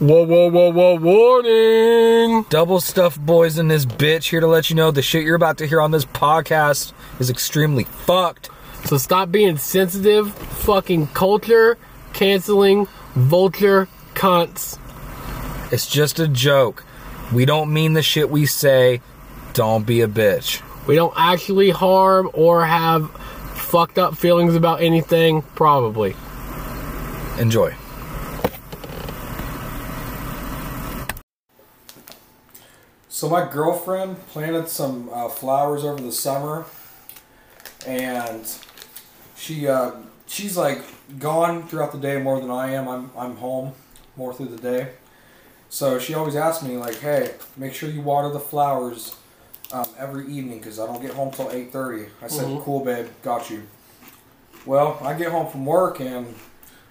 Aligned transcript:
Whoa, 0.00 0.24
whoa, 0.24 0.48
whoa, 0.48 0.70
whoa, 0.70 0.94
warning! 0.94 2.46
Double 2.50 2.80
stuffed 2.80 3.20
boys 3.20 3.58
in 3.58 3.66
this 3.66 3.84
bitch 3.84 4.30
here 4.30 4.38
to 4.38 4.46
let 4.46 4.70
you 4.70 4.76
know 4.76 4.92
the 4.92 5.02
shit 5.02 5.24
you're 5.24 5.34
about 5.34 5.58
to 5.58 5.66
hear 5.66 5.80
on 5.80 5.90
this 5.90 6.04
podcast 6.04 6.92
is 7.18 7.30
extremely 7.30 7.82
fucked. 7.82 8.48
So 8.84 8.96
stop 8.96 9.32
being 9.32 9.56
sensitive, 9.56 10.32
fucking 10.32 11.08
culture, 11.08 11.78
canceling, 12.12 12.86
vulture, 13.16 13.88
cunts. 14.14 14.78
It's 15.72 15.90
just 15.90 16.20
a 16.20 16.28
joke. 16.28 16.84
We 17.32 17.44
don't 17.44 17.72
mean 17.72 17.94
the 17.94 18.02
shit 18.02 18.30
we 18.30 18.46
say. 18.46 19.00
Don't 19.52 19.84
be 19.84 20.02
a 20.02 20.06
bitch. 20.06 20.62
We 20.86 20.94
don't 20.94 21.14
actually 21.16 21.70
harm 21.70 22.30
or 22.34 22.64
have 22.64 23.10
fucked 23.10 23.98
up 23.98 24.16
feelings 24.16 24.54
about 24.54 24.80
anything, 24.80 25.42
probably. 25.42 26.14
Enjoy. 27.40 27.74
So 33.18 33.28
my 33.28 33.50
girlfriend 33.50 34.24
planted 34.28 34.68
some 34.68 35.10
uh, 35.12 35.28
flowers 35.28 35.82
over 35.82 36.00
the 36.00 36.12
summer, 36.12 36.66
and 37.84 38.48
she 39.36 39.66
uh, 39.66 39.90
she's 40.28 40.56
like 40.56 40.82
gone 41.18 41.66
throughout 41.66 41.90
the 41.90 41.98
day 41.98 42.22
more 42.22 42.40
than 42.40 42.52
I 42.52 42.74
am. 42.74 42.86
I'm 42.86 43.10
I'm 43.18 43.34
home 43.38 43.72
more 44.14 44.32
through 44.32 44.50
the 44.54 44.62
day, 44.62 44.92
so 45.68 45.98
she 45.98 46.14
always 46.14 46.36
asks 46.36 46.62
me 46.62 46.76
like, 46.76 47.00
"Hey, 47.00 47.34
make 47.56 47.74
sure 47.74 47.90
you 47.90 48.02
water 48.02 48.28
the 48.28 48.38
flowers 48.38 49.16
um, 49.72 49.86
every 49.98 50.28
evening 50.28 50.58
because 50.58 50.78
I 50.78 50.86
don't 50.86 51.02
get 51.02 51.14
home 51.14 51.32
till 51.32 51.50
eight 51.50 51.72
thirty. 51.72 52.06
I 52.22 52.28
said, 52.28 52.46
Mhm. 52.46 52.62
"Cool, 52.62 52.84
babe, 52.84 53.08
got 53.24 53.50
you." 53.50 53.64
Well, 54.64 54.96
I 55.02 55.14
get 55.14 55.32
home 55.32 55.50
from 55.50 55.66
work 55.66 55.98
and 55.98 56.36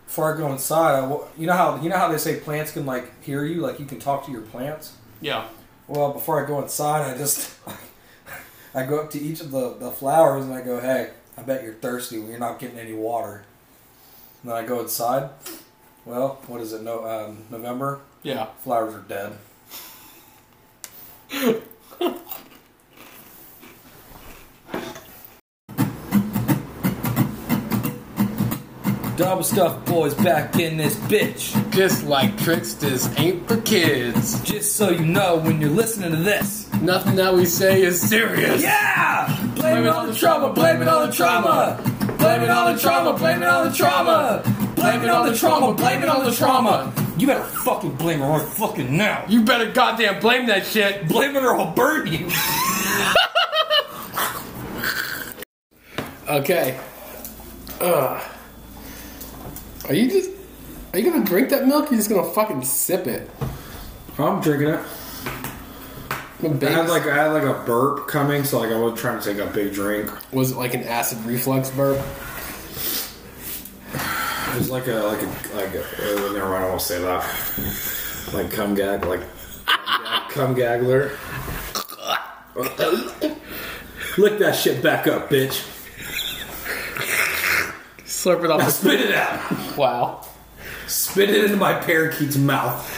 before 0.06 0.36
I 0.36 0.38
go 0.38 0.52
inside, 0.52 1.00
I, 1.00 1.20
you 1.38 1.48
know 1.48 1.54
how 1.54 1.80
you 1.82 1.88
know 1.88 1.98
how 1.98 2.10
they 2.10 2.18
say 2.18 2.36
plants 2.42 2.74
can 2.74 2.86
like 2.86 3.24
hear 3.24 3.46
you, 3.46 3.62
like 3.62 3.80
you 3.80 3.86
can 3.86 4.02
talk 4.02 4.26
to 4.26 4.32
your 4.34 4.42
plants. 4.42 4.92
Yeah. 5.22 5.46
Well, 5.88 6.12
before 6.12 6.44
I 6.44 6.48
go 6.48 6.62
inside, 6.62 7.14
I 7.14 7.18
just 7.18 7.52
I 8.76 8.86
go 8.86 9.00
up 9.00 9.10
to 9.12 9.20
each 9.20 9.42
of 9.42 9.52
the, 9.52 9.76
the 9.76 9.92
flowers 9.92 10.46
and 10.46 10.54
I 10.54 10.62
go, 10.62 10.80
"Hey, 10.80 11.12
I 11.38 11.42
bet 11.42 11.64
you're 11.64 11.74
thirsty 11.74 12.20
when 12.20 12.30
you're 12.30 12.40
not 12.40 12.60
getting 12.60 12.78
any 12.78 12.94
water." 12.94 13.44
And 14.42 14.52
then 14.52 14.58
I 14.58 14.68
go 14.68 14.82
inside. 14.82 15.30
Well, 16.06 16.40
what 16.48 16.62
is 16.62 16.74
it? 16.74 16.82
No, 16.84 17.06
um, 17.06 17.44
November. 17.50 18.00
Yeah. 18.24 18.48
Flowers 18.64 18.94
are 18.96 19.02
dead. 19.02 19.38
Double 29.18 29.42
stuffed 29.42 29.84
boys 29.88 30.14
back 30.14 30.60
in 30.60 30.78
this 30.78 30.96
bitch. 30.96 31.72
Just 31.72 32.04
like 32.06 32.38
tricksters 32.38 33.10
ain't 33.18 33.48
for 33.48 33.60
kids. 33.62 34.40
Just 34.44 34.76
so 34.76 34.92
you 34.92 35.08
know 35.08 35.38
when 35.38 35.60
you're 35.60 35.72
listening 35.72 36.12
to 36.12 36.18
this. 36.18 36.72
Nothing 36.82 37.16
that 37.16 37.34
we 37.34 37.46
say 37.46 37.82
is 37.82 38.00
serious. 38.00 38.62
Yeah! 38.62 39.26
Blame 39.56 39.86
it 39.86 39.90
on 39.90 40.06
the 40.10 40.14
trauma, 40.14 40.54
blame 40.54 40.84
it 40.84 40.88
on 40.88 41.10
the 41.10 41.16
trauma! 41.16 41.82
Blame 42.20 42.44
it 42.44 42.50
on 42.52 42.76
the 42.76 42.80
trauma, 42.80 43.18
blame 43.18 43.42
it 43.42 43.48
on 43.48 43.68
the 43.68 43.76
trauma! 43.76 44.44
Blame 44.76 45.02
it 45.02 45.10
on 45.10 45.28
the 45.28 45.36
trauma, 45.36 45.74
blame 45.74 46.04
it 46.04 46.10
on 46.10 46.24
the 46.24 46.32
trauma! 46.32 46.94
You 47.18 47.26
better 47.26 47.44
fucking 47.44 47.96
blame 47.96 48.20
her 48.20 48.28
right 48.28 48.48
fucking 48.48 48.96
now! 48.96 49.26
You 49.28 49.42
better 49.42 49.72
goddamn 49.72 50.20
blame 50.20 50.46
that 50.46 50.64
shit. 50.64 51.08
Blame 51.08 51.36
it 51.36 51.44
or 51.44 51.56
I'll 51.56 51.74
burn 51.74 52.06
you! 52.06 52.30
Okay. 56.30 56.80
Ugh. 57.82 58.22
Are 59.88 59.94
you 59.94 60.10
just. 60.10 60.32
Are 60.94 61.00
you 61.00 61.12
gonna 61.12 61.26
drink 61.26 61.50
that 61.50 61.68
milk? 61.68 61.88
Or 61.88 61.92
you 61.92 61.98
just 61.98 62.10
gonna 62.10 62.30
fucking 62.30 62.64
sip 62.64 63.08
it? 63.08 63.30
I'm 64.18 64.42
drinking 64.42 64.70
it. 64.70 64.80
I 66.44 66.70
had 66.70 66.90
like 66.90 67.04
I 67.08 67.16
had 67.16 67.28
like 67.34 67.44
a 67.44 67.64
burp 67.66 68.08
coming, 68.08 68.44
so 68.44 68.60
like 68.60 68.72
I 68.72 68.80
was 68.80 69.00
trying 69.00 69.20
to 69.20 69.26
take 69.34 69.38
a 69.38 69.48
big 69.52 69.74
drink. 69.74 70.12
was 70.32 70.52
it 70.52 70.58
like 70.58 70.74
an 70.74 70.84
acid 70.84 71.20
reflux 71.26 71.72
burp? 71.72 71.98
It 73.94 74.58
was 74.58 74.70
like 74.70 74.88
a 74.88 74.94
like 74.94 75.22
a 75.22 75.56
like 75.56 75.74
a, 75.74 75.84
uh, 75.84 76.34
never 76.34 76.50
mind. 76.50 76.66
I 76.66 76.70
won't 76.70 76.82
say 76.82 77.02
that. 77.02 78.34
Like 78.34 78.52
cum 78.52 78.76
gag, 78.76 79.06
like 79.06 79.22
cum 80.30 80.54
gaggler. 80.54 81.12
Lick 84.18 84.40
that 84.40 84.56
shit 84.56 84.82
back 84.82 85.08
up, 85.08 85.30
bitch. 85.30 85.77
Slurp 88.08 88.44
it 88.46 88.50
off. 88.50 88.60
Now 88.60 88.70
spit 88.70 89.02
it 89.02 89.14
out. 89.14 89.78
Wow. 89.78 90.26
Spit 90.88 91.30
it 91.30 91.44
into 91.44 91.58
my 91.58 91.74
parakeet's 91.74 92.38
mouth. 92.38 92.90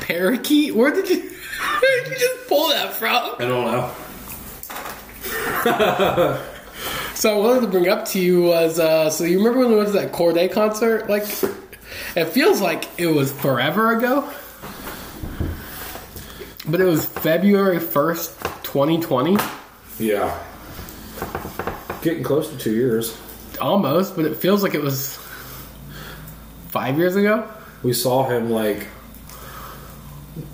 Parakeet? 0.00 0.74
Where 0.74 0.90
did 0.90 1.10
you. 1.10 1.20
Where 1.80 2.02
did 2.02 2.12
you 2.12 2.18
just 2.18 2.48
pull 2.48 2.70
that 2.70 2.94
from? 2.94 3.34
I 3.38 3.44
don't 3.44 3.66
know. 3.66 3.90
So, 7.14 7.32
I 7.32 7.38
wanted 7.38 7.60
to 7.60 7.68
bring 7.68 7.88
up 7.88 8.06
to 8.06 8.18
you 8.20 8.42
was 8.42 8.80
uh, 8.80 9.08
so 9.08 9.22
you 9.22 9.38
remember 9.38 9.60
when 9.60 9.70
we 9.70 9.76
went 9.76 9.86
to 9.86 9.92
that 9.94 10.10
Cordae 10.12 10.50
concert? 10.52 11.08
Like, 11.08 11.22
it 12.16 12.24
feels 12.26 12.60
like 12.60 12.88
it 12.98 13.06
was 13.06 13.32
forever 13.32 13.96
ago. 13.96 14.28
But 16.68 16.80
it 16.80 16.84
was 16.84 17.06
February 17.06 17.78
1st, 17.78 18.62
2020. 18.64 19.36
Yeah. 19.98 20.36
Getting 22.02 22.24
close 22.24 22.50
to 22.50 22.58
two 22.58 22.74
years. 22.74 23.16
Almost, 23.60 24.16
but 24.16 24.24
it 24.24 24.36
feels 24.36 24.62
like 24.62 24.74
it 24.74 24.82
was 24.82 25.18
five 26.68 26.98
years 26.98 27.16
ago. 27.16 27.48
We 27.82 27.92
saw 27.92 28.28
him 28.28 28.50
like, 28.50 28.86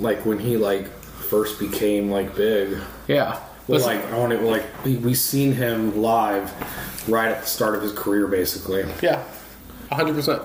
like 0.00 0.26
when 0.26 0.38
he 0.38 0.56
like 0.56 0.86
first 1.30 1.58
became 1.58 2.10
like 2.10 2.34
big. 2.36 2.78
Yeah. 3.08 3.40
Well, 3.68 3.80
like 3.80 4.04
I 4.06 4.18
want 4.18 4.32
to 4.32 4.40
like 4.40 4.64
we 4.84 4.96
we 4.96 5.14
seen 5.14 5.52
him 5.52 6.02
live 6.02 6.52
right 7.08 7.30
at 7.30 7.42
the 7.42 7.46
start 7.46 7.76
of 7.76 7.82
his 7.82 7.92
career, 7.92 8.26
basically. 8.26 8.84
Yeah, 9.00 9.22
hundred 9.92 10.14
percent. 10.14 10.42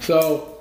So 0.00 0.53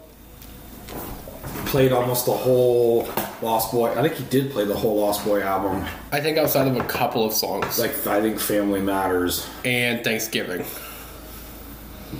Played 1.65 1.91
almost 1.91 2.25
the 2.25 2.33
whole 2.33 3.07
Lost 3.41 3.71
Boy. 3.71 3.91
I 3.91 4.01
think 4.01 4.13
he 4.15 4.23
did 4.25 4.51
play 4.51 4.63
the 4.65 4.75
whole 4.75 4.99
Lost 4.99 5.25
Boy 5.25 5.41
album. 5.41 5.83
I 6.11 6.19
think 6.21 6.37
outside 6.37 6.67
of 6.67 6.75
a 6.77 6.83
couple 6.83 7.25
of 7.25 7.33
songs, 7.33 7.79
Like 7.79 8.05
I 8.05 8.21
think 8.21 8.39
Family 8.39 8.81
Matters. 8.81 9.47
and 9.65 10.03
Thanksgiving, 10.03 10.65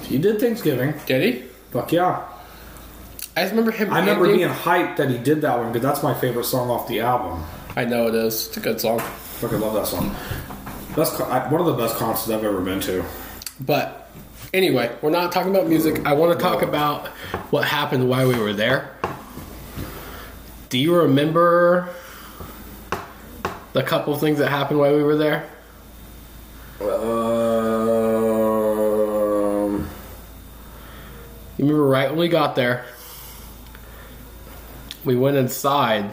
He 0.03 0.17
did 0.17 0.39
Thanksgiving. 0.39 0.95
did 1.05 1.21
he? 1.33 1.43
Fuck 1.71 1.91
yeah! 1.91 2.23
I 3.35 3.41
just 3.41 3.51
remember 3.51 3.71
him. 3.71 3.91
I 3.93 3.99
remember 3.99 4.25
ending- 4.25 4.39
being 4.41 4.51
hyped 4.51 4.97
that 4.97 5.09
he 5.09 5.17
did 5.17 5.41
that 5.41 5.57
one 5.57 5.71
because 5.71 5.83
that's 5.85 6.03
my 6.03 6.13
favorite 6.13 6.45
song 6.45 6.69
off 6.69 6.87
the 6.87 6.99
album. 7.01 7.43
I 7.75 7.85
know 7.85 8.07
it 8.07 8.15
is. 8.15 8.47
It's 8.47 8.57
a 8.57 8.59
good 8.59 8.79
song, 8.81 8.99
Fucking 8.99 9.59
love 9.59 9.73
that 9.73 9.87
song. 9.87 10.15
Best, 10.95 11.13
co- 11.13 11.25
I- 11.25 11.47
one 11.51 11.59
of 11.59 11.67
the 11.67 11.73
best 11.73 11.95
concerts 11.97 12.29
I've 12.29 12.43
ever 12.43 12.61
been 12.61 12.79
to. 12.81 13.03
but 13.59 14.09
anyway, 14.53 14.91
we're 15.01 15.09
not 15.09 15.31
talking 15.31 15.49
about 15.53 15.67
music. 15.67 16.05
I 16.05 16.13
want 16.13 16.37
to 16.37 16.43
talk 16.43 16.61
about 16.61 17.07
what 17.51 17.65
happened 17.65 18.07
while 18.09 18.27
we 18.27 18.37
were 18.37 18.53
there. 18.53 18.91
Do 20.73 20.79
you 20.79 20.95
remember 20.95 21.87
the 23.73 23.83
couple 23.83 24.17
things 24.17 24.39
that 24.39 24.49
happened 24.49 24.79
while 24.79 24.95
we 24.95 25.03
were 25.03 25.15
there? 25.15 25.47
Um, 26.81 26.87
You 31.59 31.65
remember 31.65 31.85
right 31.85 32.09
when 32.09 32.17
we 32.17 32.27
got 32.27 32.55
there, 32.55 32.85
we 35.05 35.15
went 35.15 35.37
inside 35.37 36.09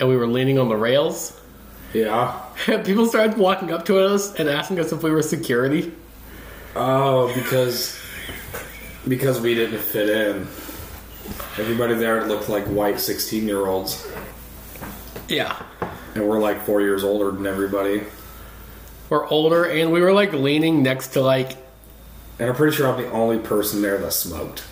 and 0.00 0.08
we 0.08 0.16
were 0.16 0.26
leaning 0.26 0.58
on 0.58 0.68
the 0.68 0.76
rails. 0.76 1.40
yeah. 1.92 2.40
And 2.66 2.84
people 2.90 3.06
started 3.06 3.38
walking 3.38 3.70
up 3.70 3.84
to 3.84 4.00
us 4.00 4.34
and 4.34 4.48
asking 4.48 4.80
us 4.80 4.90
if 4.90 5.04
we 5.04 5.12
were 5.12 5.22
security. 5.22 5.92
Oh, 6.74 7.32
because 7.32 7.96
because 9.06 9.40
we 9.40 9.54
didn't 9.54 9.78
fit 9.78 10.08
in. 10.10 10.48
Everybody 11.58 11.94
there 11.94 12.26
looked 12.26 12.48
like 12.48 12.64
white 12.66 13.00
sixteen-year-olds, 13.00 14.06
Yeah. 15.28 15.60
and 16.14 16.28
we're 16.28 16.40
like 16.40 16.64
four 16.64 16.80
years 16.80 17.04
older 17.04 17.30
than 17.30 17.46
everybody. 17.46 18.02
We're 19.10 19.26
older 19.28 19.64
and 19.64 19.92
we 19.92 20.00
were 20.00 20.12
like 20.12 20.32
leaning 20.32 20.82
next 20.82 21.08
to 21.08 21.20
like 21.20 21.56
And 22.38 22.48
I'm 22.50 22.56
pretty 22.56 22.76
sure 22.76 22.88
I'm 22.88 23.00
the 23.00 23.10
only 23.12 23.38
person 23.38 23.82
there 23.82 23.98
that 23.98 24.12
smoked. 24.12 24.64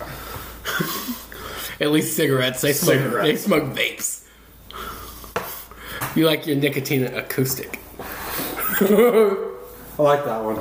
at 1.79 1.91
least 1.91 2.15
cigarettes. 2.15 2.61
They 2.61 2.73
smoke 2.73 2.95
Cigarettes. 2.95 3.27
they 3.27 3.35
smoke 3.37 3.63
vapes. 3.75 4.25
You 6.15 6.25
like 6.25 6.45
your 6.45 6.57
nicotine 6.57 7.03
acoustic. 7.05 7.79
I 7.99 10.01
like 10.01 10.25
that 10.25 10.43
one. 10.43 10.55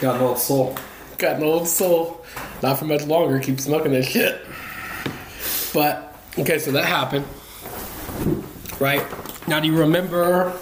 Got 0.00 0.16
an 0.16 0.22
old 0.22 0.38
soul. 0.38 0.76
Got 1.18 1.36
an 1.36 1.42
old 1.44 1.66
soul. 1.66 2.24
Not 2.62 2.78
for 2.78 2.84
much 2.84 3.04
longer, 3.06 3.38
keep 3.40 3.58
smoking 3.60 3.92
that 3.92 4.04
shit. 4.04 4.40
But 5.72 6.14
okay, 6.38 6.58
so 6.58 6.72
that 6.72 6.84
happened. 6.84 7.26
Right? 8.80 9.04
Now 9.46 9.60
do 9.60 9.66
you 9.66 9.76
remember 9.78 10.52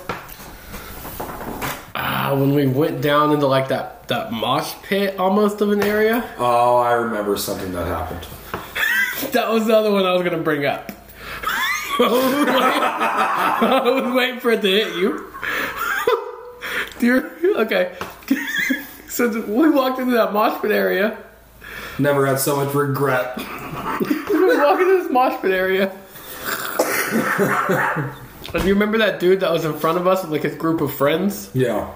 uh, 1.94 2.36
when 2.36 2.54
we 2.54 2.66
went 2.66 3.02
down 3.02 3.32
into 3.32 3.46
like 3.46 3.68
that, 3.68 4.08
that 4.08 4.32
mosh 4.32 4.74
pit 4.82 5.18
almost 5.18 5.60
of 5.60 5.70
an 5.72 5.82
area? 5.82 6.28
Oh, 6.38 6.76
I 6.76 6.92
remember 6.92 7.36
something 7.36 7.72
that 7.72 7.86
happened. 7.86 8.26
That 9.32 9.50
was 9.50 9.66
the 9.66 9.74
other 9.74 9.90
one 9.90 10.04
I 10.04 10.12
was 10.12 10.22
gonna 10.22 10.42
bring 10.42 10.66
up. 10.66 10.92
I 11.98 13.80
was 13.82 14.14
waiting 14.14 14.40
for 14.40 14.50
it 14.50 14.60
to 14.60 14.68
hit 14.68 14.94
you. 14.94 15.32
You 17.00 17.56
okay. 17.56 17.96
So 19.08 19.40
we 19.40 19.70
walked 19.70 19.98
into 19.98 20.12
that 20.12 20.34
mosh 20.34 20.60
pit 20.60 20.70
area. 20.70 21.16
Never 21.98 22.26
had 22.26 22.38
so 22.38 22.56
much 22.56 22.74
regret. 22.74 23.38
We 24.46 24.56
walk 24.58 24.80
into 24.80 25.02
this 25.02 25.10
mosh 25.10 25.40
pit 25.40 25.50
area. 25.50 25.92
and 28.54 28.64
you 28.64 28.74
remember 28.74 28.98
that 28.98 29.18
dude 29.20 29.40
that 29.40 29.52
was 29.52 29.64
in 29.64 29.74
front 29.74 29.98
of 29.98 30.06
us 30.06 30.22
with 30.22 30.30
like 30.30 30.42
his 30.42 30.54
group 30.54 30.80
of 30.80 30.94
friends? 30.94 31.50
Yeah. 31.54 31.92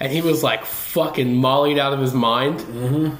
And 0.00 0.12
he 0.12 0.20
was 0.20 0.42
like 0.42 0.64
fucking 0.64 1.34
mollied 1.34 1.78
out 1.78 1.92
of 1.92 2.00
his 2.00 2.12
mind. 2.12 2.60
Mm-hmm. 2.60 3.14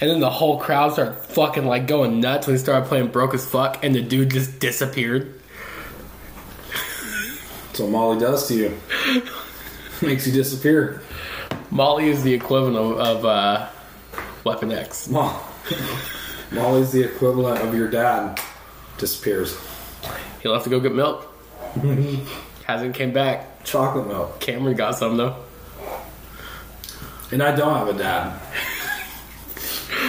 And 0.00 0.10
then 0.10 0.20
the 0.20 0.30
whole 0.30 0.58
crowd 0.58 0.92
started 0.92 1.14
fucking 1.14 1.64
like 1.64 1.86
going 1.86 2.20
nuts 2.20 2.46
when 2.46 2.56
he 2.56 2.60
started 2.60 2.88
playing 2.88 3.08
broke 3.08 3.34
as 3.34 3.46
fuck, 3.48 3.84
and 3.84 3.94
the 3.94 4.02
dude 4.02 4.30
just 4.30 4.58
disappeared. 4.58 5.40
That's 7.68 7.80
what 7.80 7.90
Molly 7.90 8.18
does 8.18 8.48
to 8.48 8.54
you. 8.54 8.78
Makes 10.02 10.26
you 10.26 10.32
disappear. 10.32 11.02
Molly 11.70 12.08
is 12.08 12.24
the 12.24 12.34
equivalent 12.34 12.76
of, 12.76 12.98
of 12.98 13.24
uh, 13.24 13.68
Weapon 14.44 14.72
X. 14.72 15.08
Mo- 15.08 15.40
Molly's 16.52 16.92
the 16.92 17.02
equivalent 17.02 17.62
of 17.62 17.74
your 17.74 17.88
dad. 17.88 18.38
Disappears. 18.98 19.58
He'll 20.42 20.52
have 20.52 20.64
to 20.64 20.70
go 20.70 20.80
get 20.80 20.94
milk. 20.94 21.26
Hasn't 22.64 22.94
came 22.94 23.12
back. 23.12 23.64
Chocolate 23.64 24.06
milk. 24.06 24.38
Cameron 24.40 24.76
got 24.76 24.98
some 24.98 25.16
though. 25.16 25.36
And 27.30 27.42
I 27.42 27.56
don't 27.56 27.74
have 27.74 27.88
a 27.88 27.94
dad. 27.94 28.38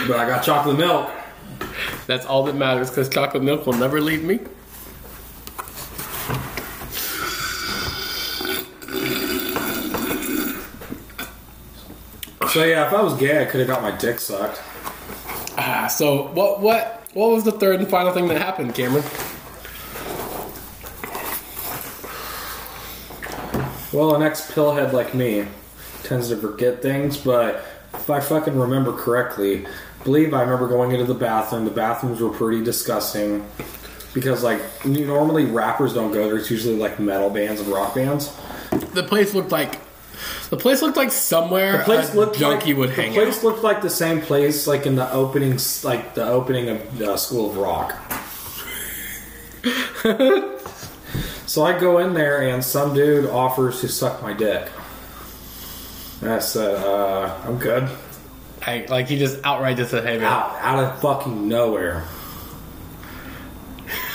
but 0.08 0.20
I 0.20 0.28
got 0.28 0.44
chocolate 0.44 0.78
milk. 0.78 1.10
That's 2.08 2.26
all 2.26 2.44
that 2.44 2.56
matters 2.56 2.90
because 2.90 3.08
chocolate 3.08 3.44
milk 3.44 3.66
will 3.66 3.74
never 3.74 4.02
leave 4.02 4.24
me. 4.24 4.40
So 12.50 12.64
yeah, 12.64 12.86
if 12.86 12.94
I 12.94 13.02
was 13.02 13.16
gay, 13.16 13.42
I 13.42 13.46
could 13.46 13.62
have 13.62 13.70
got 13.70 13.82
my 13.82 13.92
dick 13.92 14.20
sucked. 14.20 14.62
Ah, 15.58 15.88
so 15.88 16.28
what? 16.30 16.62
What? 16.62 17.00
What 17.14 17.32
was 17.32 17.44
the 17.44 17.52
third 17.52 17.80
and 17.80 17.88
final 17.88 18.12
thing 18.12 18.28
that 18.30 18.42
happened, 18.42 18.74
Cameron? 18.74 19.04
Well, 23.94 24.16
an 24.16 24.24
ex 24.24 24.50
pillhead 24.52 24.92
like 24.92 25.14
me 25.14 25.46
tends 26.02 26.30
to 26.30 26.38
forget 26.38 26.82
things, 26.82 27.16
but 27.18 27.64
if 27.94 28.10
I 28.10 28.20
fucking 28.20 28.58
remember 28.58 28.92
correctly, 28.92 29.68
I 29.68 30.04
believe 30.04 30.34
I 30.34 30.42
remember 30.42 30.68
going 30.68 30.92
into 30.92 31.06
the 31.06 31.14
bathroom. 31.14 31.66
The 31.66 31.72
bathrooms 31.72 32.20
were 32.20 32.32
pretty 32.32 32.64
disgusting 32.64 33.46
because, 34.16 34.44
like, 34.44 34.62
normally 34.84 35.46
rappers 35.46 35.94
don't 35.94 36.12
go 36.12 36.28
there. 36.28 36.38
It's 36.38 36.50
usually 36.50 36.76
like 36.76 37.00
metal 37.00 37.30
bands 37.30 37.62
and 37.62 37.70
rock 37.70 37.94
bands. 37.94 38.36
The 38.94 39.04
place 39.04 39.36
looked 39.36 39.52
like 39.52 39.80
the 40.54 40.62
place 40.62 40.84
looked 40.84 40.98
like 40.98 41.12
somewhere 41.12 41.80
The 41.80 41.84
place 41.84 42.14
a 42.14 42.16
looked 42.16 42.38
junkie 42.38 42.74
like, 42.74 42.78
would 42.78 42.90
the 42.92 43.12
place 43.12 43.38
out. 43.40 43.44
looked 43.44 43.64
like 43.64 43.82
the 43.82 43.90
same 43.90 44.22
place, 44.22 44.68
like 44.68 44.86
in 44.86 44.96
the 44.96 45.12
opening, 45.12 45.58
like 45.84 46.14
the 46.14 46.28
opening 46.28 46.70
of 46.70 47.02
uh, 47.02 47.18
School 47.18 47.50
of 47.50 47.58
Rock. 47.58 47.96
so 51.48 51.64
I 51.64 51.80
go 51.80 51.98
in 51.98 52.14
there, 52.14 52.48
and 52.48 52.64
some 52.64 52.94
dude 52.94 53.28
offers 53.32 53.82
to 53.82 53.88
suck 53.88 54.22
my 54.22 54.34
dick. 54.34 54.70
And 56.22 56.30
I 56.30 56.38
said, 56.38 56.76
uh, 56.76 57.36
"I'm 57.46 57.58
good." 57.58 57.90
I, 58.62 58.86
like 58.90 59.08
he 59.08 59.18
just 59.18 59.40
outright 59.44 59.78
just 59.78 59.90
said, 59.90 60.06
"Hey 60.06 60.20
man, 60.20 60.28
Out, 60.28 60.56
out 60.60 60.84
of 60.84 61.02
fucking 61.02 61.48
nowhere. 61.48 62.04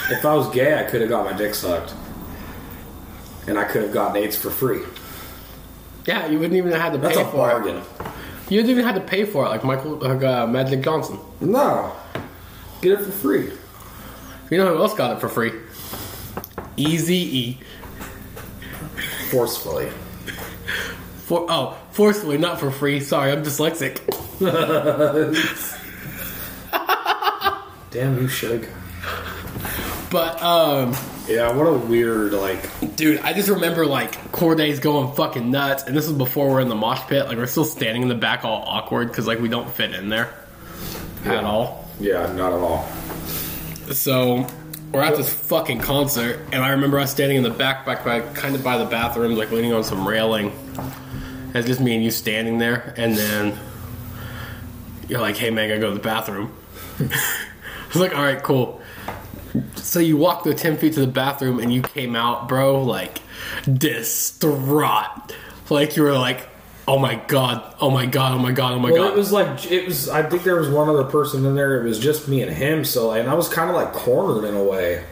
If 0.09 0.25
I 0.25 0.33
was 0.35 0.49
gay, 0.51 0.79
I 0.79 0.83
could 0.83 1.01
have 1.01 1.09
got 1.09 1.25
my 1.25 1.33
dick 1.37 1.53
sucked, 1.53 1.93
and 3.45 3.59
I 3.59 3.65
could 3.65 3.81
have 3.81 3.91
gotten 3.91 4.23
AIDS 4.23 4.37
for 4.37 4.49
free. 4.49 4.83
Yeah, 6.09 6.25
you 6.25 6.39
wouldn't 6.39 6.57
even 6.57 6.71
have 6.71 6.93
to 6.93 6.97
That's 6.97 7.15
pay 7.15 7.21
a 7.21 7.25
for 7.25 7.37
bargain. 7.37 7.75
it. 7.77 7.83
You 8.49 8.57
wouldn't 8.57 8.71
even 8.71 8.83
have 8.83 8.95
to 8.95 9.01
pay 9.01 9.25
for 9.25 9.45
it, 9.45 9.49
like 9.49 9.63
Michael 9.63 9.97
like, 9.97 10.23
uh, 10.23 10.47
Magic 10.47 10.81
Johnson. 10.81 11.19
No, 11.39 11.95
get 12.81 12.93
it 12.93 13.05
for 13.05 13.11
free. 13.11 13.51
You 14.49 14.57
know 14.57 14.75
who 14.75 14.81
else 14.81 14.95
got 14.95 15.15
it 15.15 15.19
for 15.19 15.29
free? 15.29 15.51
Easy 16.77 17.15
E. 17.15 17.59
Forcefully. 19.29 19.89
For 21.27 21.45
oh, 21.47 21.77
forcefully, 21.91 22.39
not 22.39 22.59
for 22.59 22.71
free. 22.71 23.01
Sorry, 23.01 23.31
I'm 23.31 23.43
dyslexic. 23.43 23.99
Damn 27.91 28.19
you, 28.19 28.27
Shug. 28.27 28.65
But 30.11 30.41
um, 30.41 30.95
Yeah, 31.29 31.51
what 31.51 31.67
a 31.67 31.73
weird 31.73 32.33
like. 32.33 32.95
dude, 32.95 33.19
I 33.19 33.33
just 33.33 33.49
remember 33.49 33.85
like 33.85 34.13
Cordae's 34.31 34.79
going 34.79 35.15
fucking 35.15 35.51
nuts, 35.51 35.83
and 35.83 35.95
this 35.95 36.07
was 36.07 36.17
before 36.17 36.49
we're 36.49 36.59
in 36.59 36.69
the 36.69 36.75
mosh 36.75 37.01
pit. 37.01 37.27
Like 37.27 37.37
we're 37.37 37.45
still 37.45 37.65
standing 37.65 38.01
in 38.01 38.07
the 38.07 38.15
back, 38.15 38.43
all 38.43 38.63
awkward 38.65 39.09
because 39.09 39.27
like 39.27 39.39
we 39.39 39.47
don't 39.47 39.69
fit 39.69 39.93
in 39.93 40.09
there 40.09 40.33
at 41.25 41.43
all. 41.43 41.87
Yeah, 41.99 42.33
not 42.33 42.51
at 42.51 42.59
all. 42.59 42.83
So 43.93 44.47
we're 44.91 45.03
at 45.03 45.17
this 45.17 45.31
fucking 45.31 45.81
concert, 45.81 46.39
and 46.51 46.63
I 46.63 46.69
remember 46.71 46.97
us 46.97 47.11
standing 47.11 47.37
in 47.37 47.43
the 47.43 47.51
back, 47.51 47.85
back 47.85 48.03
by 48.03 48.21
kind 48.21 48.55
of 48.55 48.63
by 48.63 48.79
the 48.79 48.85
bathroom, 48.85 49.35
like 49.35 49.51
leaning 49.51 49.71
on 49.71 49.83
some 49.83 50.07
railing. 50.07 50.51
And 50.77 51.55
it's 51.55 51.67
just 51.67 51.79
me 51.79 51.93
and 51.93 52.03
you 52.03 52.09
standing 52.09 52.57
there, 52.57 52.95
and 52.97 53.15
then 53.15 53.59
you're 55.07 55.21
like, 55.21 55.37
"Hey 55.37 55.51
man, 55.51 55.65
I 55.65 55.67
gotta 55.67 55.79
go 55.79 55.89
to 55.89 55.93
the 55.93 55.99
bathroom." 55.99 56.55
I 56.99 57.87
was 57.93 57.97
like, 57.97 58.15
"All 58.15 58.23
right, 58.23 58.41
cool." 58.41 58.81
So 59.75 59.99
you 59.99 60.17
walked 60.17 60.43
the 60.43 60.53
ten 60.53 60.77
feet 60.77 60.93
to 60.93 60.99
the 61.01 61.07
bathroom, 61.07 61.59
and 61.59 61.73
you 61.73 61.81
came 61.81 62.15
out, 62.15 62.47
bro, 62.47 62.83
like 62.83 63.19
distraught, 63.71 65.33
like 65.69 65.95
you 65.95 66.03
were 66.03 66.13
like, 66.17 66.47
"Oh 66.87 66.99
my 66.99 67.15
god, 67.27 67.75
oh 67.81 67.89
my 67.89 68.05
god, 68.05 68.33
oh 68.33 68.37
my 68.39 68.51
god, 68.51 68.73
oh 68.73 68.79
my 68.79 68.91
Well, 68.91 69.03
god." 69.05 69.13
it 69.13 69.15
was 69.17 69.31
like 69.31 69.71
it 69.71 69.85
was. 69.87 70.07
I 70.09 70.23
think 70.23 70.43
there 70.43 70.55
was 70.55 70.69
one 70.69 70.89
other 70.89 71.03
person 71.03 71.45
in 71.45 71.55
there. 71.55 71.81
It 71.81 71.83
was 71.87 71.99
just 71.99 72.27
me 72.27 72.41
and 72.41 72.51
him. 72.51 72.85
So, 72.85 73.11
and 73.11 73.29
I 73.29 73.33
was 73.33 73.49
kind 73.49 73.69
of 73.69 73.75
like 73.75 73.91
cornered 73.93 74.47
in 74.47 74.55
a 74.55 74.63
way. 74.63 75.03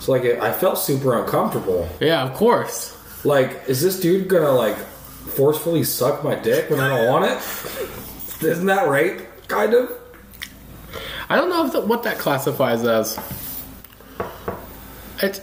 So, 0.00 0.12
like, 0.12 0.24
it, 0.24 0.40
I 0.40 0.50
felt 0.52 0.78
super 0.78 1.18
uncomfortable. 1.22 1.88
yeah, 2.00 2.22
of 2.22 2.34
course. 2.34 2.96
Like, 3.24 3.64
is 3.68 3.82
this 3.82 4.00
dude 4.00 4.28
gonna 4.28 4.50
like 4.52 4.76
forcefully 4.78 5.84
suck 5.84 6.24
my 6.24 6.34
dick 6.34 6.70
when 6.70 6.80
I 6.80 6.88
don't 6.88 7.06
want 7.08 7.24
it? 7.26 8.44
Isn't 8.44 8.66
that 8.66 8.88
rape? 8.88 9.20
Kind 9.48 9.74
of. 9.74 9.92
I 11.28 11.36
don't 11.36 11.50
know 11.50 11.68
that, 11.68 11.86
what 11.86 12.02
that 12.04 12.18
classifies 12.18 12.82
as. 12.84 13.18
It's 15.22 15.40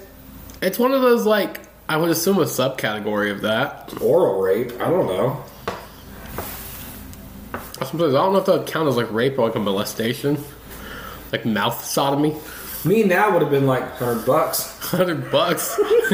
it's 0.62 0.80
one 0.80 0.92
of 0.92 1.02
those 1.02 1.26
like 1.26 1.62
I 1.88 1.98
would 1.98 2.10
assume 2.10 2.38
a 2.40 2.46
subcategory 2.46 3.32
of 3.32 3.42
that. 3.42 3.94
Oral 4.02 4.42
rape. 4.42 4.72
I 4.74 4.90
don't 4.90 5.08
know. 5.08 5.44
Sometimes 7.86 8.16
I 8.16 8.18
don't 8.18 8.34
know 8.34 8.40
if 8.40 8.46
that 8.48 8.60
would 8.60 8.68
count 8.68 8.90
as 8.90 8.98
like 8.98 9.12
rape 9.12 9.38
or 9.38 9.46
like 9.46 9.56
a 9.56 9.60
molestation, 9.60 10.44
like 11.32 11.46
mouth 11.46 11.86
sodomy. 11.86 12.36
Me 12.84 13.04
now 13.04 13.32
would 13.32 13.42
have 13.42 13.52
been 13.52 13.68
like 13.68 13.84
hundred 13.98 14.26
bucks. 14.26 14.74
Hundred 14.88 15.30
bucks. 15.32 15.76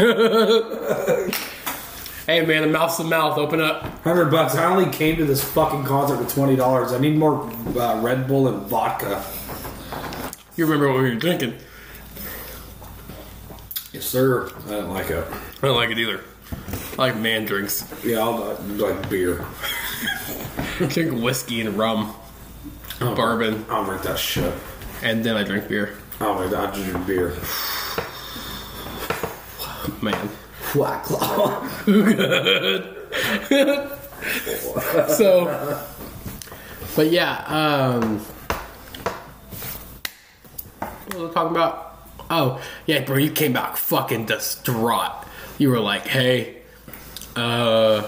hey 2.25 2.43
man, 2.43 2.63
a 2.63 2.67
mouth's 2.67 3.00
a 3.00 3.03
mouth. 3.03 3.38
Open 3.38 3.62
up. 3.62 3.84
Hundred 4.03 4.32
bucks. 4.32 4.55
I 4.55 4.65
only 4.65 4.91
came 4.91 5.15
to 5.17 5.25
this 5.25 5.43
fucking 5.43 5.84
concert 5.86 6.17
with 6.17 6.34
twenty 6.34 6.55
dollars. 6.55 6.91
I 6.91 6.98
need 6.98 7.15
more 7.15 7.43
uh, 7.77 8.01
Red 8.01 8.27
Bull 8.27 8.48
and 8.48 8.65
vodka. 8.67 9.24
You 10.55 10.65
remember 10.65 10.91
what 10.91 11.03
we 11.03 11.10
were 11.12 11.15
drinking? 11.15 11.53
Yes, 13.94 14.06
sir. 14.06 14.50
I 14.68 14.72
don't 14.72 14.90
like 14.90 15.10
it. 15.12 15.24
I 15.62 15.68
don't 15.68 15.76
like 15.76 15.92
it 15.92 16.00
either. 16.00 16.22
I 16.94 16.96
like 16.98 17.16
man 17.16 17.46
drinks. 17.46 17.88
Yeah, 18.04 18.20
I'll 18.20 18.44
uh, 18.44 18.58
like 18.62 19.10
beer. 19.10 19.46
drink 20.90 21.22
whiskey 21.24 21.62
and 21.62 21.78
rum, 21.78 22.16
bourbon, 23.00 23.66
I 23.70 23.76
don't 23.76 23.86
drink 23.86 24.02
that 24.04 24.18
shit. 24.20 24.54
and 25.04 25.24
then 25.24 25.38
I 25.38 25.44
drink 25.44 25.68
beer. 25.68 25.96
Oh 26.20 26.34
my 26.34 26.50
god, 26.50 26.70
I 26.70 26.76
just 26.76 26.90
drink 26.90 27.08
beer. 27.08 27.38
Man. 30.02 30.30
Black 30.74 31.04
Claw. 31.04 31.68
so 35.08 35.86
but 36.96 37.12
yeah 37.12 37.44
um 37.48 38.20
what 40.80 41.16
was 41.16 41.30
I 41.30 41.34
talking 41.34 41.56
about 41.56 41.93
oh 42.30 42.62
yeah 42.86 43.03
bro 43.03 43.18
you 43.18 43.32
came 43.32 43.53
back 43.53 43.77
fucking 43.77 44.25
distraught 44.25 45.12
you 45.58 45.70
were 45.70 45.80
like 45.80 46.08
hey 46.08 46.58
uh 47.36 48.08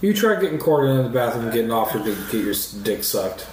You 0.00 0.12
tried 0.14 0.40
getting 0.40 0.58
Courtney 0.58 0.90
in 0.96 1.02
the 1.04 1.08
bathroom 1.08 1.44
and 1.44 1.52
getting 1.52 1.70
offered 1.72 2.04
to 2.04 2.14
get 2.30 2.44
your 2.44 2.54
dick 2.82 3.02
sucked. 3.02 3.46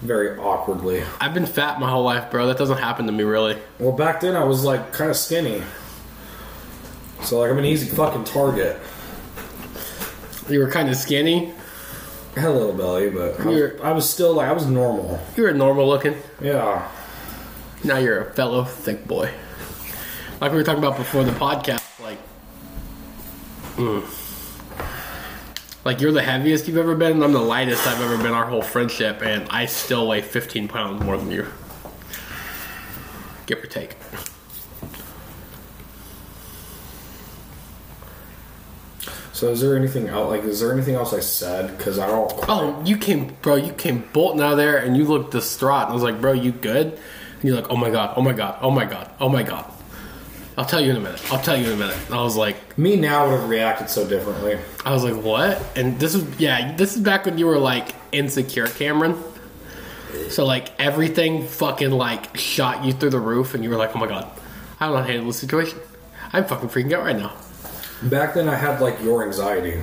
Very 0.00 0.38
awkwardly. 0.38 1.02
i've 1.20 1.32
been 1.34 1.46
fat 1.46 1.78
my 1.80 1.88
whole 1.88 2.02
life 2.04 2.30
bro 2.30 2.46
that 2.46 2.58
doesn't 2.58 2.78
happen 2.78 3.06
to 3.06 3.12
me 3.12 3.24
really 3.24 3.56
Well, 3.78 3.92
back 3.92 4.20
then 4.20 4.36
I 4.36 4.44
was 4.44 4.64
like 4.64 4.92
kind 4.92 5.10
of 5.10 5.16
skinny. 5.16 5.62
So, 7.22 7.38
like, 7.40 7.50
I'm 7.50 7.58
an 7.58 7.64
easy 7.64 7.88
fucking 7.88 8.24
target. 8.24 8.76
you 10.50 10.58
were 10.58 10.70
kind 10.70 10.90
of 10.90 10.96
skinny 10.96 11.54
I 12.36 12.40
had 12.40 12.50
a 12.50 12.52
little 12.52 12.72
belly, 12.74 13.10
but 13.10 13.38
I 13.40 13.46
was, 13.46 13.80
I 13.80 13.92
was 13.92 14.10
still 14.10 14.34
like, 14.34 14.48
I 14.48 14.52
was 14.52 14.66
normal. 14.66 15.20
you 15.36 15.44
were 15.44 15.52
normal 15.52 15.86
looking 15.86 16.16
Yeah. 16.40 16.86
Now 17.84 17.98
you're 17.98 18.22
a 18.22 18.32
fellow 18.32 18.64
thick 18.64 19.06
boy. 19.06 19.30
Like 20.40 20.52
we 20.52 20.56
were 20.56 20.64
talking 20.64 20.82
about 20.82 20.96
before 20.96 21.22
the 21.22 21.32
podcast, 21.32 21.82
like, 22.02 22.18
mm. 23.76 24.02
like 25.84 26.00
you're 26.00 26.10
the 26.10 26.22
heaviest 26.22 26.66
you've 26.66 26.78
ever 26.78 26.96
been, 26.96 27.12
and 27.12 27.24
I'm 27.24 27.32
the 27.32 27.40
lightest 27.40 27.86
I've 27.86 28.00
ever 28.00 28.16
been 28.16 28.32
our 28.32 28.46
whole 28.46 28.62
friendship, 28.62 29.22
and 29.22 29.46
I 29.50 29.66
still 29.66 30.08
weigh 30.08 30.22
15 30.22 30.66
pounds 30.66 31.04
more 31.04 31.18
than 31.18 31.30
you. 31.30 31.46
Give 33.44 33.62
or 33.62 33.66
take. 33.66 33.96
So 39.34 39.50
is 39.50 39.60
there 39.60 39.76
anything 39.76 40.08
else? 40.08 40.30
Like, 40.30 40.44
is 40.44 40.60
there 40.60 40.72
anything 40.72 40.94
else 40.94 41.12
I 41.12 41.20
said? 41.20 41.76
Because 41.76 41.98
I 41.98 42.06
don't. 42.06 42.32
Oh, 42.48 42.80
you 42.84 42.96
came, 42.96 43.36
bro. 43.42 43.56
You 43.56 43.72
came 43.74 44.08
bolting 44.14 44.40
out 44.40 44.52
of 44.52 44.58
there, 44.58 44.78
and 44.78 44.96
you 44.96 45.04
looked 45.04 45.32
distraught. 45.32 45.82
And 45.82 45.90
I 45.90 45.92
was 45.92 46.02
like, 46.02 46.20
bro, 46.20 46.32
you 46.32 46.52
good? 46.52 46.98
You're 47.44 47.56
like, 47.56 47.70
oh 47.70 47.76
my 47.76 47.90
god, 47.90 48.14
oh 48.16 48.22
my 48.22 48.32
god, 48.32 48.58
oh 48.62 48.70
my 48.70 48.86
god, 48.86 49.10
oh 49.20 49.28
my 49.28 49.42
god. 49.42 49.70
I'll 50.56 50.64
tell 50.64 50.80
you 50.80 50.90
in 50.92 50.96
a 50.96 51.00
minute. 51.00 51.20
I'll 51.30 51.42
tell 51.42 51.56
you 51.56 51.66
in 51.66 51.72
a 51.72 51.76
minute. 51.76 51.96
And 52.06 52.14
I 52.14 52.22
was 52.22 52.36
like, 52.36 52.78
Me 52.78 52.96
now 52.96 53.28
would 53.28 53.38
have 53.38 53.50
reacted 53.50 53.90
so 53.90 54.08
differently. 54.08 54.58
I 54.82 54.92
was 54.92 55.04
like, 55.04 55.22
what? 55.22 55.62
And 55.76 56.00
this 56.00 56.14
is 56.14 56.40
yeah, 56.40 56.74
this 56.74 56.96
is 56.96 57.02
back 57.02 57.26
when 57.26 57.36
you 57.36 57.46
were 57.46 57.58
like 57.58 57.94
insecure, 58.12 58.66
Cameron. 58.66 59.22
So 60.30 60.46
like 60.46 60.70
everything 60.80 61.46
fucking 61.46 61.90
like 61.90 62.34
shot 62.34 62.82
you 62.82 62.94
through 62.94 63.10
the 63.10 63.20
roof, 63.20 63.52
and 63.52 63.62
you 63.62 63.68
were 63.68 63.76
like, 63.76 63.94
oh 63.94 63.98
my 63.98 64.06
god, 64.06 64.24
I 64.80 64.86
don't 64.86 64.94
know 64.94 65.00
how 65.00 65.06
to 65.06 65.12
handle 65.12 65.26
the 65.26 65.34
situation. 65.34 65.78
I'm 66.32 66.46
fucking 66.46 66.70
freaking 66.70 66.94
out 66.94 67.04
right 67.04 67.16
now. 67.16 67.34
Back 68.04 68.32
then, 68.32 68.48
I 68.48 68.54
had 68.54 68.80
like 68.80 69.02
your 69.02 69.22
anxiety. 69.22 69.82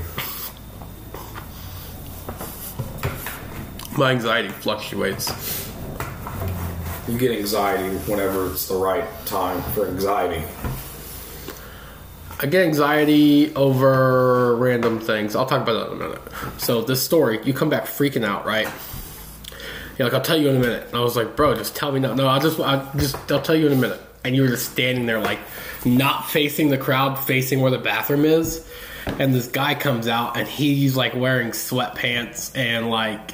My 3.95 4.11
anxiety 4.11 4.49
fluctuates. 4.49 5.70
You 7.11 7.17
get 7.17 7.31
anxiety 7.31 7.97
whenever 8.09 8.49
it's 8.49 8.69
the 8.69 8.75
right 8.75 9.03
time 9.25 9.61
for 9.73 9.85
anxiety. 9.85 10.45
I 12.39 12.45
get 12.45 12.65
anxiety 12.65 13.53
over 13.53 14.55
random 14.55 15.01
things. 15.01 15.35
I'll 15.35 15.45
talk 15.45 15.61
about 15.61 15.73
that 15.73 15.87
in 15.87 16.01
a 16.01 16.07
minute. 16.07 16.21
So 16.57 16.81
this 16.81 17.03
story, 17.03 17.41
you 17.43 17.53
come 17.53 17.69
back 17.69 17.83
freaking 17.83 18.23
out, 18.23 18.45
right? 18.45 18.69
You're 19.97 20.07
like, 20.07 20.13
I'll 20.13 20.21
tell 20.21 20.39
you 20.39 20.49
in 20.51 20.55
a 20.55 20.59
minute. 20.59 20.87
And 20.87 20.95
I 20.95 21.01
was 21.01 21.17
like, 21.17 21.35
bro, 21.35 21.53
just 21.53 21.75
tell 21.75 21.91
me 21.91 21.99
now. 21.99 22.13
No, 22.13 22.27
I'll 22.27 22.39
just, 22.39 22.61
I 22.61 22.89
just, 22.95 23.17
I'll 23.29 23.41
tell 23.41 23.57
you 23.57 23.67
in 23.67 23.73
a 23.73 23.81
minute. 23.81 23.99
And 24.23 24.33
you 24.33 24.43
were 24.43 24.47
just 24.47 24.71
standing 24.71 25.05
there, 25.05 25.19
like, 25.19 25.39
not 25.83 26.29
facing 26.29 26.69
the 26.69 26.77
crowd, 26.77 27.19
facing 27.19 27.59
where 27.59 27.71
the 27.71 27.77
bathroom 27.77 28.23
is. 28.23 28.65
And 29.05 29.35
this 29.35 29.47
guy 29.47 29.75
comes 29.75 30.07
out, 30.07 30.37
and 30.37 30.47
he's 30.47 30.95
like 30.95 31.13
wearing 31.13 31.49
sweatpants 31.49 32.55
and 32.57 32.89
like, 32.89 33.33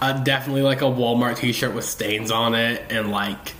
uh, 0.00 0.12
definitely 0.22 0.62
like 0.62 0.80
a 0.80 0.84
Walmart 0.84 1.36
T-shirt 1.38 1.74
with 1.74 1.84
stains 1.84 2.30
on 2.30 2.54
it, 2.54 2.84
and 2.90 3.10
like 3.10 3.54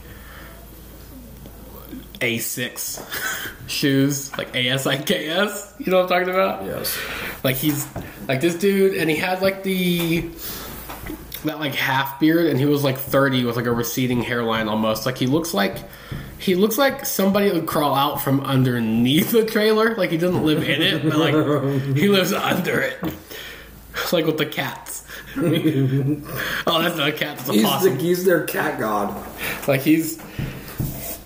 A6 2.20 3.56
shoes, 3.68 4.36
like 4.36 4.52
ASICS. 4.52 5.78
You 5.78 5.90
know 5.92 6.02
what 6.02 6.12
I'm 6.12 6.24
talking 6.24 6.34
about? 6.34 6.64
Yes. 6.64 6.98
Like 7.44 7.56
he's 7.56 7.86
like 8.26 8.40
this 8.40 8.56
dude, 8.56 8.96
and 8.96 9.08
he 9.08 9.16
had 9.16 9.42
like 9.42 9.62
the 9.62 10.28
that 11.44 11.60
like 11.60 11.74
half 11.74 12.18
beard, 12.18 12.46
and 12.46 12.58
he 12.58 12.66
was 12.66 12.82
like 12.82 12.98
30 12.98 13.44
with 13.44 13.56
like 13.56 13.66
a 13.66 13.72
receding 13.72 14.22
hairline 14.22 14.68
almost. 14.68 15.06
Like 15.06 15.16
he 15.18 15.26
looks 15.26 15.54
like 15.54 15.76
he 16.38 16.54
looks 16.54 16.78
like 16.78 17.04
somebody 17.04 17.50
would 17.50 17.66
crawl 17.66 17.94
out 17.94 18.22
from 18.22 18.40
underneath 18.40 19.30
the 19.32 19.44
trailer. 19.44 19.94
Like 19.96 20.10
he 20.10 20.16
doesn't 20.16 20.44
live 20.44 20.62
in 20.62 20.82
it, 20.82 21.02
but 21.02 21.16
like 21.18 21.96
he 21.96 22.08
lives 22.08 22.32
under 22.32 22.80
it. 22.80 22.98
Like 24.12 24.26
with 24.26 24.38
the 24.38 24.46
cats. 24.46 25.04
oh, 26.66 26.82
that's 26.82 26.96
not 26.96 27.08
a 27.08 27.12
cat. 27.12 27.36
That's 27.38 27.48
a 27.48 27.52
He's, 27.52 27.62
possum. 27.64 27.96
the, 27.96 28.02
he's 28.02 28.24
their 28.24 28.44
cat 28.44 28.78
god. 28.80 29.14
Like 29.68 29.82
he's 29.82 30.18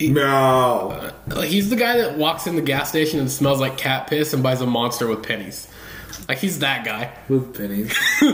No. 0.00 1.10
like 1.28 1.48
he's 1.48 1.70
the 1.70 1.76
guy 1.76 1.98
that 1.98 2.18
walks 2.18 2.46
in 2.46 2.56
the 2.56 2.62
gas 2.62 2.88
station 2.88 3.20
and 3.20 3.30
smells 3.30 3.60
like 3.60 3.76
cat 3.76 4.08
piss 4.08 4.32
and 4.32 4.42
buys 4.42 4.60
a 4.60 4.66
monster 4.66 5.06
with 5.06 5.22
pennies. 5.22 5.68
Like 6.28 6.38
he's 6.38 6.58
that 6.60 6.84
guy. 6.84 7.12
With 7.28 7.56
pennies. 7.56 7.96
he 8.20 8.30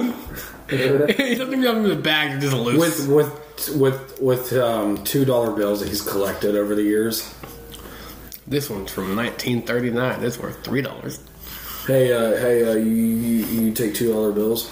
doesn't 0.77 1.41
even 1.55 1.63
have 1.63 1.75
them 1.77 1.85
in 1.85 1.89
the 1.91 1.97
bag; 1.97 2.33
they're 2.33 2.51
just 2.51 2.55
loose. 2.57 3.07
with 3.07 3.09
with 3.09 3.77
with 3.77 4.21
with 4.21 4.53
um, 4.55 5.03
two 5.05 5.25
dollar 5.25 5.53
bills 5.53 5.81
that 5.81 5.89
he's 5.89 6.03
collected 6.03 6.55
over 6.55 6.75
the 6.75 6.83
years. 6.83 7.33
This 8.47 8.69
one's 8.71 8.91
from 8.93 9.17
1939. 9.17 10.23
It's 10.25 10.39
worth 10.39 10.63
three 10.65 10.83
dollars. 10.83 11.21
Hey, 11.87 12.13
uh, 12.13 12.37
hey, 12.39 12.69
uh, 12.71 12.75
you, 12.75 12.85
you 12.93 13.45
you 13.47 13.73
take 13.73 13.95
two 13.95 14.13
dollar 14.13 14.33
bills. 14.33 14.71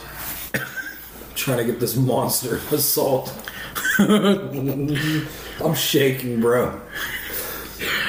Trying 1.36 1.58
to 1.58 1.64
get 1.64 1.78
this 1.78 1.96
monster 1.96 2.56
assault. 2.72 3.32
I'm 3.98 5.74
shaking, 5.74 6.40
bro. 6.40 6.80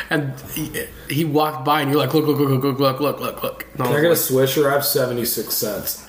And 0.10 0.34
he, 0.54 0.86
he 1.10 1.26
walked 1.26 1.66
by, 1.66 1.82
and 1.82 1.92
you're 1.92 2.00
like, 2.00 2.14
"Look, 2.14 2.26
look, 2.26 2.40
look, 2.40 2.50
look, 2.50 2.64
look, 2.64 2.80
look, 2.80 3.00
look, 3.02 3.20
look, 3.20 3.44
look." 3.44 3.68
And 3.74 3.84
Can 3.84 3.96
I 3.96 4.02
get 4.02 4.12
a 4.12 4.16
swisher? 4.16 4.70
I 4.70 4.74
have 4.74 4.86
seventy 4.86 5.26
six 5.26 5.54
cents. 5.54 6.08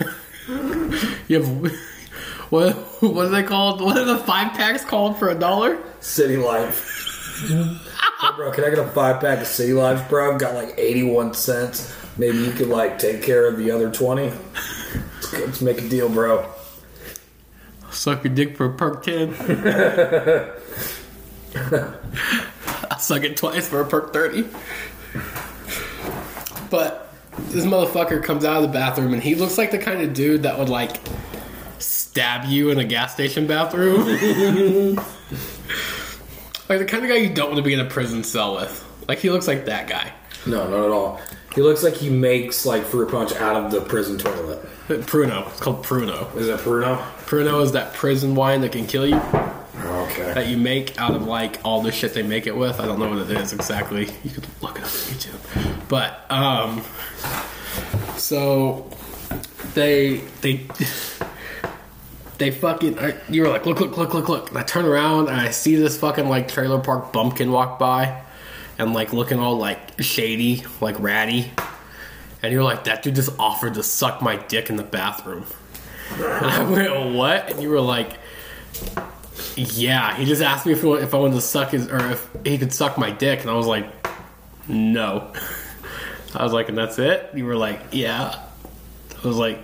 you 1.28 1.42
have 1.42 1.72
what? 2.50 2.74
What 3.02 3.26
are 3.26 3.30
they 3.30 3.42
called? 3.42 3.80
What 3.80 3.96
are 3.98 4.04
the 4.04 4.18
five 4.18 4.52
packs 4.52 4.84
called 4.84 5.18
for 5.18 5.28
a 5.30 5.34
dollar? 5.34 5.82
City 6.00 6.36
Life. 6.36 7.44
hey, 7.48 8.30
bro, 8.36 8.52
can 8.52 8.62
I 8.64 8.70
get 8.70 8.78
a 8.78 8.86
five 8.88 9.20
pack 9.20 9.40
of 9.40 9.48
City 9.48 9.72
Life, 9.72 10.08
bro? 10.08 10.32
I've 10.32 10.40
got 10.40 10.54
like 10.54 10.74
eighty 10.78 11.02
one 11.02 11.34
cents. 11.34 11.92
Maybe 12.16 12.38
you 12.38 12.52
could 12.52 12.68
like 12.68 13.00
take 13.00 13.22
care 13.22 13.48
of 13.48 13.56
the 13.58 13.72
other 13.72 13.90
twenty. 13.90 14.30
Let's, 14.30 15.32
let's 15.32 15.60
make 15.60 15.78
a 15.82 15.88
deal, 15.88 16.08
bro. 16.08 16.48
Suck 17.90 18.24
your 18.24 18.34
dick 18.34 18.56
for 18.56 18.66
a 18.66 18.72
perk 18.72 19.02
ten. 19.02 19.34
I'll 22.90 22.98
suck 22.98 23.24
it 23.24 23.36
twice 23.36 23.68
for 23.68 23.80
a 23.80 23.86
perk 23.86 24.12
thirty. 24.12 24.46
But 26.70 27.12
this 27.48 27.64
motherfucker 27.64 28.22
comes 28.22 28.44
out 28.44 28.56
of 28.56 28.62
the 28.62 28.68
bathroom 28.68 29.14
and 29.14 29.22
he 29.22 29.34
looks 29.34 29.56
like 29.56 29.70
the 29.70 29.78
kind 29.78 30.02
of 30.02 30.12
dude 30.12 30.42
that 30.42 30.58
would 30.58 30.68
like 30.68 31.00
stab 31.78 32.44
you 32.46 32.70
in 32.70 32.78
a 32.78 32.84
gas 32.84 33.14
station 33.14 33.46
bathroom. 33.46 34.04
like 36.68 36.78
the 36.78 36.84
kind 36.84 37.04
of 37.04 37.08
guy 37.10 37.16
you 37.16 37.32
don't 37.32 37.46
want 37.46 37.56
to 37.56 37.62
be 37.62 37.72
in 37.72 37.80
a 37.80 37.84
prison 37.84 38.22
cell 38.24 38.56
with. 38.56 38.84
Like 39.08 39.18
he 39.18 39.30
looks 39.30 39.48
like 39.48 39.64
that 39.66 39.88
guy. 39.88 40.12
No, 40.46 40.68
not 40.68 40.84
at 40.84 40.90
all. 40.90 41.20
He 41.58 41.64
looks 41.64 41.82
like 41.82 41.94
he 41.94 42.08
makes 42.08 42.64
like 42.64 42.84
fruit 42.84 43.10
punch 43.10 43.32
out 43.32 43.56
of 43.56 43.72
the 43.72 43.80
prison 43.80 44.16
toilet. 44.16 44.64
Pruno. 44.86 45.44
It's 45.48 45.58
called 45.58 45.84
Pruno. 45.84 46.32
Is 46.36 46.46
it 46.46 46.60
Pruno? 46.60 46.98
Pruno 47.26 47.64
is 47.64 47.72
that 47.72 47.94
prison 47.94 48.36
wine 48.36 48.60
that 48.60 48.70
can 48.70 48.86
kill 48.86 49.04
you. 49.04 49.16
Okay. 49.74 50.34
that 50.34 50.46
you 50.46 50.56
make 50.56 50.96
out 51.00 51.16
of 51.16 51.26
like 51.26 51.58
all 51.64 51.82
the 51.82 51.90
shit 51.90 52.14
they 52.14 52.22
make 52.22 52.46
it 52.46 52.56
with. 52.56 52.78
I 52.78 52.86
don't 52.86 53.00
know 53.00 53.08
what 53.08 53.18
it 53.28 53.30
is 53.36 53.52
exactly. 53.52 54.06
You 54.22 54.30
could 54.30 54.46
look 54.62 54.78
it 54.78 54.84
up 54.84 54.90
on 54.90 54.92
YouTube. 55.10 55.88
But 55.88 56.30
um 56.30 56.84
so 58.16 58.88
they 59.74 60.18
they 60.42 60.64
they 62.38 62.52
fucking 62.52 63.00
I- 63.00 63.16
you 63.28 63.42
were 63.42 63.48
like 63.48 63.66
look 63.66 63.80
look 63.80 63.96
look 63.96 64.14
look 64.14 64.28
look 64.28 64.48
and 64.50 64.58
I 64.58 64.62
turn 64.62 64.84
around 64.84 65.26
and 65.28 65.40
I 65.40 65.50
see 65.50 65.74
this 65.74 65.98
fucking 65.98 66.28
like 66.28 66.46
trailer 66.46 66.78
park 66.78 67.12
bumpkin 67.12 67.50
walk 67.50 67.80
by 67.80 68.22
and 68.78 68.94
like 68.94 69.12
looking 69.12 69.38
all 69.38 69.56
like 69.56 70.00
shady 70.00 70.64
like 70.80 70.98
ratty 71.00 71.50
and 72.42 72.52
you're 72.52 72.62
like 72.62 72.84
that 72.84 73.02
dude 73.02 73.14
just 73.14 73.36
offered 73.38 73.74
to 73.74 73.82
suck 73.82 74.22
my 74.22 74.36
dick 74.36 74.70
in 74.70 74.76
the 74.76 74.82
bathroom 74.82 75.44
and 76.12 76.46
I 76.46 76.70
went 76.70 77.14
what 77.14 77.50
and 77.50 77.62
you 77.62 77.68
were 77.70 77.80
like 77.80 78.18
yeah, 79.56 80.14
he 80.16 80.24
just 80.24 80.42
asked 80.42 80.66
me 80.66 80.72
if, 80.72 80.84
if 80.84 81.14
I 81.14 81.18
wanted 81.18 81.34
to 81.34 81.40
suck 81.40 81.70
his, 81.70 81.88
or 81.88 81.98
if 82.10 82.28
he 82.44 82.58
could 82.58 82.72
suck 82.72 82.98
my 82.98 83.10
dick, 83.10 83.40
and 83.40 83.50
I 83.50 83.54
was 83.54 83.66
like, 83.66 83.86
no. 84.68 85.32
I 86.34 86.44
was 86.44 86.52
like, 86.52 86.68
and 86.68 86.76
that's 86.76 86.98
it? 86.98 87.30
You 87.34 87.46
were 87.46 87.56
like, 87.56 87.80
yeah. 87.92 88.40
I 89.22 89.26
was 89.26 89.36
like, 89.36 89.58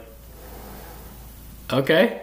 okay. 1.73 2.23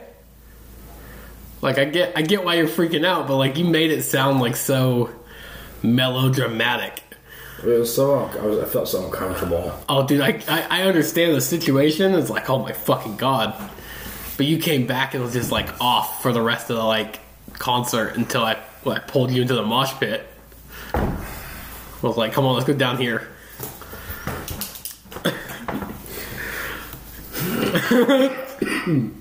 Like 1.62 1.78
I 1.78 1.86
get, 1.86 2.18
I 2.18 2.24
get 2.24 2.44
why 2.44 2.56
you're 2.56 2.68
freaking 2.68 3.06
out, 3.06 3.28
but 3.28 3.38
like 3.38 3.58
you 3.58 3.66
made 3.66 3.92
it 3.92 4.02
sound 4.04 4.40
like 4.40 4.56
so 4.56 5.12
melodramatic. 5.84 7.04
It 7.64 7.68
was 7.68 7.94
so 7.94 8.16
I, 8.16 8.46
was, 8.46 8.60
I 8.60 8.66
felt 8.66 8.88
so 8.88 9.06
uncomfortable. 9.06 9.78
Oh, 9.88 10.08
dude, 10.08 10.22
I, 10.22 10.42
I 10.48 10.80
I 10.80 10.84
understand 10.84 11.36
the 11.36 11.42
situation. 11.42 12.16
It's 12.16 12.30
like, 12.30 12.50
oh 12.50 12.60
my 12.60 12.72
fucking 12.72 13.18
god. 13.18 13.54
But 14.38 14.48
you 14.48 14.58
came 14.58 14.88
back 14.88 15.14
and 15.14 15.22
it 15.22 15.26
was 15.26 15.34
just 15.34 15.52
like 15.52 15.80
off 15.80 16.22
for 16.24 16.34
the 16.34 16.42
rest 16.42 16.70
of 16.72 16.78
the 16.78 16.84
like 16.84 17.20
concert 17.54 18.16
until 18.16 18.44
I, 18.44 18.58
well, 18.84 18.96
I 18.96 19.00
pulled 19.00 19.30
you 19.32 19.42
into 19.44 19.54
the 19.54 19.62
mosh 19.62 19.94
pit. 20.00 20.28
I 20.94 21.18
was 22.02 22.18
like, 22.18 22.34
come 22.34 22.46
on, 22.46 22.56
let's 22.56 22.66
go 22.66 22.74
down 22.74 22.98
here. 22.98 23.28
and 27.92 29.14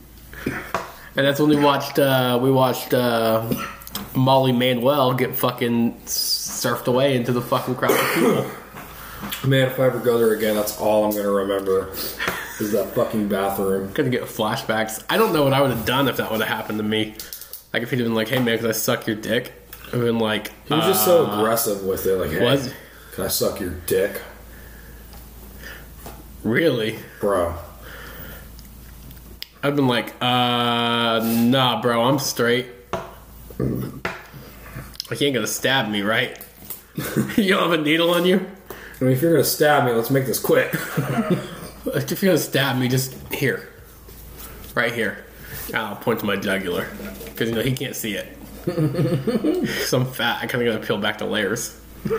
that's 1.14 1.38
when 1.38 1.50
we 1.50 1.56
watched 1.56 1.98
uh, 1.98 2.38
we 2.40 2.50
watched 2.50 2.94
uh, 2.94 3.46
Molly 4.14 4.52
Manuel 4.52 5.12
get 5.14 5.36
fucking 5.36 6.00
surfed 6.60 6.86
away 6.86 7.16
into 7.16 7.32
the 7.32 7.40
fucking 7.40 7.74
crowd 7.76 7.92
of 7.92 8.14
people. 8.14 8.50
Man, 9.50 9.68
if 9.68 9.78
I 9.78 9.84
ever 9.86 9.98
go 9.98 10.18
there 10.18 10.32
again, 10.32 10.56
that's 10.56 10.78
all 10.78 11.04
I'm 11.04 11.10
gonna 11.10 11.30
remember 11.30 11.90
is 12.60 12.72
that 12.72 12.92
fucking 12.94 13.28
bathroom. 13.28 13.92
Gonna 13.92 14.10
get 14.10 14.22
flashbacks. 14.22 15.02
I 15.08 15.16
don't 15.16 15.32
know 15.32 15.44
what 15.44 15.52
I 15.52 15.60
would 15.60 15.70
have 15.70 15.84
done 15.86 16.08
if 16.08 16.16
that 16.18 16.30
would 16.30 16.40
have 16.40 16.48
happened 16.48 16.78
to 16.78 16.84
me. 16.84 17.14
Like 17.72 17.82
if 17.82 17.90
he'd 17.90 17.98
have 17.98 18.06
been 18.06 18.14
like, 18.14 18.28
"Hey 18.28 18.38
man, 18.40 18.58
can 18.58 18.66
I 18.66 18.72
suck 18.72 19.06
your 19.06 19.16
dick?" 19.16 19.52
I've 19.92 20.00
been 20.00 20.18
like, 20.18 20.52
He 20.68 20.74
was 20.74 20.84
just 20.86 21.04
so 21.04 21.26
uh, 21.26 21.38
aggressive 21.40 21.84
with 21.84 22.06
it. 22.06 22.16
Like, 22.16 22.30
hey, 22.30 22.44
was- 22.44 22.72
can 23.14 23.24
I 23.24 23.28
suck 23.28 23.58
your 23.60 23.70
dick, 23.86 24.20
really? 26.44 26.98
bro? 27.20 27.54
I've 29.62 29.76
been 29.76 29.88
like, 29.88 30.14
uh, 30.22 31.20
nah, 31.22 31.82
bro, 31.82 32.02
I'm 32.04 32.18
straight. 32.18 32.66
Like, 33.58 35.18
he 35.18 35.26
ain't 35.26 35.34
gonna 35.34 35.46
stab 35.46 35.90
me, 35.90 36.02
right? 36.02 36.38
you 37.36 37.54
don't 37.54 37.70
have 37.70 37.80
a 37.80 37.82
needle 37.82 38.10
on 38.10 38.26
you? 38.26 38.46
I 39.00 39.04
mean, 39.04 39.12
if 39.12 39.22
you're 39.22 39.32
gonna 39.32 39.44
stab 39.44 39.84
me, 39.84 39.92
let's 39.92 40.10
make 40.10 40.26
this 40.26 40.40
quick. 40.40 40.74
If 41.86 42.22
you're 42.22 42.32
gonna 42.32 42.38
stab 42.38 42.76
me, 42.76 42.88
just 42.88 43.14
here. 43.32 43.66
Right 44.74 44.92
here. 44.92 45.24
I'll 45.72 45.96
point 45.96 46.20
to 46.20 46.26
my 46.26 46.36
jugular. 46.36 46.86
Because, 47.24 47.48
you 47.48 47.54
know, 47.54 47.62
he 47.62 47.72
can't 47.72 47.96
see 47.96 48.14
it. 48.14 48.36
Because 48.66 49.92
I'm 49.94 50.04
fat, 50.04 50.40
I 50.42 50.46
kind 50.46 50.66
of 50.66 50.74
gotta 50.74 50.86
peel 50.86 50.98
back 50.98 51.16
the 51.18 51.24
layers. 51.24 51.80
My 52.04 52.16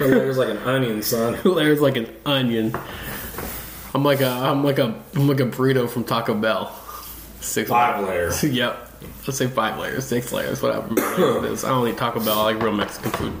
layer's 0.00 0.36
like 0.36 0.48
an 0.48 0.58
onion, 0.58 1.02
son. 1.02 1.38
layers 1.44 1.80
like 1.80 1.96
an 1.96 2.08
onion. 2.26 2.76
I'm 3.94 4.02
like 4.04 4.20
a, 4.20 4.28
I'm 4.28 4.64
like 4.64 4.78
a, 4.80 5.00
I'm 5.14 5.28
like 5.28 5.38
a 5.40 5.44
burrito 5.46 5.88
from 5.88 6.02
Taco 6.02 6.34
Bell. 6.34 6.76
Six 7.40 7.70
Five 7.70 8.04
layers. 8.04 8.42
Yep. 8.42 8.91
Let's 9.26 9.38
say 9.38 9.46
five 9.46 9.78
layers, 9.78 10.04
six 10.06 10.32
layers, 10.32 10.60
whatever 10.62 10.88
layer 10.94 11.38
it 11.44 11.52
is. 11.52 11.64
I 11.64 11.68
don't 11.68 11.86
eat 11.86 11.96
Taco 11.96 12.24
Bell. 12.24 12.42
Like 12.42 12.60
real 12.60 12.72
Mexican 12.72 13.10
food. 13.12 13.40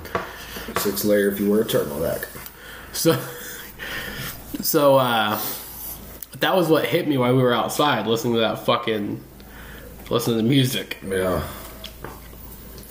Six 0.78 1.04
layer 1.04 1.28
if 1.28 1.40
you 1.40 1.50
wear 1.50 1.62
a 1.62 1.64
turtleneck. 1.64 2.26
So, 2.92 3.18
so 4.60 4.96
uh, 4.96 5.40
that 6.38 6.54
was 6.54 6.68
what 6.68 6.84
hit 6.84 7.08
me 7.08 7.18
while 7.18 7.34
we 7.34 7.42
were 7.42 7.52
outside 7.54 8.06
listening 8.06 8.34
to 8.34 8.40
that 8.40 8.60
fucking, 8.64 9.22
listening 10.08 10.38
to 10.38 10.42
music. 10.44 10.98
Yeah, 11.04 11.40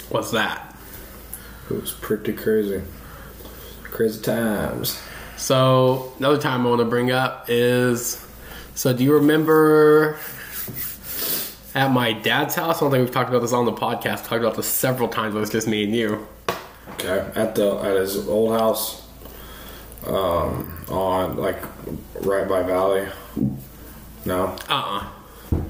What's 0.09 0.31
that? 0.31 0.75
it 1.69 1.79
was 1.79 1.91
pretty 1.93 2.33
crazy. 2.33 2.81
Crazy 3.83 4.21
times. 4.21 5.01
So 5.37 6.11
another 6.19 6.37
time 6.37 6.65
I 6.65 6.69
want 6.69 6.79
to 6.79 6.85
bring 6.85 7.11
up 7.11 7.45
is, 7.47 8.25
so 8.75 8.91
do 8.91 9.03
you 9.05 9.13
remember 9.13 10.17
at 11.75 11.91
my 11.91 12.13
dad's 12.13 12.55
house? 12.55 12.77
I 12.77 12.79
don't 12.81 12.91
think 12.91 13.03
we've 13.05 13.13
talked 13.13 13.29
about 13.29 13.41
this 13.41 13.53
on 13.53 13.65
the 13.65 13.73
podcast. 13.73 14.25
Talked 14.25 14.43
about 14.43 14.55
this 14.55 14.67
several 14.67 15.07
times. 15.07 15.35
It 15.35 15.39
was 15.39 15.49
just 15.49 15.67
me 15.67 15.83
and 15.83 15.95
you. 15.95 16.27
Okay, 16.93 17.31
at 17.35 17.55
the 17.55 17.75
at 17.77 17.95
his 17.95 18.27
old 18.27 18.51
house, 18.51 19.07
um, 20.05 20.83
on 20.89 21.37
like 21.37 21.57
right 22.21 22.47
by 22.47 22.63
Valley. 22.63 23.07
No, 24.25 24.55
Uh 24.69 25.07
uh 25.49 25.61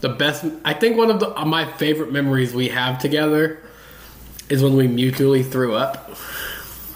The 0.00 0.08
best, 0.08 0.46
I 0.64 0.72
think 0.72 0.96
one 0.96 1.10
of 1.10 1.20
the 1.20 1.28
of 1.28 1.46
my 1.46 1.70
favorite 1.72 2.10
memories 2.10 2.54
we 2.54 2.68
have 2.68 2.98
together 2.98 3.58
is 4.48 4.62
when 4.62 4.74
we 4.74 4.88
mutually 4.88 5.42
threw 5.42 5.74
up. 5.74 6.10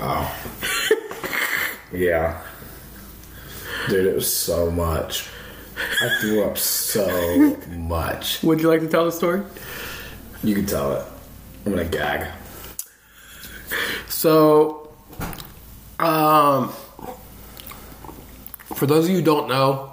oh, 0.00 0.34
yeah, 1.92 2.42
dude, 3.88 4.06
it 4.06 4.14
was 4.14 4.32
so 4.32 4.70
much. 4.70 5.28
I 5.76 6.18
threw 6.20 6.44
up 6.44 6.58
so 6.58 7.56
much. 7.70 8.42
Would 8.42 8.60
you 8.60 8.68
like 8.68 8.80
to 8.80 8.88
tell 8.88 9.04
the 9.04 9.12
story? 9.12 9.42
You 10.42 10.54
can 10.54 10.66
tell 10.66 10.92
it. 10.92 11.04
I'm 11.64 11.72
gonna 11.72 11.84
gag. 11.84 12.28
So, 14.08 14.92
um, 15.98 16.68
for 18.74 18.86
those 18.86 19.04
of 19.04 19.10
you 19.10 19.16
who 19.16 19.22
don't 19.22 19.48
know, 19.48 19.92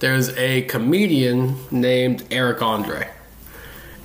there's 0.00 0.30
a 0.36 0.62
comedian 0.62 1.56
named 1.70 2.24
Eric 2.30 2.62
Andre. 2.62 3.08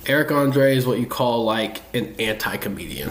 Eric 0.06 0.32
Andre 0.32 0.76
is 0.76 0.86
what 0.86 0.98
you 0.98 1.06
call 1.06 1.44
like 1.44 1.82
an 1.94 2.14
anti-comedian. 2.18 3.10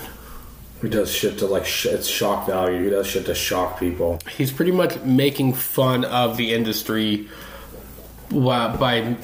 He 0.81 0.89
does 0.89 1.11
shit 1.11 1.37
to 1.39 1.45
like 1.45 1.65
sh- 1.65 1.85
it's 1.85 2.07
shock 2.07 2.47
value. 2.47 2.83
He 2.83 2.89
does 2.89 3.05
shit 3.07 3.25
to 3.27 3.35
shock 3.35 3.79
people. 3.79 4.19
He's 4.35 4.51
pretty 4.51 4.71
much 4.71 4.99
making 5.01 5.53
fun 5.53 6.03
of 6.05 6.37
the 6.37 6.53
industry 6.53 7.29
by 8.31 9.15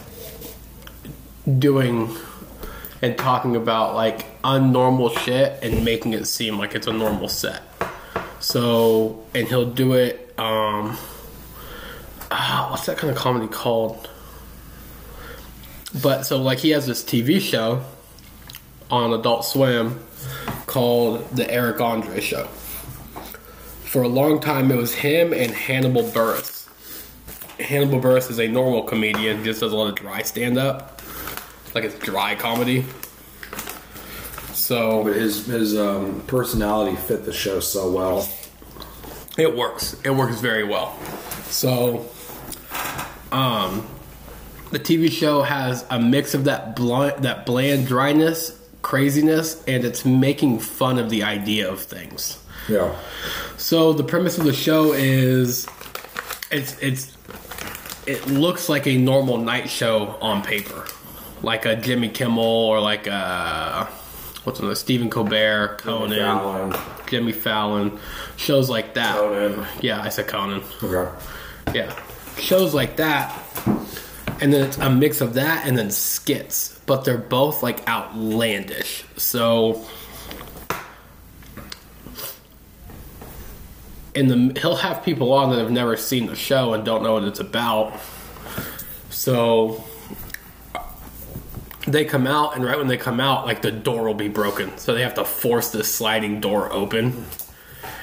doing 1.57 2.15
and 3.01 3.17
talking 3.17 3.55
about 3.55 3.95
like 3.95 4.41
unnormal 4.41 5.17
shit 5.19 5.61
and 5.63 5.85
making 5.85 6.13
it 6.13 6.25
seem 6.25 6.57
like 6.57 6.75
it's 6.75 6.87
a 6.87 6.93
normal 6.93 7.29
set. 7.29 7.63
So, 8.39 9.23
and 9.33 9.47
he'll 9.47 9.69
do 9.69 9.93
it. 9.93 10.33
Um, 10.37 10.97
ah, 12.31 12.67
what's 12.69 12.85
that 12.85 12.97
kind 12.97 13.11
of 13.11 13.17
comedy 13.17 13.47
called? 13.47 14.09
But 16.01 16.23
so, 16.23 16.41
like, 16.41 16.59
he 16.59 16.69
has 16.71 16.85
this 16.85 17.03
TV 17.03 17.41
show 17.41 17.83
on 18.91 19.13
Adult 19.13 19.45
Swim 19.45 19.99
called 20.67 21.27
The 21.31 21.49
Eric 21.49 21.81
Andre 21.81 22.19
Show. 22.19 22.45
For 23.85 24.03
a 24.03 24.07
long 24.07 24.39
time, 24.39 24.69
it 24.69 24.75
was 24.75 24.93
him 24.93 25.33
and 25.33 25.51
Hannibal 25.51 26.03
Buress. 26.03 26.56
Hannibal 27.59 27.99
Buress 27.99 28.29
is 28.29 28.39
a 28.39 28.47
normal 28.47 28.83
comedian, 28.83 29.43
just 29.43 29.61
does 29.61 29.71
a 29.71 29.75
lot 29.75 29.89
of 29.89 29.95
dry 29.95 30.21
stand 30.21 30.57
up. 30.57 31.01
Like 31.73 31.83
it's 31.83 31.97
dry 31.99 32.35
comedy. 32.35 32.85
So 34.53 35.03
But 35.03 35.15
his 35.15 35.45
his 35.45 35.77
um, 35.77 36.21
personality 36.27 36.95
fit 36.95 37.25
the 37.25 37.33
show 37.33 37.59
so 37.59 37.91
well. 37.91 38.27
It 39.37 39.55
works. 39.55 39.95
It 40.03 40.09
works 40.09 40.39
very 40.39 40.63
well. 40.63 40.97
So, 41.45 42.09
um, 43.31 43.87
the 44.71 44.79
TV 44.79 45.11
show 45.11 45.43
has 45.43 45.85
a 45.89 45.99
mix 45.99 46.33
of 46.33 46.45
that 46.45 46.75
blunt, 46.75 47.21
that 47.21 47.45
bland 47.45 47.87
dryness, 47.87 48.59
craziness, 48.81 49.63
and 49.65 49.85
it's 49.85 50.05
making 50.05 50.59
fun 50.59 50.97
of 50.97 51.09
the 51.09 51.23
idea 51.23 51.71
of 51.71 51.81
things. 51.81 52.43
Yeah. 52.67 52.95
So 53.57 53.93
the 53.93 54.03
premise 54.03 54.37
of 54.37 54.43
the 54.43 54.53
show 54.53 54.91
is, 54.93 55.67
it's 56.51 56.77
it's 56.79 57.16
it 58.07 58.25
looks 58.27 58.69
like 58.69 58.87
a 58.87 58.97
normal 58.97 59.37
night 59.37 59.69
show 59.69 60.17
on 60.21 60.41
paper, 60.41 60.85
like 61.41 61.65
a 61.65 61.75
Jimmy 61.75 62.09
Kimmel 62.09 62.43
or 62.43 62.79
like 62.79 63.07
a 63.07 63.87
what's 64.43 64.59
another 64.59 64.75
Stephen 64.75 65.09
Colbert, 65.09 65.79
Conan, 65.79 66.17
Fallon. 66.17 66.75
Jimmy 67.07 67.33
Fallon, 67.33 67.99
shows 68.37 68.69
like 68.69 68.93
that. 68.93 69.15
Conan. 69.15 69.65
Yeah, 69.81 70.01
I 70.01 70.09
said 70.09 70.27
Conan. 70.27 70.63
Okay. 70.81 71.11
Yeah, 71.73 71.93
shows 72.37 72.73
like 72.73 72.95
that, 72.97 73.37
and 74.39 74.53
then 74.53 74.67
it's 74.67 74.77
a 74.77 74.89
mix 74.89 75.19
of 75.19 75.33
that 75.33 75.67
and 75.67 75.77
then 75.77 75.91
skits, 75.91 76.79
but 76.85 77.03
they're 77.03 77.17
both 77.17 77.61
like 77.61 77.85
outlandish. 77.89 79.03
So, 79.17 79.85
the 84.25 84.59
he'll 84.59 84.77
have 84.77 85.03
people 85.03 85.33
on 85.33 85.51
that 85.51 85.59
have 85.59 85.69
never 85.69 85.95
seen 85.95 86.25
the 86.25 86.35
show 86.35 86.73
and 86.73 86.83
don't 86.83 87.03
know 87.03 87.13
what 87.13 87.23
it's 87.23 87.39
about. 87.39 87.93
So 89.11 89.83
they 91.87 92.03
come 92.03 92.25
out, 92.27 92.55
and 92.55 92.65
right 92.65 92.77
when 92.77 92.87
they 92.87 92.97
come 92.97 93.19
out, 93.19 93.45
like 93.45 93.61
the 93.61 93.71
door 93.71 94.03
will 94.03 94.13
be 94.13 94.27
broken, 94.27 94.77
so 94.77 94.93
they 94.93 95.03
have 95.03 95.13
to 95.15 95.23
force 95.23 95.71
this 95.71 95.93
sliding 95.93 96.41
door 96.41 96.71
open. 96.73 97.25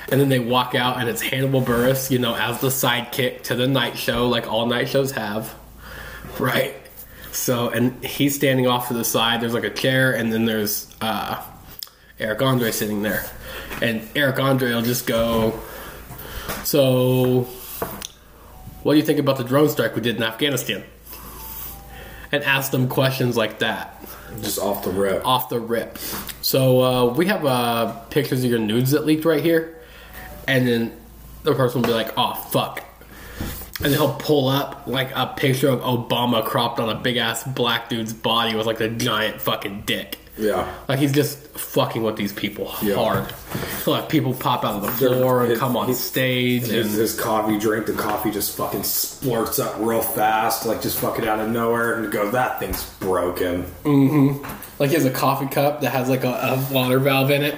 And 0.09 0.20
then 0.20 0.29
they 0.29 0.38
walk 0.38 0.74
out, 0.74 1.00
and 1.00 1.09
it's 1.09 1.20
Hannibal 1.20 1.62
Buress, 1.62 2.11
you 2.11 2.18
know, 2.18 2.35
as 2.35 2.61
the 2.61 2.68
sidekick 2.68 3.42
to 3.44 3.55
the 3.55 3.66
night 3.66 3.96
show, 3.96 4.29
like 4.29 4.46
all 4.46 4.66
night 4.66 4.88
shows 4.88 5.12
have, 5.12 5.55
right? 6.38 6.74
So, 7.33 7.70
and 7.70 8.05
he's 8.05 8.35
standing 8.35 8.66
off 8.66 8.88
to 8.88 8.94
the 8.94 9.05
side. 9.05 9.40
There's 9.40 9.55
like 9.55 9.64
a 9.64 9.70
chair, 9.70 10.12
and 10.14 10.33
then 10.33 10.44
there's 10.44 10.94
uh, 11.00 11.42
Eric 12.18 12.42
Andre 12.42 12.70
sitting 12.70 13.03
there, 13.03 13.24
and 13.83 14.07
Eric 14.14 14.38
Andre 14.38 14.72
will 14.72 14.83
just 14.83 15.07
go. 15.07 15.59
So, 16.64 17.42
what 18.83 18.94
do 18.94 18.98
you 18.98 19.04
think 19.04 19.18
about 19.18 19.37
the 19.38 19.44
drone 19.44 19.68
strike 19.68 19.94
we 19.94 20.00
did 20.00 20.16
in 20.16 20.22
Afghanistan? 20.22 20.83
And 22.33 22.42
ask 22.42 22.72
them 22.72 22.88
questions 22.88 23.37
like 23.37 23.61
that 23.61 24.04
Just 24.42 24.59
off 24.59 24.83
the 24.83 24.90
rip. 24.90 25.24
off 25.24 25.48
the 25.48 25.61
rip. 25.61 25.98
So 26.42 26.83
uh, 26.83 27.04
we 27.14 27.26
have 27.26 27.44
uh, 27.46 27.92
pictures 28.11 28.42
of 28.42 28.50
your 28.50 28.59
nudes 28.59 28.90
that 28.90 29.07
leaked 29.07 29.24
right 29.24 29.42
here, 29.42 29.78
and 30.48 30.66
then 30.66 30.96
the 31.44 31.54
person 31.54 31.80
will 31.80 31.88
be 31.88 31.94
like, 31.94 32.12
"Oh 32.16 32.35
fuck," 32.35 32.83
and 33.76 33.85
then 33.85 33.92
he'll 33.92 34.14
pull 34.14 34.48
up 34.48 34.87
like 34.87 35.11
a 35.14 35.33
picture 35.37 35.68
of 35.68 35.80
Obama 35.80 36.44
cropped 36.44 36.80
on 36.80 36.88
a 36.88 36.96
big 36.96 37.18
ass 37.18 37.44
black 37.44 37.88
dude's 37.88 38.12
body 38.12 38.57
with 38.57 38.66
like 38.66 38.80
a 38.80 38.88
giant 38.88 39.40
fucking 39.40 39.83
dick. 39.87 40.18
Yeah. 40.36 40.68
Like 40.88 40.98
he's 40.98 41.12
just 41.12 41.38
fucking 41.56 42.02
with 42.02 42.16
these 42.16 42.32
people 42.32 42.72
Yeah. 42.82 42.96
hard. 42.96 43.32
He'll 43.84 43.94
have 43.94 44.08
people 44.08 44.34
pop 44.34 44.64
out 44.64 44.76
of 44.76 44.82
the 44.82 44.90
floor 44.90 45.42
and 45.42 45.50
His- 45.50 45.58
come 45.60 45.76
on 45.76 45.86
his- 45.86 46.00
stage 46.02 46.62
His, 46.66 46.86
and 46.86 46.94
his 47.00 47.18
coffee 47.18 47.58
drink, 47.58 47.86
the 47.86 47.92
coffee 47.92 48.30
just 48.32 48.56
fucking 48.56 48.80
splurts 48.82 49.64
up 49.64 49.76
real 49.78 50.02
fast, 50.02 50.66
like 50.66 50.82
just 50.82 50.98
fucking 50.98 51.26
out 51.28 51.38
of 51.38 51.48
nowhere, 51.50 51.94
and 51.94 52.10
go, 52.10 52.30
that 52.32 52.58
thing's 52.58 52.82
broken. 52.98 53.64
Mm-hmm. 53.84 54.44
Like 54.80 54.90
he 54.90 54.96
has 54.96 55.04
a 55.04 55.10
coffee 55.10 55.46
cup 55.46 55.82
that 55.82 55.90
has 55.90 56.08
like 56.08 56.24
a, 56.24 56.30
a 56.30 56.72
water 56.74 56.98
valve 56.98 57.30
in 57.30 57.42
it. 57.44 57.56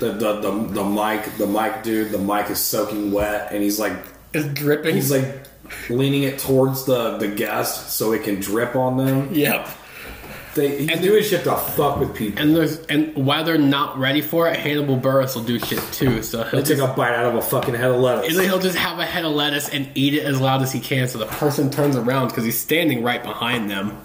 The, 0.00 0.08
the 0.10 0.40
the 0.40 0.50
the 0.50 0.84
mic, 0.84 1.36
the 1.38 1.46
mic 1.46 1.84
dude, 1.84 2.10
the 2.10 2.18
mic 2.18 2.50
is 2.50 2.58
soaking 2.58 3.12
wet, 3.12 3.52
and 3.52 3.62
he's 3.62 3.78
like, 3.78 3.92
It's 4.34 4.46
dripping. 4.48 4.96
he's 4.96 5.12
like 5.12 5.44
leaning 5.88 6.24
it 6.24 6.40
towards 6.40 6.84
the 6.84 7.16
the 7.18 7.28
guest 7.28 7.92
so 7.92 8.10
it 8.12 8.24
can 8.24 8.40
drip 8.40 8.74
on 8.74 8.96
them. 8.96 9.28
yep. 9.32 9.68
They 10.54 10.80
he's 10.82 10.90
And 10.90 11.00
doing 11.02 11.22
shit 11.22 11.44
to 11.44 11.56
fuck 11.56 11.98
with 11.98 12.14
people. 12.14 12.42
And 12.42 12.54
there's 12.54 12.78
and 12.86 13.14
while 13.16 13.42
they're 13.44 13.56
not 13.58 13.98
ready 13.98 14.20
for 14.20 14.48
it, 14.48 14.56
Hannibal 14.56 14.98
Buress 14.98 15.34
will 15.34 15.44
do 15.44 15.58
shit 15.58 15.80
too. 15.92 16.22
So 16.22 16.42
he'll 16.44 16.60
They 16.60 16.66
take 16.66 16.78
just, 16.78 16.92
a 16.92 16.94
bite 16.94 17.14
out 17.14 17.24
of 17.24 17.34
a 17.36 17.42
fucking 17.42 17.74
head 17.74 17.90
of 17.90 17.96
lettuce. 18.00 18.28
and 18.30 18.38
then 18.38 18.48
he'll 18.48 18.58
just 18.58 18.76
have 18.76 18.98
a 18.98 19.06
head 19.06 19.24
of 19.24 19.32
lettuce 19.32 19.68
and 19.70 19.88
eat 19.94 20.14
it 20.14 20.24
as 20.24 20.40
loud 20.40 20.62
as 20.62 20.70
he 20.72 20.80
can. 20.80 21.08
So 21.08 21.18
the 21.18 21.26
person 21.26 21.70
turns 21.70 21.96
around 21.96 22.28
because 22.28 22.44
he's 22.44 22.60
standing 22.60 23.02
right 23.02 23.22
behind 23.22 23.70
them. 23.70 23.98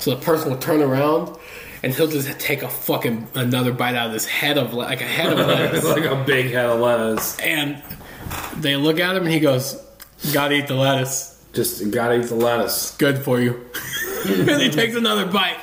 So 0.00 0.14
the 0.14 0.20
person 0.20 0.50
will 0.50 0.58
turn 0.58 0.80
around. 0.82 1.36
And 1.84 1.92
he'll 1.92 2.06
just 2.06 2.38
take 2.38 2.62
a 2.62 2.68
fucking 2.68 3.26
another 3.34 3.72
bite 3.72 3.96
out 3.96 4.06
of 4.06 4.12
this 4.12 4.24
head 4.24 4.56
of 4.56 4.72
like 4.72 5.00
a 5.00 5.04
head 5.04 5.32
of 5.32 5.38
lettuce. 5.48 5.78
it's 5.84 5.88
like 5.88 6.04
a 6.04 6.22
big 6.24 6.52
head 6.52 6.66
of 6.66 6.78
lettuce. 6.78 7.38
And 7.40 7.82
they 8.58 8.76
look 8.76 9.00
at 9.00 9.16
him 9.16 9.24
and 9.24 9.32
he 9.32 9.40
goes, 9.40 9.80
Gotta 10.32 10.54
eat 10.54 10.68
the 10.68 10.74
lettuce. 10.74 11.42
Just 11.52 11.90
gotta 11.90 12.20
eat 12.20 12.26
the 12.26 12.36
lettuce. 12.36 12.96
Good 12.96 13.18
for 13.18 13.40
you. 13.40 13.68
and 14.26 14.62
he 14.62 14.70
takes 14.70 14.94
another 14.94 15.26
bite. 15.26 15.58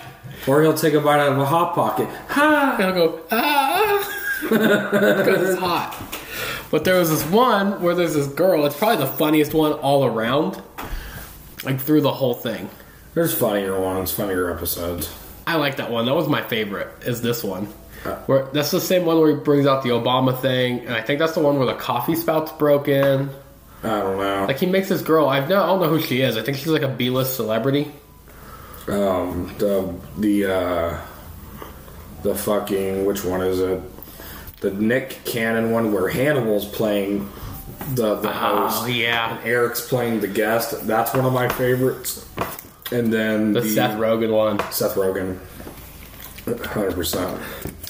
Or 0.47 0.62
he'll 0.62 0.73
take 0.73 0.93
a 0.93 1.02
bite 1.02 1.19
out 1.19 1.32
of 1.34 1.38
a 1.38 1.45
hot 1.45 1.75
pocket. 1.75 2.08
Ha! 2.30 2.75
And 2.80 2.88
I'll 2.88 2.93
go, 2.93 3.21
ah, 3.32 4.23
because 4.41 5.49
it's 5.49 5.60
hot. 5.60 5.95
But 6.71 6.84
there 6.84 6.99
was 6.99 7.10
this 7.10 7.25
one 7.25 7.82
where 7.82 7.95
there's 7.95 8.13
this 8.13 8.28
girl. 8.28 8.65
It's 8.65 8.78
probably 8.78 8.97
the 8.97 9.12
funniest 9.12 9.54
one 9.54 9.73
all 9.73 10.06
around, 10.06 10.62
like 11.63 11.82
through 11.82 12.02
the 12.02 12.13
whole 12.13 12.36
thing. 12.36 12.69
There's 13.15 13.34
funnier 13.34 13.80
ones, 13.80 14.12
funnier 14.12 14.52
episodes. 14.52 15.13
I 15.47 15.56
like 15.56 15.78
that 15.78 15.89
one. 15.89 16.06
That 16.06 16.15
was 16.15 16.28
my 16.28 16.43
favorite. 16.43 16.89
Is 17.06 17.21
this 17.21 17.43
one? 17.43 17.67
Where 18.28 18.45
that's 18.54 18.71
the 18.71 18.80
same 18.80 19.06
one 19.06 19.19
where 19.19 19.36
he 19.36 19.36
brings 19.36 19.65
out 19.65 19.84
the 19.84 19.89
Obama 19.89 20.39
thing, 20.39 20.80
and 20.82 20.93
I 20.93 21.02
think 21.02 21.19
that's 21.19 21.34
the 21.34 21.41
one 21.41 21.58
where 21.58 21.65
the 21.67 21.73
coffee 21.73 22.15
spout's 22.15 22.52
broken. 22.54 23.30
I 23.84 23.88
don't 23.99 24.17
know. 24.17 24.45
Like 24.47 24.60
he 24.60 24.67
makes 24.67 24.88
this 24.89 25.02
girl. 25.02 25.28
I've 25.28 25.49
no, 25.49 25.62
I 25.62 25.65
don't 25.65 25.82
know 25.82 25.89
who 25.89 25.99
she 25.99 26.21
is. 26.21 26.38
I 26.38 26.43
think 26.43 26.58
she's 26.58 26.67
like 26.67 26.82
a 26.82 26.88
B-list 26.88 27.36
celebrity. 27.36 27.91
Um, 28.91 29.54
the 29.58 29.93
the 30.17 30.45
uh, 30.54 31.02
the 32.23 32.36
fucking 32.36 33.06
which 33.06 33.23
one 33.23 33.41
is 33.41 33.60
it? 33.60 33.82
The 34.62 34.71
Nick 34.71 35.19
Cannon 35.25 35.71
one 35.71 35.93
where 35.93 36.10
Hannibal's 36.10 36.65
playing 36.65 37.30
the 37.95 38.15
the 38.15 38.32
host. 38.32 38.84
Oh 38.84 38.88
yeah, 38.88 39.38
and 39.38 39.45
Eric's 39.47 39.88
playing 39.88 40.19
the 40.19 40.28
guest. 40.28 40.86
That's 40.88 41.13
one 41.13 41.25
of 41.25 41.34
my 41.34 41.47
favorites. 41.49 42.28
And 42.91 43.13
then 43.13 43.54
the 43.54 43.62
Seth 43.67 43.97
Rogen 43.97 44.32
one. 44.36 44.60
Seth 44.71 44.95
Rogen, 44.95 45.38
hundred 46.65 46.93
percent. 46.95 47.39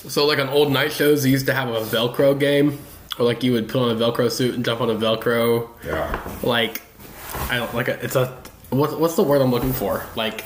So 0.08 0.26
like 0.26 0.40
on 0.40 0.50
old 0.50 0.72
night 0.72 0.92
shows, 0.92 1.24
they 1.24 1.30
used 1.30 1.46
to 1.48 1.54
have 1.54 1.70
a 1.70 1.82
Velcro 1.82 2.38
game, 2.38 2.78
or 3.18 3.26
like 3.26 3.44
you 3.44 3.54
would 3.54 3.70
put 3.70 3.82
on 3.82 3.90
a 3.92 3.96
Velcro 3.96 4.30
suit 4.30 4.56
and 4.56 4.66
jump 4.66 4.82
on 4.82 4.90
a 4.90 4.96
Velcro. 4.96 5.70
Yeah, 5.86 6.20
Like 6.44 6.82
I 7.50 7.56
don't 7.58 7.74
like 7.74 7.88
a, 7.88 8.04
it's 8.04 8.16
a 8.16 8.28
what, 8.70 9.00
what's 9.00 9.16
the 9.16 9.24
word 9.24 9.42
I'm 9.42 9.52
looking 9.52 9.74
for? 9.74 10.06
Like 10.16 10.44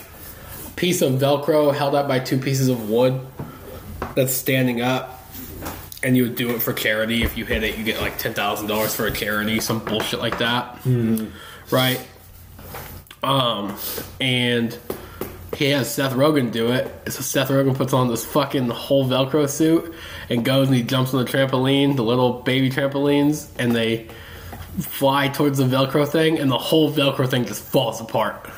piece 0.83 1.01
of 1.01 1.13
Velcro 1.13 1.73
held 1.73 1.95
up 1.95 2.09
by 2.09 2.19
two 2.19 2.37
pieces 2.37 2.67
of 2.67 2.89
wood 2.89 3.17
that's 4.15 4.33
standing 4.33 4.81
up. 4.81 5.23
And 6.03 6.17
you 6.17 6.23
would 6.23 6.35
do 6.35 6.49
it 6.49 6.61
for 6.61 6.73
charity. 6.73 7.23
If 7.23 7.37
you 7.37 7.45
hit 7.45 7.63
it, 7.63 7.77
you 7.77 7.85
get 7.85 8.01
like 8.01 8.17
ten 8.17 8.33
thousand 8.33 8.67
dollars 8.67 8.93
for 8.93 9.07
a 9.07 9.11
charity, 9.11 9.61
some 9.61 9.79
bullshit 9.79 10.19
like 10.19 10.39
that, 10.39 10.77
right? 11.71 12.05
Um, 13.23 13.77
and 14.19 14.77
he 15.55 15.69
has 15.69 15.89
Seth 15.89 16.11
Rogen 16.11 16.51
do 16.51 16.73
it. 16.73 16.91
So 17.09 17.21
Seth 17.21 17.47
Rogen 17.47 17.77
puts 17.77 17.93
on 17.93 18.09
this 18.09 18.25
fucking 18.25 18.67
whole 18.67 19.07
Velcro 19.07 19.49
suit 19.49 19.93
and 20.29 20.43
goes 20.43 20.67
and 20.67 20.75
he 20.75 20.83
jumps 20.83 21.13
on 21.13 21.23
the 21.23 21.31
trampoline, 21.31 21.95
the 21.95 22.03
little 22.03 22.41
baby 22.41 22.69
trampolines, 22.69 23.47
and 23.57 23.73
they 23.73 24.09
fly 24.79 25.29
towards 25.29 25.59
the 25.59 25.63
Velcro 25.63 26.05
thing, 26.05 26.39
and 26.39 26.51
the 26.51 26.57
whole 26.57 26.91
Velcro 26.91 27.29
thing 27.29 27.45
just 27.45 27.63
falls 27.63 28.01
apart. 28.01 28.49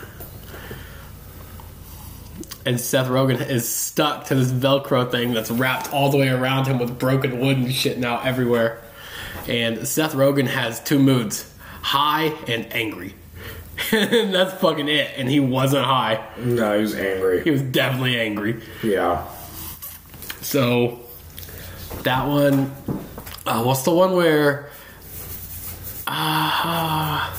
And 2.65 2.81
Seth 2.81 3.07
Rogen 3.07 3.47
is 3.47 3.69
stuck 3.69 4.25
to 4.25 4.35
this 4.35 4.51
Velcro 4.51 5.09
thing 5.11 5.33
that's 5.33 5.51
wrapped 5.51 5.93
all 5.93 6.09
the 6.09 6.17
way 6.17 6.29
around 6.29 6.65
him 6.65 6.79
with 6.79 6.97
broken 6.97 7.39
wood 7.39 7.57
and 7.57 7.71
shit 7.73 7.99
now 7.99 8.19
everywhere. 8.21 8.81
And 9.47 9.87
Seth 9.87 10.13
Rogen 10.13 10.47
has 10.47 10.79
two 10.83 10.97
moods 10.97 11.51
high 11.81 12.33
and 12.47 12.65
angry. 12.73 13.13
and 13.91 14.33
that's 14.33 14.53
fucking 14.59 14.87
it. 14.89 15.11
And 15.17 15.29
he 15.29 15.39
wasn't 15.39 15.85
high. 15.85 16.25
no, 16.39 16.75
he 16.75 16.81
was 16.81 16.95
angry. 16.95 17.43
He 17.43 17.51
was 17.51 17.61
definitely 17.61 18.19
angry. 18.19 18.61
Yeah, 18.81 19.27
So 20.41 21.01
that 22.01 22.27
one, 22.27 22.73
uh, 23.45 23.61
what's 23.63 23.83
the 23.83 23.91
one 23.91 24.13
where? 24.13 24.69
Ah, 26.07 27.31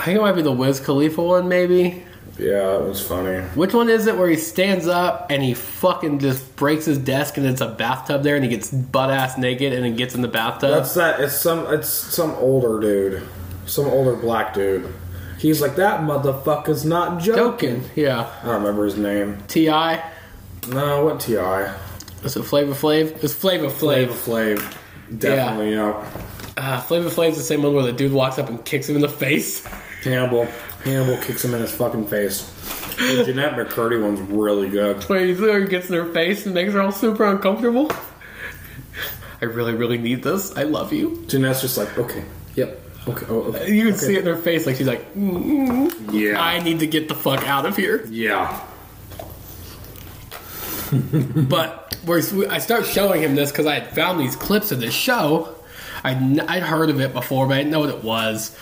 I 0.00 0.04
think 0.04 0.18
it 0.18 0.22
might 0.22 0.32
be 0.32 0.42
the 0.42 0.50
Wiz 0.52 0.80
Khalifa 0.80 1.22
one, 1.22 1.48
maybe. 1.48 2.02
yeah, 2.38 2.76
it 2.76 2.84
was 2.84 3.06
funny. 3.06 3.40
Which 3.54 3.74
one 3.74 3.90
is 3.90 4.06
it 4.06 4.16
where 4.16 4.28
he 4.30 4.36
stands 4.36 4.86
up 4.88 5.26
and 5.30 5.42
he 5.42 5.52
fucking 5.52 6.20
just 6.20 6.56
breaks 6.56 6.86
his 6.86 6.96
desk 6.96 7.36
and 7.36 7.44
it's 7.44 7.60
a 7.60 7.68
bathtub 7.68 8.22
there 8.22 8.34
and 8.34 8.42
he 8.42 8.48
gets 8.50 8.70
butt 8.70 9.10
ass 9.10 9.36
naked 9.36 9.74
and 9.74 9.84
then 9.84 9.96
gets 9.96 10.14
in 10.14 10.22
the 10.22 10.28
bathtub? 10.28 10.70
That's 10.70 10.94
that. 10.94 11.20
It's 11.20 11.34
some. 11.38 11.66
It's 11.72 11.88
some 11.90 12.30
older 12.36 12.80
dude, 12.80 13.22
some 13.66 13.86
older 13.86 14.16
black 14.16 14.54
dude. 14.54 14.90
He's 15.38 15.60
like 15.60 15.76
that 15.76 16.00
motherfucker's 16.00 16.84
not 16.86 17.20
joking. 17.20 17.82
joking. 17.82 17.90
Yeah. 17.94 18.30
I 18.42 18.46
don't 18.46 18.54
remember 18.62 18.86
his 18.86 18.96
name. 18.96 19.38
Ti. 19.48 19.66
No, 20.68 21.04
what 21.04 21.20
Ti? 21.20 21.34
Is 22.24 22.36
it 22.36 22.42
Flavor 22.44 22.72
Flav? 22.72 23.22
It's 23.22 23.34
Flavor 23.34 23.66
Flav. 23.68 24.08
Flavor 24.08 24.12
Flav. 24.12 24.58
Flav. 24.58 25.18
Definitely, 25.18 25.74
yeah. 25.74 26.10
Uh, 26.56 26.80
Flavor 26.80 27.08
Flav's 27.08 27.36
the 27.38 27.42
same 27.42 27.62
one 27.62 27.74
where 27.74 27.84
the 27.84 27.92
dude 27.92 28.12
walks 28.12 28.38
up 28.38 28.48
and 28.50 28.62
kicks 28.64 28.88
him 28.88 28.96
in 28.96 29.02
the 29.02 29.08
face. 29.08 29.66
Hannibal. 30.02 30.46
Hannibal 30.84 31.16
kicks 31.18 31.44
him 31.44 31.54
in 31.54 31.60
his 31.60 31.72
fucking 31.72 32.06
face. 32.06 32.42
The 32.96 33.24
Jennette 33.24 33.54
McCurdy 33.54 34.02
one's 34.02 34.20
really 34.20 34.68
good. 34.68 35.02
Where 35.04 35.24
he 35.24 35.34
literally 35.34 35.68
gets 35.68 35.88
in 35.88 35.94
her 35.94 36.12
face 36.12 36.44
and 36.46 36.54
makes 36.54 36.72
her 36.72 36.80
all 36.80 36.92
super 36.92 37.24
uncomfortable. 37.24 37.90
I 39.42 39.46
really, 39.46 39.74
really 39.74 39.98
need 39.98 40.22
this. 40.22 40.56
I 40.56 40.64
love 40.64 40.92
you. 40.92 41.24
Jennette's 41.26 41.62
just 41.62 41.78
like, 41.78 41.96
okay, 41.96 42.24
yep, 42.54 42.78
okay, 43.08 43.26
oh, 43.30 43.42
okay. 43.44 43.72
You 43.72 43.84
can 43.84 43.94
okay. 43.94 44.06
see 44.06 44.14
it 44.16 44.20
in 44.20 44.26
her 44.26 44.36
face, 44.36 44.66
like 44.66 44.76
she's 44.76 44.86
like, 44.86 45.14
mm, 45.14 45.90
Yeah. 46.12 46.40
I 46.40 46.58
need 46.62 46.80
to 46.80 46.86
get 46.86 47.08
the 47.08 47.14
fuck 47.14 47.46
out 47.46 47.64
of 47.66 47.76
here. 47.76 48.04
yeah. 48.10 48.60
But 50.92 51.94
I 52.08 52.58
start 52.58 52.84
showing 52.84 53.22
him 53.22 53.36
this 53.36 53.50
because 53.52 53.64
I 53.66 53.78
had 53.78 53.94
found 53.94 54.18
these 54.18 54.34
clips 54.34 54.72
of 54.72 54.80
this 54.80 54.92
show. 54.92 55.54
I'd, 56.02 56.40
I'd 56.40 56.62
heard 56.64 56.90
of 56.90 57.00
it 57.00 57.12
before, 57.12 57.46
but 57.46 57.54
I 57.54 57.58
didn't 57.58 57.70
know 57.70 57.80
what 57.80 57.90
it 57.90 58.02
was. 58.02 58.56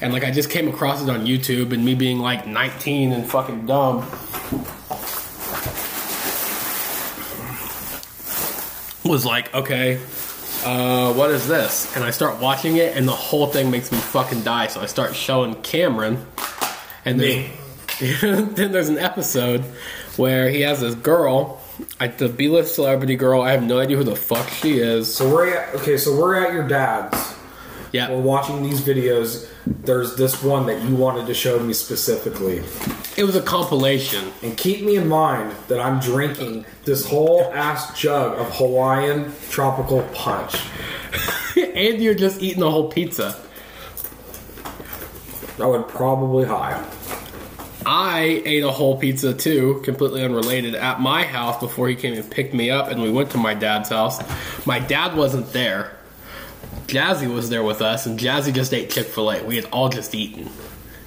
And 0.00 0.12
like 0.12 0.24
I 0.24 0.30
just 0.30 0.50
came 0.50 0.68
across 0.68 1.02
it 1.02 1.08
on 1.08 1.26
YouTube, 1.26 1.72
and 1.72 1.84
me 1.84 1.94
being 1.94 2.18
like 2.18 2.46
19 2.46 3.12
and 3.12 3.28
fucking 3.28 3.66
dumb. 3.66 4.00
Was 9.04 9.26
like, 9.26 9.54
okay, 9.54 10.00
uh, 10.64 11.12
what 11.12 11.30
is 11.30 11.46
this? 11.46 11.94
And 11.94 12.04
I 12.04 12.10
start 12.10 12.40
watching 12.40 12.76
it, 12.76 12.96
and 12.96 13.06
the 13.06 13.12
whole 13.12 13.46
thing 13.46 13.70
makes 13.70 13.92
me 13.92 13.98
fucking 13.98 14.42
die. 14.42 14.68
So 14.68 14.80
I 14.80 14.86
start 14.86 15.14
showing 15.14 15.56
Cameron, 15.62 16.26
and 17.04 17.20
then, 17.20 17.50
then 18.54 18.72
there's 18.72 18.88
an 18.88 18.98
episode 18.98 19.62
where 20.16 20.48
he 20.48 20.62
has 20.62 20.80
this 20.80 20.94
girl, 20.94 21.60
the 21.98 22.32
B-list 22.34 22.74
celebrity 22.74 23.16
girl. 23.16 23.42
I 23.42 23.50
have 23.50 23.62
no 23.62 23.78
idea 23.78 23.96
who 23.96 24.04
the 24.04 24.16
fuck 24.16 24.48
she 24.48 24.78
is. 24.78 25.14
So 25.14 25.32
we're 25.32 25.54
at, 25.54 25.74
okay, 25.74 25.96
so 25.96 26.16
we're 26.16 26.36
at 26.36 26.52
your 26.52 26.66
dad's. 26.66 27.34
We're 28.10 28.20
watching 28.20 28.64
these 28.64 28.80
videos. 28.80 29.48
There's 29.66 30.16
this 30.16 30.42
one 30.42 30.66
that 30.66 30.82
you 30.82 30.96
wanted 30.96 31.28
to 31.28 31.34
show 31.34 31.60
me 31.60 31.72
specifically. 31.72 32.58
it 33.16 33.22
was 33.22 33.36
a 33.36 33.40
compilation. 33.40 34.32
And 34.42 34.56
keep 34.56 34.84
me 34.84 34.96
in 34.96 35.06
mind 35.06 35.54
that 35.68 35.78
I'm 35.78 36.00
drinking 36.00 36.66
this 36.84 37.06
whole 37.06 37.52
ass 37.54 37.96
jug 37.98 38.36
of 38.36 38.52
Hawaiian 38.56 39.32
tropical 39.48 40.02
punch. 40.12 40.56
and 41.56 42.02
you're 42.02 42.16
just 42.16 42.42
eating 42.42 42.60
the 42.60 42.70
whole 42.70 42.90
pizza. 42.90 43.40
I 45.60 45.66
would 45.66 45.86
probably 45.86 46.46
high. 46.46 46.84
I 47.86 48.42
ate 48.44 48.64
a 48.64 48.72
whole 48.72 48.98
pizza 48.98 49.32
too, 49.32 49.80
completely 49.84 50.24
unrelated, 50.24 50.74
at 50.74 51.00
my 51.00 51.22
house 51.22 51.60
before 51.60 51.88
he 51.88 51.94
came 51.94 52.14
and 52.14 52.28
picked 52.28 52.54
me 52.54 52.70
up, 52.70 52.88
and 52.88 53.00
we 53.00 53.10
went 53.12 53.30
to 53.32 53.38
my 53.38 53.54
dad's 53.54 53.90
house. 53.90 54.20
My 54.66 54.80
dad 54.80 55.16
wasn't 55.16 55.52
there. 55.52 55.96
Jazzy 56.86 57.32
was 57.32 57.50
there 57.50 57.62
with 57.62 57.82
us, 57.82 58.06
and 58.06 58.18
Jazzy 58.18 58.52
just 58.52 58.72
ate 58.72 58.90
Chick 58.90 59.06
fil 59.06 59.30
A. 59.30 59.42
We 59.42 59.56
had 59.56 59.64
all 59.66 59.88
just 59.88 60.14
eaten. 60.14 60.50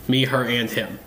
Me, 0.07 0.25
her, 0.25 0.43
and 0.43 0.69
him. 0.69 0.99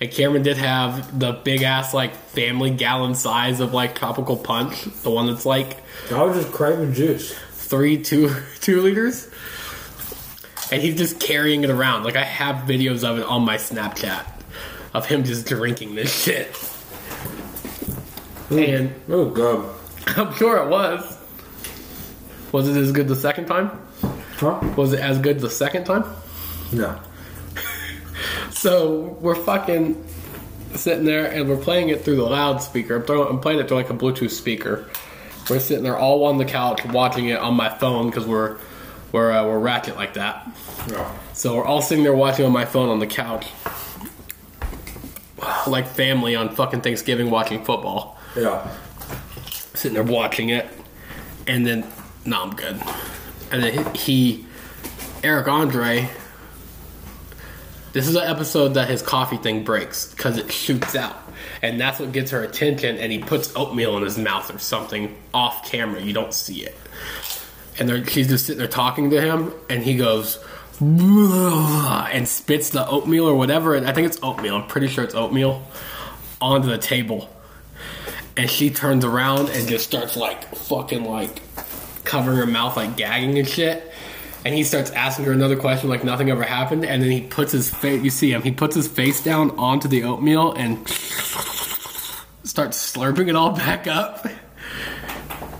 And 0.00 0.10
Cameron 0.10 0.42
did 0.42 0.58
have 0.58 1.18
the 1.18 1.32
big 1.32 1.62
ass, 1.62 1.94
like, 1.94 2.14
family 2.14 2.70
gallon 2.70 3.14
size 3.14 3.60
of, 3.60 3.72
like, 3.72 3.94
tropical 3.94 4.36
punch. 4.36 4.84
The 5.02 5.10
one 5.10 5.26
that's, 5.26 5.46
like, 5.46 5.78
I 6.12 6.22
was 6.22 6.36
just 6.36 6.52
craving 6.52 6.92
juice. 6.94 7.34
three, 7.52 8.02
two, 8.02 8.34
two 8.60 8.80
liters. 8.82 9.30
And 10.70 10.82
he's 10.82 10.96
just 10.96 11.20
carrying 11.20 11.64
it 11.64 11.70
around. 11.70 12.04
Like, 12.04 12.16
I 12.16 12.24
have 12.24 12.66
videos 12.66 13.04
of 13.04 13.18
it 13.18 13.24
on 13.24 13.42
my 13.44 13.56
Snapchat 13.56 14.26
of 14.94 15.06
him 15.06 15.24
just 15.24 15.46
drinking 15.46 15.94
this 15.94 16.24
shit. 16.24 16.50
Mm. 18.48 18.68
And 18.68 18.94
Oh, 19.08 19.30
God. 19.30 19.74
I'm 20.06 20.32
sure 20.34 20.56
it 20.58 20.68
was. 20.68 21.18
Was 22.52 22.68
it 22.68 22.76
as 22.80 22.92
good 22.92 23.08
the 23.08 23.16
second 23.16 23.46
time? 23.46 23.85
Huh? 24.36 24.60
Was 24.76 24.92
it 24.92 25.00
as 25.00 25.18
good 25.18 25.40
the 25.40 25.50
second 25.50 25.84
time? 25.84 26.04
No. 26.72 26.98
So 28.50 29.16
we're 29.20 29.34
fucking. 29.34 30.02
sitting 30.74 31.04
there 31.04 31.26
and 31.30 31.48
we're 31.48 31.56
playing 31.58 31.90
it 31.90 32.02
through 32.04 32.16
the 32.16 32.24
loudspeaker. 32.24 32.96
I'm, 32.96 33.02
throwing, 33.02 33.28
I'm 33.28 33.40
playing 33.40 33.60
it 33.60 33.68
through 33.68 33.76
like 33.76 33.90
a 33.90 33.94
Bluetooth 33.94 34.30
speaker. 34.30 34.88
We're 35.50 35.60
sitting 35.60 35.84
there 35.84 35.96
all 35.98 36.24
on 36.24 36.38
the 36.38 36.44
couch 36.46 36.82
watching 36.86 37.28
it 37.28 37.38
on 37.38 37.54
my 37.54 37.68
phone 37.68 38.06
because 38.08 38.24
we're 38.26 38.56
we're 39.12 39.30
uh, 39.32 39.44
we're 39.44 39.58
ratchet 39.58 39.96
like 39.96 40.14
that. 40.14 40.48
Yeah. 40.90 41.12
So 41.34 41.56
we're 41.56 41.64
all 41.66 41.82
sitting 41.82 42.02
there 42.02 42.14
watching 42.14 42.46
on 42.46 42.52
my 42.52 42.64
phone 42.64 42.88
on 42.88 42.98
the 42.98 43.06
couch, 43.06 43.46
like 45.66 45.86
family 45.86 46.34
on 46.34 46.54
fucking 46.54 46.80
Thanksgiving 46.80 47.30
watching 47.30 47.62
football. 47.64 48.18
Yeah. 48.34 48.66
Sitting 49.74 49.94
there 49.94 50.02
watching 50.02 50.48
it, 50.48 50.66
and 51.46 51.66
then 51.66 51.86
no, 52.24 52.42
I'm 52.42 52.56
good. 52.56 52.80
And 53.50 53.62
then 53.62 53.94
he, 53.94 54.44
Eric 55.22 55.48
Andre. 55.48 56.10
This 57.92 58.08
is 58.08 58.14
an 58.14 58.24
episode 58.24 58.74
that 58.74 58.90
his 58.90 59.00
coffee 59.00 59.38
thing 59.38 59.64
breaks 59.64 60.12
because 60.12 60.36
it 60.36 60.52
shoots 60.52 60.94
out, 60.94 61.16
and 61.62 61.80
that's 61.80 61.98
what 61.98 62.12
gets 62.12 62.30
her 62.30 62.42
attention. 62.42 62.98
And 62.98 63.10
he 63.10 63.20
puts 63.20 63.56
oatmeal 63.56 63.96
in 63.96 64.02
his 64.02 64.18
mouth 64.18 64.54
or 64.54 64.58
something 64.58 65.16
off 65.32 65.64
camera. 65.66 66.02
You 66.02 66.12
don't 66.12 66.34
see 66.34 66.62
it, 66.62 66.76
and 67.78 68.06
she's 68.10 68.28
just 68.28 68.44
sitting 68.44 68.58
there 68.58 68.68
talking 68.68 69.08
to 69.08 69.20
him, 69.22 69.54
and 69.70 69.82
he 69.82 69.96
goes 69.96 70.38
and 70.78 72.28
spits 72.28 72.68
the 72.68 72.86
oatmeal 72.86 73.26
or 73.26 73.34
whatever. 73.34 73.74
I 73.74 73.92
think 73.94 74.08
it's 74.08 74.18
oatmeal. 74.22 74.56
I'm 74.56 74.66
pretty 74.66 74.88
sure 74.88 75.02
it's 75.02 75.14
oatmeal 75.14 75.62
onto 76.38 76.68
the 76.68 76.76
table, 76.76 77.30
and 78.36 78.50
she 78.50 78.68
turns 78.68 79.06
around 79.06 79.48
and 79.48 79.66
just 79.66 79.86
starts 79.86 80.18
like 80.18 80.54
fucking 80.54 81.04
like 81.04 81.40
covering 82.06 82.38
her 82.38 82.46
mouth, 82.46 82.76
like 82.76 82.96
gagging 82.96 83.38
and 83.38 83.46
shit. 83.46 83.92
And 84.44 84.54
he 84.54 84.62
starts 84.62 84.92
asking 84.92 85.24
her 85.24 85.32
another 85.32 85.56
question 85.56 85.90
like 85.90 86.04
nothing 86.04 86.30
ever 86.30 86.44
happened, 86.44 86.84
and 86.84 87.02
then 87.02 87.10
he 87.10 87.20
puts 87.20 87.52
his 87.52 87.68
face. 87.68 88.02
You 88.02 88.10
see 88.10 88.32
him? 88.32 88.42
He 88.42 88.52
puts 88.52 88.76
his 88.76 88.86
face 88.86 89.22
down 89.22 89.50
onto 89.58 89.88
the 89.88 90.04
oatmeal 90.04 90.52
and 90.52 90.88
starts 92.44 92.96
slurping 92.96 93.28
it 93.28 93.36
all 93.36 93.50
back 93.56 93.86
up. 93.86 94.26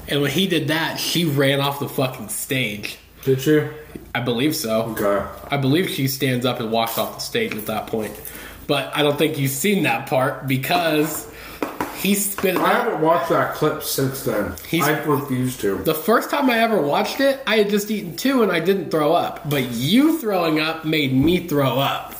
And 0.08 0.22
when 0.22 0.30
he 0.30 0.46
did 0.46 0.68
that, 0.68 1.00
she 1.00 1.24
ran 1.24 1.60
off 1.60 1.80
the 1.80 1.88
fucking 1.88 2.28
stage. 2.28 2.96
Did 3.24 3.44
you? 3.44 3.70
I 4.14 4.20
believe 4.20 4.54
so. 4.54 4.82
Okay. 4.96 5.26
I 5.50 5.56
believe 5.56 5.90
she 5.90 6.06
stands 6.06 6.46
up 6.46 6.60
and 6.60 6.70
walks 6.70 6.96
off 6.96 7.16
the 7.16 7.20
stage 7.20 7.56
at 7.56 7.66
that 7.66 7.88
point. 7.88 8.14
But 8.68 8.96
I 8.96 9.02
don't 9.02 9.18
think 9.18 9.38
you've 9.38 9.50
seen 9.50 9.82
that 9.82 10.06
part 10.06 10.46
because 10.46 11.30
he 12.00 12.14
spit 12.14 12.54
it 12.56 12.60
I 12.60 12.74
haven't 12.74 13.00
watched 13.00 13.30
that 13.30 13.54
clip 13.54 13.82
since 13.82 14.22
then. 14.22 14.54
He's- 14.68 14.86
I 14.86 14.98
refuse 15.04 15.56
to. 15.58 15.76
The 15.78 15.94
first 15.94 16.30
time 16.30 16.48
I 16.50 16.58
ever 16.60 16.80
watched 16.80 17.20
it, 17.20 17.40
I 17.46 17.56
had 17.56 17.70
just 17.70 17.90
eaten 17.90 18.16
two 18.16 18.42
and 18.42 18.52
I 18.52 18.60
didn't 18.60 18.90
throw 18.90 19.12
up. 19.12 19.48
But 19.48 19.64
you 19.70 20.18
throwing 20.18 20.60
up 20.60 20.84
made 20.84 21.12
me 21.14 21.46
throw 21.46 21.78
up. 21.78 22.14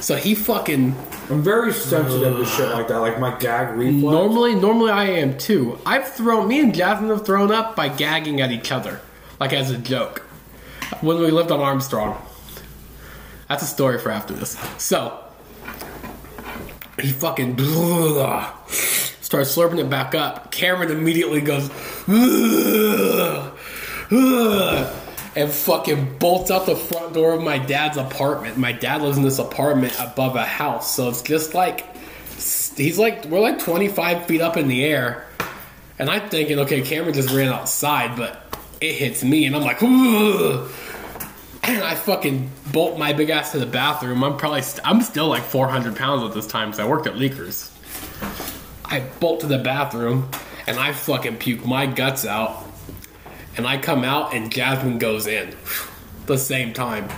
So 0.00 0.14
he 0.16 0.34
fucking 0.34 0.94
I'm 1.30 1.42
very 1.42 1.72
sensitive 1.72 2.36
to 2.36 2.44
shit 2.44 2.68
like 2.70 2.86
that, 2.88 2.98
like 2.98 3.18
my 3.18 3.36
gag 3.38 3.74
reflex. 3.76 4.00
normally 4.02 4.54
normally 4.54 4.92
I 4.92 5.04
am 5.06 5.36
too. 5.38 5.78
I've 5.84 6.06
thrown 6.12 6.46
me 6.48 6.60
and 6.60 6.74
Jasmine 6.74 7.08
have 7.10 7.24
thrown 7.26 7.50
up 7.50 7.74
by 7.74 7.88
gagging 7.88 8.40
at 8.40 8.52
each 8.52 8.70
other, 8.70 9.00
like 9.40 9.52
as 9.52 9.70
a 9.70 9.78
joke. 9.78 10.20
When 11.00 11.18
we 11.18 11.30
lived 11.30 11.50
on 11.50 11.60
Armstrong. 11.60 12.16
That's 13.48 13.62
a 13.62 13.66
story 13.66 13.98
for 13.98 14.10
after 14.10 14.34
this. 14.34 14.56
So 14.78 15.18
he 17.00 17.10
fucking 17.12 17.54
starts 19.26 19.56
slurping 19.56 19.80
it 19.80 19.90
back 19.90 20.14
up. 20.14 20.52
Cameron 20.52 20.92
immediately 20.92 21.40
goes 21.40 21.68
and 25.34 25.50
fucking 25.50 26.18
bolts 26.20 26.52
out 26.52 26.66
the 26.66 26.76
front 26.76 27.12
door 27.12 27.32
of 27.34 27.42
my 27.42 27.58
dad's 27.58 27.96
apartment. 27.96 28.56
My 28.56 28.70
dad 28.70 29.02
lives 29.02 29.16
in 29.16 29.24
this 29.24 29.40
apartment 29.40 29.96
above 29.98 30.36
a 30.36 30.44
house, 30.44 30.94
so 30.94 31.08
it's 31.08 31.22
just 31.22 31.54
like 31.54 31.92
he's 32.76 33.00
like 33.00 33.24
we're 33.24 33.40
like 33.40 33.58
25 33.58 34.26
feet 34.26 34.40
up 34.40 34.56
in 34.56 34.68
the 34.68 34.84
air, 34.84 35.26
and 35.98 36.08
I'm 36.08 36.28
thinking, 36.28 36.60
okay, 36.60 36.82
Cameron 36.82 37.12
just 37.12 37.34
ran 37.34 37.52
outside, 37.52 38.16
but 38.16 38.56
it 38.80 38.92
hits 38.92 39.24
me, 39.24 39.44
and 39.46 39.56
I'm 39.56 39.62
like, 39.62 39.82
"Ugh." 39.82 40.70
and 41.64 41.82
I 41.82 41.96
fucking 41.96 42.48
bolt 42.70 42.96
my 42.96 43.12
big 43.12 43.30
ass 43.30 43.50
to 43.50 43.58
the 43.58 43.66
bathroom. 43.66 44.22
I'm 44.22 44.36
probably 44.36 44.62
st- 44.62 44.86
I'm 44.86 45.02
still 45.02 45.26
like 45.26 45.42
400 45.42 45.96
pounds 45.96 46.22
at 46.22 46.32
this 46.32 46.46
time, 46.46 46.72
so 46.72 46.84
I 46.84 46.88
worked 46.88 47.08
at 47.08 47.14
Leakers. 47.14 47.72
I 48.88 49.00
bolt 49.20 49.40
to 49.40 49.46
the 49.46 49.58
bathroom, 49.58 50.30
and 50.66 50.78
I 50.78 50.92
fucking 50.92 51.38
puke 51.38 51.64
my 51.64 51.86
guts 51.86 52.24
out, 52.24 52.64
and 53.56 53.66
I 53.66 53.78
come 53.78 54.04
out, 54.04 54.34
and 54.34 54.50
Jasmine 54.50 54.98
goes 54.98 55.26
in 55.26 55.54
the 56.26 56.38
same 56.38 56.72
time, 56.72 57.08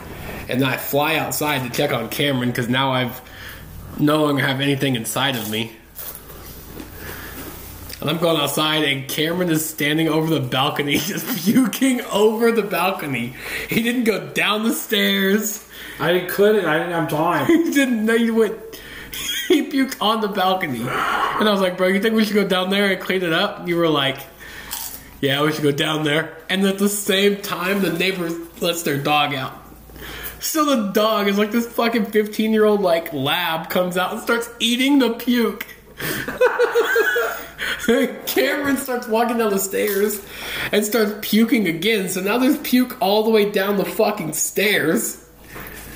and 0.48 0.60
then 0.60 0.68
I 0.68 0.76
fly 0.76 1.16
outside 1.16 1.62
to 1.64 1.70
check 1.70 1.92
on 1.92 2.08
Cameron 2.08 2.50
because 2.50 2.68
now 2.68 2.92
I've 2.92 3.20
no 3.98 4.24
longer 4.24 4.42
have 4.42 4.60
anything 4.60 4.96
inside 4.96 5.36
of 5.36 5.50
me. 5.50 5.72
And 8.00 8.08
I'm 8.08 8.18
going 8.18 8.36
outside, 8.36 8.84
and 8.84 9.08
Cameron 9.08 9.50
is 9.50 9.68
standing 9.68 10.08
over 10.08 10.32
the 10.32 10.40
balcony, 10.40 10.98
just 10.98 11.44
puking 11.44 12.00
over 12.02 12.52
the 12.52 12.62
balcony. 12.62 13.34
He 13.68 13.82
didn't 13.82 14.04
go 14.04 14.28
down 14.28 14.62
the 14.62 14.72
stairs. 14.72 15.68
I 15.98 16.20
couldn't. 16.20 16.64
I 16.64 16.78
didn't 16.78 16.92
have 16.92 17.10
time. 17.10 17.46
He 17.46 17.70
didn't 17.72 18.04
know 18.04 18.14
you 18.14 18.34
went. 18.36 18.56
He 19.48 19.66
puked 19.66 19.96
on 20.02 20.20
the 20.20 20.28
balcony, 20.28 20.80
and 20.80 21.48
I 21.48 21.50
was 21.50 21.62
like, 21.62 21.78
"Bro, 21.78 21.88
you 21.88 22.02
think 22.02 22.14
we 22.14 22.24
should 22.24 22.34
go 22.34 22.46
down 22.46 22.68
there 22.68 22.92
and 22.92 23.00
clean 23.00 23.22
it 23.22 23.32
up?" 23.32 23.66
You 23.66 23.76
were 23.76 23.88
like, 23.88 24.18
"Yeah, 25.22 25.42
we 25.42 25.52
should 25.52 25.62
go 25.62 25.72
down 25.72 26.04
there." 26.04 26.36
And 26.50 26.66
at 26.66 26.78
the 26.78 26.88
same 26.88 27.40
time, 27.40 27.80
the 27.80 27.92
neighbor 27.92 28.28
lets 28.60 28.82
their 28.82 28.98
dog 28.98 29.32
out. 29.32 29.54
So 30.40 30.64
the 30.64 30.92
dog 30.92 31.28
is 31.28 31.38
like 31.38 31.50
this 31.50 31.66
fucking 31.66 32.06
15 32.06 32.52
year 32.52 32.64
old 32.64 32.82
like 32.82 33.12
lab 33.12 33.70
comes 33.70 33.96
out 33.96 34.12
and 34.12 34.20
starts 34.20 34.48
eating 34.60 34.98
the 34.98 35.10
puke. 35.10 35.66
Cameron 38.26 38.76
starts 38.76 39.08
walking 39.08 39.38
down 39.38 39.50
the 39.50 39.58
stairs 39.58 40.24
and 40.72 40.84
starts 40.84 41.14
puking 41.22 41.66
again. 41.66 42.08
So 42.10 42.20
now 42.20 42.38
there's 42.38 42.58
puke 42.58 42.96
all 43.00 43.24
the 43.24 43.30
way 43.30 43.50
down 43.50 43.78
the 43.78 43.84
fucking 43.84 44.34
stairs. 44.34 45.24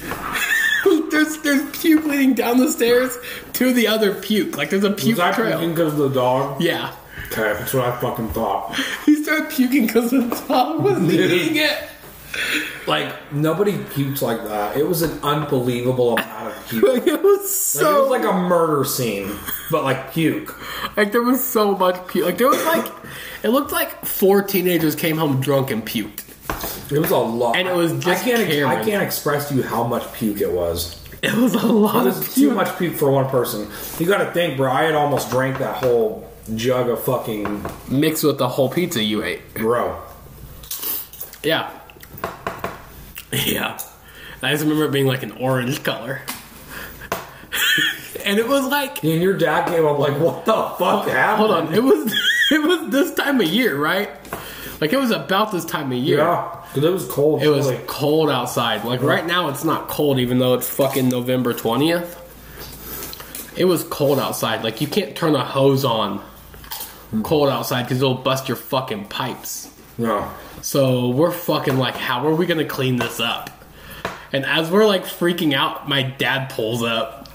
there's 1.11 1.39
there's 1.39 1.79
puke 1.79 2.05
leading 2.05 2.35
down 2.35 2.59
the 2.59 2.71
stairs 2.71 3.17
to 3.55 3.73
the 3.73 3.87
other 3.89 4.15
puke. 4.15 4.57
Like 4.57 4.71
there's 4.71 4.85
a 4.85 4.91
puke 4.91 5.19
Was 5.19 5.19
that 5.19 5.35
trail. 5.35 5.59
puking 5.59 5.71
because 5.75 5.93
of 5.93 5.99
the 5.99 6.09
dog? 6.11 6.61
Yeah. 6.61 6.95
Okay, 7.31 7.55
that's 7.55 7.73
what 7.73 7.89
I 7.89 7.99
fucking 8.01 8.29
thought. 8.31 8.79
He 9.07 9.23
started 9.23 9.51
puking 9.51 9.87
because 9.87 10.11
the 10.11 10.23
dog 10.49 10.83
was 10.83 11.03
eating 11.15 11.57
it. 11.57 11.89
Like 12.87 13.33
nobody 13.33 13.79
pukes 13.95 14.23
like 14.23 14.43
that. 14.45 14.77
It 14.77 14.89
was 14.89 15.03
an 15.03 15.19
unbelievable 15.23 16.15
amount 16.15 16.49
of 16.49 16.69
puke. 16.69 16.83
Like, 16.83 16.93
Like 17.03 17.07
it 17.07 17.23
was 17.23 17.55
so 17.57 17.99
it 17.99 18.01
was 18.03 18.11
like 18.11 18.25
a 18.25 18.33
murder 18.33 18.85
scene, 18.85 19.31
but 19.71 19.85
like 19.85 20.13
puke. 20.13 20.59
Like 20.97 21.13
there 21.13 21.23
was 21.23 21.43
so 21.45 21.77
much 21.77 22.07
puke. 22.09 22.25
Like 22.27 22.39
there 22.39 22.49
was 22.49 22.65
like 22.65 22.91
it 23.43 23.49
looked 23.51 23.71
like 23.73 24.05
four 24.05 24.43
teenagers 24.43 24.95
came 24.97 25.17
home 25.19 25.41
drunk 25.41 25.71
and 25.71 25.85
puked. 25.85 26.25
It 26.91 26.99
was 26.99 27.11
a 27.11 27.17
lot, 27.19 27.57
And 27.57 27.67
it 27.69 27.75
was 27.75 27.93
just 28.05 28.23
I 28.23 28.25
can't. 28.25 28.49
Cameron. 28.51 28.79
I 28.81 28.85
can't 28.85 29.03
express 29.03 29.49
to 29.49 29.55
you 29.55 29.63
how 29.63 29.85
much 29.85 30.11
puke 30.13 30.41
it 30.41 30.51
was. 30.53 30.99
It 31.23 31.33
was 31.35 31.55
a 31.55 31.67
lot 31.67 32.05
It 32.07 32.11
of 32.11 32.17
was 32.19 32.35
puke. 32.35 32.51
too 32.51 32.55
much 32.55 32.77
puke 32.79 32.95
for 32.97 33.11
one 33.11 33.29
person. 33.29 33.69
You 33.99 34.07
got 34.07 34.19
to 34.19 34.31
think, 34.33 34.57
bro. 34.57 34.71
I 34.71 34.83
had 34.83 34.95
almost 34.95 35.31
drank 35.31 35.59
that 35.59 35.77
whole 35.77 36.29
jug 36.57 36.89
of 36.89 37.03
fucking 37.05 37.65
mixed 37.89 38.25
with 38.25 38.39
the 38.39 38.49
whole 38.49 38.69
pizza 38.69 39.03
you 39.03 39.23
ate. 39.23 39.55
bro. 39.55 39.97
Yeah. 41.45 41.71
Yeah. 43.33 43.79
I 44.43 44.51
just 44.51 44.65
remember 44.65 44.85
it 44.87 44.91
being 44.93 45.07
like 45.07 45.23
an 45.23 45.33
orange 45.33 45.83
color. 45.85 46.21
and 48.25 48.39
it 48.39 48.47
was 48.49 48.67
like 48.67 49.03
And 49.05 49.23
your 49.23 49.37
dad 49.39 49.69
came 49.69 49.87
up 49.87 49.99
like, 49.99 50.19
"What 50.19 50.45
the 50.45 50.53
fuck 50.79 51.07
happened?" 51.09 51.39
hold 51.39 51.51
on, 51.51 51.75
it 51.75 51.83
was 51.83 52.13
it 52.51 52.61
was 52.63 52.91
this 52.91 53.15
time 53.15 53.41
of 53.41 53.47
year, 53.47 53.77
right? 53.79 54.11
Like 54.81 54.93
it 54.93 54.99
was 54.99 55.11
about 55.11 55.53
this 55.53 55.65
time 55.65 55.93
of 55.93 55.99
year. 55.99 56.19
Yeah, 56.19 56.65
because 56.69 56.85
it 56.85 56.93
was 56.93 57.09
cold. 57.09 57.43
It 57.43 57.49
was 57.49 57.71
cold 57.87 58.31
outside. 58.31 58.85
Like 58.85 59.03
right 59.03 59.27
now, 59.27 59.49
it's 59.49 59.65
not 59.65 59.89
cold, 59.89 60.19
even 60.19 60.39
though 60.39 60.55
it's 60.55 60.69
fucking 60.69 61.09
November 61.09 61.53
twentieth. 61.53 62.19
It 63.57 63.67
was 63.67 63.85
cold 63.85 64.19
outside. 64.19 64.65
Like 64.65 64.81
you 64.81 64.87
can't 64.87 65.15
turn 65.15 65.35
a 65.35 65.45
hose 65.45 65.85
on 65.85 66.23
cold 67.23 67.49
outside 67.51 67.83
because 67.83 67.99
it'll 67.99 68.15
bust 68.15 68.49
your 68.49 68.57
fucking 68.57 69.09
pipes. 69.09 69.71
Yeah. 69.99 70.33
So 70.63 71.11
we're 71.11 71.33
fucking 71.33 71.77
like, 71.77 71.95
how 71.95 72.27
are 72.27 72.35
we 72.35 72.47
gonna 72.47 72.65
clean 72.65 72.97
this 72.97 73.21
up? 73.21 73.51
And 74.33 74.47
as 74.47 74.71
we're 74.71 74.87
like 74.87 75.05
freaking 75.05 75.53
out, 75.53 75.89
my 75.89 76.03
dad 76.03 76.51
pulls 76.51 76.83
up, 76.83 77.29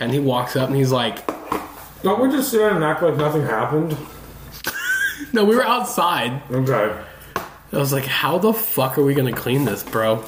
and 0.00 0.12
he 0.12 0.18
walks 0.18 0.56
up 0.56 0.68
and 0.68 0.76
he's 0.76 0.92
like, 0.92 1.26
Don't 2.02 2.20
we 2.20 2.28
just 2.30 2.50
sit 2.50 2.60
and 2.60 2.84
act 2.84 3.02
like 3.02 3.16
nothing 3.16 3.42
happened? 3.42 3.96
"No, 5.32 5.44
we 5.44 5.54
were 5.54 5.66
outside." 5.66 6.42
Okay. 6.50 7.04
I 7.72 7.76
was 7.76 7.92
like, 7.92 8.04
how 8.04 8.38
the 8.38 8.52
fuck 8.52 8.98
are 8.98 9.04
we 9.04 9.14
gonna 9.14 9.32
clean 9.32 9.64
this, 9.64 9.84
bro? 9.84 10.24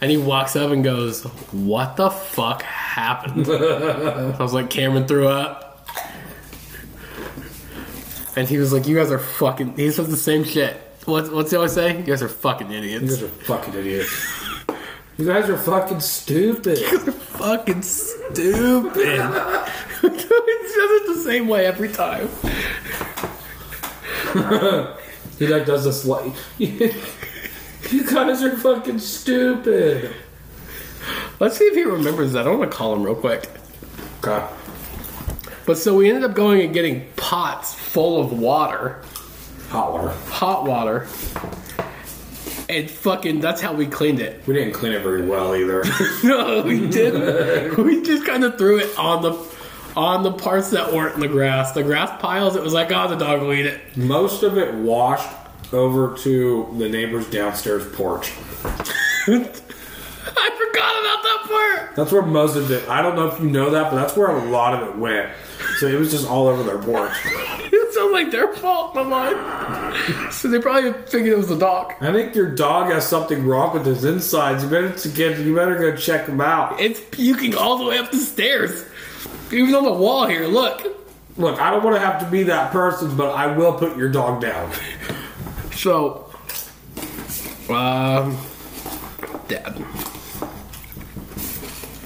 And 0.00 0.10
he 0.10 0.16
walks 0.16 0.56
up 0.56 0.72
and 0.72 0.82
goes, 0.82 1.22
What 1.52 1.96
the 1.96 2.10
fuck 2.10 2.62
happened? 2.62 3.46
I 3.48 4.36
was 4.36 4.52
like, 4.52 4.68
Cameron 4.68 5.06
threw 5.06 5.28
up. 5.28 5.86
And 8.34 8.48
he 8.48 8.58
was 8.58 8.72
like, 8.72 8.88
You 8.88 8.96
guys 8.96 9.12
are 9.12 9.20
fucking. 9.20 9.76
He 9.76 9.92
says 9.92 10.08
the 10.08 10.16
same 10.16 10.42
shit. 10.42 10.74
What's, 11.04 11.30
what's 11.30 11.52
he 11.52 11.56
always 11.56 11.72
say? 11.72 11.96
You 11.96 12.02
guys 12.02 12.20
are 12.20 12.28
fucking 12.28 12.72
idiots. 12.72 13.02
You 13.02 13.08
guys 13.10 13.22
are 13.22 13.28
fucking 13.28 13.74
idiots. 13.74 14.44
You 15.18 15.26
guys 15.26 15.48
are 15.48 15.58
fucking 15.58 16.00
stupid. 16.00 16.78
fucking 16.78 17.82
stupid. 17.82 18.96
He 19.06 20.08
says 20.08 20.90
it 20.90 21.06
the 21.06 21.22
same 21.24 21.46
way 21.46 21.66
every 21.66 21.90
time. 21.90 22.28
He 25.38 25.46
like 25.48 25.66
does 25.66 25.84
this 25.84 26.04
like 26.06 26.32
you 26.58 28.04
guys 28.06 28.42
are 28.42 28.56
fucking 28.56 28.98
stupid. 29.00 30.14
Let's 31.40 31.56
see 31.56 31.64
if 31.64 31.74
he 31.74 31.82
remembers 31.82 32.32
that. 32.34 32.46
I 32.46 32.50
want 32.54 32.70
to 32.70 32.76
call 32.76 32.94
him 32.94 33.02
real 33.02 33.16
quick. 33.16 33.48
Okay. 34.24 34.46
But 35.66 35.78
so 35.78 35.96
we 35.96 36.08
ended 36.08 36.24
up 36.30 36.34
going 36.36 36.60
and 36.60 36.72
getting 36.72 37.08
pots 37.16 37.74
full 37.74 38.20
of 38.20 38.32
water, 38.38 39.02
Hot 39.70 39.92
water. 39.92 40.08
hot 40.28 40.64
water. 40.64 41.06
And 42.68 42.88
fucking, 42.90 43.40
that's 43.40 43.60
how 43.60 43.72
we 43.74 43.86
cleaned 43.86 44.20
it. 44.20 44.46
We 44.46 44.54
didn't 44.54 44.74
clean 44.74 44.92
it 44.92 45.02
very 45.02 45.26
well 45.26 45.54
either. 45.56 45.82
No, 46.24 46.62
we 46.62 46.86
didn't. 46.86 47.76
we 47.84 48.02
just 48.02 48.24
kind 48.24 48.44
of 48.44 48.56
threw 48.58 48.78
it 48.78 48.96
on 48.98 49.22
the 49.22 49.32
on 49.96 50.22
the 50.22 50.32
parts 50.32 50.70
that 50.70 50.92
weren't 50.92 51.14
in 51.14 51.20
the 51.20 51.28
grass. 51.28 51.72
The 51.72 51.82
grass 51.82 52.20
piles, 52.20 52.56
it 52.56 52.62
was 52.62 52.72
like, 52.72 52.90
oh, 52.92 53.08
the 53.08 53.16
dog 53.16 53.42
will 53.42 53.52
eat 53.52 53.66
it. 53.66 53.96
Most 53.96 54.42
of 54.42 54.56
it 54.58 54.74
washed 54.74 55.28
over 55.72 56.16
to 56.18 56.74
the 56.78 56.88
neighbor's 56.88 57.28
downstairs 57.30 57.86
porch. 57.94 58.32
I 58.64 60.50
forgot 60.50 60.94
about 61.00 61.22
that 61.22 61.44
part. 61.48 61.96
That's 61.96 62.12
where 62.12 62.22
most 62.22 62.56
of 62.56 62.70
it. 62.70 62.88
I 62.88 63.02
don't 63.02 63.16
know 63.16 63.28
if 63.28 63.40
you 63.40 63.50
know 63.50 63.70
that, 63.70 63.90
but 63.90 63.96
that's 63.96 64.16
where 64.16 64.30
a 64.30 64.44
lot 64.50 64.74
of 64.74 64.88
it 64.88 64.96
went. 64.98 65.30
So 65.78 65.86
it 65.86 65.98
was 65.98 66.10
just 66.10 66.28
all 66.28 66.48
over 66.48 66.62
their 66.62 66.78
porch. 66.78 67.12
It 67.74 67.94
sounds 67.94 68.12
like 68.12 68.30
their 68.30 68.50
fault, 68.54 68.94
not 68.94 69.08
mine. 69.08 70.32
So 70.32 70.48
they 70.48 70.58
probably 70.58 70.94
figured 71.06 71.34
it 71.34 71.36
was 71.36 71.48
the 71.48 71.58
dog. 71.58 71.92
I 72.00 72.10
think 72.10 72.34
your 72.34 72.54
dog 72.54 72.90
has 72.90 73.06
something 73.06 73.46
wrong 73.46 73.74
with 73.74 73.84
his 73.84 74.02
insides. 74.04 74.64
You 74.64 74.70
better 74.70 74.88
get. 75.10 75.38
You 75.38 75.54
better 75.54 75.78
go 75.78 75.94
check 75.94 76.26
him 76.26 76.40
out. 76.40 76.80
It's 76.80 77.00
puking 77.10 77.54
all 77.54 77.76
the 77.76 77.84
way 77.84 77.98
up 77.98 78.10
the 78.10 78.18
stairs. 78.18 78.86
Even 79.52 79.74
on 79.74 79.84
the 79.84 79.92
wall 79.92 80.26
here, 80.26 80.46
look. 80.46 80.98
Look, 81.36 81.60
I 81.60 81.70
don't 81.70 81.82
want 81.82 81.96
to 81.96 82.00
have 82.00 82.20
to 82.20 82.26
be 82.30 82.42
that 82.44 82.72
person, 82.72 83.16
but 83.16 83.30
I 83.30 83.46
will 83.46 83.72
put 83.74 83.96
your 83.96 84.10
dog 84.10 84.40
down. 84.42 84.72
So, 85.72 86.30
um, 87.70 88.36
dad. 89.48 89.82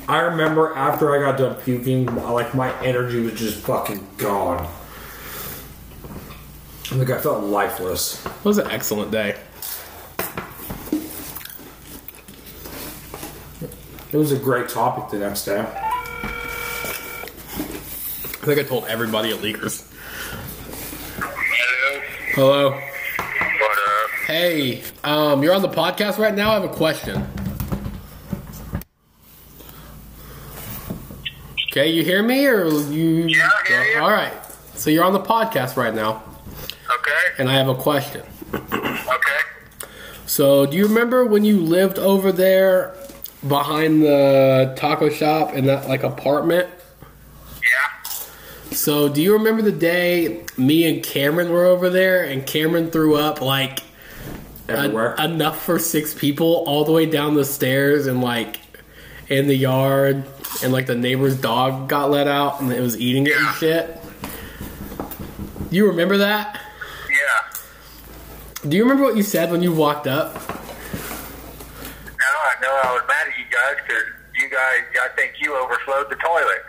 I 0.09 0.21
remember 0.21 0.75
after 0.75 1.17
I 1.17 1.31
got 1.31 1.39
done 1.39 1.57
puking, 1.57 2.07
like 2.07 2.55
my 2.55 2.73
energy 2.83 3.21
was 3.21 3.35
just 3.35 3.59
fucking 3.59 4.07
gone. 4.17 4.69
Like 6.93 7.11
I 7.11 7.21
felt 7.21 7.43
lifeless. 7.43 8.25
It 8.25 8.45
was 8.45 8.59
an 8.59 8.71
excellent 8.71 9.11
day. 9.11 9.37
It 14.13 14.17
was 14.17 14.31
a 14.31 14.39
great 14.39 14.69
topic 14.69 15.11
the 15.11 15.19
next 15.19 15.45
day. 15.45 15.67
I 18.47 18.49
think 18.55 18.61
I 18.61 18.63
told 18.63 18.85
everybody 18.85 19.33
at 19.33 19.41
Leakers. 19.41 19.85
Hello. 21.19 22.01
Hello. 22.37 22.71
What 22.71 23.79
up? 23.79 24.11
Hey, 24.29 24.85
um, 25.03 25.43
you're 25.43 25.53
on 25.53 25.63
the 25.63 25.69
podcast 25.69 26.17
right 26.17 26.33
now. 26.33 26.53
I 26.53 26.55
have 26.55 26.63
a 26.63 26.69
question. 26.69 27.27
Okay, 31.73 31.91
you 31.91 32.05
hear 32.05 32.23
me 32.23 32.47
or 32.47 32.69
you? 32.69 33.27
Yeah, 33.27 33.51
I 33.53 33.67
hear 33.67 33.83
you. 33.83 34.01
All 34.01 34.13
right. 34.13 34.33
So 34.77 34.91
you're 34.91 35.03
on 35.03 35.13
the 35.13 35.19
podcast 35.19 35.77
right 35.77 35.93
now, 35.93 36.23
Okay. 36.89 37.41
and 37.41 37.49
I 37.51 37.55
have 37.55 37.69
a 37.69 37.75
question. 37.75 38.23
Okay. 38.55 39.41
So, 40.27 40.67
do 40.67 40.77
you 40.77 40.87
remember 40.87 41.25
when 41.25 41.45
you 41.45 41.59
lived 41.59 41.99
over 41.99 42.31
there 42.31 42.95
behind 43.49 44.03
the 44.05 44.73
taco 44.77 45.09
shop 45.09 45.53
in 45.53 45.67
that 45.67 45.89
like 45.89 46.05
apartment? 46.05 46.69
Yeah. 48.77 48.83
So, 48.83 49.09
do 49.09 49.23
you 49.23 49.33
remember 49.33 49.63
the 49.63 49.73
day 49.73 50.45
me 50.57 50.87
and 50.89 51.03
Cameron 51.03 51.51
were 51.51 51.65
over 51.65 51.89
there 51.91 52.25
and 52.25 52.47
Cameron 52.47 52.91
threw 52.91 53.17
up 53.17 53.41
like 53.41 53.81
Everywhere. 54.69 55.15
en- 55.19 55.33
enough 55.33 55.63
for 55.65 55.79
six 55.79 56.13
people 56.15 56.65
all 56.67 56.85
the 56.85 56.93
way 56.93 57.07
down 57.07 57.35
the 57.35 57.45
stairs 57.45 58.07
and 58.07 58.21
like 58.21 58.61
in 59.29 59.47
the 59.49 59.57
yard 59.57 60.25
and 60.63 60.73
like 60.73 60.87
the 60.87 60.95
neighbor's 60.95 61.37
dog 61.41 61.89
got 61.89 62.11
let 62.11 62.29
out 62.29 62.61
and 62.61 62.73
it 62.73 62.81
was 62.81 62.97
eating 62.99 63.27
it 63.27 63.37
and 63.37 63.55
shit? 63.57 63.99
You 65.71 65.87
remember 65.89 66.19
that? 66.19 66.61
Yeah. 67.11 68.69
Do 68.69 68.77
you 68.77 68.83
remember 68.85 69.05
what 69.05 69.17
you 69.17 69.23
said 69.23 69.51
when 69.51 69.63
you 69.63 69.73
walked 69.73 70.07
up? 70.07 70.35
Now 70.35 70.41
I 72.45 72.55
know 72.63 72.81
I 72.85 72.93
was 72.93 73.03
mad 73.09 73.27
at 73.29 73.39
you 73.39 73.45
guys 73.51 73.77
because 73.87 74.05
you 74.41 74.49
guys, 74.51 74.81
I 75.03 75.09
think 75.17 75.33
you 75.41 75.57
overflowed 75.57 76.11
the 76.11 76.17
toilet. 76.17 76.63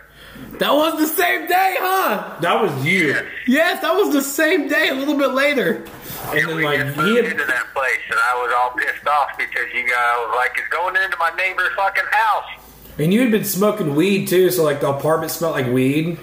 That 0.59 0.73
was 0.73 0.97
the 0.99 1.07
same 1.07 1.47
day, 1.47 1.75
huh? 1.79 2.39
that 2.41 2.61
was 2.61 2.85
you. 2.85 3.15
Yes, 3.45 3.81
that 3.81 3.93
was 3.95 4.11
the 4.11 4.21
same 4.23 4.67
day, 4.67 4.89
a 4.89 4.93
little 4.95 5.17
bit 5.17 5.31
later. 5.33 5.85
And 6.29 6.39
then 6.49 6.55
we 6.55 6.65
like 6.65 6.79
just 6.79 6.95
he 6.95 7.01
moved 7.03 7.23
had, 7.23 7.31
into 7.33 7.45
that 7.45 7.67
place, 7.73 8.01
and 8.09 8.19
I 8.19 8.33
was 8.43 8.51
all 8.57 8.71
pissed 8.71 9.07
off 9.07 9.37
because 9.37 9.67
you 9.73 9.87
guys 9.87 10.15
was 10.25 10.33
like, 10.35 10.57
"It's 10.57 10.67
going 10.69 10.95
into 10.95 11.15
my 11.19 11.29
neighbor's 11.37 11.69
fucking 11.75 12.03
house." 12.11 12.63
and 12.99 13.13
you 13.13 13.21
had 13.21 13.29
been 13.29 13.43
smoking 13.45 13.95
weed 13.95 14.27
too, 14.27 14.49
so 14.49 14.63
like 14.63 14.81
the 14.81 14.89
apartment 14.89 15.31
smelled 15.31 15.53
like 15.53 15.67
weed. 15.67 16.17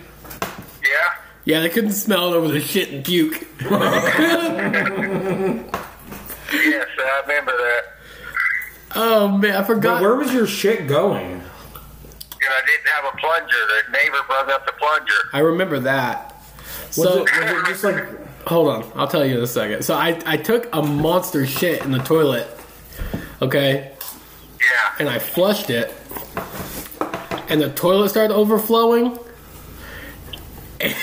Yeah. 0.83 1.15
Yeah, 1.45 1.61
they 1.61 1.69
couldn't 1.69 1.93
smell 1.93 2.35
it 2.35 2.37
over 2.37 2.49
the 2.49 2.61
shit 2.61 2.91
and 2.91 3.05
puke. 3.05 3.47
Yes, 6.53 6.87
I 6.99 7.23
remember 7.27 7.53
that. 7.53 7.83
Oh 8.97 9.29
man, 9.39 9.55
I 9.55 9.59
But 9.61 9.67
forgot. 9.67 10.03
where 10.03 10.15
was 10.15 10.33
your 10.33 10.47
shit 10.47 10.87
going? 10.87 11.43
And 12.45 12.53
I 12.55 12.67
didn't 12.67 12.89
have 12.95 13.15
a 13.15 13.17
plunger. 13.17 13.57
The 13.87 13.93
neighbor 13.93 14.19
brought 14.27 14.51
up 14.51 14.67
the 14.67 14.73
plunger. 14.73 15.15
I 15.33 15.39
remember 15.41 15.81
that. 15.81 16.35
Was, 16.89 16.95
So 16.95 17.25
it, 17.25 17.31
was 17.31 17.51
it 17.51 17.67
just 17.67 17.85
like 17.85 18.07
hold 18.47 18.69
on, 18.69 18.85
I'll 18.95 19.09
tell 19.09 19.25
you 19.25 19.39
in 19.39 19.43
a 19.43 19.47
second. 19.47 19.83
So 19.85 19.95
I 19.95 20.21
I 20.27 20.37
took 20.37 20.69
a 20.73 20.83
monster 20.83 21.47
shit 21.47 21.83
in 21.85 21.91
the 21.93 21.99
toilet, 22.01 22.47
okay, 23.43 23.93
Yeah. 24.61 24.95
and 24.99 25.09
I 25.09 25.19
flushed 25.19 25.71
it, 25.71 25.93
and 27.49 27.61
the 27.61 27.71
toilet 27.71 28.11
started 28.11 28.35
overflowing. 28.35 29.19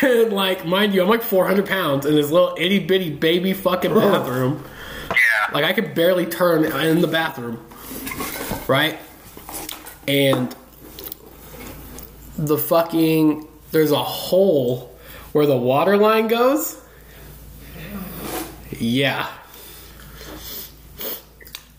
And 0.04 0.32
like, 0.34 0.66
mind 0.66 0.94
you, 0.94 1.02
I'm 1.02 1.10
like 1.10 1.24
400 1.24 1.66
pounds 1.66 2.06
in 2.06 2.14
this 2.16 2.30
little 2.30 2.56
itty 2.60 2.80
bitty 2.80 3.10
baby 3.12 3.54
fucking 3.54 3.94
bathroom. 3.94 4.64
Yeah. 5.10 5.16
Like 5.54 5.64
I 5.66 5.74
could 5.74 5.96
barely 5.96 6.26
turn 6.28 6.66
in 6.66 7.02
the 7.02 7.08
bathroom, 7.08 7.58
right? 8.68 9.00
And 10.08 10.56
the 12.48 12.58
fucking 12.58 13.48
there's 13.72 13.92
a 13.92 14.04
hole 14.04 14.92
where 15.32 15.46
the 15.46 15.56
water 15.56 15.98
line 15.98 16.28
goes. 16.28 16.78
Yeah. 18.78 19.30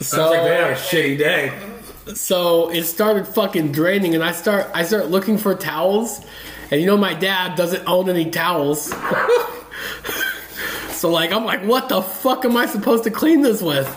sounds 0.00 0.30
like 0.30 0.42
they 0.42 0.54
had 0.54 0.70
a 0.70 0.74
shitty 0.74 1.18
day. 1.18 1.52
so 2.14 2.70
it 2.70 2.84
started 2.84 3.26
fucking 3.26 3.72
draining, 3.72 4.14
and 4.14 4.22
I 4.22 4.32
start 4.32 4.70
I 4.74 4.84
start 4.84 5.08
looking 5.08 5.36
for 5.36 5.54
towels, 5.54 6.24
and 6.70 6.80
you 6.80 6.86
know 6.86 6.96
my 6.96 7.14
dad 7.14 7.56
doesn't 7.56 7.86
own 7.86 8.08
any 8.08 8.30
towels. 8.30 8.84
so 10.90 11.10
like 11.10 11.32
I'm 11.32 11.44
like, 11.44 11.64
what 11.64 11.88
the 11.88 12.02
fuck 12.02 12.44
am 12.44 12.56
I 12.56 12.66
supposed 12.66 13.04
to 13.04 13.10
clean 13.10 13.42
this 13.42 13.60
with? 13.60 13.88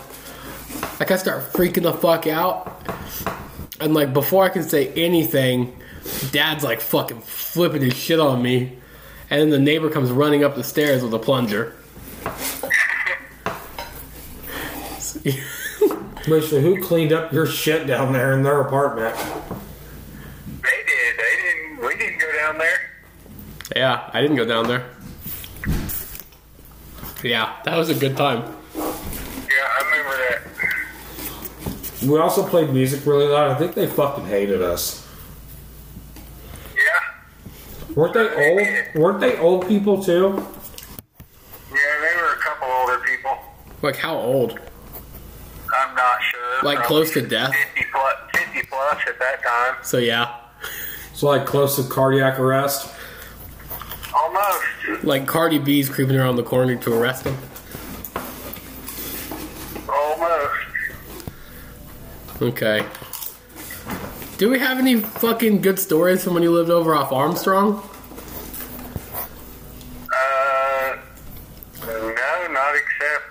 Like 0.99 1.11
I 1.11 1.17
start 1.17 1.53
freaking 1.53 1.83
the 1.83 1.93
fuck 1.93 2.25
out, 2.27 2.81
and 3.79 3.93
like 3.93 4.13
before 4.13 4.43
I 4.43 4.49
can 4.49 4.63
say 4.63 4.87
anything, 4.93 5.75
dad's 6.31 6.63
like 6.63 6.81
fucking 6.81 7.21
flipping 7.21 7.81
his 7.81 7.95
shit 7.95 8.19
on 8.19 8.41
me, 8.41 8.77
and 9.29 9.41
then 9.41 9.49
the 9.49 9.59
neighbor 9.59 9.89
comes 9.89 10.11
running 10.11 10.43
up 10.43 10.55
the 10.55 10.63
stairs 10.63 11.03
with 11.03 11.13
a 11.13 11.19
plunger. 11.19 11.75
Wait, 16.27 16.43
so 16.43 16.59
who 16.59 16.81
cleaned 16.81 17.13
up 17.13 17.31
your 17.31 17.45
shit 17.45 17.85
down 17.85 18.11
there 18.11 18.33
in 18.33 18.41
their 18.41 18.59
apartment? 18.61 19.15
They 19.15 20.83
did. 20.85 21.17
They 21.17 21.35
didn't. 21.43 21.77
We 21.85 21.95
didn't 21.97 22.19
go 22.19 22.31
down 22.33 22.57
there. 22.57 22.79
Yeah, 23.75 24.09
I 24.11 24.21
didn't 24.21 24.37
go 24.37 24.45
down 24.45 24.67
there. 24.67 24.89
Yeah, 27.23 27.55
that 27.65 27.77
was 27.77 27.89
a 27.89 27.95
good 27.95 28.17
time. 28.17 28.43
Yeah, 28.75 28.81
I 28.81 29.81
remember 29.85 30.17
that. 30.29 30.41
We 32.07 32.17
also 32.19 32.47
played 32.47 32.71
music 32.71 33.05
really 33.05 33.27
loud. 33.27 33.51
I 33.51 33.55
think 33.55 33.73
they 33.73 33.87
fucking 33.87 34.25
hated 34.25 34.61
us. 34.61 35.04
Yeah. 37.95 38.01
Weren't 38.01 38.13
they 38.13 38.29
old? 38.49 38.95
Weren't 38.95 39.19
they 39.19 39.37
old 39.37 39.67
people 39.67 40.03
too? 40.03 40.45
Yeah, 41.71 41.77
they 42.01 42.21
were 42.21 42.33
a 42.33 42.37
couple 42.41 42.67
older 42.67 42.99
people. 43.05 43.37
Like 43.81 43.95
how 43.97 44.17
old? 44.17 44.59
I'm 45.73 45.95
not 45.95 46.21
sure. 46.31 46.63
Like 46.63 46.77
Probably 46.79 46.87
close 46.87 47.11
to 47.13 47.21
death? 47.21 47.53
50 47.75 47.89
plus, 47.91 48.13
50 48.35 48.67
plus 48.67 48.97
at 49.07 49.19
that 49.19 49.43
time. 49.43 49.75
So 49.83 49.97
yeah, 49.97 50.35
So 51.13 51.27
like 51.27 51.45
close 51.45 51.75
to 51.77 51.83
cardiac 51.89 52.39
arrest. 52.39 52.91
Almost. 54.13 55.03
like 55.03 55.27
Cardi 55.27 55.57
B's 55.59 55.89
creeping 55.89 56.15
around 56.15 56.37
the 56.37 56.43
corner 56.43 56.77
to 56.77 56.93
arrest 56.93 57.25
him. 57.25 57.37
Almost. 59.89 60.53
Okay. 62.41 62.85
Do 64.37 64.49
we 64.49 64.59
have 64.59 64.79
any 64.79 64.97
fucking 64.97 65.61
good 65.61 65.79
stories 65.79 66.23
from 66.25 66.33
when 66.33 66.43
you 66.43 66.51
lived 66.51 66.69
over 66.69 66.93
off 66.93 67.13
Armstrong? 67.13 67.81
Uh, 70.13 70.97
no, 71.81 72.47
not 72.51 72.75
except 72.75 73.23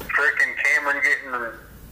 freaking 0.00 0.54
Cameron 0.62 1.02
getting 1.02 1.30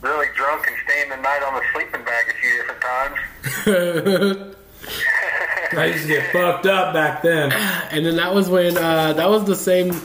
really 0.03 0.27
drunk 0.35 0.67
and 0.67 0.77
staying 0.85 1.09
the 1.09 1.17
night 1.17 1.43
on 1.43 1.55
the 1.55 1.63
sleeping 1.73 2.05
bag 2.05 2.27
a 2.29 2.35
few 2.35 2.51
different 2.59 2.81
times. 2.83 4.57
I 5.73 5.87
used 5.87 6.03
to 6.03 6.09
get 6.09 6.31
fucked 6.31 6.67
up 6.67 6.93
back 6.93 7.23
then. 7.23 7.53
And 7.53 8.05
then 8.05 8.17
that 8.17 8.35
was 8.35 8.51
when 8.51 8.77
uh, 8.77 9.15
that 9.15 9.31
was 9.31 9.45
the 9.45 9.57
same 9.57 9.99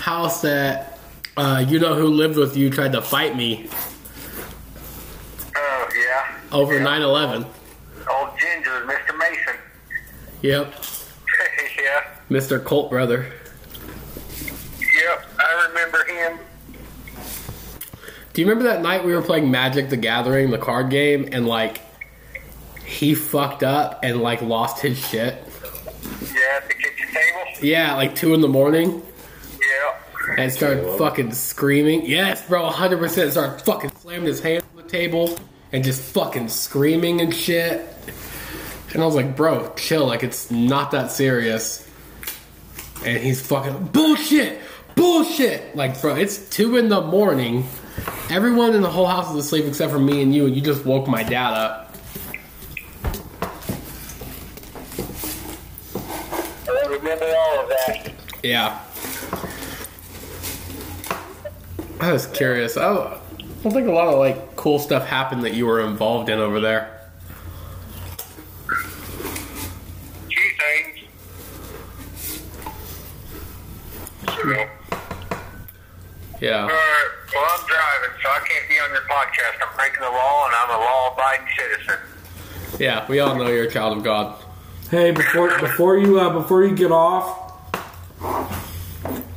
house 0.00 0.40
that 0.40 0.98
uh, 1.36 1.62
you 1.68 1.78
know 1.78 1.94
who 1.94 2.08
lived 2.08 2.38
with 2.38 2.56
you 2.56 2.70
tried 2.70 2.92
to 2.92 3.02
fight 3.02 3.36
me. 3.36 3.68
Oh 5.54 5.88
yeah. 5.94 6.38
Over 6.52 6.80
9-11. 6.80 7.46
Old 8.10 8.30
Ginger, 8.38 8.86
Mr. 8.86 9.18
Mason. 9.18 9.56
Yep, 10.42 10.74
yeah. 11.82 12.04
Mr. 12.30 12.62
Colt 12.62 12.90
brother. 12.90 13.32
Yep. 14.80 15.26
I 15.38 15.66
remember 15.68 16.04
him. 16.04 16.38
Do 18.32 18.42
you 18.42 18.48
remember 18.48 18.70
that 18.70 18.82
night 18.82 19.04
we 19.04 19.14
were 19.14 19.22
playing 19.22 19.50
Magic 19.50 19.88
the 19.88 19.96
Gathering, 19.96 20.50
the 20.50 20.58
card 20.58 20.90
game, 20.90 21.28
and 21.32 21.46
like 21.46 21.80
he 22.84 23.14
fucked 23.14 23.62
up 23.62 24.00
and 24.02 24.20
like 24.20 24.42
lost 24.42 24.80
his 24.82 24.98
shit? 24.98 25.42
Yeah, 26.34 26.40
at 26.56 26.68
the 26.68 26.74
kitchen 26.74 27.08
table. 27.08 27.66
Yeah, 27.66 27.94
like 27.94 28.14
two 28.14 28.34
in 28.34 28.40
the 28.42 28.48
morning. 28.48 29.02
Yeah. 29.58 30.34
and 30.38 30.52
started 30.52 30.98
fucking 30.98 31.32
screaming. 31.32 32.04
Yes, 32.06 32.46
bro, 32.46 32.68
100% 32.68 33.30
started 33.30 33.62
fucking 33.64 33.90
slamming 33.96 34.26
his 34.26 34.40
hand 34.40 34.64
on 34.76 34.82
the 34.82 34.88
table 34.88 35.38
and 35.72 35.82
just 35.82 36.02
fucking 36.12 36.48
screaming 36.48 37.20
and 37.20 37.34
shit. 37.34 37.80
And 38.96 39.02
I 39.02 39.06
was 39.06 39.14
like, 39.14 39.36
bro, 39.36 39.74
chill, 39.74 40.06
like 40.06 40.22
it's 40.22 40.50
not 40.50 40.92
that 40.92 41.10
serious. 41.10 41.86
And 43.04 43.22
he's 43.22 43.46
fucking 43.46 43.88
bullshit, 43.88 44.58
bullshit. 44.94 45.76
Like, 45.76 46.00
bro, 46.00 46.16
it's 46.16 46.48
two 46.48 46.78
in 46.78 46.88
the 46.88 47.02
morning. 47.02 47.66
Everyone 48.30 48.74
in 48.74 48.80
the 48.80 48.88
whole 48.88 49.04
house 49.04 49.30
is 49.32 49.36
asleep 49.36 49.66
except 49.66 49.92
for 49.92 49.98
me 49.98 50.22
and 50.22 50.34
you, 50.34 50.46
and 50.46 50.56
you 50.56 50.62
just 50.62 50.86
woke 50.86 51.06
my 51.08 51.22
dad 51.22 51.52
up. 51.52 51.94
I 56.66 56.86
remember 56.88 57.26
all 57.26 57.60
of 57.64 57.68
that. 57.68 58.14
Yeah. 58.42 58.80
I 62.00 62.12
was 62.12 62.26
curious. 62.28 62.78
I 62.78 62.94
don't, 62.94 63.06
I 63.08 63.18
don't 63.62 63.72
think 63.74 63.88
a 63.88 63.92
lot 63.92 64.08
of 64.08 64.18
like 64.18 64.56
cool 64.56 64.78
stuff 64.78 65.06
happened 65.06 65.44
that 65.44 65.52
you 65.52 65.66
were 65.66 65.82
involved 65.82 66.30
in 66.30 66.38
over 66.38 66.60
there. 66.60 66.94
Few 70.28 70.50
things. 70.58 70.98
So, 74.46 74.52
Yeah. 76.40 76.62
Alright, 76.62 77.10
well, 77.34 77.44
I'm 77.50 77.66
driving, 77.66 78.14
so 78.22 78.28
I 78.28 78.38
can't 78.46 78.68
be 78.68 78.78
on 78.78 78.90
your 78.90 79.00
podcast. 79.02 79.58
I'm 79.60 79.74
breaking 79.76 80.02
the 80.02 80.10
law, 80.10 80.46
and 80.46 80.54
I'm 80.54 80.70
a 80.70 80.78
law-abiding 80.84 81.48
citizen. 81.58 81.98
Yeah, 82.78 83.04
we 83.08 83.18
all 83.18 83.34
know 83.34 83.48
you're 83.48 83.64
a 83.64 83.70
child 83.70 83.96
of 83.96 84.04
God. 84.04 84.36
Hey, 84.90 85.10
before 85.10 85.58
before 85.58 85.98
you 85.98 86.20
uh, 86.20 86.30
before 86.30 86.62
you 86.64 86.76
get 86.76 86.92
off, 86.92 87.54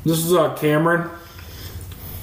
this 0.04 0.20
is 0.20 0.32
uh, 0.34 0.54
Cameron. 0.56 1.10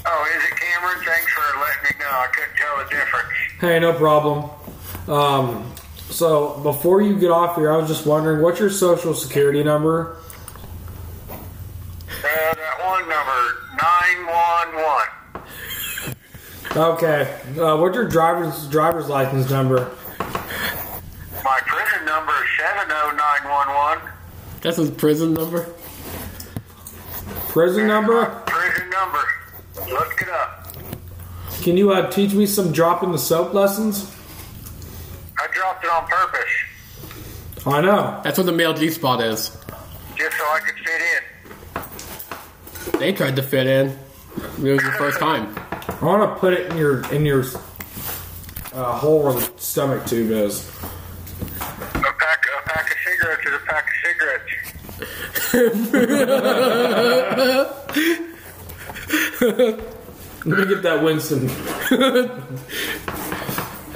Oh, 0.07 0.26
is 0.37 0.45
it 0.45 0.57
Cameron? 0.57 0.99
Thanks 1.05 1.32
for 1.32 1.59
letting 1.59 1.82
me 1.82 1.91
know. 1.99 2.07
I 2.09 2.28
couldn't 2.28 2.57
tell 2.57 2.76
the 2.84 2.91
difference. 2.91 3.28
Hey, 3.61 3.80
no 3.80 3.93
problem. 3.95 4.49
Um, 5.09 5.72
so 6.11 6.61
before 6.62 7.03
you 7.03 7.18
get 7.18 7.32
off 7.32 7.57
here, 7.57 7.72
I 7.72 7.76
was 7.78 7.89
just 7.89 8.07
wondering, 8.07 8.41
what's 8.43 8.61
your 8.61 8.70
social 8.70 9.12
security 9.14 9.64
number? 9.64 10.18
Uh, 12.26 12.55
that 12.55 12.78
one 12.84 13.09
number, 13.09 13.55
911. 13.76 16.16
Okay. 16.76 17.40
Uh, 17.58 17.74
what's 17.78 17.94
your 17.94 18.06
driver's 18.06 18.68
driver's 18.68 19.08
license 19.08 19.48
number? 19.50 19.90
My 21.42 21.58
prison 21.64 22.04
number 22.04 22.32
is 22.32 22.50
70911. 22.58 24.12
That's 24.60 24.76
his 24.76 24.90
prison 24.90 25.32
number. 25.32 25.72
Prison 27.48 27.86
number? 27.86 28.26
Prison 28.46 28.90
number. 28.90 29.24
Look 29.90 30.20
it 30.20 30.28
up. 30.28 30.76
Can 31.62 31.78
you 31.78 31.92
uh, 31.92 32.10
teach 32.10 32.34
me 32.34 32.44
some 32.44 32.72
dropping 32.72 33.12
the 33.12 33.18
soap 33.18 33.54
lessons? 33.54 34.14
I 35.38 35.46
dropped 35.54 35.82
it 35.82 35.90
on 35.90 36.06
purpose, 36.06 36.52
I 37.66 37.80
know. 37.80 38.20
That's 38.22 38.36
what 38.36 38.44
the 38.46 38.52
male 38.52 38.74
G 38.74 38.90
spot 38.90 39.22
is. 39.22 39.56
just 40.14 40.36
so 40.36 40.44
I 40.44 40.60
could 40.60 40.74
fit 40.84 41.02
in. 42.92 43.00
They 43.00 43.12
tried 43.12 43.36
to 43.36 43.42
fit 43.42 43.66
in. 43.66 43.98
It 44.36 44.72
was 44.72 44.82
your 44.82 44.92
first 44.92 45.18
time. 45.18 45.54
I 46.01 46.05
want 46.05 46.22
to 46.34 46.38
put 46.40 46.53
it 46.53 46.70
in 46.70 46.76
your 46.76 47.05
in 47.12 47.24
your 47.24 47.44
uh, 48.74 48.99
hole 48.99 49.22
where 49.24 49.32
the 49.34 49.51
stomach 49.57 50.07
tube 50.07 50.30
is. 50.30 50.68
A 50.68 50.82
pack, 51.59 51.94
a 51.94 52.62
pack 52.68 52.90
of 52.90 52.97
cigarettes 53.05 53.47
is 53.47 53.55
a 53.55 53.59
pack 53.66 53.88
of 53.88 53.94
cigarettes. 54.05 54.53
Let 60.47 60.59
me 60.59 60.66
get 60.66 60.82
that 60.82 61.03
Winston. 61.03 61.51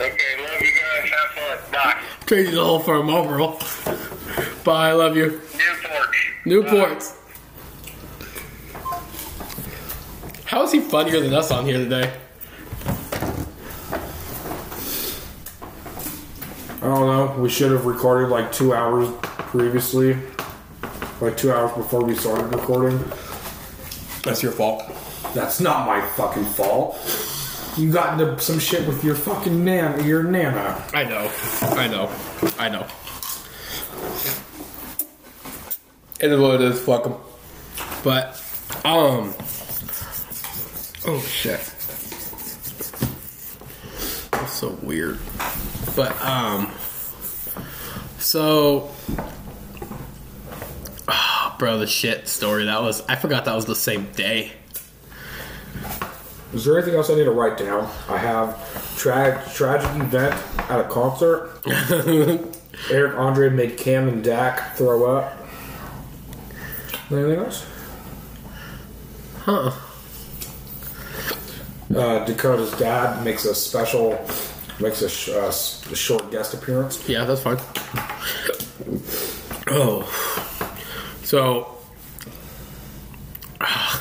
Okay, 0.00 0.42
love 0.42 0.62
you 0.62 0.70
guys. 0.72 1.10
Have 1.10 1.30
fun. 1.60 1.72
Bye. 1.72 2.00
Traded 2.24 2.54
the 2.54 2.64
whole 2.64 2.78
for 2.80 2.94
a 2.94 3.02
Marlboro. 3.04 3.58
Bye, 4.64 4.88
I 4.88 4.92
love 4.92 5.14
you. 5.14 5.42
Newport. 5.54 6.16
Newports. 6.46 7.19
How 10.50 10.64
is 10.64 10.72
he 10.72 10.80
funnier 10.80 11.20
than 11.20 11.32
us 11.32 11.52
on 11.52 11.64
here 11.64 11.78
today? 11.78 12.12
I 16.82 16.86
don't 16.86 17.06
know. 17.06 17.36
We 17.38 17.48
should 17.48 17.70
have 17.70 17.86
recorded 17.86 18.30
like 18.30 18.50
two 18.50 18.74
hours 18.74 19.08
previously, 19.22 20.16
like 21.20 21.36
two 21.36 21.52
hours 21.52 21.70
before 21.76 22.02
we 22.02 22.16
started 22.16 22.52
recording. 22.52 22.98
That's 24.24 24.42
your 24.42 24.50
fault. 24.50 24.82
That's 25.36 25.60
not 25.60 25.86
my 25.86 26.00
fucking 26.16 26.46
fault. 26.46 26.98
You 27.78 27.92
got 27.92 28.20
into 28.20 28.36
some 28.40 28.58
shit 28.58 28.88
with 28.88 29.04
your 29.04 29.14
fucking 29.14 29.64
nan, 29.64 30.04
your 30.04 30.24
nana. 30.24 30.84
I 30.92 31.04
know. 31.04 31.30
I 31.62 31.86
know. 31.86 32.10
I 32.58 32.68
know. 32.68 32.88
It 36.18 36.32
is 36.32 36.40
what 36.40 36.56
it 36.56 36.62
is. 36.62 36.80
Fuck 36.80 37.06
'em. 37.06 37.14
But, 38.02 38.42
um. 38.84 39.32
Oh 41.06 41.20
shit. 41.20 41.60
That's 44.32 44.52
so 44.52 44.78
weird. 44.82 45.18
But, 45.96 46.20
um. 46.22 46.70
So. 48.18 48.90
ah, 51.08 51.56
bro, 51.58 51.78
the 51.78 51.86
shit 51.86 52.28
story. 52.28 52.64
That 52.64 52.82
was. 52.82 53.02
I 53.08 53.16
forgot 53.16 53.46
that 53.46 53.54
was 53.54 53.66
the 53.66 53.76
same 53.76 54.10
day. 54.12 54.52
Is 56.52 56.64
there 56.64 56.76
anything 56.76 56.94
else 56.96 57.08
I 57.10 57.14
need 57.14 57.24
to 57.24 57.30
write 57.30 57.56
down? 57.56 57.88
I 58.08 58.18
have 58.18 58.96
tra- 58.98 59.42
tragic 59.54 59.88
event 60.02 60.34
at 60.68 60.80
a 60.80 60.88
concert. 60.88 61.60
Eric 62.90 63.16
Andre 63.16 63.50
made 63.50 63.76
Cam 63.78 64.08
and 64.08 64.24
Dak 64.24 64.74
throw 64.76 65.16
up. 65.16 65.36
Anything 67.10 67.38
else? 67.38 67.66
Huh. 69.42 69.72
Uh, 71.94 72.24
Dakota's 72.24 72.70
dad 72.78 73.24
makes 73.24 73.44
a 73.44 73.54
special, 73.54 74.10
makes 74.78 75.02
a, 75.02 75.08
sh- 75.08 75.30
uh, 75.30 75.50
short 75.50 76.30
guest 76.30 76.54
appearance. 76.54 77.08
Yeah, 77.08 77.24
that's 77.24 77.42
fine. 77.42 77.58
Oh. 79.66 80.06
So, 81.24 81.76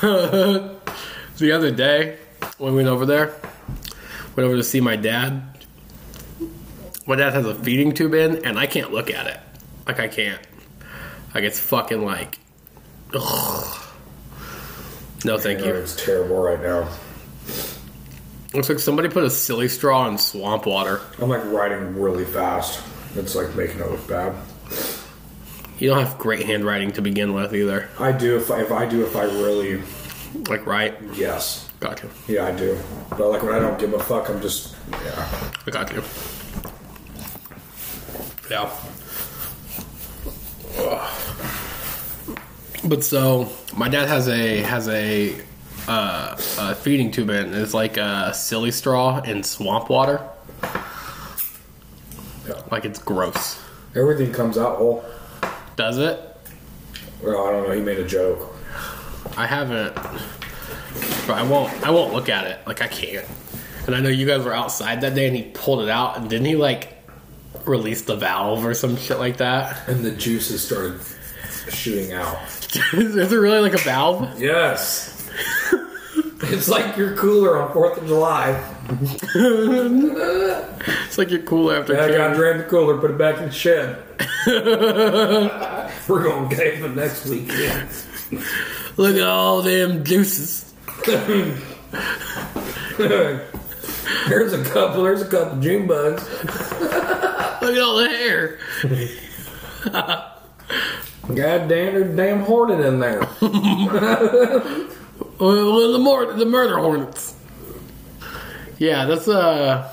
the 0.00 1.52
other 1.52 1.70
day, 1.70 2.18
when 2.58 2.72
we 2.72 2.76
went 2.78 2.88
over 2.88 3.06
there, 3.06 3.34
went 4.36 4.46
over 4.46 4.56
to 4.56 4.62
see 4.64 4.80
my 4.80 4.96
dad. 4.96 5.42
My 7.06 7.16
dad 7.16 7.32
has 7.34 7.44
a 7.46 7.54
feeding 7.56 7.92
tube 7.92 8.14
in, 8.14 8.44
and 8.44 8.58
I 8.58 8.66
can't 8.66 8.92
look 8.92 9.10
at 9.10 9.26
it. 9.26 9.38
Like, 9.86 9.98
I 9.98 10.06
can't. 10.06 10.40
Like, 11.34 11.42
it's 11.44 11.58
fucking 11.58 12.04
like. 12.04 12.38
Ugh. 13.14 13.86
No, 15.24 15.38
thank 15.38 15.60
you. 15.64 15.74
It's 15.74 15.96
terrible 16.02 16.40
right 16.40 16.60
now. 16.62 16.88
Looks 18.52 18.68
like 18.68 18.78
somebody 18.80 19.08
put 19.08 19.22
a 19.24 19.30
silly 19.30 19.68
straw 19.68 20.08
in 20.08 20.18
swamp 20.18 20.66
water. 20.66 21.00
I'm 21.20 21.28
like 21.28 21.44
writing 21.46 21.94
really 22.00 22.24
fast. 22.24 22.82
It's 23.14 23.34
like 23.36 23.54
making 23.54 23.80
it 23.80 23.90
look 23.90 24.06
bad. 24.08 24.34
You 25.78 25.88
don't 25.90 26.04
have 26.04 26.18
great 26.18 26.44
handwriting 26.46 26.90
to 26.92 27.02
begin 27.02 27.32
with 27.32 27.54
either. 27.54 27.88
I 27.98 28.12
do 28.12 28.36
if 28.36 28.50
I, 28.50 28.60
if 28.60 28.72
I 28.72 28.86
do 28.86 29.02
if 29.04 29.16
I 29.16 29.22
really 29.24 29.82
Like, 30.48 30.66
right? 30.66 30.94
yes 31.14 31.68
Got 31.80 32.02
you. 32.02 32.10
yeah 32.28 32.44
I 32.46 32.50
do. 32.52 32.78
But 33.10 33.28
like 33.30 33.42
when 33.42 33.54
I 33.54 33.58
don't 33.60 33.78
give 33.78 33.94
a 33.94 33.98
fuck, 33.98 34.28
I'm 34.28 34.40
just 34.42 34.74
yeah. 34.90 35.50
I 35.66 35.70
got 35.70 35.92
you. 35.92 36.02
Yeah. 38.50 38.70
But 42.84 43.04
so 43.04 43.48
my 43.76 43.88
dad 43.88 44.08
has 44.08 44.28
a 44.28 44.58
has 44.62 44.88
a, 44.88 45.36
uh, 45.88 46.36
a 46.58 46.74
feeding 46.74 47.10
tube 47.10 47.30
in. 47.30 47.54
It's 47.54 47.74
like 47.74 47.96
a 47.96 48.32
silly 48.34 48.70
straw 48.70 49.20
in 49.22 49.42
swamp 49.42 49.88
water. 49.88 50.20
Like 52.70 52.84
it's 52.84 52.98
gross. 52.98 53.60
Everything 53.94 54.32
comes 54.32 54.58
out 54.58 54.76
whole. 54.76 55.04
Does 55.76 55.98
it? 55.98 56.20
Well, 57.22 57.46
I 57.46 57.52
don't 57.52 57.68
know. 57.68 57.74
He 57.74 57.80
made 57.80 57.98
a 57.98 58.06
joke. 58.06 58.54
I 59.36 59.46
haven't. 59.46 59.94
But 59.94 61.38
I 61.38 61.42
won't. 61.42 61.72
I 61.86 61.90
won't 61.90 62.12
look 62.12 62.28
at 62.28 62.46
it. 62.46 62.58
Like 62.66 62.82
I 62.82 62.88
can't. 62.88 63.26
And 63.86 63.94
I 63.94 64.00
know 64.00 64.08
you 64.08 64.26
guys 64.26 64.44
were 64.44 64.54
outside 64.54 65.00
that 65.02 65.14
day, 65.14 65.26
and 65.26 65.36
he 65.36 65.42
pulled 65.54 65.82
it 65.82 65.88
out, 65.88 66.16
and 66.16 66.28
didn't 66.28 66.46
he 66.46 66.56
like 66.56 66.96
release 67.64 68.02
the 68.02 68.16
valve 68.16 68.64
or 68.64 68.74
some 68.74 68.96
shit 68.96 69.18
like 69.18 69.38
that? 69.38 69.76
And 69.88 70.04
the 70.04 70.10
juices 70.12 70.64
started 70.64 71.00
shooting 71.70 72.12
out. 72.12 72.36
Is 72.92 73.32
it 73.32 73.36
really 73.36 73.60
like 73.60 73.74
a 73.74 73.78
valve? 73.78 74.40
Yes. 74.40 75.19
it's 76.52 76.68
like 76.68 76.96
your 76.96 77.16
cooler 77.16 77.60
on 77.60 77.72
4th 77.72 77.98
of 77.98 78.06
July. 78.06 78.62
It's 81.06 81.18
like 81.18 81.30
you're 81.30 81.42
cool 81.42 81.70
after. 81.70 81.94
Yeah, 81.94 82.04
I 82.04 82.10
got 82.10 82.36
drain 82.36 82.58
the 82.58 82.64
cooler, 82.64 82.98
put 82.98 83.10
it 83.10 83.18
back 83.18 83.38
in 83.38 83.46
the 83.46 83.52
shed. 83.52 84.02
We're 86.08 86.22
going 86.22 86.48
camping 86.50 86.94
next 86.94 87.26
weekend. 87.26 87.88
Look 88.96 89.16
at 89.16 89.22
all 89.22 89.62
them 89.62 90.04
juices. 90.04 90.72
There's 94.28 94.52
a 94.52 94.64
couple. 94.64 95.02
There's 95.04 95.22
a 95.22 95.28
couple 95.28 95.60
June 95.60 95.86
bugs. 95.86 96.28
Look 96.42 97.76
at 97.76 97.80
all 97.80 97.96
the 97.96 98.08
hair. 98.08 98.58
God 101.34 101.68
damn, 101.68 101.68
there's 101.68 102.10
a 102.10 102.16
damn 102.16 102.40
hornet 102.40 102.80
in 102.80 103.00
there. 103.00 103.20
The 105.40 105.98
more 105.98 106.26
the 106.26 106.44
murder 106.44 106.76
hornets. 106.78 107.34
Yeah, 108.78 109.06
that's 109.06 109.26
uh. 109.26 109.90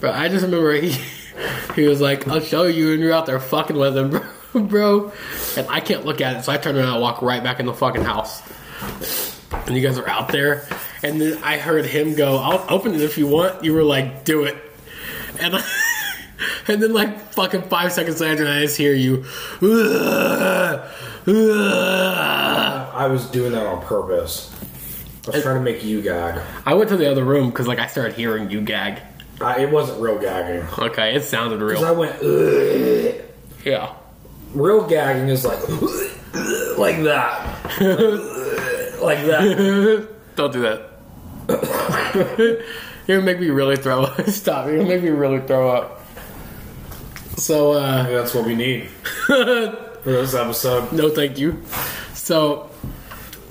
But 0.00 0.14
I 0.14 0.28
just 0.28 0.44
remember 0.44 0.72
he 0.74 0.90
he 1.74 1.86
was 1.86 2.00
like, 2.00 2.28
"I'll 2.28 2.40
show 2.40 2.64
you," 2.64 2.92
and 2.92 3.00
you're 3.00 3.12
out 3.12 3.26
there 3.26 3.40
fucking 3.40 3.76
with 3.76 3.96
him, 3.96 4.10
bro. 4.10 4.22
bro. 4.66 5.12
And 5.56 5.66
I 5.68 5.80
can't 5.80 6.04
look 6.04 6.20
at 6.20 6.36
it, 6.36 6.44
so 6.44 6.52
I 6.52 6.58
turn 6.58 6.76
around 6.76 6.92
and 6.92 7.00
walk 7.00 7.22
right 7.22 7.42
back 7.42 7.58
in 7.58 7.66
the 7.66 7.72
fucking 7.72 8.02
house. 8.02 8.42
And 9.66 9.74
you 9.76 9.80
guys 9.80 9.98
are 9.98 10.08
out 10.08 10.28
there, 10.28 10.66
and 11.02 11.20
then 11.20 11.42
I 11.42 11.56
heard 11.56 11.86
him 11.86 12.14
go, 12.14 12.36
"I'll 12.36 12.66
open 12.68 12.94
it 12.94 13.00
if 13.00 13.16
you 13.16 13.26
want." 13.26 13.64
You 13.64 13.72
were 13.72 13.84
like, 13.84 14.24
"Do 14.24 14.44
it," 14.44 14.56
and. 15.40 15.56
I, 15.56 15.64
And 16.68 16.82
then, 16.82 16.92
like 16.92 17.32
fucking 17.32 17.62
five 17.62 17.92
seconds 17.92 18.20
later, 18.20 18.46
I 18.46 18.60
just 18.62 18.76
hear 18.76 18.94
you. 18.94 19.24
"Ugh, 19.60 19.62
ugh." 19.62 20.90
I 21.26 23.06
was 23.10 23.26
doing 23.26 23.52
that 23.52 23.66
on 23.66 23.82
purpose. 23.82 24.50
I 25.26 25.30
was 25.30 25.42
trying 25.42 25.56
to 25.56 25.60
make 25.62 25.84
you 25.84 26.02
gag. 26.02 26.40
I 26.66 26.74
went 26.74 26.88
to 26.90 26.96
the 26.96 27.10
other 27.10 27.24
room 27.24 27.50
because 27.50 27.68
like 27.68 27.78
I 27.78 27.86
started 27.86 28.14
hearing 28.14 28.50
you 28.50 28.60
gag. 28.60 29.00
I, 29.40 29.60
it 29.62 29.70
wasn't 29.70 30.00
real 30.00 30.18
gagging. 30.18 30.66
Okay, 30.78 31.14
it 31.14 31.22
sounded 31.24 31.60
real. 31.60 31.80
Because 31.80 31.84
I 31.84 31.92
went, 31.92 32.16
Ugh. 32.22 33.14
Yeah. 33.64 33.94
real 34.54 34.86
gagging 34.86 35.28
is 35.28 35.44
like, 35.44 35.60
like 36.78 37.02
that. 37.04 37.64
like 39.02 39.24
that. 39.26 40.08
Don't 40.36 40.52
do 40.52 40.62
that. 40.62 40.88
You're 43.06 43.18
gonna 43.18 43.26
make 43.26 43.40
me 43.40 43.50
really 43.50 43.76
throw 43.76 44.04
up. 44.04 44.28
Stop. 44.28 44.66
You're 44.66 44.78
gonna 44.78 44.88
make 44.88 45.02
me 45.02 45.10
really 45.10 45.40
throw 45.40 45.70
up. 45.70 46.00
So, 47.36 47.72
uh, 47.72 48.04
That's 48.08 48.34
what 48.34 48.44
we 48.46 48.54
need 48.54 48.88
for 50.02 50.10
this 50.10 50.34
episode. 50.34 50.92
no 50.92 51.10
thank 51.10 51.38
you. 51.38 51.62
So, 52.14 52.70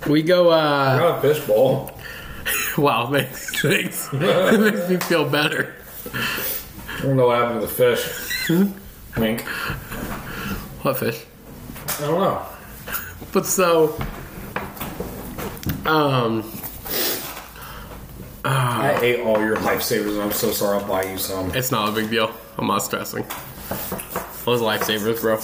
we 0.07 0.21
go, 0.23 0.49
I 0.49 0.59
uh, 0.59 0.99
got 0.99 1.25
a 1.25 1.33
fishbowl. 1.33 1.91
wow, 2.77 3.09
thanks. 3.11 3.61
thanks. 3.61 4.09
it 4.13 4.59
makes 4.59 4.89
me 4.89 4.97
feel 4.97 5.29
better. 5.29 5.75
I 6.13 7.01
don't 7.03 7.15
know 7.15 7.27
what 7.27 7.39
happened 7.39 7.61
to 7.61 7.67
the 7.67 7.73
fish. 7.73 8.49
Wink. 9.17 9.41
What 10.81 10.97
fish? 10.97 11.23
I 11.99 12.01
don't 12.01 12.19
know. 12.19 12.45
But 13.31 13.45
so, 13.45 13.95
um, 15.85 16.43
I 18.43 18.99
ate 19.01 19.19
all 19.21 19.39
your 19.39 19.57
lifesavers 19.57 20.13
and 20.13 20.21
I'm 20.21 20.31
so 20.31 20.51
sorry 20.51 20.79
I'll 20.79 20.87
buy 20.87 21.03
you 21.03 21.17
some. 21.17 21.53
It's 21.55 21.71
not 21.71 21.89
a 21.89 21.91
big 21.91 22.09
deal. 22.09 22.31
I'm 22.57 22.67
not 22.67 22.79
stressing. 22.79 23.23
Those 24.45 24.61
lifesavers, 24.61 25.21
bro. 25.21 25.39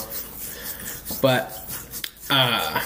But, 1.21 1.51
uh. 2.29 2.81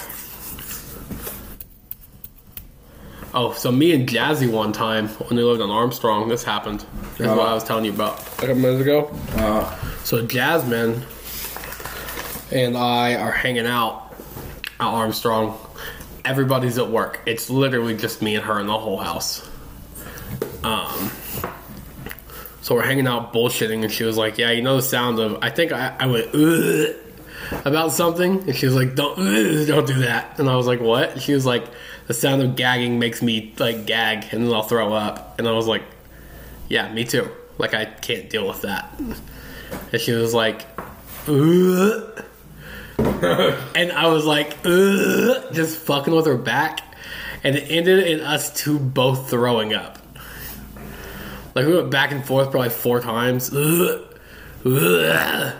Oh, 3.34 3.52
so 3.54 3.72
me 3.72 3.92
and 3.92 4.06
Jazzy 4.08 4.50
one 4.50 4.72
time 4.72 5.08
when 5.08 5.36
we 5.36 5.42
lived 5.42 5.62
on 5.62 5.70
Armstrong, 5.70 6.28
this 6.28 6.44
happened. 6.44 6.84
This 7.16 7.20
is 7.20 7.28
what 7.28 7.48
I 7.48 7.54
was 7.54 7.64
telling 7.64 7.84
you 7.86 7.92
about 7.92 8.20
a 8.20 8.40
couple 8.40 8.54
minutes 8.56 8.82
ago. 8.82 9.10
Uh, 9.36 9.74
So 10.04 10.26
Jasmine 10.26 11.02
and 12.50 12.76
I 12.76 13.14
are 13.14 13.30
hanging 13.30 13.66
out 13.66 14.14
at 14.78 14.86
Armstrong. 14.86 15.58
Everybody's 16.26 16.76
at 16.76 16.88
work. 16.90 17.20
It's 17.24 17.48
literally 17.48 17.96
just 17.96 18.20
me 18.20 18.34
and 18.34 18.44
her 18.44 18.60
in 18.60 18.66
the 18.66 18.76
whole 18.78 18.98
house. 18.98 19.48
Um, 20.62 21.10
so 22.60 22.74
we're 22.74 22.82
hanging 22.84 23.06
out 23.06 23.32
bullshitting, 23.32 23.82
and 23.82 23.90
she 23.90 24.04
was 24.04 24.16
like, 24.16 24.38
"Yeah, 24.38 24.50
you 24.50 24.62
know 24.62 24.76
the 24.76 24.82
sound 24.82 25.18
of." 25.18 25.38
I 25.42 25.50
think 25.50 25.72
I, 25.72 25.96
I 25.98 26.06
went 26.06 26.26
Ugh, 26.34 26.94
about 27.64 27.92
something, 27.92 28.48
and 28.48 28.56
she 28.56 28.66
was 28.66 28.74
like, 28.74 28.94
"Don't, 28.94 29.16
don't 29.66 29.86
do 29.86 30.00
that." 30.00 30.38
And 30.38 30.48
I 30.48 30.56
was 30.56 30.66
like, 30.66 30.80
"What?" 30.80 31.20
She 31.20 31.34
was 31.34 31.44
like, 31.46 31.64
"The 32.06 32.14
sound 32.14 32.42
of 32.42 32.56
gagging 32.56 32.98
makes 32.98 33.22
me 33.22 33.54
like 33.58 33.86
gag, 33.86 34.26
and 34.32 34.46
then 34.46 34.52
I'll 34.52 34.62
throw 34.62 34.92
up." 34.92 35.38
And 35.38 35.48
I 35.48 35.52
was 35.52 35.66
like, 35.66 35.82
"Yeah, 36.68 36.92
me 36.92 37.04
too. 37.04 37.30
Like 37.58 37.74
I 37.74 37.84
can't 37.84 38.30
deal 38.30 38.46
with 38.48 38.62
that." 38.62 38.92
And 39.92 40.00
she 40.00 40.12
was 40.12 40.34
like, 40.34 40.66
Ugh. 41.28 42.24
and 42.98 43.92
I 43.92 44.08
was 44.08 44.24
like, 44.24 44.56
Ugh, 44.64 45.52
just 45.52 45.78
fucking 45.78 46.14
with 46.14 46.26
her 46.26 46.36
back. 46.36 46.80
And 47.44 47.56
it 47.56 47.70
ended 47.70 48.06
in 48.06 48.20
us 48.20 48.52
two 48.52 48.78
both 48.78 49.30
throwing 49.30 49.74
up. 49.74 49.98
Like 51.54 51.66
we 51.66 51.74
went 51.74 51.90
back 51.90 52.12
and 52.12 52.24
forth 52.24 52.50
probably 52.50 52.70
four 52.70 53.00
times. 53.00 53.52
Ugh. 53.52 54.02
Ugh. 54.64 55.54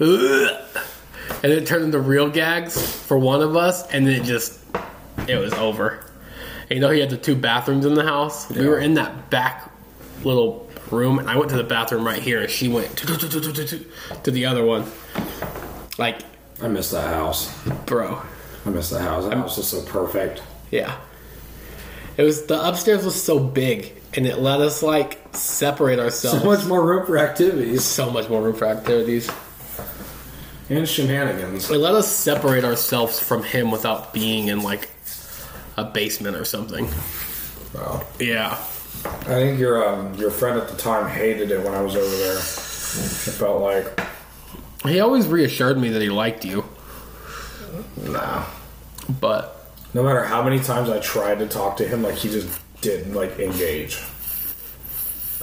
And 0.00 1.52
it 1.52 1.66
turned 1.66 1.84
into 1.84 2.00
real 2.00 2.28
gags 2.30 2.80
for 3.06 3.18
one 3.18 3.42
of 3.42 3.56
us, 3.56 3.86
and 3.92 4.06
then 4.06 4.20
it 4.20 4.24
just, 4.24 4.58
it 5.28 5.36
was 5.36 5.52
over. 5.54 6.04
And 6.62 6.70
you 6.72 6.80
know, 6.80 6.90
he 6.90 7.00
had 7.00 7.10
the 7.10 7.16
two 7.16 7.34
bathrooms 7.36 7.84
in 7.86 7.94
the 7.94 8.04
house. 8.04 8.48
We 8.50 8.66
were 8.66 8.78
in 8.78 8.94
that 8.94 9.30
back 9.30 9.70
little 10.24 10.68
room, 10.90 11.18
and 11.18 11.28
I 11.28 11.36
went 11.36 11.50
to 11.50 11.56
the 11.56 11.64
bathroom 11.64 12.04
right 12.04 12.20
here, 12.22 12.40
and 12.40 12.50
she 12.50 12.68
went 12.68 12.96
to 12.96 13.06
the 14.30 14.46
other 14.46 14.64
one. 14.64 14.84
Like, 15.98 16.20
I 16.62 16.68
miss 16.68 16.90
that 16.90 17.14
house. 17.14 17.52
bro, 17.86 18.20
I 18.66 18.70
miss 18.70 18.90
that 18.90 19.00
house. 19.02 19.24
That 19.24 19.36
house 19.36 19.56
was 19.56 19.68
so 19.68 19.82
perfect. 19.82 20.42
yeah. 20.70 20.98
It 22.16 22.22
was 22.24 22.46
the 22.46 22.60
upstairs 22.68 23.04
was 23.04 23.22
so 23.22 23.38
big, 23.38 23.94
and 24.12 24.26
it 24.26 24.38
let 24.40 24.60
us 24.60 24.82
like 24.82 25.20
separate 25.36 26.00
ourselves. 26.00 26.40
So 26.40 26.44
much 26.44 26.66
more 26.66 26.84
room 26.84 27.06
for 27.06 27.16
activities 27.16 27.84
so 27.84 28.10
much 28.10 28.28
more 28.28 28.42
room 28.42 28.56
for 28.56 28.66
activities. 28.66 29.30
And 30.70 30.88
shenanigans. 30.88 31.70
It 31.70 31.78
let 31.78 31.94
us 31.94 32.10
separate 32.14 32.64
ourselves 32.64 33.18
from 33.20 33.42
him 33.42 33.70
without 33.70 34.12
being 34.12 34.48
in 34.48 34.62
like 34.62 34.88
a 35.76 35.84
basement 35.84 36.36
or 36.36 36.44
something. 36.44 36.88
Wow. 37.74 38.04
Yeah. 38.18 38.58
I 39.04 39.34
think 39.34 39.58
your 39.60 39.86
um, 39.88 40.14
your 40.14 40.30
friend 40.30 40.58
at 40.58 40.68
the 40.68 40.76
time 40.76 41.08
hated 41.08 41.50
it 41.50 41.62
when 41.64 41.74
I 41.74 41.80
was 41.80 41.94
over 41.96 42.16
there. 42.16 42.36
It 42.36 43.34
felt 43.36 43.60
like 43.62 44.00
He 44.84 44.98
always 45.00 45.26
reassured 45.26 45.78
me 45.78 45.90
that 45.90 46.02
he 46.02 46.08
liked 46.08 46.44
you, 46.44 46.64
nah. 48.02 48.44
but 49.20 49.70
No 49.94 50.02
matter 50.02 50.24
how 50.24 50.42
many 50.42 50.58
times 50.58 50.88
I 50.88 50.98
tried 51.00 51.38
to 51.40 51.46
talk 51.46 51.76
to 51.76 51.86
him, 51.86 52.02
like 52.02 52.14
he 52.16 52.28
just 52.28 52.48
didn't 52.80 53.14
like 53.14 53.38
engage 53.38 54.02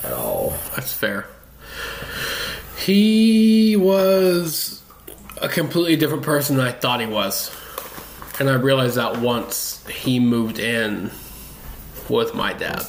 at 0.03 0.11
all. 0.13 0.53
That's 0.75 0.91
fair. 0.91 1.27
He 2.77 3.75
was 3.77 4.74
a 5.41 5.49
completely 5.49 5.95
different 5.95 6.23
person 6.23 6.57
than 6.57 6.65
I 6.65 6.71
thought 6.71 6.99
he 6.99 7.05
was. 7.05 7.55
And 8.39 8.49
I 8.49 8.55
realized 8.55 8.95
that 8.95 9.19
once 9.19 9.85
he 9.87 10.19
moved 10.19 10.59
in 10.59 11.11
with 12.09 12.33
my 12.33 12.53
dad. 12.53 12.85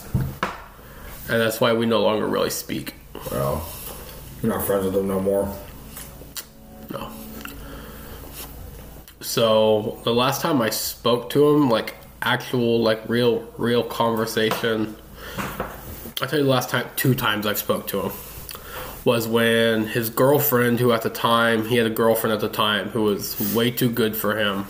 And 1.28 1.40
that's 1.40 1.60
why 1.60 1.72
we 1.72 1.86
no 1.86 2.00
longer 2.02 2.26
really 2.26 2.50
speak. 2.50 2.94
Well, 3.30 3.68
you're 4.42 4.52
not 4.52 4.64
friends 4.64 4.84
with 4.84 4.96
him 4.96 5.08
no 5.08 5.20
more. 5.20 5.52
No. 6.90 7.10
So 9.20 10.00
the 10.04 10.14
last 10.14 10.40
time 10.40 10.60
I 10.62 10.70
spoke 10.70 11.30
to 11.30 11.48
him, 11.48 11.68
like 11.68 11.94
actual, 12.22 12.80
like 12.80 13.08
real, 13.08 13.40
real 13.56 13.82
conversation, 13.82 14.96
I 15.38 16.26
tell 16.26 16.38
you 16.38 16.44
the 16.44 16.50
last 16.50 16.70
time, 16.70 16.88
two 16.96 17.14
times 17.14 17.46
I've 17.46 17.58
spoke 17.58 17.86
to 17.88 18.02
him 18.02 18.12
was 19.06 19.28
when 19.28 19.86
his 19.86 20.10
girlfriend, 20.10 20.80
who 20.80 20.90
at 20.90 21.02
the 21.02 21.08
time 21.08 21.64
he 21.64 21.76
had 21.76 21.86
a 21.86 21.90
girlfriend 21.90 22.34
at 22.34 22.40
the 22.40 22.48
time 22.48 22.88
who 22.88 23.04
was 23.04 23.54
way 23.54 23.70
too 23.70 23.88
good 23.88 24.16
for 24.16 24.36
him, 24.36 24.66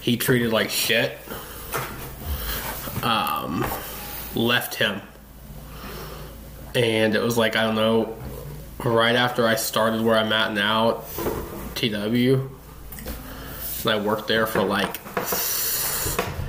he 0.00 0.16
treated 0.16 0.52
like 0.52 0.70
shit. 0.70 1.18
Um, 3.02 3.66
left 4.36 4.76
him, 4.76 5.00
and 6.76 7.16
it 7.16 7.22
was 7.22 7.36
like 7.36 7.56
I 7.56 7.64
don't 7.64 7.74
know 7.74 8.16
right 8.84 9.16
after 9.16 9.48
I 9.48 9.56
started 9.56 10.02
where 10.02 10.16
I'm 10.16 10.32
at 10.32 10.52
now, 10.52 11.02
TW. 11.74 12.48
And 13.82 13.86
I 13.86 13.98
worked 13.98 14.28
there 14.28 14.46
for 14.46 14.62
like 14.62 14.98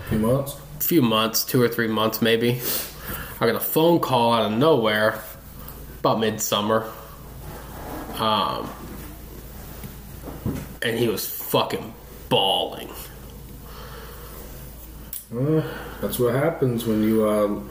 Few 0.09 0.19
months. 0.19 0.55
a 0.79 0.83
few 0.83 1.01
months, 1.01 1.45
two 1.45 1.61
or 1.61 1.67
three 1.67 1.87
months 1.87 2.21
maybe. 2.21 2.61
I 3.39 3.47
got 3.47 3.55
a 3.55 3.59
phone 3.59 3.99
call 4.01 4.33
out 4.33 4.51
of 4.51 4.57
nowhere 4.57 5.23
about 6.01 6.19
midsummer. 6.19 6.91
Um, 8.17 8.69
and 10.81 10.97
he 10.97 11.07
was 11.07 11.27
fucking 11.27 11.93
bawling. 12.27 12.89
Uh, 15.33 15.61
that's 16.01 16.17
what 16.17 16.33
happens 16.33 16.85
when 16.85 17.03
you 17.03 17.29
um, 17.29 17.69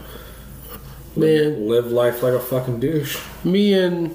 Man, 1.16 1.66
live 1.68 1.90
life 1.90 2.22
like 2.22 2.34
a 2.34 2.40
fucking 2.40 2.78
douche. 2.78 3.20
me 3.42 3.74
and 3.74 4.14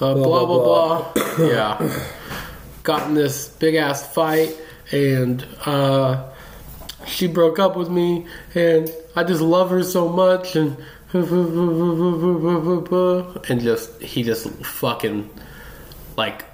uh, 0.00 0.14
blah, 0.14 0.46
blah, 0.46 1.02
blah, 1.12 1.12
yeah. 1.44 2.06
Got 2.84 3.08
in 3.08 3.14
this 3.14 3.48
big 3.48 3.74
ass 3.74 4.06
fight, 4.14 4.56
and 4.92 5.44
uh, 5.66 6.30
she 7.06 7.26
broke 7.26 7.58
up 7.58 7.76
with 7.76 7.90
me, 7.90 8.26
and 8.54 8.88
I 9.16 9.24
just 9.24 9.42
love 9.42 9.70
her 9.70 9.82
so 9.82 10.08
much, 10.08 10.54
and 10.56 10.76
and 13.48 13.60
just 13.60 14.00
he 14.00 14.22
just 14.22 14.48
fucking 14.64 15.28
like 16.16 16.44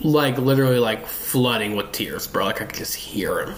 like 0.00 0.36
literally 0.36 0.78
like 0.78 1.06
flooding 1.06 1.76
with 1.76 1.92
tears, 1.92 2.26
bro. 2.26 2.46
Like 2.46 2.60
I 2.60 2.66
could 2.66 2.76
just 2.76 2.94
hear 2.94 3.40
him. 3.40 3.54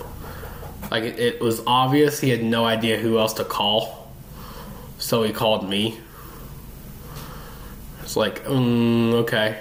Like 0.90 1.04
it, 1.04 1.18
it 1.18 1.40
was 1.40 1.62
obvious 1.66 2.20
he 2.20 2.30
had 2.30 2.42
no 2.42 2.64
idea 2.64 2.98
who 2.98 3.18
else 3.18 3.34
to 3.34 3.44
call, 3.44 4.12
so 4.98 5.22
he 5.22 5.32
called 5.32 5.68
me. 5.68 5.98
It's 8.02 8.16
like, 8.16 8.44
mm, 8.44 9.12
okay. 9.22 9.58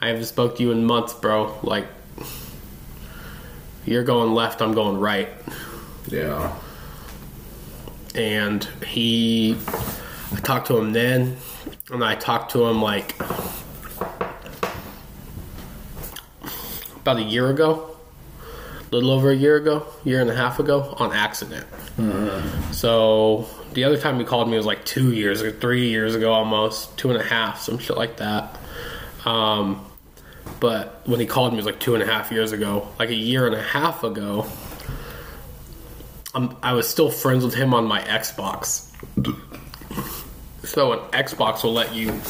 I 0.00 0.08
haven't 0.08 0.24
spoke 0.24 0.56
to 0.56 0.62
you 0.62 0.72
in 0.72 0.84
months, 0.84 1.12
bro. 1.12 1.58
Like, 1.62 1.86
you're 3.84 4.04
going 4.04 4.32
left, 4.32 4.62
I'm 4.62 4.72
going 4.72 4.98
right. 4.98 5.28
Yeah. 6.08 6.56
And 8.14 8.64
he, 8.86 9.56
I 10.32 10.40
talked 10.40 10.66
to 10.68 10.76
him 10.76 10.92
then, 10.92 11.36
and 11.90 12.04
I 12.04 12.14
talked 12.14 12.52
to 12.52 12.66
him 12.66 12.82
like 12.82 13.14
about 16.96 17.18
a 17.18 17.22
year 17.22 17.48
ago, 17.48 17.96
a 18.90 18.94
little 18.94 19.10
over 19.10 19.30
a 19.30 19.36
year 19.36 19.56
ago, 19.56 19.86
year 20.04 20.20
and 20.20 20.30
a 20.30 20.34
half 20.34 20.58
ago, 20.58 20.94
on 20.98 21.12
accident. 21.12 21.66
So 22.72 23.46
the 23.72 23.84
other 23.84 23.98
time 23.98 24.18
he 24.18 24.24
called 24.24 24.48
me 24.48 24.56
was 24.56 24.66
like 24.66 24.84
two 24.84 25.12
years 25.12 25.42
or 25.42 25.50
three 25.52 25.88
years 25.88 26.14
ago, 26.14 26.32
almost 26.32 26.96
two 26.96 27.10
and 27.10 27.20
a 27.20 27.24
half, 27.24 27.60
some 27.60 27.78
shit 27.78 27.96
like 27.96 28.16
that. 28.18 28.58
Um, 29.24 29.84
but 30.60 31.02
when 31.06 31.20
he 31.20 31.26
called 31.26 31.52
me, 31.52 31.58
it 31.58 31.64
was 31.64 31.66
like 31.66 31.80
two 31.80 31.94
and 31.94 32.02
a 32.02 32.06
half 32.06 32.30
years 32.32 32.52
ago. 32.52 32.88
Like 32.98 33.10
a 33.10 33.14
year 33.14 33.46
and 33.46 33.54
a 33.54 33.62
half 33.62 34.02
ago, 34.04 34.46
I'm, 36.34 36.56
I 36.62 36.72
was 36.72 36.88
still 36.88 37.10
friends 37.10 37.44
with 37.44 37.54
him 37.54 37.74
on 37.74 37.84
my 37.84 38.00
Xbox. 38.02 38.84
So 40.64 40.92
an 40.92 40.98
Xbox 41.10 41.64
will 41.64 41.72
let 41.72 41.94
you 41.94 42.20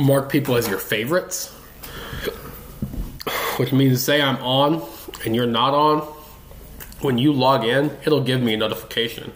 mark 0.00 0.30
people 0.30 0.56
as 0.56 0.68
your 0.68 0.78
favorites, 0.78 1.50
which 3.56 3.72
means 3.72 4.02
say 4.02 4.22
I'm 4.22 4.36
on 4.36 4.82
and 5.24 5.34
you're 5.34 5.46
not 5.46 5.74
on. 5.74 6.00
When 7.00 7.18
you 7.18 7.32
log 7.32 7.64
in, 7.64 7.90
it'll 8.06 8.22
give 8.22 8.40
me 8.40 8.54
a 8.54 8.56
notification 8.56 9.32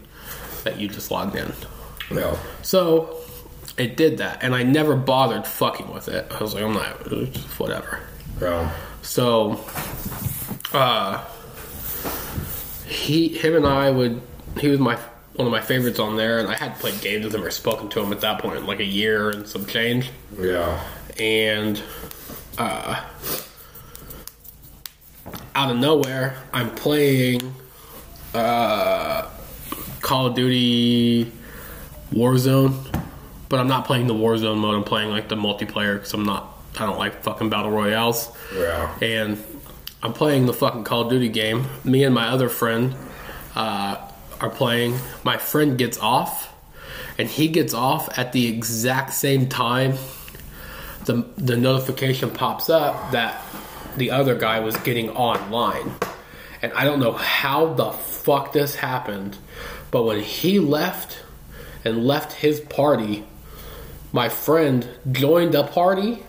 that 0.62 0.78
you 0.78 0.88
just 0.88 1.10
logged 1.10 1.34
in. 1.34 1.52
Yeah. 2.12 2.36
So 2.62 3.18
it 3.76 3.96
did 3.96 4.18
that, 4.18 4.42
and 4.42 4.54
I 4.54 4.62
never 4.62 4.96
bothered 4.96 5.46
fucking 5.46 5.92
with 5.92 6.08
it. 6.08 6.30
I 6.30 6.42
was 6.42 6.54
like, 6.54 6.62
I'm 6.62 6.74
not, 6.74 6.94
whatever. 7.58 8.00
Yeah. 8.40 8.72
So, 9.02 9.60
uh, 10.72 11.24
he, 12.86 13.28
him, 13.28 13.54
and 13.56 13.66
I 13.66 13.90
would. 13.90 14.20
He 14.58 14.68
was 14.68 14.78
my 14.80 14.96
one 15.34 15.46
of 15.46 15.52
my 15.52 15.60
favorites 15.60 15.98
on 15.98 16.16
there, 16.16 16.38
and 16.38 16.48
I 16.48 16.54
hadn't 16.54 16.78
played 16.78 17.00
games 17.02 17.24
with 17.24 17.34
him 17.34 17.42
or 17.44 17.50
spoken 17.50 17.88
to 17.90 18.00
him 18.00 18.12
at 18.12 18.20
that 18.22 18.40
point 18.40 18.56
in 18.56 18.66
like 18.66 18.80
a 18.80 18.84
year 18.84 19.30
and 19.30 19.46
some 19.46 19.66
change. 19.66 20.10
Yeah. 20.40 20.82
And 21.18 21.82
uh, 22.58 23.02
out 25.54 25.70
of 25.70 25.76
nowhere, 25.78 26.36
I'm 26.52 26.74
playing 26.74 27.54
uh, 28.34 29.28
Call 30.00 30.26
of 30.26 30.34
Duty 30.34 31.32
Warzone, 32.12 33.02
but 33.48 33.58
I'm 33.60 33.68
not 33.68 33.86
playing 33.86 34.06
the 34.06 34.14
Warzone 34.14 34.58
mode. 34.58 34.74
I'm 34.74 34.84
playing 34.84 35.10
like 35.10 35.28
the 35.28 35.36
multiplayer 35.36 35.94
because 35.94 36.12
I'm 36.14 36.24
not. 36.24 36.52
I 36.78 36.84
don't 36.84 36.98
like 36.98 37.22
fucking 37.22 37.48
battle 37.48 37.70
royales 37.70 38.30
Yeah. 38.54 38.94
and 39.00 39.42
I'm 40.02 40.12
playing 40.12 40.46
the 40.46 40.52
fucking 40.52 40.84
Call 40.84 41.02
of 41.02 41.10
Duty 41.10 41.28
game. 41.28 41.66
Me 41.84 42.04
and 42.04 42.14
my 42.14 42.28
other 42.28 42.48
friend 42.48 42.94
uh, 43.54 43.96
are 44.40 44.50
playing. 44.50 44.98
My 45.24 45.38
friend 45.38 45.78
gets 45.78 45.98
off, 45.98 46.54
and 47.18 47.28
he 47.28 47.48
gets 47.48 47.74
off 47.74 48.18
at 48.18 48.32
the 48.32 48.46
exact 48.46 49.14
same 49.14 49.48
time. 49.48 49.94
The 51.06 51.26
the 51.36 51.56
notification 51.56 52.30
pops 52.30 52.68
up 52.68 53.12
that 53.12 53.42
the 53.96 54.10
other 54.10 54.34
guy 54.34 54.60
was 54.60 54.76
getting 54.78 55.10
online, 55.10 55.94
and 56.60 56.72
I 56.74 56.84
don't 56.84 57.00
know 57.00 57.12
how 57.12 57.72
the 57.72 57.92
fuck 57.92 58.52
this 58.52 58.76
happened, 58.76 59.38
but 59.90 60.02
when 60.02 60.20
he 60.20 60.58
left 60.58 61.22
and 61.84 62.04
left 62.04 62.32
his 62.32 62.60
party, 62.60 63.24
my 64.12 64.28
friend 64.28 64.88
joined 65.10 65.54
a 65.54 65.62
party 65.64 66.22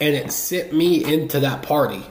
and 0.00 0.14
it 0.14 0.32
sent 0.32 0.72
me 0.72 1.04
into 1.04 1.38
that 1.40 1.62
party. 1.62 2.02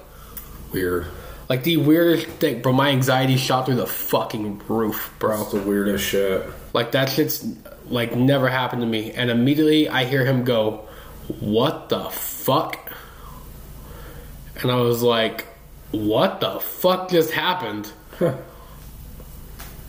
Weird. 0.71 1.07
Like 1.49 1.63
the 1.63 1.77
weirdest 1.77 2.27
thing, 2.27 2.61
bro. 2.61 2.71
My 2.71 2.89
anxiety 2.89 3.35
shot 3.35 3.65
through 3.65 3.75
the 3.75 3.87
fucking 3.87 4.61
roof, 4.69 5.13
bro. 5.19 5.37
That's 5.37 5.51
the 5.51 5.59
weirdest 5.59 6.05
shit. 6.05 6.45
Like 6.73 6.93
that 6.93 7.09
shit's 7.09 7.45
like 7.87 8.15
never 8.15 8.47
happened 8.47 8.81
to 8.81 8.87
me. 8.87 9.11
And 9.11 9.29
immediately 9.29 9.89
I 9.89 10.05
hear 10.05 10.25
him 10.25 10.45
go, 10.45 10.87
"What 11.41 11.89
the 11.89 12.05
fuck?" 12.09 12.93
And 14.61 14.71
I 14.71 14.75
was 14.77 15.03
like, 15.03 15.45
"What 15.91 16.39
the 16.39 16.61
fuck 16.61 17.09
just 17.09 17.31
happened?" 17.31 17.91
and 18.21 18.35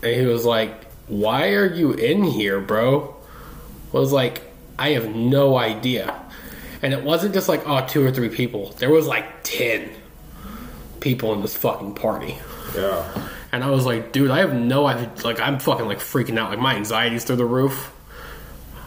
he 0.02 0.26
was 0.26 0.44
like, 0.44 0.84
"Why 1.06 1.50
are 1.50 1.72
you 1.72 1.92
in 1.92 2.24
here, 2.24 2.60
bro?" 2.60 3.14
I 3.94 3.96
was 3.96 4.10
like, 4.10 4.42
"I 4.80 4.90
have 4.90 5.14
no 5.14 5.56
idea." 5.56 6.12
And 6.82 6.92
it 6.92 7.04
wasn't 7.04 7.34
just 7.34 7.48
like 7.48 7.62
oh 7.68 7.86
two 7.86 8.04
or 8.04 8.10
three 8.10 8.30
people. 8.30 8.74
There 8.78 8.90
was 8.90 9.06
like 9.06 9.44
ten 9.44 9.90
people 11.02 11.34
in 11.34 11.42
this 11.42 11.54
fucking 11.54 11.94
party. 11.94 12.38
Yeah. 12.74 13.28
And 13.52 13.62
I 13.62 13.68
was 13.68 13.84
like, 13.84 14.12
dude, 14.12 14.30
I 14.30 14.38
have 14.38 14.54
no 14.54 14.86
idea. 14.86 15.12
Like, 15.22 15.38
I'm 15.40 15.58
fucking 15.58 15.84
like 15.84 15.98
freaking 15.98 16.38
out. 16.38 16.48
Like, 16.48 16.58
my 16.58 16.74
anxiety's 16.74 17.24
through 17.24 17.36
the 17.36 17.44
roof. 17.44 17.92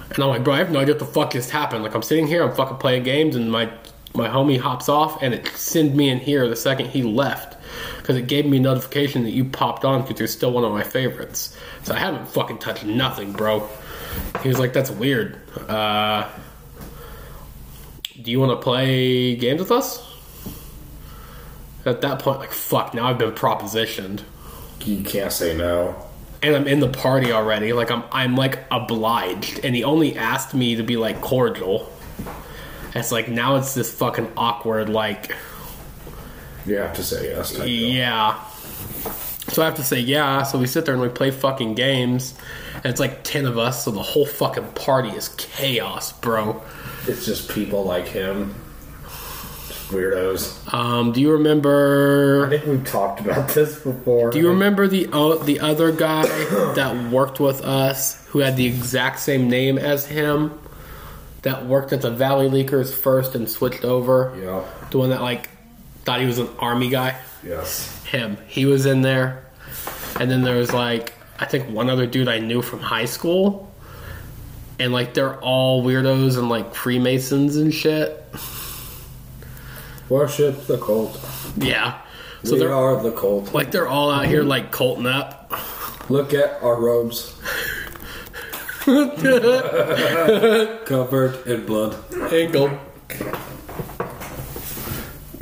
And 0.09 0.23
I'm 0.23 0.29
like, 0.29 0.43
bro, 0.43 0.53
I 0.53 0.57
have 0.57 0.71
no 0.71 0.79
idea 0.79 0.95
what 0.95 0.99
the 0.99 1.11
fuck 1.11 1.31
just 1.33 1.51
happened. 1.51 1.83
Like, 1.83 1.93
I'm 1.93 2.01
sitting 2.01 2.25
here, 2.25 2.43
I'm 2.43 2.55
fucking 2.55 2.77
playing 2.77 3.03
games, 3.03 3.35
and 3.35 3.51
my 3.51 3.71
my 4.15 4.29
homie 4.29 4.57
hops 4.57 4.87
off, 4.87 5.21
and 5.21 5.33
it 5.33 5.45
sent 5.47 5.93
me 5.93 6.09
in 6.09 6.19
here 6.19 6.47
the 6.47 6.55
second 6.55 6.87
he 6.87 7.03
left. 7.03 7.57
Because 7.97 8.15
it 8.15 8.27
gave 8.27 8.45
me 8.45 8.57
a 8.57 8.61
notification 8.61 9.23
that 9.23 9.31
you 9.31 9.43
popped 9.43 9.83
on 9.83 10.03
because 10.03 10.19
you're 10.19 10.27
still 10.27 10.51
one 10.51 10.63
of 10.63 10.71
my 10.71 10.83
favorites. 10.83 11.57
So 11.83 11.93
I 11.93 11.99
haven't 11.99 12.27
fucking 12.29 12.59
touched 12.59 12.85
nothing, 12.85 13.33
bro. 13.33 13.67
He 14.41 14.47
was 14.47 14.57
like, 14.57 14.71
that's 14.71 14.89
weird. 14.89 15.37
Uh, 15.67 16.29
do 18.21 18.31
you 18.31 18.39
want 18.39 18.57
to 18.57 18.63
play 18.63 19.35
games 19.35 19.59
with 19.59 19.71
us? 19.71 20.14
At 21.85 22.01
that 22.01 22.19
point, 22.19 22.39
like, 22.39 22.51
fuck, 22.51 22.93
now 22.93 23.07
I've 23.07 23.17
been 23.19 23.31
propositioned 23.33 24.21
You 24.83 25.03
can't 25.03 25.31
say 25.31 25.55
no. 25.55 25.95
and 26.41 26.55
I'm 26.55 26.67
in 26.67 26.79
the 26.79 26.87
party 26.89 27.31
already. 27.31 27.73
Like 27.73 27.91
I'm, 27.91 28.03
I'm 28.11 28.35
like 28.35 28.59
obliged, 28.71 29.63
and 29.63 29.75
he 29.75 29.83
only 29.83 30.17
asked 30.17 30.53
me 30.53 30.75
to 30.75 30.83
be 30.83 30.97
like 30.97 31.21
cordial. 31.21 31.91
It's 32.95 33.11
like 33.11 33.27
now 33.29 33.57
it's 33.57 33.73
this 33.73 33.93
fucking 33.93 34.31
awkward, 34.37 34.89
like 34.89 35.35
You 36.65 36.77
have 36.77 36.93
to 36.95 37.03
say 37.03 37.29
yes. 37.35 37.57
yeah. 37.67 38.43
So 39.49 39.61
I 39.61 39.65
have 39.65 39.75
to 39.75 39.83
say 39.83 39.99
yeah. 39.99 40.41
So 40.43 40.57
we 40.57 40.65
sit 40.65 40.85
there 40.85 40.93
and 40.95 41.03
we 41.03 41.09
play 41.09 41.29
fucking 41.31 41.75
games, 41.75 42.33
and 42.73 42.85
it's 42.85 42.99
like 42.99 43.23
ten 43.23 43.45
of 43.45 43.57
us. 43.59 43.85
So 43.85 43.91
the 43.91 44.01
whole 44.01 44.25
fucking 44.25 44.69
party 44.73 45.09
is 45.09 45.29
chaos, 45.37 46.13
bro. 46.13 46.63
It's 47.07 47.25
just 47.25 47.49
people 47.51 47.83
like 47.83 48.07
him. 48.07 48.55
Weirdos. 49.89 50.73
Um, 50.73 51.11
do 51.11 51.21
you 51.21 51.31
remember? 51.31 52.47
I 52.47 52.49
think 52.49 52.65
we've 52.65 52.85
talked 52.85 53.19
about 53.19 53.49
this 53.49 53.79
before. 53.79 54.31
Do 54.31 54.39
you 54.39 54.49
remember 54.49 54.87
the 54.87 55.07
uh, 55.11 55.35
the 55.43 55.59
other 55.59 55.91
guy 55.91 56.23
that 56.75 57.11
worked 57.11 57.39
with 57.39 57.61
us 57.61 58.25
who 58.29 58.39
had 58.39 58.57
the 58.57 58.65
exact 58.65 59.19
same 59.19 59.49
name 59.49 59.77
as 59.77 60.05
him? 60.07 60.59
That 61.43 61.67
worked 61.67 61.93
at 61.93 62.01
the 62.01 62.09
Valley 62.09 62.49
Leakers 62.49 62.91
first 62.91 63.35
and 63.35 63.47
switched 63.47 63.85
over. 63.85 64.35
Yeah. 64.41 64.63
The 64.89 64.97
one 64.97 65.11
that 65.11 65.21
like 65.21 65.49
thought 66.03 66.19
he 66.19 66.25
was 66.25 66.39
an 66.39 66.49
army 66.57 66.89
guy. 66.89 67.19
Yes. 67.43 68.03
Him. 68.05 68.37
He 68.47 68.65
was 68.65 68.87
in 68.87 69.01
there. 69.01 69.45
And 70.19 70.31
then 70.31 70.41
there 70.41 70.55
was 70.57 70.73
like 70.73 71.13
I 71.39 71.45
think 71.45 71.69
one 71.69 71.89
other 71.89 72.07
dude 72.07 72.27
I 72.27 72.39
knew 72.39 72.61
from 72.63 72.79
high 72.79 73.05
school. 73.05 73.71
and 74.79 74.91
like 74.91 75.13
they're 75.13 75.39
all 75.39 75.83
weirdos 75.83 76.37
and 76.37 76.49
like 76.49 76.73
Freemasons 76.73 77.55
and 77.57 77.71
shit. 77.73 78.24
Worship 80.09 80.67
the 80.67 80.77
cult. 80.77 81.19
Yeah. 81.57 82.01
So 82.43 82.53
we 82.53 82.59
they're 82.59 82.73
are 82.73 83.01
the 83.01 83.11
cult. 83.11 83.53
like 83.53 83.71
they're 83.71 83.87
all 83.87 84.11
out 84.11 84.25
here 84.27 84.43
like 84.43 84.71
colting 84.71 85.07
up. 85.07 85.51
Look 86.09 86.33
at 86.33 86.61
our 86.61 86.79
robes. 86.79 87.33
Covered 90.85 91.47
in 91.47 91.65
blood. 91.65 91.95
Ankle. 92.31 92.79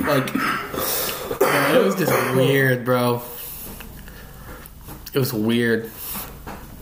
Like 0.00 0.30
it 1.74 1.84
was 1.84 1.94
just 1.96 2.36
weird, 2.36 2.84
bro. 2.84 3.22
It 5.12 5.18
was 5.18 5.32
weird. 5.32 5.90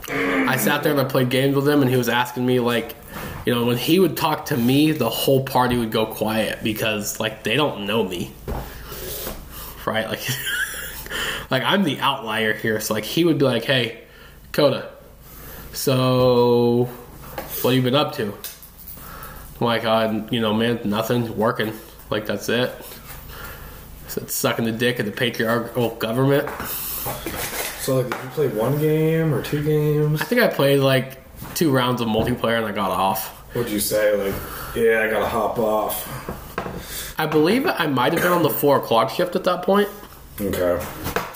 I 0.09 0.57
sat 0.57 0.83
there 0.83 0.93
and 0.93 1.01
I 1.01 1.05
played 1.05 1.31
games 1.31 1.57
with 1.57 1.69
him, 1.69 1.83
and 1.83 1.91
he 1.91 1.97
was 1.97 2.09
asking 2.09 2.47
me 2.47 2.61
like, 2.61 2.95
you 3.45 3.55
know, 3.55 3.65
when 3.65 3.77
he 3.77 3.99
would 3.99 4.17
talk 4.17 4.47
to 4.47 4.57
me, 4.57 4.93
the 4.93 5.11
whole 5.11 5.45
party 5.45 5.77
would 5.77 5.91
go 5.91 6.07
quiet 6.07 6.63
because 6.63 7.19
like 7.19 7.43
they 7.43 7.57
don't 7.57 7.87
know 7.87 8.05
me, 8.05 8.33
right? 9.85 10.09
Like, 10.09 10.21
like 11.51 11.63
I'm 11.63 11.83
the 11.83 11.99
outlier 12.01 12.53
here. 12.53 12.81
So 12.81 12.95
like 12.95 13.05
he 13.05 13.25
would 13.25 13.39
be 13.39 13.45
like, 13.45 13.65
"Hey, 13.65 14.03
Koda, 14.53 14.91
so 15.73 16.85
what 17.63 17.75
have 17.75 17.75
you 17.75 17.83
been 17.83 17.97
up 17.97 18.15
to?" 18.15 18.33
I'm 19.61 19.67
like, 19.67 19.85
uh, 19.85 20.23
you 20.31 20.41
know, 20.41 20.55
man, 20.55 20.81
nothing, 20.85 21.37
working. 21.37 21.73
Like 22.11 22.27
that's 22.27 22.49
it. 22.49 22.71
I 22.71 24.09
said 24.09 24.31
sucking 24.31 24.67
the 24.67 24.73
dick 24.73 24.99
of 24.99 25.07
the 25.07 25.13
patriarchal 25.13 25.97
government. 25.97 26.49
So, 27.81 27.97
like, 27.97 28.11
did 28.11 28.23
you 28.23 28.31
play 28.31 28.49
one 28.49 28.79
game 28.79 29.35
or 29.35 29.43
two 29.43 29.65
games? 29.65 30.21
I 30.21 30.25
think 30.25 30.41
I 30.41 30.49
played 30.49 30.79
like 30.79 31.22
two 31.55 31.71
rounds 31.71 32.01
of 32.01 32.09
multiplayer 32.09 32.57
and 32.59 32.67
I 32.67 32.73
got 32.73 32.91
off. 32.91 33.29
What'd 33.55 33.71
you 33.71 33.81
say? 33.81 34.17
Like, 34.17 34.35
yeah, 34.75 35.03
I 35.03 35.11
gotta 35.11 35.27
hop 35.29 35.59
off. 35.59 37.19
I 37.19 37.27
believe 37.27 37.67
I 37.67 37.87
might 37.87 38.13
have 38.15 38.23
been 38.23 38.33
on 38.33 38.43
the 38.43 38.51
four 38.51 38.79
o'clock 38.79 39.11
shift 39.11 39.37
at 39.37 39.45
that 39.45 39.63
point, 39.63 39.89
Okay. 40.41 40.83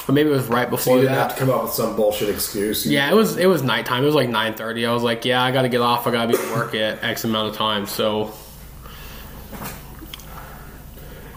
or 0.09 0.13
maybe 0.13 0.31
it 0.31 0.33
was 0.33 0.47
right 0.47 0.67
So 0.67 0.71
before 0.71 0.97
you 0.97 1.03
didn't 1.03 1.17
have 1.19 1.35
to 1.35 1.39
come 1.41 1.51
up 1.51 1.65
with 1.65 1.73
some 1.73 1.95
bullshit 1.97 2.29
excuse. 2.31 2.87
Yeah, 2.87 3.11
it 3.11 3.15
was 3.15 3.37
it 3.37 3.47
was 3.47 3.63
nighttime. 3.63 4.03
It 4.03 4.07
was 4.07 4.15
like 4.15 4.31
nine 4.31 4.55
thirty. 4.55 4.87
I 4.87 4.93
was 4.95 5.03
like, 5.03 5.25
yeah, 5.27 5.43
I 5.43 5.51
got 5.53 5.63
to 5.63 5.69
get 5.69 5.81
off. 5.83 6.07
I 6.07 6.11
got 6.11 6.31
to 6.31 6.37
be 6.37 6.43
at 6.43 6.57
work 6.57 6.75
at 6.75 7.05
X 7.05 7.25
amount 7.25 7.51
of 7.51 7.57
time. 7.57 7.87
So, 7.87 8.33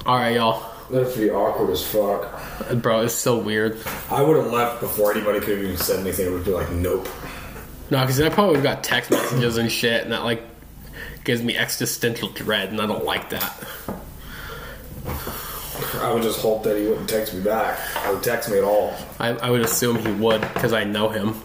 all 0.06 0.16
right, 0.18 0.36
y'all, 0.36 0.64
That'd 0.90 1.16
be 1.16 1.30
awkward 1.30 1.70
as 1.72 1.86
fuck. 1.86 2.40
bro, 2.82 3.02
it's 3.02 3.14
so 3.14 3.38
weird. 3.38 3.78
I 4.10 4.22
would 4.24 4.38
have 4.38 4.52
left 4.52 4.80
before 4.82 5.12
anybody 5.12 5.40
could 5.40 5.58
have 5.58 5.64
even 5.64 5.78
said 5.78 6.00
anything. 6.00 6.28
It 6.28 6.32
would 6.32 6.46
be 6.46 6.52
like, 6.52 6.72
nope. 6.72 7.08
No, 7.92 8.02
because 8.02 8.22
I 8.22 8.30
probably 8.30 8.62
got 8.62 8.84
text 8.84 9.12
messages 9.12 9.58
and 9.58 9.72
shit, 9.72 10.04
and 10.04 10.12
that 10.12 10.24
like 10.24 10.44
gives 11.24 11.42
me 11.42 11.58
existential 11.58 12.30
dread, 12.30 12.70
and 12.70 12.80
I 12.80 12.86
don't 12.86 13.06
like 13.06 13.30
that. 13.32 13.66
I 16.02 16.14
would 16.14 16.24
just 16.24 16.40
hope 16.40 16.64
that 16.64 16.78
he 16.78 16.88
wouldn't 16.88 17.10
text 17.10 17.34
me 17.34 17.42
back 17.42 17.80
or 18.08 18.20
text 18.20 18.50
me 18.50 18.58
at 18.58 18.64
all. 18.64 18.96
I, 19.20 19.30
I 19.30 19.50
would 19.50 19.62
assume 19.62 19.98
he 19.98 20.12
would 20.12 20.42
because 20.42 20.74
I 20.74 20.84
know 20.84 21.10
him. 21.10 21.36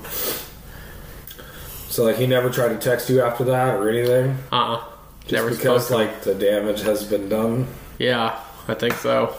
So, 1.89 2.05
like, 2.05 2.17
he 2.17 2.27
never 2.27 2.51
tried 2.51 2.69
to 2.69 2.77
text 2.77 3.09
you 3.09 3.23
after 3.23 3.45
that 3.45 3.77
or 3.77 3.89
anything? 3.89 4.37
Uh, 4.51 4.75
uh 4.75 4.85
Just 5.23 5.33
never 5.33 5.51
because, 5.51 5.91
like, 5.91 6.23
the 6.23 6.35
damage 6.35 6.83
has 6.83 7.05
been 7.05 7.29
done? 7.29 7.69
Yeah, 7.99 8.39
I 8.67 8.75
think 8.75 8.95
so. 8.95 9.35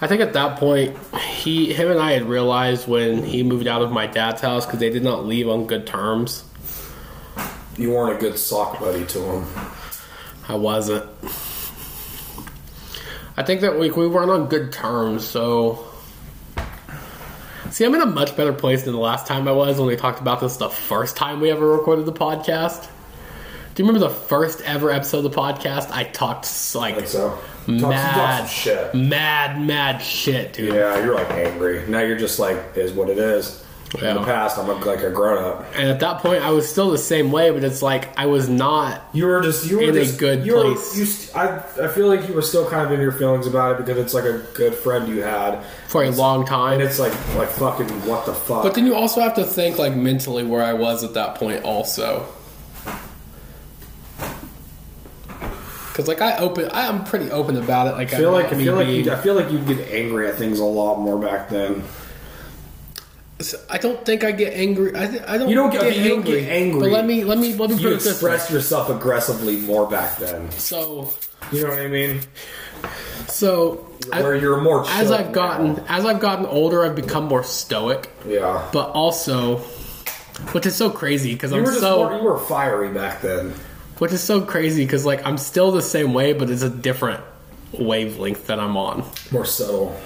I 0.00 0.06
think 0.06 0.20
at 0.20 0.32
that 0.32 0.58
point, 0.58 0.96
he, 1.18 1.72
him, 1.72 1.90
and 1.90 2.00
I 2.00 2.12
had 2.12 2.24
realized 2.24 2.88
when 2.88 3.22
he 3.22 3.42
moved 3.42 3.66
out 3.66 3.82
of 3.82 3.92
my 3.92 4.06
dad's 4.06 4.40
house 4.40 4.66
because 4.66 4.80
they 4.80 4.90
did 4.90 5.02
not 5.02 5.26
leave 5.26 5.48
on 5.48 5.66
good 5.66 5.86
terms. 5.86 6.44
You 7.76 7.92
weren't 7.92 8.16
a 8.16 8.20
good 8.20 8.38
sock 8.38 8.80
buddy 8.80 9.06
to 9.06 9.18
him. 9.18 9.46
I 10.48 10.54
wasn't. 10.54 11.08
I 13.36 13.42
think 13.42 13.62
that 13.62 13.78
we 13.78 13.90
we 13.90 14.06
weren't 14.06 14.30
on 14.30 14.48
good 14.48 14.72
terms. 14.72 15.26
So, 15.26 15.86
see, 17.70 17.84
I'm 17.84 17.94
in 17.94 18.02
a 18.02 18.06
much 18.06 18.36
better 18.36 18.52
place 18.52 18.82
than 18.82 18.92
the 18.92 19.00
last 19.00 19.26
time 19.26 19.48
I 19.48 19.52
was 19.52 19.78
when 19.78 19.86
we 19.86 19.96
talked 19.96 20.20
about 20.20 20.40
this 20.40 20.56
the 20.56 20.68
first 20.68 21.16
time 21.16 21.40
we 21.40 21.50
ever 21.50 21.66
recorded 21.66 22.04
the 22.04 22.12
podcast. 22.12 22.88
Do 23.74 23.82
you 23.82 23.88
remember 23.88 24.08
the 24.08 24.14
first 24.14 24.60
ever 24.62 24.90
episode 24.90 25.24
of 25.24 25.30
the 25.30 25.30
podcast? 25.30 25.90
I 25.90 26.04
talked 26.04 26.46
I 26.74 26.78
like 26.78 26.96
think 26.96 27.06
so. 27.06 27.38
Talk, 27.78 27.80
some- 27.80 27.90
mad, 27.90 28.38
some 28.38 28.46
shit. 28.48 28.94
mad, 28.94 29.60
mad 29.60 29.98
shit, 30.02 30.52
dude. 30.52 30.74
Yeah, 30.74 31.02
you're 31.04 31.14
like 31.14 31.30
angry. 31.30 31.84
Now 31.88 32.00
you're 32.00 32.18
just 32.18 32.38
like, 32.38 32.58
is 32.76 32.92
what 32.92 33.08
it 33.10 33.18
is. 33.18 33.64
In 34.00 34.14
the 34.14 34.22
past, 34.22 34.56
I'm 34.56 34.68
like 34.86 35.00
a 35.02 35.10
grown 35.10 35.42
up. 35.42 35.64
And 35.74 35.88
at 35.88 35.98
that 35.98 36.20
point, 36.20 36.44
I 36.44 36.50
was 36.50 36.68
still 36.70 36.92
the 36.92 36.96
same 36.98 37.32
way, 37.32 37.50
but 37.50 37.64
it's 37.64 37.82
like 37.82 38.16
I 38.16 38.26
was 38.26 38.48
not. 38.48 39.02
You 39.12 39.26
were 39.26 39.40
just 39.40 39.68
you 39.68 39.78
were 39.78 39.82
In 39.82 39.96
a 39.96 40.06
good 40.12 40.46
you 40.46 40.54
were- 40.54 40.62
place. 40.74 40.96
you 40.96 41.04
st- 41.04 41.36
I 41.36 41.56
I 41.82 41.88
feel 41.88 42.06
like 42.06 42.28
you 42.28 42.34
were 42.34 42.40
still 42.42 42.70
kind 42.70 42.86
of 42.86 42.92
in 42.92 43.00
your 43.00 43.10
feelings 43.10 43.48
about 43.48 43.72
it 43.72 43.84
because 43.84 43.98
it's 43.98 44.14
like 44.14 44.22
a 44.22 44.44
good 44.54 44.74
friend 44.76 45.08
you 45.08 45.22
had, 45.24 45.58
For 45.88 46.04
a 46.04 46.10
long 46.10 46.46
time. 46.46 46.74
and 46.74 46.82
it's 46.82 47.00
like 47.00 47.12
like 47.34 47.48
fucking 47.48 47.88
what 48.06 48.26
the 48.26 48.32
fuck. 48.32 48.62
But 48.62 48.74
then 48.74 48.86
you 48.86 48.94
also 48.94 49.20
have 49.22 49.34
to 49.34 49.44
think 49.44 49.76
like 49.76 49.96
mentally 49.96 50.44
where 50.44 50.62
I 50.62 50.72
was 50.74 51.02
at 51.02 51.14
that 51.14 51.34
point 51.34 51.64
also. 51.64 52.26
Cause 55.94 56.06
like 56.08 56.20
I 56.20 56.36
open, 56.38 56.68
I 56.70 56.86
am 56.86 57.04
pretty 57.04 57.30
open 57.30 57.56
about 57.56 57.88
it. 57.88 57.90
Like 57.92 58.12
I 58.14 58.16
feel 58.18 58.30
like 58.32 58.46
I 58.46 58.56
feel 58.56 58.74
like 58.76 58.86
being- 58.86 59.10
I 59.10 59.16
feel 59.16 59.34
like 59.34 59.50
you'd 59.50 59.66
get 59.66 59.88
angry 59.90 60.28
at 60.28 60.36
things 60.36 60.58
a 60.60 60.64
lot 60.64 60.98
more 61.00 61.18
back 61.18 61.48
then. 61.48 61.82
I 63.70 63.78
don't 63.78 64.04
think 64.04 64.22
I 64.22 64.32
get 64.32 64.52
angry. 64.52 64.92
I, 64.94 65.06
th- 65.06 65.22
I 65.26 65.38
don't. 65.38 65.48
You 65.48 65.54
don't 65.54 65.70
get- 65.70 65.80
get 65.80 65.96
you 65.96 66.08
don't 66.10 66.18
angry. 66.18 66.40
get 66.42 66.50
angry. 66.50 66.80
But 66.80 66.90
let 66.90 67.06
me 67.06 67.24
let 67.24 67.38
me 67.38 67.54
let 67.54 67.70
me 67.70 67.76
You 67.76 67.88
it 67.88 67.94
this 67.94 68.04
way. 68.06 68.10
express 68.12 68.50
yourself 68.50 68.90
aggressively 68.90 69.56
more 69.56 69.86
back 69.88 70.18
then. 70.18 70.50
So 70.52 71.10
You 71.50 71.62
know 71.64 71.70
what 71.70 71.78
I 71.78 71.88
mean? 71.88 72.20
so 73.28 73.86
I- 74.12 74.22
Where 74.22 74.36
you're 74.36 74.60
more 74.60 74.84
as 74.88 75.10
I've 75.10 75.32
gotten 75.32 75.82
as 75.88 76.04
I've 76.04 76.20
gotten 76.20 76.46
older, 76.46 76.84
I've 76.84 76.94
become 76.96 77.24
more 77.24 77.42
stoic. 77.42 78.10
yeah. 78.28 78.62
But 78.72 78.90
also, 78.90 79.56
which 80.52 80.66
is 80.66 80.76
so 80.76 80.90
crazy 80.90 81.32
because 81.32 81.52
I'm 81.52 81.60
were 81.60 81.66
just 81.70 81.80
so 81.80 81.96
more, 81.96 82.16
you 82.18 82.22
were 82.22 82.38
fiery 82.38 82.92
back 82.92 83.22
then. 83.22 83.54
Which 84.00 84.12
is 84.12 84.20
so 84.22 84.40
crazy 84.40 84.84
because 84.84 85.06
like 85.06 85.24
I'm 85.24 85.38
still 85.38 85.70
the 85.70 85.80
same 85.82 86.12
way, 86.12 86.32
but 86.32 86.50
it's 86.50 86.62
a 86.62 86.68
different 86.68 87.22
wavelength 87.72 88.48
that 88.48 88.58
I'm 88.58 88.76
on. 88.76 89.04
More 89.30 89.44
subtle. 89.44 89.96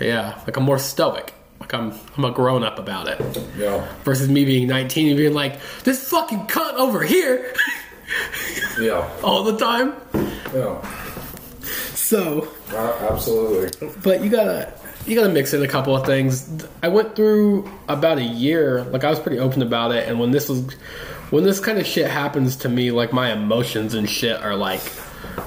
Yeah, 0.00 0.38
like 0.46 0.56
I'm 0.58 0.64
more 0.64 0.78
stoic. 0.78 1.32
Like 1.60 1.72
I'm 1.74 1.92
I'm 2.16 2.24
a 2.26 2.30
grown 2.30 2.62
up 2.62 2.78
about 2.78 3.08
it. 3.08 3.18
Yeah. 3.56 3.86
Versus 4.04 4.28
me 4.28 4.44
being 4.44 4.68
19 4.68 5.08
and 5.08 5.16
being 5.16 5.32
like, 5.34 5.58
this 5.84 6.08
fucking 6.10 6.46
cunt 6.46 6.74
over 6.74 7.02
here 7.02 7.52
Yeah. 8.80 9.08
all 9.24 9.42
the 9.44 9.56
time. 9.56 9.94
Yeah. 10.54 10.80
So, 11.94 12.48
Uh, 12.72 13.08
absolutely. 13.10 13.88
but 14.02 14.22
you 14.22 14.30
gotta 14.30 14.72
you 15.06 15.14
gotta 15.16 15.32
mix 15.32 15.52
in 15.52 15.62
a 15.62 15.68
couple 15.68 15.96
of 15.96 16.06
things. 16.06 16.48
I 16.82 16.88
went 16.88 17.16
through 17.16 17.70
about 17.88 18.18
a 18.18 18.22
year, 18.22 18.84
like 18.84 19.04
I 19.04 19.10
was 19.10 19.18
pretty 19.18 19.38
open 19.38 19.62
about 19.62 19.92
it, 19.92 20.08
and 20.08 20.18
when 20.20 20.30
this 20.30 20.48
was 20.48 20.62
when 21.30 21.44
this 21.44 21.60
kind 21.60 21.78
of 21.78 21.86
shit 21.86 22.10
happens 22.10 22.56
to 22.56 22.68
me, 22.68 22.90
like 22.90 23.12
my 23.12 23.32
emotions 23.32 23.94
and 23.94 24.08
shit 24.08 24.40
are 24.42 24.54
like 24.54 24.80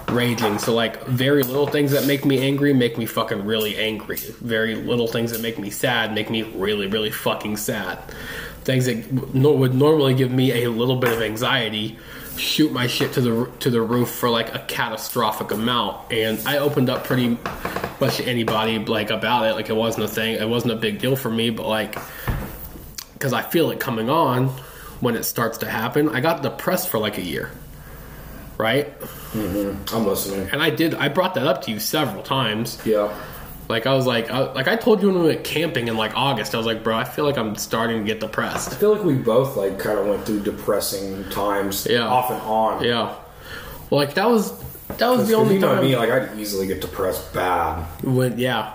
raging. 0.09 0.59
So 0.59 0.73
like 0.73 1.03
very 1.05 1.43
little 1.43 1.67
things 1.67 1.91
that 1.91 2.05
make 2.05 2.25
me 2.25 2.39
angry 2.39 2.73
make 2.73 2.97
me 2.97 3.05
fucking 3.05 3.45
really 3.45 3.77
angry. 3.77 4.17
Very 4.17 4.75
little 4.75 5.07
things 5.07 5.31
that 5.31 5.41
make 5.41 5.57
me 5.57 5.69
sad 5.69 6.13
make 6.13 6.29
me 6.29 6.43
really 6.43 6.87
really 6.87 7.11
fucking 7.11 7.57
sad. 7.57 7.99
Things 8.63 8.85
that 8.85 9.33
no- 9.33 9.53
would 9.53 9.73
normally 9.73 10.13
give 10.13 10.31
me 10.31 10.63
a 10.63 10.69
little 10.69 10.97
bit 10.97 11.11
of 11.13 11.21
anxiety 11.21 11.97
shoot 12.37 12.71
my 12.71 12.87
shit 12.87 13.13
to 13.13 13.21
the 13.21 13.51
to 13.59 13.69
the 13.69 13.81
roof 13.81 14.09
for 14.09 14.29
like 14.29 14.53
a 14.53 14.59
catastrophic 14.59 15.51
amount. 15.51 16.11
And 16.11 16.39
I 16.47 16.59
opened 16.59 16.89
up 16.89 17.03
pretty 17.03 17.37
much 17.99 18.17
to 18.17 18.25
anybody 18.25 18.79
like 18.79 19.09
about 19.09 19.45
it. 19.45 19.53
Like 19.53 19.69
it 19.69 19.75
wasn't 19.75 20.05
a 20.05 20.07
thing. 20.07 20.35
It 20.35 20.47
wasn't 20.47 20.73
a 20.73 20.77
big 20.77 20.99
deal 20.99 21.15
for 21.15 21.29
me, 21.29 21.49
but 21.49 21.67
like 21.67 21.97
because 23.13 23.33
I 23.33 23.41
feel 23.41 23.71
it 23.71 23.79
coming 23.79 24.09
on 24.09 24.53
when 25.01 25.15
it 25.15 25.23
starts 25.23 25.57
to 25.59 25.69
happen. 25.69 26.07
I 26.09 26.21
got 26.21 26.41
depressed 26.41 26.87
for 26.89 26.97
like 26.99 27.17
a 27.17 27.21
year, 27.21 27.51
right? 28.57 28.97
Mm-hmm. 29.33 29.95
I'm 29.95 30.05
listening. 30.07 30.49
And 30.51 30.61
I 30.61 30.69
did. 30.69 30.93
I 30.95 31.09
brought 31.09 31.35
that 31.35 31.47
up 31.47 31.63
to 31.63 31.71
you 31.71 31.79
several 31.79 32.23
times. 32.23 32.79
Yeah. 32.85 33.13
Like 33.69 33.85
I 33.87 33.93
was 33.93 34.05
like, 34.05 34.29
I, 34.29 34.51
like 34.53 34.67
I 34.67 34.75
told 34.75 35.01
you 35.01 35.09
when 35.09 35.21
we 35.21 35.27
went 35.29 35.43
camping 35.43 35.87
in 35.87 35.95
like 35.97 36.15
August. 36.15 36.53
I 36.53 36.57
was 36.57 36.65
like, 36.67 36.83
bro, 36.83 36.95
I 36.97 37.03
feel 37.05 37.23
like 37.25 37.37
I'm 37.37 37.55
starting 37.55 37.99
to 37.99 38.03
get 38.03 38.19
depressed. 38.19 38.71
I 38.73 38.75
feel 38.75 38.93
like 38.93 39.03
we 39.03 39.15
both 39.15 39.55
like 39.55 39.79
kind 39.79 39.97
of 39.97 40.07
went 40.07 40.25
through 40.25 40.41
depressing 40.41 41.23
times, 41.29 41.87
Yeah. 41.89 42.01
off 42.07 42.29
and 42.31 42.41
on. 42.41 42.83
Yeah. 42.83 43.15
Well, 43.89 43.99
like 44.01 44.13
that 44.15 44.29
was 44.29 44.51
that 44.97 45.07
was 45.09 45.27
the 45.29 45.35
only 45.35 45.53
you 45.55 45.59
know 45.61 45.75
time 45.75 45.83
me, 45.85 45.95
like 45.95 46.09
I'd 46.09 46.37
easily 46.37 46.67
get 46.67 46.81
depressed 46.81 47.33
bad. 47.33 47.83
when 48.03 48.37
yeah, 48.37 48.73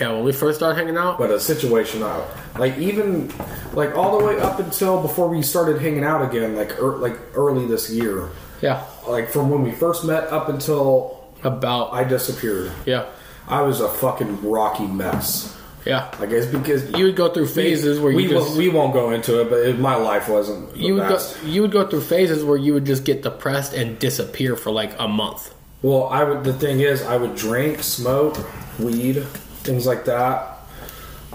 yeah. 0.00 0.12
When 0.12 0.24
we 0.24 0.32
first 0.32 0.58
started 0.58 0.76
hanging 0.76 0.96
out, 0.96 1.18
But 1.18 1.30
a 1.30 1.40
situation, 1.40 2.02
uh, 2.02 2.22
like 2.58 2.76
even 2.78 3.32
like 3.72 3.96
all 3.96 4.18
the 4.18 4.24
way 4.24 4.38
up 4.40 4.58
until 4.58 5.00
before 5.02 5.28
we 5.28 5.42
started 5.42 5.80
hanging 5.80 6.04
out 6.04 6.22
again, 6.28 6.56
like 6.56 6.80
er, 6.82 6.96
like 6.96 7.16
early 7.34 7.66
this 7.66 7.90
year, 7.90 8.28
yeah, 8.62 8.84
like 9.08 9.28
from 9.30 9.50
when 9.50 9.62
we 9.62 9.72
first 9.72 10.04
met 10.04 10.24
up 10.32 10.48
until 10.48 11.24
about 11.44 11.92
I 11.92 12.04
disappeared, 12.04 12.72
yeah, 12.86 13.06
I 13.48 13.62
was 13.62 13.80
a 13.80 13.88
fucking 13.88 14.48
rocky 14.48 14.86
mess. 14.86 15.52
Yeah. 15.84 16.10
I 16.18 16.26
guess 16.26 16.46
because 16.46 16.90
You 16.98 17.04
would 17.04 17.14
go 17.14 17.28
through 17.32 17.46
phases 17.46 18.00
where 18.00 18.12
we 18.12 18.26
just 18.26 18.48
won't- 18.48 18.58
we 18.58 18.68
won't 18.68 18.92
go 18.92 19.12
into 19.12 19.40
it, 19.40 19.48
but 19.48 19.60
it, 19.60 19.78
my 19.78 19.94
life 19.94 20.28
wasn't. 20.28 20.76
you 20.76 20.94
would 20.96 21.08
go 21.08 21.18
you 21.44 21.62
would 21.62 21.70
go 21.70 21.86
through 21.86 22.00
phases 22.00 22.42
where 22.42 22.56
you 22.56 22.74
would 22.74 22.84
just 22.84 23.04
get 23.04 23.22
depressed 23.22 23.72
and 23.72 23.96
disappear 24.00 24.56
for 24.56 24.72
like 24.72 24.96
a 24.98 25.06
month. 25.06 25.54
Well, 25.82 26.08
I 26.10 26.24
would. 26.24 26.42
The 26.42 26.54
thing 26.54 26.80
is, 26.80 27.02
I 27.04 27.16
would 27.16 27.36
drink, 27.36 27.84
smoke, 27.84 28.36
weed, 28.80 29.24
things 29.66 29.86
like 29.86 30.04
that. 30.06 30.58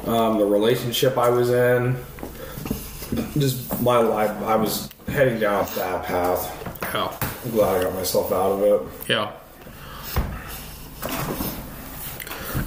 Um, 0.06 0.40
the 0.40 0.46
relationship 0.46 1.18
I 1.18 1.30
was 1.30 1.50
in, 1.52 1.96
just 3.38 3.82
my 3.82 3.98
life. 3.98 4.32
I 4.44 4.56
was 4.56 4.90
heading 5.08 5.40
down 5.40 5.68
that 5.76 6.06
path. 6.06 6.58
Yeah. 6.94 7.16
I'm 7.44 7.52
glad 7.52 7.78
I 7.78 7.84
got 7.84 7.94
myself 7.94 8.32
out 8.32 8.52
of 8.54 8.64
it. 8.64 9.10
Yeah. 9.10 9.32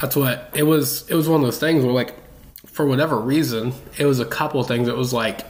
That's 0.01 0.17
what 0.17 0.51
it 0.55 0.65
was. 0.65 1.09
It 1.09 1.15
was 1.15 1.29
one 1.29 1.41
of 1.41 1.47
those 1.47 1.59
things 1.59 1.85
where, 1.85 1.95
like, 1.95 2.15
for 2.67 2.87
whatever 2.87 3.19
reason, 3.19 3.73
it 3.99 4.07
was 4.07 4.21
a 4.21 4.25
couple 4.25 4.61
of 4.61 4.69
things. 4.69 4.89
It 4.89 4.97
was 4.97 5.13
like 5.13 5.45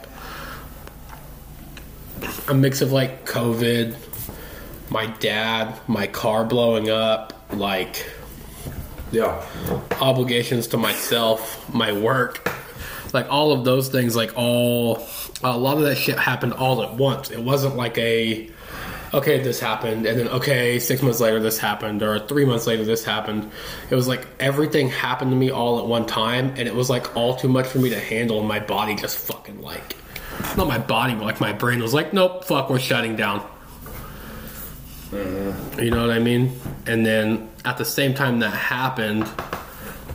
a 2.47 2.53
mix 2.53 2.81
of 2.81 2.91
like 2.91 3.25
COVID, 3.25 3.95
my 4.89 5.07
dad, 5.07 5.79
my 5.87 6.07
car 6.07 6.45
blowing 6.45 6.89
up, 6.89 7.33
like 7.51 8.09
Yeah, 9.15 9.41
obligations 10.01 10.67
to 10.67 10.77
myself, 10.77 11.73
my 11.73 11.93
work, 11.93 12.51
like 13.13 13.29
all 13.29 13.53
of 13.53 13.63
those 13.63 13.87
things, 13.87 14.13
like 14.13 14.33
all 14.35 15.07
a 15.41 15.57
lot 15.57 15.77
of 15.77 15.83
that 15.83 15.95
shit 15.95 16.19
happened 16.19 16.51
all 16.51 16.83
at 16.83 16.95
once. 16.95 17.31
It 17.31 17.41
wasn't 17.41 17.77
like 17.77 17.97
a 17.97 18.49
okay, 19.13 19.41
this 19.41 19.61
happened, 19.61 20.05
and 20.05 20.19
then 20.19 20.27
okay, 20.27 20.79
six 20.79 21.01
months 21.01 21.21
later 21.21 21.39
this 21.39 21.57
happened, 21.57 22.03
or 22.03 22.19
three 22.27 22.43
months 22.43 22.67
later 22.67 22.83
this 22.83 23.05
happened. 23.05 23.49
It 23.89 23.95
was 23.95 24.09
like 24.09 24.27
everything 24.41 24.89
happened 24.89 25.31
to 25.31 25.37
me 25.37 25.49
all 25.49 25.79
at 25.79 25.85
one 25.85 26.05
time, 26.05 26.49
and 26.57 26.67
it 26.67 26.75
was 26.75 26.89
like 26.89 27.15
all 27.15 27.37
too 27.37 27.47
much 27.47 27.67
for 27.67 27.79
me 27.79 27.91
to 27.91 27.99
handle, 27.99 28.39
and 28.39 28.47
my 28.49 28.59
body 28.59 28.95
just 28.95 29.17
fucking 29.17 29.61
like 29.61 29.95
not 30.57 30.67
my 30.67 30.77
body, 30.77 31.15
but 31.15 31.23
like 31.23 31.39
my 31.39 31.53
brain 31.53 31.81
was 31.81 31.93
like, 31.93 32.11
nope, 32.11 32.43
fuck, 32.43 32.69
we're 32.69 32.79
shutting 32.79 33.15
down. 33.15 33.47
You 35.11 35.91
know 35.91 36.07
what 36.07 36.11
I 36.11 36.19
mean? 36.19 36.57
And 36.87 37.05
then 37.05 37.49
at 37.63 37.77
the 37.77 37.85
same 37.85 38.13
time 38.13 38.39
that 38.39 38.49
happened, 38.49 39.29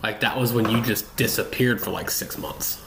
like 0.02 0.20
that 0.20 0.38
was 0.38 0.52
when 0.52 0.68
you 0.68 0.82
just 0.82 1.16
disappeared 1.16 1.80
for 1.80 1.90
like 1.90 2.10
six 2.10 2.38
months. 2.38 2.82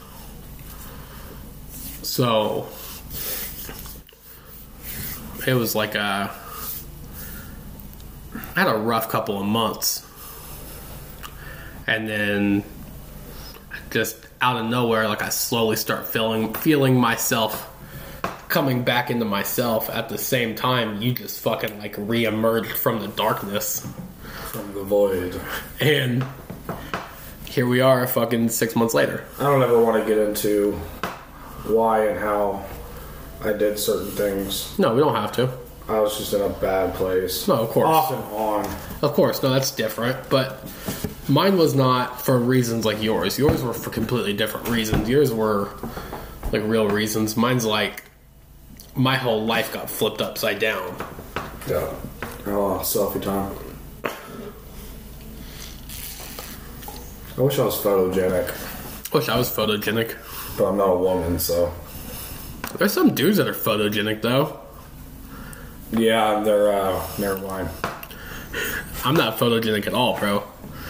So 2.02 2.68
it 5.48 5.54
was 5.54 5.76
like 5.76 5.96
a. 5.96 6.32
I 8.56 8.60
had 8.60 8.68
a 8.68 8.78
rough 8.78 9.10
couple 9.10 9.40
of 9.40 9.46
months. 9.46 10.06
And 11.88 12.08
then 12.08 12.64
just 13.90 14.18
out 14.42 14.58
of 14.58 14.70
nowhere, 14.70 15.08
like 15.08 15.22
I 15.22 15.30
slowly 15.30 15.76
start 15.76 16.08
feeling 16.08 16.54
feeling 16.54 17.00
myself 17.00 17.73
coming 18.54 18.84
back 18.84 19.10
into 19.10 19.26
myself 19.26 19.90
at 19.90 20.10
the 20.10 20.18
same 20.18 20.54
time 20.54 21.02
you 21.02 21.12
just 21.12 21.40
fucking 21.40 21.80
like 21.80 21.96
re-emerged 21.98 22.78
from 22.78 23.00
the 23.00 23.08
darkness 23.08 23.84
from 24.52 24.72
the 24.76 24.84
void. 24.84 25.42
and 25.80 26.24
here 27.46 27.66
we 27.66 27.82
are 27.82 28.06
fucking 28.06 28.48
six 28.48 28.76
months 28.76 28.94
later 28.94 29.26
I 29.40 29.44
don't 29.46 29.64
ever 29.64 29.82
want 29.82 30.04
to 30.04 30.08
get 30.08 30.20
into 30.20 30.74
why 31.66 32.06
and 32.10 32.20
how 32.20 32.64
I 33.42 33.54
did 33.54 33.80
certain 33.80 34.12
things. 34.12 34.78
no 34.78 34.94
we 34.94 35.02
don't 35.02 35.16
have 35.16 35.32
to 35.32 35.50
I 35.90 36.00
was 36.00 36.16
just 36.18 36.34
in 36.34 36.40
a 36.40 36.48
bad 36.48 36.94
place. 36.94 37.46
No, 37.46 37.56
of 37.56 37.70
course. 37.72 37.88
Off 37.90 38.12
and 38.14 38.24
on. 38.24 38.66
of 39.02 39.14
course 39.16 39.42
no 39.42 39.50
that's 39.50 39.72
different 39.72 40.30
but 40.30 40.64
mine 41.28 41.58
was 41.58 41.74
not 41.74 42.22
for 42.22 42.38
reasons 42.38 42.86
like 42.86 43.02
yours 43.02 43.40
yours 43.40 43.64
were 43.64 43.74
for 43.74 43.90
completely 43.90 44.34
different 44.34 44.70
reasons 44.70 45.10
yours 45.10 45.34
were 45.34 45.70
like 46.52 46.62
real 46.66 46.88
reasons 46.88 47.36
mine's 47.36 47.66
like 47.66 48.04
my 48.96 49.16
whole 49.16 49.44
life 49.46 49.74
got 49.74 49.90
flipped 49.90 50.22
upside 50.22 50.60
down 50.60 50.96
Yeah. 51.68 51.90
Oh, 52.46 52.80
selfie 52.84 53.22
time. 53.22 53.56
I 57.38 57.42
wish 57.42 57.58
I 57.58 57.66
was 57.66 57.76
photogenic, 57.78 59.14
wish 59.14 59.28
i 59.30 59.38
was 59.38 59.50
photogenic 59.50 60.16
but 60.58 60.66
I'm 60.70 60.78
not 60.78 60.90
a 60.90 60.98
woman, 60.98 61.40
so. 61.40 61.74
there's 62.78 62.94
some 62.94 63.16
dudes 63.16 63.38
that 63.38 63.48
are 63.48 63.54
photogenic 63.54 64.22
though 64.22 64.60
Yeah, 65.92 66.42
they're, 66.44 66.72
uh, 66.72 67.08
never 67.18 67.38
mind. 67.40 67.70
i'm 69.04 69.16
not 69.16 69.38
photogenic 69.40 69.88
at 69.88 69.94
all 69.94 70.20
bro 70.20 70.44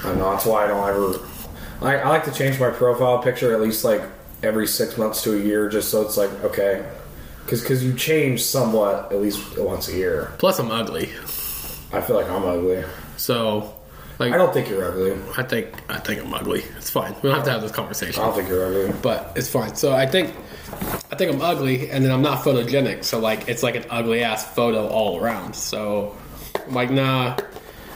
I 0.04 0.14
know, 0.16 0.32
that's 0.32 0.46
why 0.46 0.66
I 0.66 0.68
don't 0.68 0.86
ever. 0.90 1.20
I, 1.82 1.96
I 2.00 2.10
like 2.10 2.26
to 2.26 2.32
change 2.34 2.60
my 2.60 2.70
profile 2.72 3.20
picture 3.24 3.54
at 3.54 3.62
least 3.62 3.86
like 3.86 4.02
every 4.44 4.68
six 4.68 4.98
months 4.98 5.24
to 5.24 5.34
a 5.34 5.40
year, 5.40 5.70
just 5.70 5.90
so 5.90 6.02
it's 6.02 6.18
like, 6.18 6.30
okay. 6.44 6.86
Because 7.46 7.62
because 7.62 7.84
you 7.84 7.94
change 7.94 8.42
somewhat 8.44 9.12
at 9.12 9.22
least 9.22 9.58
once 9.58 9.88
a 9.90 9.94
year. 9.94 10.32
plus 10.38 10.60
i'm 10.60 10.72
ugly 10.72 11.10
I 11.92 12.02
feel 12.02 12.16
like 12.16 12.30
I'm 12.30 12.44
ugly. 12.44 12.84
so 13.18 13.74
like 14.20 14.34
I 14.34 14.38
don't 14.38 14.54
think 14.54 14.70
you're 14.70 14.84
ugly. 14.86 15.14
I 15.38 15.44
think 15.44 15.68
I 15.90 16.00
think 16.00 16.22
I'm 16.22 16.34
ugly. 16.34 16.64
It's 16.78 16.90
fine. 16.90 17.14
We 17.22 17.30
don't 17.30 17.36
have 17.36 17.46
to 17.46 17.52
have 17.52 17.62
this 17.62 17.72
conversation. 17.72 18.22
I 18.22 18.26
don't 18.26 18.36
think 18.36 18.50
you're 18.50 18.66
ugly. 18.66 18.94
But 19.02 19.32
it's 19.36 19.50
fine. 19.50 19.76
So 19.76 19.94
I 19.94 20.06
think 20.06 20.34
I 21.12 21.16
think 21.16 21.34
I'm 21.34 21.42
ugly, 21.42 21.90
and 21.92 22.04
then 22.04 22.12
I'm 22.12 22.22
not 22.22 22.44
photogenic. 22.44 23.04
So 23.04 23.20
like 23.20 23.48
it's 23.48 23.62
like 23.64 23.76
an 23.76 23.86
ugly 23.90 24.24
ass 24.24 24.44
photo 24.56 24.88
all 24.88 25.20
around. 25.20 25.56
So 25.56 26.16
I'm 26.66 26.74
like 26.74 26.90
nah, 26.92 27.38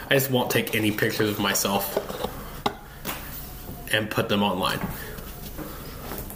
I 0.10 0.14
just 0.14 0.30
won't 0.32 0.52
take 0.52 0.76
any 0.76 0.92
pictures 0.92 1.30
of 1.30 1.40
myself 1.40 1.98
and 3.92 4.10
put 4.10 4.30
them 4.30 4.44
online. 4.44 4.80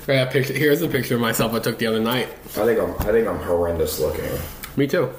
A 0.07 0.25
picture. 0.25 0.53
Here's 0.53 0.81
a 0.81 0.87
picture 0.87 1.15
of 1.15 1.21
myself 1.21 1.53
I 1.53 1.59
took 1.59 1.77
the 1.77 1.87
other 1.87 1.99
night. 1.99 2.27
I 2.29 2.65
think 2.65 2.79
I'm. 2.79 2.91
I 3.07 3.11
think 3.11 3.27
I'm 3.27 3.39
horrendous 3.39 3.99
looking. 3.99 4.29
Me 4.75 4.87
too. 4.87 5.11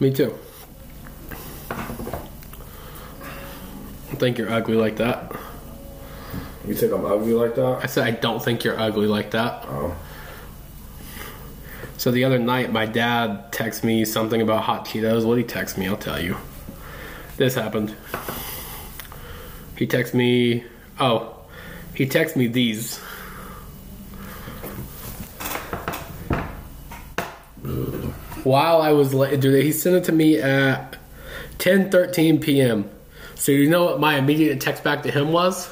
Me 0.00 0.10
too. 0.12 0.36
I 4.10 4.14
think 4.16 4.38
you're 4.38 4.50
ugly 4.50 4.76
like 4.76 4.96
that. 4.96 5.32
You 6.66 6.74
think 6.74 6.92
I'm 6.92 7.04
ugly 7.04 7.32
like 7.32 7.54
that? 7.56 7.80
I 7.82 7.86
said 7.86 8.06
I 8.06 8.10
don't 8.12 8.42
think 8.42 8.64
you're 8.64 8.78
ugly 8.78 9.06
like 9.06 9.30
that. 9.32 9.64
Oh, 9.68 9.96
So 11.96 12.10
the 12.10 12.24
other 12.24 12.38
night, 12.38 12.72
my 12.72 12.86
dad 12.86 13.52
texted 13.52 13.84
me 13.84 14.04
something 14.04 14.40
about 14.40 14.62
hot 14.62 14.86
Cheetos. 14.86 15.24
What 15.24 15.36
did 15.36 15.42
he 15.42 15.46
text 15.48 15.76
me? 15.78 15.86
I'll 15.88 15.96
tell 15.96 16.20
you. 16.22 16.36
This 17.36 17.54
happened. 17.54 17.94
He 19.76 19.86
texted 19.86 20.14
me. 20.14 20.64
Oh, 21.00 21.36
he 21.94 22.06
texted 22.06 22.36
me 22.36 22.46
these. 22.46 22.98
While 28.44 28.82
I 28.82 28.92
was 28.92 29.14
late, 29.14 29.40
dude, 29.40 29.62
he 29.62 29.72
sent 29.72 29.96
it 29.96 30.04
to 30.04 30.12
me 30.12 30.38
at 30.40 30.96
10:13 31.58 32.40
p.m. 32.40 32.90
So 33.34 33.52
you 33.52 33.68
know 33.68 33.84
what 33.84 34.00
my 34.00 34.16
immediate 34.16 34.60
text 34.60 34.82
back 34.82 35.02
to 35.04 35.10
him 35.10 35.32
was? 35.32 35.70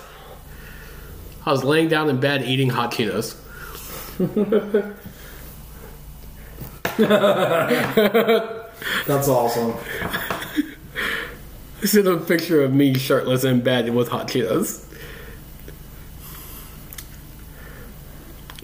I 1.44 1.52
was 1.52 1.64
laying 1.64 1.88
down 1.88 2.08
in 2.08 2.20
bed 2.20 2.42
eating 2.42 2.68
hot 2.68 2.92
Cheetos. 2.92 3.36
that's 9.06 9.28
awesome. 9.28 9.74
This 11.80 11.94
is 11.94 12.04
a 12.06 12.18
picture 12.18 12.62
of 12.62 12.74
me 12.74 12.92
shirtless 12.92 13.42
in 13.42 13.62
bed 13.62 13.94
with 13.94 14.08
hot 14.08 14.28
Cheetos. 14.28 14.84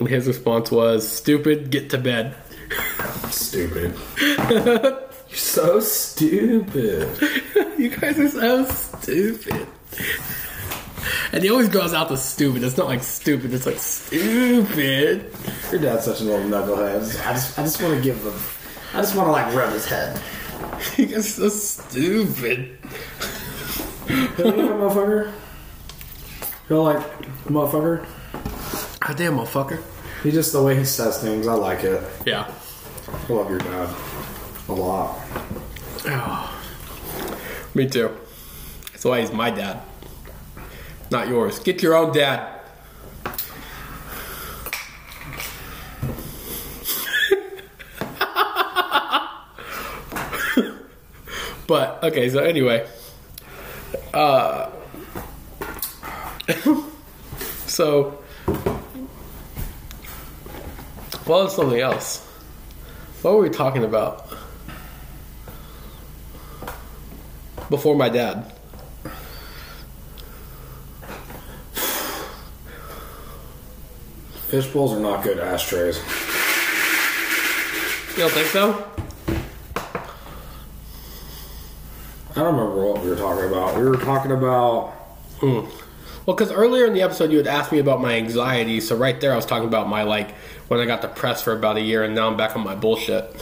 His 0.04 0.26
response 0.26 0.70
was, 0.70 1.08
Stupid, 1.08 1.70
get 1.70 1.90
to 1.90 1.98
bed. 1.98 2.34
Stupid. 3.30 3.94
you're 4.50 5.08
so 5.30 5.80
stupid. 5.80 7.08
You 7.76 7.90
guys 7.90 8.18
are 8.18 8.28
so 8.30 8.64
stupid. 8.64 9.66
And 11.30 11.44
he 11.44 11.50
always 11.50 11.68
draws 11.68 11.92
out 11.92 12.08
the 12.08 12.16
stupid. 12.16 12.62
It's 12.62 12.78
not 12.78 12.86
like 12.86 13.02
stupid, 13.02 13.52
it's 13.52 13.66
like 13.66 13.76
stupid. 13.76 15.30
Your 15.70 15.80
dad's 15.82 16.06
such 16.06 16.22
a 16.22 16.24
little 16.24 16.48
knucklehead. 16.48 16.96
I 17.26 17.32
just, 17.34 17.58
I 17.58 17.62
just 17.62 17.82
want 17.82 17.94
to 17.96 18.00
give 18.00 18.16
him. 18.24 18.32
I 18.94 19.02
just 19.02 19.14
want 19.14 19.28
to 19.28 19.32
like 19.32 19.54
rub 19.54 19.72
his 19.74 19.84
head. 19.86 20.20
You 20.96 21.06
guys 21.06 21.38
are 21.38 21.50
so 21.50 21.88
stupid. 21.90 22.78
You 24.08 24.28
motherfucker. 24.28 25.32
You 26.70 26.82
like 26.82 27.22
motherfucker? 27.44 28.06
God 29.06 29.16
damn, 29.16 29.36
motherfucker. 29.36 29.80
He 30.24 30.32
just 30.32 30.52
the 30.52 30.60
way 30.60 30.76
he 30.76 30.84
says 30.84 31.22
things. 31.22 31.46
I 31.46 31.54
like 31.54 31.84
it. 31.84 32.02
Yeah. 32.24 32.52
I 33.08 33.32
love 33.32 33.48
your 33.48 33.60
dad 33.60 33.94
a 34.68 34.72
lot. 34.72 35.16
Me 37.74 37.88
too. 37.88 38.10
That's 38.90 39.04
why 39.04 39.20
he's 39.20 39.32
my 39.32 39.50
dad. 39.50 39.80
Not 41.12 41.28
yours. 41.28 41.60
Get 41.60 41.82
your 41.82 41.94
own 41.94 42.12
dad. 42.12 42.54
but 51.68 52.02
okay, 52.02 52.28
so 52.28 52.40
anyway, 52.40 52.84
uh, 54.12 54.70
So, 57.76 58.22
well, 61.26 61.44
it's 61.44 61.56
something 61.56 61.80
else. 61.80 62.24
What 63.22 63.34
were 63.34 63.42
we 63.42 63.50
talking 63.50 63.84
about? 63.84 64.28
Before 67.68 67.96
my 67.96 68.08
dad. 68.08 68.52
Fish 74.46 74.68
bowls 74.68 74.92
are 74.92 75.00
not 75.00 75.24
good 75.24 75.40
ashtrays. 75.40 75.96
You 78.16 78.22
don't 78.22 78.32
think 78.32 78.46
so? 78.46 78.86
I 82.30 82.34
don't 82.34 82.54
remember 82.54 82.92
what 82.92 83.02
we 83.02 83.10
were 83.10 83.16
talking 83.16 83.46
about. 83.46 83.76
We 83.76 83.82
were 83.82 83.96
talking 83.96 84.30
about. 84.30 84.90
Hmm. 85.40 85.66
Well, 86.26 86.34
because 86.34 86.50
earlier 86.50 86.86
in 86.86 86.92
the 86.92 87.02
episode 87.02 87.30
you 87.30 87.38
had 87.38 87.46
asked 87.46 87.70
me 87.70 87.78
about 87.78 88.00
my 88.00 88.14
anxiety, 88.14 88.80
so 88.80 88.96
right 88.96 89.20
there 89.20 89.32
I 89.32 89.36
was 89.36 89.46
talking 89.46 89.68
about 89.68 89.88
my 89.88 90.02
like 90.02 90.32
when 90.66 90.80
I 90.80 90.84
got 90.84 91.00
depressed 91.00 91.44
for 91.44 91.52
about 91.52 91.76
a 91.76 91.80
year, 91.80 92.02
and 92.02 92.16
now 92.16 92.26
I'm 92.26 92.36
back 92.36 92.56
on 92.56 92.64
my 92.64 92.74
bullshit. 92.74 93.32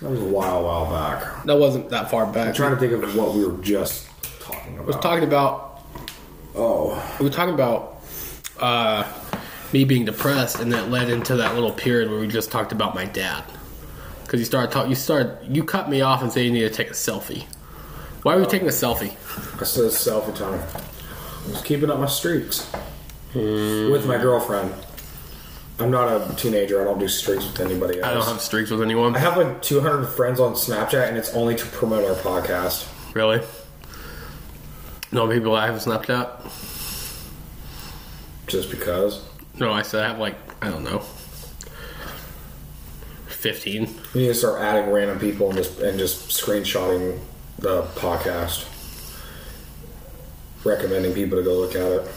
That 0.00 0.10
was 0.10 0.20
a 0.20 0.24
while, 0.24 0.62
while 0.62 0.88
back. 0.88 1.44
That 1.44 1.58
wasn't 1.58 1.90
that 1.90 2.12
far 2.12 2.26
back. 2.26 2.48
I'm 2.48 2.54
trying 2.54 2.74
to 2.74 2.76
think 2.76 2.92
of 2.92 3.16
what 3.16 3.34
we 3.34 3.44
were 3.44 3.60
just 3.60 4.08
talking 4.40 4.74
about. 4.74 4.82
I 4.82 4.86
was 4.86 4.96
talking 4.96 5.24
about 5.24 5.82
oh, 6.54 7.16
we 7.18 7.26
were 7.26 7.32
talking 7.32 7.54
about 7.54 8.00
uh, 8.60 9.04
me 9.72 9.84
being 9.84 10.04
depressed, 10.04 10.60
and 10.60 10.72
that 10.72 10.90
led 10.90 11.10
into 11.10 11.34
that 11.36 11.54
little 11.54 11.72
period 11.72 12.08
where 12.08 12.20
we 12.20 12.28
just 12.28 12.52
talked 12.52 12.70
about 12.70 12.94
my 12.94 13.04
dad. 13.04 13.42
Because 14.22 14.38
you 14.38 14.46
started 14.46 14.70
talking, 14.70 14.90
you 14.90 14.96
started, 14.96 15.38
you 15.48 15.64
cut 15.64 15.88
me 15.88 16.02
off 16.02 16.22
and 16.22 16.30
said 16.30 16.44
you 16.44 16.52
need 16.52 16.60
to 16.60 16.70
take 16.70 16.90
a 16.90 16.94
selfie. 16.94 17.46
Why 18.26 18.34
were 18.34 18.40
you 18.42 18.48
taking 18.48 18.66
a 18.66 18.72
selfie? 18.72 19.12
I 19.60 19.64
said 19.64 19.84
selfie 19.92 20.34
time. 20.34 20.60
Just 21.48 21.64
keeping 21.64 21.92
up 21.92 22.00
my 22.00 22.08
streaks 22.08 22.68
with 23.32 24.04
my 24.04 24.18
girlfriend. 24.18 24.74
I'm 25.78 25.92
not 25.92 26.08
a 26.08 26.34
teenager. 26.34 26.80
I 26.82 26.84
don't 26.86 26.98
do 26.98 27.06
streaks 27.06 27.44
with 27.46 27.60
anybody 27.60 28.00
else. 28.00 28.08
I 28.08 28.14
don't 28.14 28.26
have 28.26 28.40
streaks 28.40 28.70
with 28.70 28.82
anyone. 28.82 29.14
I 29.14 29.20
have 29.20 29.36
like 29.36 29.62
200 29.62 30.06
friends 30.06 30.40
on 30.40 30.54
Snapchat, 30.54 31.06
and 31.06 31.16
it's 31.16 31.34
only 31.34 31.54
to 31.54 31.64
promote 31.66 32.04
our 32.04 32.16
podcast. 32.16 32.92
Really? 33.14 33.46
No 35.12 35.28
people 35.28 35.54
I 35.54 35.66
have 35.66 35.76
Snapchat. 35.76 36.50
Just 38.48 38.72
because 38.72 39.22
No, 39.56 39.70
I 39.70 39.82
said 39.82 40.02
I 40.02 40.08
have 40.08 40.18
like 40.18 40.34
I 40.60 40.68
don't 40.70 40.82
know, 40.82 40.98
fifteen. 43.28 43.94
we 44.14 44.22
need 44.22 44.26
to 44.26 44.34
start 44.34 44.60
adding 44.60 44.90
random 44.90 45.20
people 45.20 45.50
and 45.50 45.58
just 45.58 45.78
and 45.78 45.96
just 45.96 46.30
screenshotting 46.30 47.20
the 47.58 47.82
podcast, 47.94 48.66
recommending 50.64 51.14
people 51.14 51.38
to 51.38 51.44
go 51.44 51.54
look 51.54 51.74
at 51.74 51.92
it. 51.92 52.10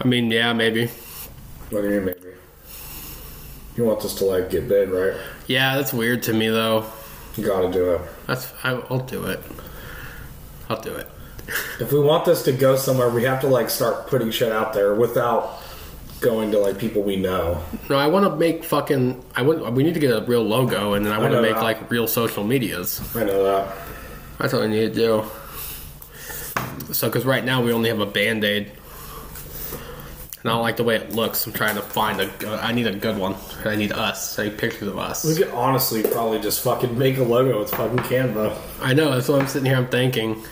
I 0.00 0.06
mean, 0.06 0.30
yeah, 0.30 0.52
maybe. 0.52 0.86
What 1.68 1.82
do 1.82 1.88
you 1.88 2.00
mean, 2.00 2.04
maybe? 2.06 2.36
You 3.76 3.84
want 3.84 4.00
this 4.00 4.14
to 4.16 4.24
like 4.24 4.50
get 4.50 4.68
big, 4.68 4.90
right? 4.90 5.14
Yeah, 5.46 5.76
that's 5.76 5.92
weird 5.92 6.22
to 6.24 6.32
me 6.32 6.48
though. 6.48 6.86
You 7.36 7.46
got 7.46 7.60
to 7.60 7.72
do 7.72 7.92
it. 7.94 8.00
That's 8.26 8.52
I, 8.64 8.72
I'll 8.90 9.00
do 9.00 9.24
it. 9.26 9.40
I'll 10.68 10.80
do 10.80 10.94
it. 10.94 11.08
If 11.80 11.92
we 11.92 12.00
want 12.00 12.24
this 12.24 12.42
to 12.44 12.52
go 12.52 12.76
somewhere, 12.76 13.08
we 13.08 13.24
have 13.24 13.40
to 13.40 13.46
like 13.46 13.70
start 13.70 14.06
putting 14.06 14.30
shit 14.30 14.52
out 14.52 14.72
there 14.72 14.94
without 14.94 15.60
going 16.20 16.50
to 16.52 16.58
like 16.58 16.78
people 16.78 17.02
we 17.02 17.16
know. 17.16 17.62
No, 17.88 17.96
I 17.96 18.06
want 18.06 18.26
to 18.26 18.36
make 18.36 18.64
fucking. 18.64 19.22
I 19.34 19.42
want. 19.42 19.72
We 19.72 19.82
need 19.82 19.94
to 19.94 20.00
get 20.00 20.10
a 20.10 20.24
real 20.24 20.42
logo, 20.42 20.94
and 20.94 21.04
then 21.04 21.12
I 21.12 21.18
want 21.18 21.32
to 21.32 21.42
make 21.42 21.54
that. 21.54 21.62
like 21.62 21.90
real 21.90 22.06
social 22.06 22.44
medias. 22.44 23.00
I 23.16 23.24
know 23.24 23.42
that. 23.44 23.76
That's 24.38 24.52
what 24.52 24.62
we 24.62 24.68
need 24.68 24.94
to 24.94 24.94
do. 24.94 25.24
So, 26.92 27.08
because 27.08 27.24
right 27.24 27.44
now 27.44 27.62
we 27.62 27.72
only 27.72 27.88
have 27.88 28.00
a 28.00 28.06
band 28.06 28.44
aid, 28.44 28.72
and 30.42 30.50
I 30.50 30.54
don't 30.54 30.62
like 30.62 30.76
the 30.76 30.84
way 30.84 30.96
it 30.96 31.12
looks. 31.12 31.46
I'm 31.46 31.52
trying 31.52 31.76
to 31.76 31.82
find 31.82 32.20
a. 32.20 32.48
I 32.62 32.72
need 32.72 32.86
a 32.86 32.94
good 32.94 33.18
one. 33.18 33.36
I 33.64 33.76
need 33.76 33.92
us. 33.92 34.38
I 34.38 34.44
need 34.44 34.58
pictures 34.58 34.88
of 34.88 34.98
us. 34.98 35.24
We 35.24 35.34
could 35.34 35.48
honestly 35.48 36.02
probably 36.02 36.40
just 36.40 36.62
fucking 36.62 36.96
make 36.98 37.18
a 37.18 37.22
logo 37.24 37.60
with 37.60 37.70
fucking 37.70 37.98
Canva. 37.98 38.56
I 38.80 38.94
know. 38.94 39.10
That's 39.10 39.28
what 39.28 39.40
I'm 39.40 39.48
sitting 39.48 39.66
here. 39.66 39.76
I'm 39.76 39.88
thinking. 39.88 40.42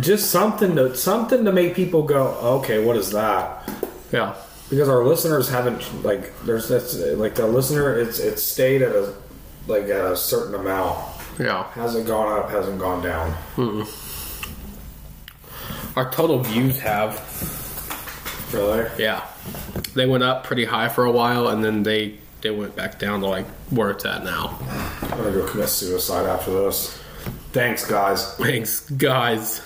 Just 0.00 0.30
something 0.30 0.76
to 0.76 0.94
something 0.94 1.44
to 1.44 1.52
make 1.52 1.74
people 1.74 2.02
go, 2.02 2.28
okay, 2.60 2.84
what 2.84 2.96
is 2.96 3.10
that? 3.12 3.68
Yeah. 4.12 4.34
Because 4.70 4.88
our 4.88 5.04
listeners 5.04 5.48
haven't 5.48 6.04
like 6.04 6.32
there's 6.44 6.68
that's 6.68 6.94
like 6.96 7.34
the 7.34 7.46
listener 7.46 7.98
it's 7.98 8.18
it's 8.18 8.42
stayed 8.42 8.82
at 8.82 8.94
a 8.94 9.14
like 9.66 9.84
at 9.84 10.04
a 10.04 10.16
certain 10.16 10.54
amount. 10.54 10.98
Yeah. 11.38 11.64
Hasn't 11.72 12.06
gone 12.06 12.38
up, 12.38 12.50
hasn't 12.50 12.78
gone 12.78 13.02
down. 13.02 13.34
Our 15.96 16.10
total 16.10 16.40
views 16.40 16.78
have. 16.80 17.18
Really? 18.52 18.88
Yeah. 18.98 19.26
They 19.94 20.06
went 20.06 20.24
up 20.24 20.44
pretty 20.44 20.64
high 20.64 20.88
for 20.88 21.04
a 21.04 21.12
while, 21.12 21.48
and 21.48 21.64
then 21.64 21.82
they 21.82 22.18
they 22.40 22.50
went 22.50 22.76
back 22.76 22.98
down 22.98 23.20
to 23.20 23.26
like 23.26 23.46
where 23.70 23.90
it's 23.90 24.04
at 24.04 24.24
now. 24.24 24.58
I'm 25.02 25.10
gonna 25.10 25.32
go 25.32 25.46
commit 25.46 25.68
suicide 25.68 26.26
after 26.26 26.50
this. 26.52 26.96
Thanks, 27.52 27.84
guys. 27.86 28.34
Thanks, 28.36 28.88
guys. 28.90 29.60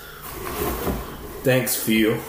Thanks, 1.43 1.77
few. 1.77 2.21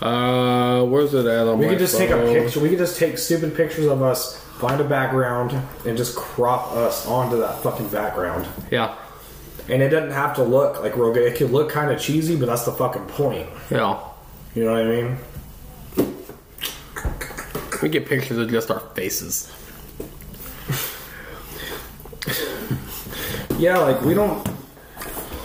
Uh, 0.00 0.84
where's 0.84 1.14
it 1.14 1.24
at 1.26 1.46
on 1.46 1.58
We 1.58 1.66
my 1.66 1.72
could 1.72 1.78
just 1.78 1.96
take 1.96 2.10
a 2.10 2.16
picture. 2.22 2.60
We 2.60 2.68
could 2.68 2.78
just 2.78 2.98
take 2.98 3.16
stupid 3.18 3.54
pictures 3.56 3.86
of 3.86 4.02
us, 4.02 4.38
find 4.58 4.80
a 4.80 4.84
background, 4.84 5.52
and 5.86 5.96
just 5.96 6.14
crop 6.16 6.72
us 6.72 7.06
onto 7.06 7.38
that 7.38 7.62
fucking 7.62 7.88
background. 7.88 8.46
Yeah. 8.70 8.94
And 9.68 9.82
it 9.82 9.88
doesn't 9.88 10.12
have 10.12 10.34
to 10.36 10.42
look 10.44 10.80
like 10.80 10.96
real 10.96 11.12
good. 11.12 11.30
It 11.32 11.36
could 11.36 11.50
look 11.50 11.70
kind 11.70 11.90
of 11.90 12.00
cheesy, 12.00 12.36
but 12.36 12.46
that's 12.46 12.64
the 12.64 12.72
fucking 12.72 13.06
point. 13.06 13.48
Yeah. 13.70 13.98
You 14.54 14.64
know 14.64 14.72
what 14.72 14.82
I 14.82 14.84
mean? 14.84 15.18
We 17.82 17.88
get 17.88 18.06
pictures 18.06 18.38
of 18.38 18.50
just 18.50 18.70
our 18.70 18.80
faces. 18.94 19.52
Yeah, 23.58 23.78
like 23.78 24.00
we 24.02 24.14
don't. 24.14 24.46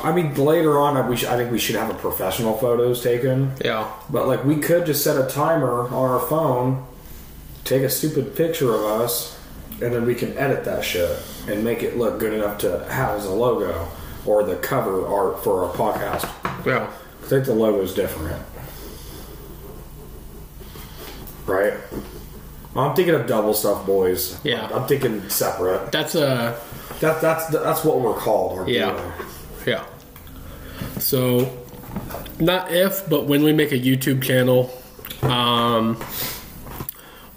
I 0.03 0.11
mean, 0.11 0.33
later 0.35 0.79
on, 0.79 1.07
we 1.07 1.15
should, 1.17 1.29
I 1.29 1.35
think 1.37 1.51
we 1.51 1.59
should 1.59 1.75
have 1.75 1.89
a 1.89 1.93
professional 1.93 2.57
photos 2.57 3.01
taken. 3.03 3.53
Yeah. 3.63 3.91
But 4.09 4.27
like, 4.27 4.43
we 4.43 4.57
could 4.57 4.85
just 4.85 5.03
set 5.03 5.17
a 5.17 5.27
timer 5.29 5.83
on 5.87 5.93
our 5.93 6.19
phone, 6.27 6.85
take 7.63 7.83
a 7.83 7.89
stupid 7.89 8.35
picture 8.35 8.73
of 8.73 8.83
us, 8.83 9.37
and 9.81 9.93
then 9.93 10.05
we 10.05 10.15
can 10.15 10.37
edit 10.37 10.63
that 10.65 10.83
shit 10.83 11.09
and 11.47 11.63
make 11.63 11.83
it 11.83 11.97
look 11.97 12.19
good 12.19 12.33
enough 12.33 12.57
to 12.59 12.85
have 12.89 13.17
as 13.17 13.25
a 13.25 13.31
logo 13.31 13.87
or 14.25 14.43
the 14.43 14.55
cover 14.57 15.05
art 15.07 15.43
for 15.43 15.65
our 15.65 15.73
podcast. 15.73 16.29
Yeah. 16.65 16.91
I 17.23 17.25
think 17.27 17.45
the 17.45 17.53
logo's 17.53 17.93
different, 17.93 18.41
right? 21.45 21.73
I'm 22.75 22.95
thinking 22.95 23.15
of 23.15 23.27
double 23.27 23.53
stuff 23.53 23.85
boys. 23.85 24.39
Yeah. 24.43 24.67
I'm 24.73 24.87
thinking 24.87 25.27
separate. 25.29 25.91
That's 25.91 26.15
uh 26.15 26.57
That 26.99 27.21
that's 27.21 27.47
that's 27.47 27.83
what 27.83 27.99
we're 27.99 28.13
called. 28.13 28.59
Our 28.59 28.69
Yeah. 28.69 28.91
duo. 28.91 29.11
Yeah. 29.65 29.85
So 30.99 31.57
not 32.39 32.71
if, 32.71 33.07
but 33.09 33.25
when 33.25 33.43
we 33.43 33.53
make 33.53 33.71
a 33.71 33.79
YouTube 33.79 34.23
channel, 34.23 34.71
um 35.21 36.01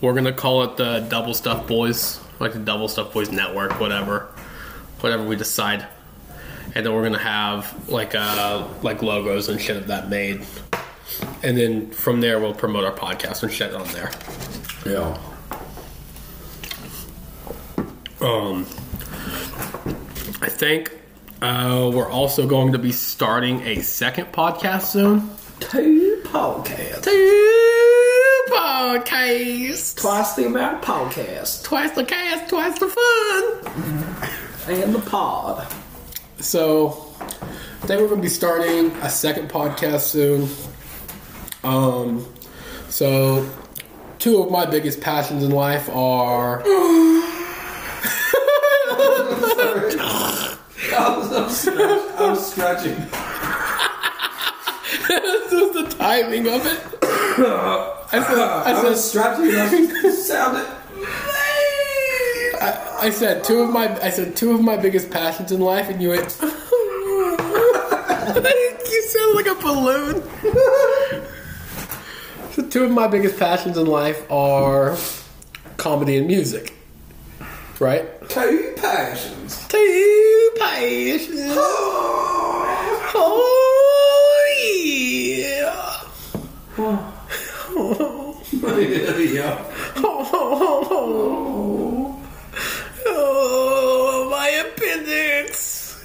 we're 0.00 0.14
gonna 0.14 0.32
call 0.32 0.64
it 0.64 0.76
the 0.76 1.00
Double 1.08 1.34
Stuff 1.34 1.66
Boys, 1.66 2.20
like 2.40 2.52
the 2.52 2.58
Double 2.58 2.88
Stuff 2.88 3.12
Boys 3.12 3.30
Network, 3.30 3.80
whatever. 3.80 4.28
Whatever 5.00 5.24
we 5.24 5.36
decide. 5.36 5.86
And 6.74 6.84
then 6.84 6.94
we're 6.94 7.02
gonna 7.04 7.18
have 7.18 7.88
like 7.88 8.14
uh 8.14 8.66
like 8.82 9.02
logos 9.02 9.48
and 9.48 9.60
shit 9.60 9.76
of 9.76 9.86
that 9.88 10.08
made. 10.08 10.44
And 11.42 11.56
then 11.56 11.90
from 11.90 12.20
there 12.20 12.40
we'll 12.40 12.54
promote 12.54 12.84
our 12.84 12.92
podcast 12.92 13.42
and 13.42 13.52
shit 13.52 13.74
on 13.74 13.86
there. 13.88 14.10
Yeah. 14.86 15.18
Um, 18.20 18.62
I 20.40 20.48
think 20.48 20.92
uh, 21.44 21.90
we're 21.90 22.10
also 22.10 22.46
going 22.46 22.72
to 22.72 22.78
be 22.78 22.90
starting 22.90 23.60
a 23.62 23.82
second 23.82 24.32
podcast 24.32 24.84
soon. 24.84 25.30
Two 25.60 26.22
podcasts. 26.24 27.02
Two 27.02 28.44
podcasts. 28.48 30.00
Twice 30.00 30.32
the 30.36 30.46
amount 30.46 30.78
of 30.78 30.84
podcasts. 30.84 31.62
Twice 31.62 31.90
the 31.90 32.04
cast, 32.04 32.48
twice 32.48 32.78
the 32.78 32.88
fun. 32.88 34.30
And 34.68 34.94
the 34.94 35.00
pod. 35.00 35.70
So, 36.38 37.12
I 37.20 37.86
think 37.86 38.00
we're 38.00 38.08
going 38.08 38.20
to 38.20 38.22
be 38.22 38.28
starting 38.28 38.86
a 39.02 39.10
second 39.10 39.50
podcast 39.50 40.00
soon. 40.00 40.48
Um, 41.62 42.26
so, 42.88 43.46
two 44.18 44.42
of 44.42 44.50
my 44.50 44.64
biggest 44.64 45.02
passions 45.02 45.42
in 45.42 45.50
life 45.50 45.90
are. 45.90 46.62
I 50.98 51.18
was, 51.18 51.32
I 51.32 51.40
was, 51.42 51.60
stretch- 51.60 52.18
I 52.18 52.30
was 52.30 52.50
scratching. 52.52 52.94
this 55.08 55.52
is 55.52 55.72
the 55.74 55.86
timing 55.98 56.46
of 56.48 56.64
it. 56.66 56.80
I 57.06 58.22
said, 58.22 58.38
I 58.38 58.70
I 58.70 58.74
said, 58.74 58.84
was 58.90 59.04
stretching. 59.10 59.48
and 59.48 60.06
I 60.06 60.10
sounded. 60.14 60.66
I, 62.60 62.98
I 63.06 63.10
said 63.10 63.42
two 63.44 63.60
of 63.62 63.70
my 63.70 64.00
I 64.02 64.10
said 64.10 64.36
two 64.36 64.52
of 64.52 64.60
my 64.60 64.76
biggest 64.76 65.10
passions 65.10 65.50
in 65.52 65.60
life, 65.60 65.88
and 65.90 66.00
you 66.00 66.10
went. 66.10 66.22
you 66.40 66.48
sounded 69.08 69.34
like 69.34 69.46
a 69.46 69.54
balloon. 69.60 70.22
so 72.52 72.62
two 72.68 72.84
of 72.84 72.90
my 72.92 73.06
biggest 73.08 73.38
passions 73.38 73.76
in 73.76 73.86
life 73.86 74.24
are 74.30 74.96
comedy 75.76 76.16
and 76.16 76.26
music. 76.26 76.72
Right? 77.80 78.28
Two 78.28 78.74
passions. 78.76 79.66
Two 79.68 80.50
passions. 80.58 81.54
Oh 81.56 82.04
yeah. 85.56 86.00
yeah. 89.32 89.64
Oh, 89.96 92.20
oh, 93.06 94.28
my 94.30 94.48
appendix. 94.48 96.00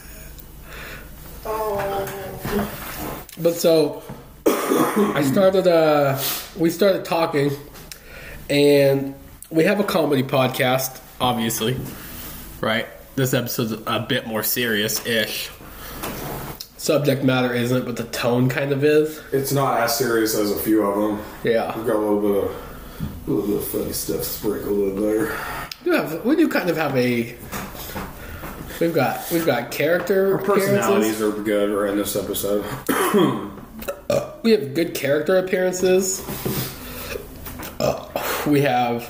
But 3.41 3.55
so, 3.55 4.03
I 4.45 5.23
started. 5.23 5.65
Uh, 5.67 6.19
we 6.57 6.69
started 6.69 7.05
talking, 7.05 7.51
and 8.49 9.15
we 9.49 9.63
have 9.63 9.79
a 9.79 9.83
comedy 9.83 10.23
podcast. 10.23 10.99
Obviously, 11.21 11.77
right? 12.61 12.87
This 13.15 13.33
episode's 13.33 13.73
a 13.85 13.99
bit 14.07 14.27
more 14.27 14.43
serious-ish. 14.43 15.49
Subject 16.77 17.23
matter 17.23 17.53
isn't, 17.53 17.85
but 17.85 17.97
the 17.97 18.05
tone 18.05 18.47
kind 18.47 18.71
of 18.71 18.83
is. 18.85 19.21
It's 19.33 19.51
not 19.51 19.81
as 19.81 19.97
serious 19.97 20.35
as 20.35 20.51
a 20.51 20.59
few 20.59 20.83
of 20.83 20.95
them. 20.95 21.25
Yeah. 21.43 21.75
We've 21.77 21.85
got 21.85 21.97
a 21.97 21.99
little 21.99 22.21
bit 22.21 22.43
of 22.45 22.69
a 23.27 23.31
little 23.31 23.47
bit 23.47 23.57
of 23.57 23.67
funny 23.67 23.91
stuff 23.93 24.23
sprinkled 24.23 24.97
in 24.97 25.01
there. 25.01 25.37
We 25.83 25.91
do, 25.91 25.97
have, 25.97 26.25
we 26.25 26.35
do 26.35 26.47
kind 26.47 26.69
of 26.69 26.77
have 26.77 26.95
a. 26.95 27.35
We've 28.79 28.93
got 28.93 29.29
we've 29.29 29.45
got 29.45 29.71
character 29.71 30.37
Our 30.37 30.41
personalities 30.41 31.21
are 31.21 31.31
good 31.31 31.69
right 31.69 31.91
in 31.91 31.97
this 31.97 32.15
episode. 32.15 32.65
We 34.41 34.51
have 34.51 34.73
good 34.73 34.95
character 34.95 35.37
appearances. 35.37 36.25
Uh, 37.79 38.07
we 38.47 38.61
have 38.61 39.03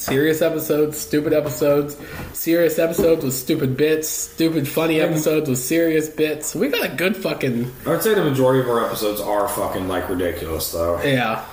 serious 0.00 0.42
episodes, 0.42 0.98
stupid 0.98 1.32
episodes, 1.32 1.96
serious 2.32 2.78
episodes 2.78 3.24
with 3.24 3.34
stupid 3.34 3.76
bits, 3.76 4.08
stupid 4.08 4.66
funny 4.66 5.00
episodes 5.00 5.48
with 5.48 5.58
serious 5.58 6.08
bits. 6.08 6.54
We 6.54 6.68
got 6.68 6.90
a 6.90 6.94
good 6.94 7.16
fucking 7.16 7.70
I 7.86 7.90
would 7.90 8.02
say 8.02 8.14
the 8.14 8.24
majority 8.24 8.60
of 8.60 8.68
our 8.68 8.84
episodes 8.86 9.20
are 9.20 9.46
fucking 9.48 9.88
like 9.88 10.08
ridiculous 10.08 10.72
though. 10.72 11.00
yeah. 11.02 11.44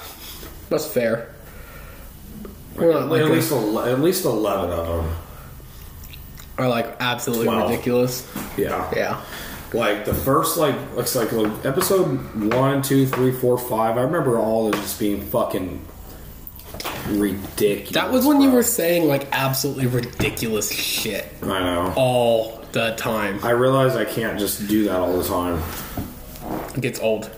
That's 0.69 0.85
fair. 0.87 1.33
We're 2.75 2.93
not 2.93 3.09
like 3.09 3.21
at 3.21 3.31
least 3.31 3.51
ele- 3.51 3.79
at 3.79 3.99
least 4.01 4.25
eleven 4.25 4.69
of 4.71 4.87
them. 4.87 5.15
are 6.57 6.67
like 6.67 6.95
absolutely 6.99 7.45
Twelve. 7.47 7.69
ridiculous. 7.69 8.31
Yeah. 8.57 8.91
Yeah. 8.95 9.21
Like 9.73 10.05
the 10.05 10.13
first 10.13 10.57
like 10.57 10.75
looks 10.95 11.15
like, 11.15 11.31
like 11.31 11.65
episode 11.65 12.53
one, 12.53 12.81
two, 12.81 13.05
three, 13.07 13.31
four, 13.31 13.57
five. 13.57 13.97
I 13.97 14.01
remember 14.01 14.37
all 14.37 14.67
of 14.67 14.75
just 14.75 14.99
being 14.99 15.21
fucking 15.21 15.83
ridiculous. 17.09 17.91
That 17.91 18.11
was 18.11 18.25
when 18.25 18.41
you 18.41 18.51
were 18.51 18.63
saying 18.63 19.07
like 19.07 19.27
absolutely 19.31 19.87
ridiculous 19.87 20.71
shit 20.71 21.25
I 21.43 21.59
know. 21.59 21.93
all 21.95 22.63
the 22.71 22.95
time. 22.95 23.39
I 23.43 23.51
realize 23.51 23.95
I 23.95 24.05
can't 24.05 24.39
just 24.39 24.67
do 24.67 24.85
that 24.85 24.99
all 24.99 25.17
the 25.17 25.27
time. 25.27 25.61
It 26.75 26.81
gets 26.81 26.99
old. 26.99 27.29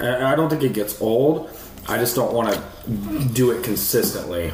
I 0.00 0.32
I 0.32 0.36
don't 0.36 0.48
think 0.48 0.62
it 0.62 0.72
gets 0.72 1.00
old. 1.00 1.50
I 1.88 1.98
just 1.98 2.14
don't 2.14 2.32
want 2.32 2.54
to 2.54 2.62
do 3.32 3.50
it 3.50 3.64
consistently. 3.64 4.52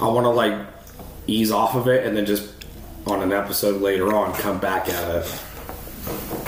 I 0.00 0.08
want 0.08 0.24
to 0.24 0.30
like 0.30 0.66
ease 1.26 1.50
off 1.50 1.74
of 1.74 1.88
it 1.88 2.06
and 2.06 2.16
then 2.16 2.26
just 2.26 2.48
on 3.06 3.22
an 3.22 3.32
episode 3.32 3.80
later 3.80 4.14
on 4.14 4.32
come 4.34 4.58
back 4.58 4.88
at 4.88 5.16
it 5.16 5.42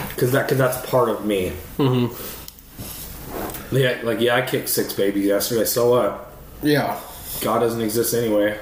because 0.08 0.32
that 0.32 0.48
cause 0.48 0.58
that's 0.58 0.84
part 0.88 1.08
of 1.08 1.24
me. 1.24 1.52
Mm-hmm. 1.78 3.76
Yeah, 3.76 4.00
like 4.02 4.20
yeah, 4.20 4.36
I 4.36 4.42
kicked 4.42 4.68
six 4.68 4.92
babies 4.92 5.26
yesterday. 5.26 5.64
So 5.64 5.90
what? 5.90 6.31
Yeah. 6.62 7.00
God 7.40 7.58
doesn't 7.60 7.80
exist 7.80 8.14
anyway. 8.14 8.58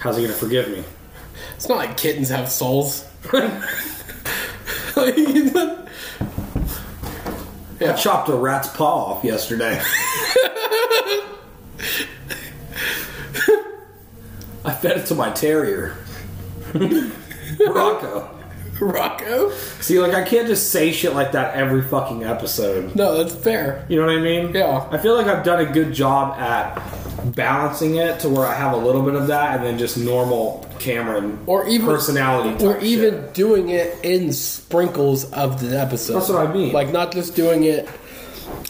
How's 0.00 0.16
he 0.16 0.22
gonna 0.22 0.34
forgive 0.34 0.68
me? 0.68 0.84
It's 1.56 1.68
not 1.68 1.78
like 1.78 1.96
kittens 1.96 2.28
have 2.28 2.48
souls. 2.50 3.08
I 7.80 7.94
chopped 7.96 8.28
a 8.28 8.34
rat's 8.34 8.68
paw 8.68 9.12
off 9.14 9.24
yesterday. 9.24 9.80
I 14.64 14.72
fed 14.74 14.98
it 14.98 15.06
to 15.06 15.14
my 15.14 15.30
terrier, 15.30 15.96
Rocco. 16.74 18.37
Rocco? 18.80 19.50
See, 19.80 19.98
like 20.00 20.14
I 20.14 20.22
can't 20.24 20.46
just 20.46 20.70
say 20.70 20.92
shit 20.92 21.14
like 21.14 21.32
that 21.32 21.54
every 21.54 21.82
fucking 21.82 22.24
episode. 22.24 22.94
No, 22.94 23.22
that's 23.22 23.34
fair. 23.34 23.84
You 23.88 24.00
know 24.00 24.06
what 24.06 24.16
I 24.16 24.20
mean? 24.20 24.54
Yeah. 24.54 24.88
I 24.90 24.98
feel 24.98 25.14
like 25.14 25.26
I've 25.26 25.44
done 25.44 25.60
a 25.66 25.70
good 25.72 25.92
job 25.92 26.38
at 26.38 26.80
balancing 27.34 27.96
it 27.96 28.20
to 28.20 28.28
where 28.28 28.46
I 28.46 28.54
have 28.54 28.72
a 28.72 28.76
little 28.76 29.02
bit 29.02 29.14
of 29.14 29.26
that 29.28 29.56
and 29.56 29.64
then 29.64 29.78
just 29.78 29.96
normal 29.98 30.66
Cameron 30.78 31.38
Or 31.46 31.66
even 31.68 31.86
personality. 31.86 32.64
Or 32.64 32.78
even 32.78 33.14
shit. 33.14 33.34
doing 33.34 33.70
it 33.70 33.98
in 34.04 34.32
sprinkles 34.32 35.30
of 35.32 35.60
the 35.60 35.78
episode. 35.78 36.14
That's 36.14 36.28
what 36.28 36.46
I 36.46 36.52
mean. 36.52 36.72
Like 36.72 36.92
not 36.92 37.12
just 37.12 37.34
doing 37.34 37.64
it 37.64 37.88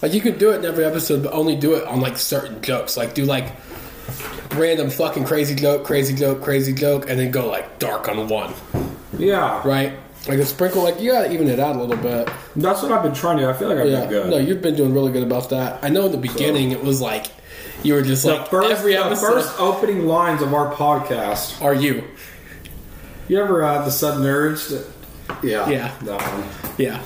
like 0.03 0.13
you 0.13 0.21
could 0.21 0.39
do 0.39 0.53
it 0.53 0.57
in 0.57 0.65
every 0.65 0.85
episode, 0.85 1.23
but 1.23 1.33
only 1.33 1.57
do 1.57 1.75
it 1.75 1.85
on 1.87 2.01
like 2.01 2.17
certain 2.17 2.61
jokes. 2.63 2.97
Like 2.97 3.15
do 3.15 3.25
like 3.25 3.53
random 4.53 4.91
fucking 4.91 5.25
crazy 5.25 5.55
joke, 5.55 5.85
crazy 5.85 6.15
joke, 6.15 6.43
crazy 6.43 6.73
joke, 6.73 7.09
and 7.09 7.19
then 7.19 7.31
go 7.31 7.49
like 7.49 7.79
dark 7.79 8.09
on 8.09 8.29
one. 8.29 8.55
Yeah. 9.19 9.61
Right? 9.67 9.93
Like 10.27 10.39
a 10.39 10.45
sprinkle, 10.45 10.83
like 10.83 11.01
you 11.01 11.13
gotta 11.13 11.33
even 11.33 11.49
it 11.49 11.59
out 11.61 11.77
a 11.77 11.83
little 11.83 11.97
bit. 12.03 12.29
That's 12.57 12.83
what 12.83 12.93
I've 12.93 13.03
been 13.03 13.15
trying 13.15 13.39
to. 13.39 13.49
I 13.49 13.53
feel 13.53 13.69
like 13.69 13.79
I've 13.79 13.87
Yeah. 13.89 14.01
been 14.01 14.09
good. 14.09 14.31
No, 14.31 14.37
you've 14.39 14.61
been 14.63 14.75
doing 14.77 14.93
really 14.93 15.13
good 15.13 15.23
about 15.23 15.51
that. 15.51 15.79
I 15.83 15.89
know 15.89 16.07
in 16.07 16.13
the 16.13 16.19
beginning 16.19 16.73
it 16.73 16.83
was 16.83 17.01
like 17.01 17.27
you 17.83 17.95
were 17.95 18.03
just 18.03 18.25
the 18.25 18.35
like 18.35 18.49
first, 18.49 18.71
every 18.71 18.95
the 18.95 19.05
episode. 19.05 19.27
first 19.35 19.61
opening 19.61 20.07
lines 20.07 20.43
of 20.43 20.53
our 20.53 20.75
podcast. 20.75 21.63
are 21.63 21.75
you? 21.75 22.05
You 23.29 23.41
ever 23.41 23.65
had 23.65 23.85
the 23.85 23.91
sudden 23.91 24.27
urge? 24.27 24.67
To, 24.69 24.85
yeah. 25.43 25.69
Yeah. 25.69 25.93
That 26.03 26.21
one. 26.21 26.45
Yeah. 26.79 27.03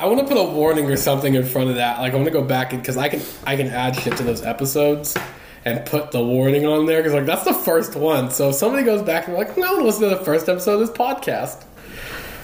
I 0.00 0.06
want 0.06 0.20
to 0.20 0.26
put 0.26 0.36
a 0.36 0.44
warning 0.44 0.90
or 0.90 0.96
something 0.96 1.34
in 1.34 1.44
front 1.44 1.70
of 1.70 1.76
that. 1.76 1.98
Like 2.00 2.12
I 2.12 2.16
want 2.16 2.26
to 2.26 2.32
go 2.32 2.42
back 2.42 2.70
because 2.70 2.96
I 2.96 3.08
can 3.08 3.20
I 3.46 3.56
can 3.56 3.68
add 3.68 3.96
shit 3.96 4.16
to 4.16 4.22
those 4.22 4.42
episodes 4.42 5.16
and 5.64 5.84
put 5.86 6.10
the 6.10 6.22
warning 6.22 6.66
on 6.66 6.86
there 6.86 6.98
because 6.98 7.12
like 7.14 7.26
that's 7.26 7.44
the 7.44 7.54
first 7.54 7.94
one. 7.94 8.30
So 8.30 8.48
if 8.50 8.56
somebody 8.56 8.82
goes 8.84 9.02
back 9.02 9.28
and 9.28 9.36
like, 9.36 9.56
no, 9.56 9.64
I 9.64 9.70
want 9.70 9.80
to 9.80 9.84
listen 9.86 10.02
to 10.02 10.16
the 10.16 10.24
first 10.24 10.48
episode 10.48 10.80
of 10.80 10.88
this 10.88 10.90
podcast. 10.96 11.64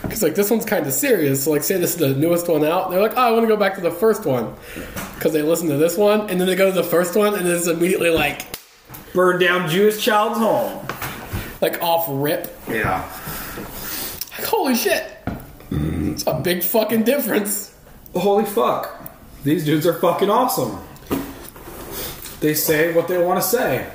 Because 0.02 0.22
like 0.22 0.34
this 0.36 0.50
one's 0.50 0.64
kind 0.64 0.86
of 0.86 0.92
serious. 0.92 1.44
So 1.44 1.50
like, 1.50 1.62
say 1.64 1.76
this 1.76 1.92
is 1.94 1.96
the 1.96 2.14
newest 2.14 2.48
one 2.48 2.64
out, 2.64 2.90
they're 2.90 3.00
like, 3.02 3.14
oh, 3.16 3.20
I 3.20 3.30
want 3.32 3.42
to 3.42 3.48
go 3.48 3.56
back 3.56 3.74
to 3.74 3.80
the 3.80 3.90
first 3.90 4.24
one 4.24 4.54
because 5.16 5.32
they 5.32 5.42
listen 5.42 5.68
to 5.68 5.76
this 5.76 5.96
one, 5.96 6.30
and 6.30 6.40
then 6.40 6.46
they 6.46 6.54
go 6.54 6.66
to 6.70 6.74
the 6.74 6.84
first 6.84 7.16
one, 7.16 7.34
and 7.34 7.46
it's 7.46 7.66
immediately 7.66 8.10
like 8.10 8.46
Burn 9.14 9.40
down 9.40 9.68
Jewish 9.68 10.00
child's 10.02 10.38
home. 10.38 10.86
like 11.60 11.82
off 11.82 12.06
rip. 12.08 12.56
Yeah. 12.68 13.02
Like 14.38 14.46
holy 14.46 14.76
shit, 14.76 15.04
it's 15.72 16.24
a 16.26 16.34
big 16.34 16.62
fucking 16.62 17.02
difference. 17.02 17.74
Holy 18.14 18.44
fuck. 18.44 18.94
These 19.42 19.64
dudes 19.64 19.86
are 19.86 19.94
fucking 19.94 20.30
awesome. 20.30 20.78
They 22.40 22.54
say 22.54 22.94
what 22.94 23.08
they 23.08 23.22
want 23.22 23.42
to 23.42 23.48
say. 23.48 23.90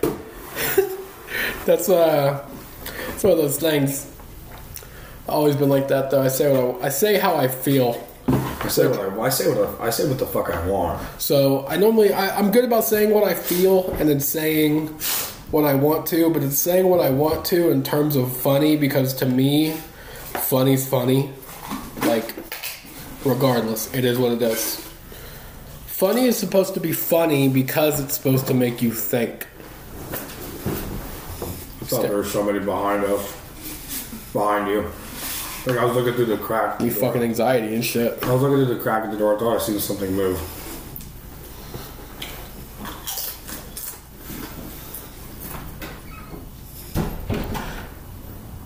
That's 1.65 1.89
uh, 1.89 2.45
it's 3.09 3.23
one 3.23 3.33
of 3.33 3.39
those 3.39 3.57
things. 3.57 4.11
Always 5.27 5.55
been 5.55 5.69
like 5.69 5.87
that 5.87 6.11
though. 6.11 6.21
I 6.21 6.27
say 6.27 6.51
what 6.51 6.83
I, 6.83 6.87
I 6.87 6.89
say 6.89 7.17
how 7.17 7.35
I 7.35 7.47
feel. 7.47 8.05
I 8.27 8.67
say 8.67 8.87
what 8.87 8.99
I, 8.99 9.21
I 9.21 9.29
say 9.29 9.49
what 9.49 9.81
I, 9.81 9.87
I 9.87 9.89
say 9.89 10.07
what 10.09 10.19
the 10.19 10.25
fuck 10.25 10.49
I 10.49 10.67
want. 10.67 11.01
So 11.21 11.65
I 11.67 11.77
normally 11.77 12.13
I, 12.13 12.37
I'm 12.37 12.51
good 12.51 12.65
about 12.65 12.83
saying 12.83 13.11
what 13.11 13.23
I 13.23 13.33
feel 13.33 13.91
and 13.93 14.09
then 14.09 14.19
saying 14.19 14.87
what 15.51 15.65
I 15.65 15.75
want 15.75 16.07
to, 16.07 16.29
but 16.31 16.43
it's 16.43 16.57
saying 16.57 16.87
what 16.87 16.99
I 16.99 17.11
want 17.11 17.45
to 17.45 17.69
in 17.69 17.83
terms 17.83 18.15
of 18.15 18.35
funny 18.35 18.75
because 18.75 19.13
to 19.15 19.25
me, 19.25 19.71
funny's 19.71 20.87
funny. 20.89 21.31
Like, 22.01 22.33
regardless, 23.23 23.93
it 23.93 24.03
is 24.03 24.17
what 24.17 24.31
it 24.33 24.41
is. 24.41 24.92
Funny 26.03 26.25
is 26.25 26.37
supposed 26.37 26.73
to 26.73 26.81
be 26.81 26.91
funny 26.91 27.47
because 27.47 28.01
it's 28.01 28.15
supposed 28.15 28.45
to 28.47 28.53
make 28.53 28.81
you 28.81 28.91
think. 28.91 29.47
I 30.11 31.85
thought 31.85 32.01
there 32.01 32.17
was 32.17 32.29
somebody 32.29 32.59
behind 32.59 33.05
us. 33.05 33.31
Behind 34.33 34.67
you. 34.67 34.91
Like 35.65 35.77
I 35.77 35.85
was 35.85 35.95
looking 35.95 36.13
through 36.15 36.25
the 36.25 36.35
crack. 36.35 36.81
You 36.81 36.91
fucking 36.91 37.23
anxiety 37.23 37.73
and 37.73 37.85
shit. 37.85 38.21
I 38.21 38.33
was 38.33 38.41
looking 38.41 38.65
through 38.65 38.75
the 38.75 38.81
crack 38.83 39.05
in 39.05 39.11
the 39.11 39.17
door. 39.17 39.37
I 39.37 39.39
thought 39.39 39.55
I 39.55 39.59
seen 39.59 39.79
something 39.79 40.11
move. 40.13 40.37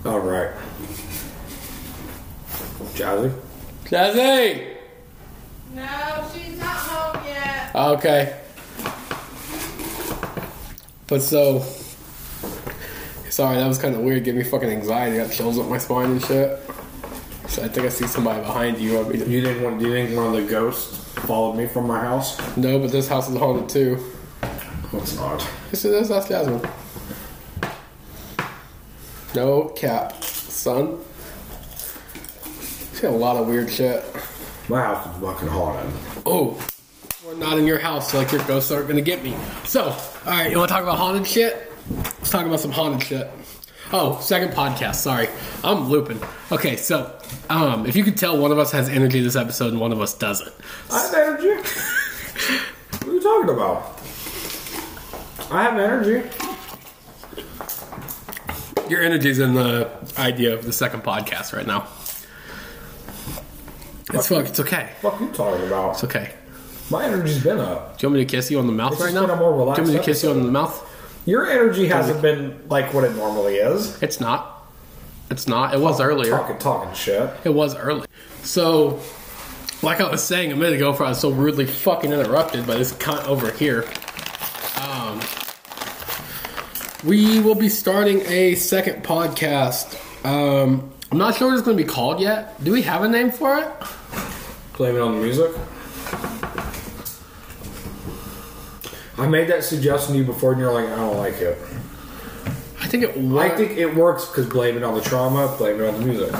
All 0.08 0.22
right, 0.22 0.56
Jazzy. 2.96 3.32
Jazzy! 3.86 4.77
Ah, 7.88 7.92
okay. 7.92 8.38
But 11.08 11.22
so. 11.22 11.62
Sorry, 13.30 13.56
that 13.56 13.68
was 13.68 13.78
kind 13.78 13.96
of 13.96 14.02
weird. 14.02 14.26
Give 14.26 14.36
me 14.36 14.44
fucking 14.44 14.68
anxiety. 14.70 15.18
Got 15.18 15.32
chills 15.32 15.58
up 15.58 15.68
my 15.70 15.78
spine 15.78 16.12
and 16.12 16.22
shit. 16.22 16.60
I 17.46 17.70
think 17.70 17.86
I 17.86 17.90
see 17.90 18.06
somebody 18.08 18.42
behind 18.42 18.78
you. 18.78 19.00
I 19.00 19.04
mean, 19.08 19.32
You 19.32 19.42
think 19.42 19.64
one? 19.64 19.80
Do 19.80 19.86
you 19.88 19.94
think 19.94 20.18
one 20.18 20.28
of 20.28 20.34
the 20.34 20.50
ghosts 20.52 20.98
followed 21.22 21.54
me 21.54 21.66
from 21.66 21.88
my 21.88 22.00
house? 22.02 22.38
no, 22.58 22.78
but 22.78 22.92
this 22.92 23.08
house 23.08 23.30
is 23.30 23.38
haunted 23.38 23.70
too. 23.70 24.04
It's 24.92 25.16
not. 25.16 25.48
Yes, 25.72 25.86
it 25.86 25.94
is. 25.94 26.10
That's 26.10 26.28
Jasmine. 26.28 26.70
No 29.34 29.70
cap, 29.70 30.22
son. 30.24 31.00
See 32.94 33.08
a 33.08 33.12
lot 33.12 33.38
of 33.38 33.48
weird 33.48 33.70
shit. 33.70 34.04
My 34.68 34.82
house 34.82 35.06
is 35.16 35.22
fucking 35.22 35.48
haunted. 35.48 35.94
Oh, 36.26 36.60
not 37.36 37.58
in 37.58 37.68
your 37.68 37.80
house, 37.80 38.12
so 38.12 38.18
like 38.20 38.32
your 38.32 38.44
ghosts 38.46 38.72
aren't 38.72 38.88
gonna 38.88 39.02
get 39.02 39.24
me. 39.24 39.36
So, 39.66 39.84
all 39.84 39.96
right, 40.26 40.50
you 40.52 40.58
want 40.58 40.70
to 40.70 40.74
talk 40.74 40.84
about 40.84 40.98
haunted 40.98 41.28
shit? 41.28 41.72
Let's 41.90 42.30
talk 42.30 42.46
about 42.46 42.60
some 42.60 42.72
haunted 42.72 43.04
shit. 43.04 43.30
Oh, 43.94 44.20
second 44.20 44.54
podcast. 44.54 44.96
Sorry, 44.96 45.30
I'm 45.64 45.90
looping. 45.90 46.20
Okay, 46.52 46.76
so 46.76 47.18
um, 47.50 47.86
if 47.86 47.96
you 47.96 48.04
could 48.04 48.18
tell, 48.18 48.38
one 48.38 48.52
of 48.52 48.60
us 48.60 48.72
has 48.72 48.90
energy 48.90 49.22
this 49.22 49.36
episode 49.36 49.72
and 49.72 49.80
one 49.80 49.92
of 49.92 50.02
us 50.02 50.14
doesn't. 50.14 50.54
I 50.92 51.00
have 51.00 51.14
energy. 51.14 51.48
what 52.92 53.08
are 53.08 53.14
you 53.14 53.22
talking 53.22 53.50
about? 53.50 54.00
I 55.52 55.64
have 55.64 55.78
energy. 55.78 56.30
Your 58.90 59.02
energy's 59.02 59.40
in 59.40 59.54
the 59.54 59.90
idea 60.18 60.54
of 60.54 60.66
the 60.66 60.74
second 60.74 61.04
podcast 61.04 61.54
right 61.54 61.68
now. 61.68 61.88
It's 64.14 64.30
fuck. 64.30 64.46
It's 64.46 64.60
okay. 64.62 64.92
What 65.02 65.20
you 65.20 65.30
talking 65.32 65.68
about? 65.68 65.92
It's 65.92 66.04
okay. 66.06 66.34
My 66.90 67.06
energy's 67.06 67.44
been 67.44 67.60
up. 67.60 67.98
Do 67.98 68.06
you 68.08 68.10
want 68.10 68.20
me 68.20 68.26
to 68.26 68.32
kiss 68.32 68.50
you 68.50 68.60
on 68.60 68.68
the 68.68 68.74
mouth 68.74 68.94
It's 68.94 69.02
right 69.02 69.08
just 69.08 69.16
now? 69.16 69.22
been 69.28 69.32
a 69.32 69.36
more 69.40 69.50
Do 69.52 69.56
you 69.56 69.60
relaxed 69.62 69.80
want 69.82 69.94
me 69.94 69.98
to 70.00 70.04
kiss 70.04 70.24
you 70.24 70.30
on 70.30 70.44
the 70.44 70.52
mouth? 70.52 70.94
Your 71.26 71.50
energy 71.50 71.88
hasn't 71.88 72.22
been 72.22 72.62
like 72.70 72.94
what 72.94 73.04
it 73.04 73.14
normally 73.16 73.56
is. 73.56 74.02
It's 74.02 74.22
not. 74.22 74.66
It's 75.30 75.48
not. 75.48 75.74
It 75.74 75.82
was 75.82 76.00
earlier. 76.00 76.32
Talking, 76.32 76.58
talking 76.58 76.94
shit. 76.94 77.30
It 77.44 77.50
was 77.50 77.76
early. 77.76 78.06
So, 78.44 79.02
like 79.82 80.00
I 80.00 80.10
was 80.10 80.24
saying 80.24 80.54
a 80.54 80.56
minute 80.56 80.76
ago, 80.76 80.92
before 80.94 81.08
I 81.08 81.10
was 81.10 81.20
so 81.20 81.32
rudely 81.32 81.66
fucking 81.66 82.14
interrupted 82.14 82.66
by 82.66 82.76
this 82.76 82.94
cunt 82.94 83.28
over 83.28 83.52
here. 83.52 83.84
Um, 84.82 85.20
we 87.04 87.42
will 87.42 87.56
be 87.56 87.68
starting 87.68 88.22
a 88.22 88.56
second 88.56 89.04
podcast. 89.04 89.98
Um, 90.26 90.90
I'm 91.12 91.18
not 91.18 91.36
sure 91.36 91.50
what 91.50 91.56
it's 91.58 91.64
going 91.66 91.76
to 91.78 91.84
be 91.84 91.90
called 91.90 92.22
yet. 92.22 92.64
Do 92.64 92.72
we 92.72 92.82
have 92.84 93.04
a 93.04 93.10
name 93.10 93.32
for 93.32 93.58
it? 93.58 93.68
Blame 94.78 94.96
it 94.96 95.02
on 95.02 95.16
the 95.16 95.22
music. 95.22 95.52
I 99.18 99.28
made 99.28 99.48
that 99.50 99.64
suggestion 99.64 100.14
to 100.14 100.20
you 100.20 100.26
before, 100.26 100.52
and 100.52 100.62
you're 100.62 100.72
like, 100.72 100.86
I 100.86 100.96
don't 100.96 101.18
like 101.18 101.36
it. 101.36 101.58
I 102.80 102.88
think 102.90 103.04
it 103.04 103.18
I 103.18 103.50
think 103.50 103.72
it 103.72 103.96
works 103.96 104.26
because 104.26 104.46
blame 104.46 104.78
it 104.78 104.84
on 104.84 104.94
the 104.94 105.02
trauma, 105.02 105.54
blame 105.58 105.82
it 105.82 105.88
on 105.88 106.00
the 106.00 106.06
music. 106.06 106.32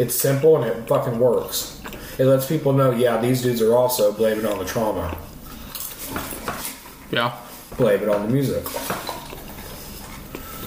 It's 0.00 0.14
simple 0.14 0.56
and 0.56 0.66
it 0.66 0.88
fucking 0.88 1.18
works. 1.18 1.80
It 2.18 2.24
lets 2.24 2.46
people 2.48 2.72
know, 2.72 2.90
yeah, 2.90 3.20
these 3.20 3.42
dudes 3.42 3.62
are 3.62 3.74
also 3.74 4.12
blaming 4.12 4.46
on 4.46 4.58
the 4.58 4.64
trauma, 4.64 5.16
yeah. 7.10 7.36
blame 7.76 8.02
it 8.02 8.08
on 8.08 8.26
the 8.26 8.32
music. 8.32 8.64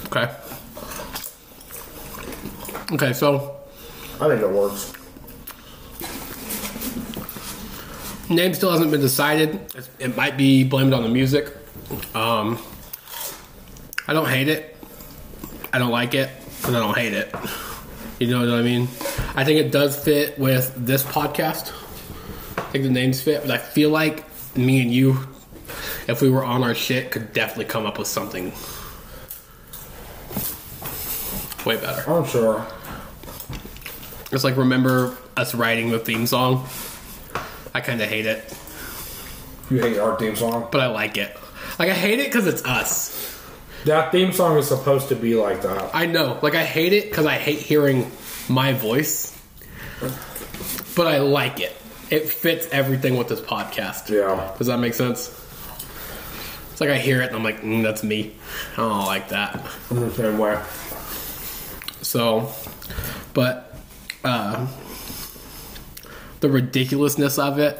Okay. 0.06 0.34
Okay, 2.92 3.14
so 3.14 3.58
I 4.22 4.28
think 4.28 4.42
it 4.42 4.50
works. 4.50 4.94
Name 8.30 8.54
still 8.54 8.72
hasn't 8.72 8.92
been 8.92 9.02
decided. 9.02 9.60
It 9.98 10.16
might 10.16 10.38
be 10.38 10.64
blamed 10.64 10.94
on 10.94 11.02
the 11.02 11.10
music. 11.10 11.48
Um, 12.14 12.60
I 14.08 14.14
don't 14.14 14.28
hate 14.28 14.48
it. 14.48 14.78
I 15.74 15.80
don't 15.80 15.92
like 15.92 16.14
it, 16.14 16.30
but 16.62 16.76
I 16.76 16.80
don't 16.80 16.96
hate 16.96 17.14
it. 17.14 17.34
You 18.20 18.28
know 18.28 18.40
what 18.42 18.50
I 18.50 18.62
mean? 18.62 18.84
I 19.36 19.44
think 19.46 19.60
it 19.60 19.72
does 19.72 20.04
fit 20.04 20.38
with 20.38 20.74
this 20.76 21.04
podcast. 21.04 21.72
I 22.58 22.72
think 22.72 22.84
the 22.84 22.92
names 22.92 23.22
fit, 23.22 23.42
but 23.42 23.52
I 23.52 23.58
feel 23.58 23.90
like 23.90 24.26
me 24.56 24.82
and 24.82 24.94
you, 24.94 25.28
if 26.08 26.22
we 26.22 26.30
were 26.30 26.44
on 26.44 26.64
our 26.64 26.76
shit, 26.76 27.12
could 27.12 27.34
definitely 27.34 27.66
come 27.66 27.86
up 27.86 27.98
with 27.98 28.08
something 28.08 28.52
way 31.66 31.78
better. 31.78 32.10
I'm 32.10 32.26
sure. 32.26 32.66
It's 34.32 34.44
like 34.44 34.58
remember 34.58 35.18
us 35.36 35.56
writing 35.56 35.90
the 35.90 36.00
theme 36.00 36.28
song. 36.28 36.68
I 37.74 37.82
kind 37.82 38.02
of 38.02 38.10
hate 38.10 38.26
it. 38.26 38.54
You 39.70 39.80
hate 39.80 39.98
our 40.00 40.18
theme 40.18 40.36
song. 40.36 40.68
but 40.72 40.82
I 40.82 40.88
like 40.88 41.18
it. 41.18 41.36
Like 41.78 41.90
I 41.90 41.94
hate 41.94 42.20
it 42.20 42.26
because 42.28 42.48
it's 42.48 42.66
us. 42.66 43.16
That 43.86 44.12
theme 44.12 44.34
song 44.34 44.58
is 44.58 44.68
supposed 44.68 45.10
to 45.10 45.16
be 45.16 45.36
like 45.36 45.62
that. 45.62 45.92
I 45.96 46.06
know. 46.06 46.40
Like 46.42 46.56
I 46.56 46.64
hate 46.66 46.94
it 46.94 47.10
because 47.10 47.26
I 47.26 47.36
hate 47.36 47.60
hearing 47.60 48.12
my 48.50 48.74
voice, 48.74 49.38
but 50.96 51.08
I 51.08 51.20
like 51.20 51.60
it. 51.60 51.76
It 52.10 52.28
fits 52.28 52.68
everything 52.72 53.16
with 53.18 53.28
this 53.30 53.40
podcast. 53.40 54.10
Yeah. 54.10 54.54
Does 54.58 54.68
that 54.68 54.80
make 54.80 54.96
sense? 54.96 55.30
It's 56.72 56.82
like 56.82 56.90
I 56.90 56.98
hear 56.98 57.22
it 57.22 57.28
and 57.28 57.36
I'm 57.36 57.44
like, 57.44 57.62
mm, 57.62 57.84
that's 57.84 58.04
me. 58.04 58.36
I 58.74 58.78
don't 58.78 59.06
like 59.06 59.30
that. 59.30 59.64
I'm 59.92 60.00
the 60.00 60.12
same 60.12 60.38
way. 60.38 60.60
So, 62.02 62.52
but 63.34 63.76
uh, 64.24 64.66
the 66.40 66.50
ridiculousness 66.50 67.38
of 67.38 67.60
it 67.60 67.78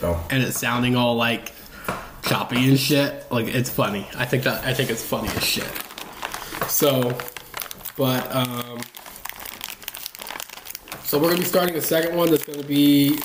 No. 0.00 0.20
and 0.30 0.42
it 0.42 0.52
sounding 0.54 0.96
all 0.96 1.16
like 1.16 1.52
choppy 2.24 2.68
and 2.68 2.78
shit. 2.78 3.30
Like 3.30 3.46
it's 3.48 3.70
funny. 3.70 4.06
I 4.16 4.24
think 4.24 4.44
that 4.44 4.64
I 4.64 4.74
think 4.74 4.90
it's 4.90 5.04
funny 5.04 5.28
as 5.28 5.44
shit. 5.44 5.68
So, 6.68 7.16
but 7.96 8.34
um, 8.34 8.80
so 11.04 11.18
we're 11.18 11.28
gonna 11.28 11.40
be 11.40 11.44
starting 11.44 11.76
a 11.76 11.80
second 11.82 12.16
one 12.16 12.30
that's 12.30 12.44
gonna 12.44 12.62
be 12.62 13.18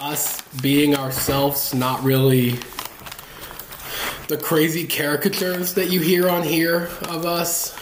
us 0.00 0.40
being 0.62 0.96
ourselves, 0.96 1.74
not 1.74 2.02
really 2.02 2.58
the 4.28 4.36
crazy 4.36 4.86
caricatures 4.86 5.74
that 5.74 5.90
you 5.90 6.00
hear 6.00 6.28
on 6.28 6.42
here 6.42 6.88
of 7.08 7.26
us. 7.26 7.76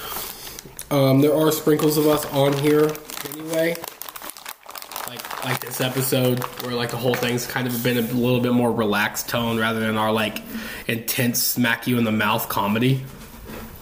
Um, 0.90 1.20
there 1.20 1.34
are 1.34 1.50
sprinkles 1.50 1.96
of 1.98 2.06
us 2.06 2.24
on 2.26 2.52
here 2.58 2.92
anyway 3.32 3.76
like 5.08 5.44
like 5.44 5.60
this 5.60 5.80
episode 5.80 6.42
where 6.62 6.74
like 6.74 6.90
the 6.90 6.96
whole 6.96 7.14
thing's 7.14 7.46
kind 7.46 7.66
of 7.66 7.82
been 7.82 7.98
a 7.98 8.00
little 8.00 8.40
bit 8.40 8.52
more 8.52 8.72
relaxed 8.72 9.28
tone 9.28 9.58
rather 9.58 9.80
than 9.80 9.96
our 9.96 10.12
like 10.12 10.42
intense 10.88 11.42
smack 11.42 11.86
you 11.86 11.98
in 11.98 12.04
the 12.04 12.12
mouth 12.12 12.48
comedy. 12.48 13.04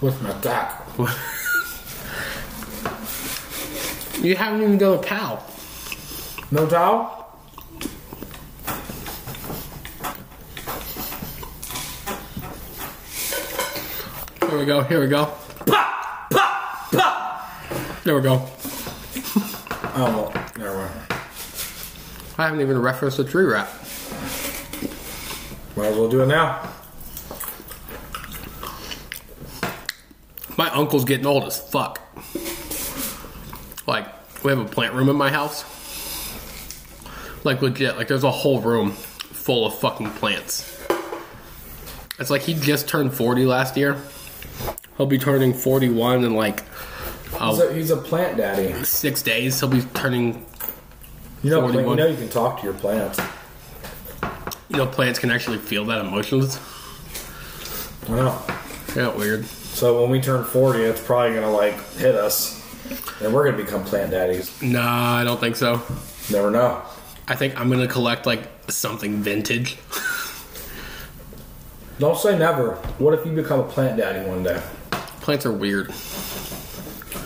With 0.01 0.21
my 0.23 0.33
tack. 0.41 0.83
You 4.25 4.35
haven't 4.37 4.63
even 4.63 4.79
done 4.79 4.99
a 4.99 5.03
pal. 5.03 5.45
No 6.51 6.67
towel? 6.67 7.39
Here 14.49 14.59
we 14.59 14.65
go. 14.65 14.83
Here 14.85 15.01
we 15.01 15.09
go. 15.09 15.27
Pop! 15.67 16.31
Pop! 16.31 16.91
Pop! 16.91 18.05
There 18.05 18.17
we 18.17 18.23
go. 18.23 18.49
Oh, 19.95 19.95
well, 19.97 20.05
never 20.15 20.33
mind. 20.33 20.44
I 22.37 22.45
haven't 22.45 22.61
even 22.61 22.81
referenced 22.81 23.17
the 23.17 23.25
tree 23.25 23.45
wrap. 23.45 23.69
Might 25.77 25.87
as 25.87 25.97
well 25.97 26.09
do 26.09 26.23
it 26.23 26.27
now. 26.27 26.69
My 30.57 30.71
uncle's 30.71 31.05
getting 31.05 31.27
old 31.27 31.45
as 31.45 31.59
fuck. 31.59 32.01
Like 33.87 34.07
we 34.45 34.51
have 34.51 34.59
a 34.61 34.65
plant 34.65 34.95
room 34.95 35.09
in 35.09 35.17
my 35.17 35.31
house. 35.31 35.65
Like 37.45 37.61
legit, 37.61 37.97
like 37.97 38.09
there's 38.09 38.25
a 38.25 38.31
whole 38.31 38.61
room 38.61 38.93
full 38.93 39.67
of 39.67 39.79
fucking 39.79 40.11
plants. 40.13 40.71
It's 42.19 42.31
like 42.31 42.43
he 42.43 42.55
just 42.55 42.89
turned 42.89 43.13
40 43.15 43.45
last 43.47 43.77
year. 43.77 44.01
He'll 44.97 45.07
be 45.07 45.19
turning 45.19 45.53
41 45.53 46.25
in 46.25 46.35
like 46.35 46.63
He's 47.33 47.41
uh, 47.61 47.69
a, 47.69 47.75
he's 47.75 47.91
a 47.91 47.97
plant 47.97 48.37
daddy. 48.37 48.85
six 48.85 49.21
days. 49.23 49.59
He'll 49.59 49.69
be 49.69 49.83
turning. 49.95 50.47
You 51.45 51.51
know, 51.51 51.61
plant, 51.61 51.89
you 51.89 51.95
know 51.95 52.07
you 52.07 52.17
can 52.17 52.29
talk 52.29 52.59
to 52.59 52.65
your 52.65 52.75
plants. 52.75 53.21
You 54.69 54.79
know, 54.79 54.87
plants 54.87 55.21
can 55.21 55.31
actually 55.31 55.59
feel 55.59 55.85
that 55.85 56.05
emotions. 56.05 56.59
I 58.09 58.17
know. 58.17 58.43
Yeah, 58.97 59.15
weird. 59.17 59.45
So 59.45 60.01
when 60.01 60.11
we 60.11 60.21
turn 60.21 60.45
40, 60.45 60.81
it's 60.81 61.01
probably 61.01 61.37
going 61.37 61.43
to, 61.43 61.51
like, 61.51 61.79
hit 61.93 62.17
us. 62.17 62.61
And 63.23 63.33
we're 63.33 63.45
going 63.45 63.57
to 63.57 63.63
become 63.63 63.85
plant 63.85 64.11
daddies. 64.11 64.61
Nah, 64.61 65.19
I 65.19 65.25
don't 65.25 65.39
think 65.39 65.55
so. 65.55 65.83
Never 66.31 66.51
know. 66.51 66.83
I 67.27 67.35
think 67.37 67.59
I'm 67.59 67.71
gonna 67.71 67.89
collect 67.89 68.27
like 68.27 68.43
something 68.69 69.23
vintage. 69.23 69.79
Don't 71.99 72.19
say 72.19 72.37
never. 72.39 72.73
What 72.99 73.15
if 73.15 73.25
you 73.25 73.33
become 73.33 73.61
a 73.61 73.65
plant 73.65 73.97
daddy 73.97 74.29
one 74.29 74.43
day? 74.43 74.61
Plants 75.21 75.47
are 75.47 75.53
weird. 75.53 75.91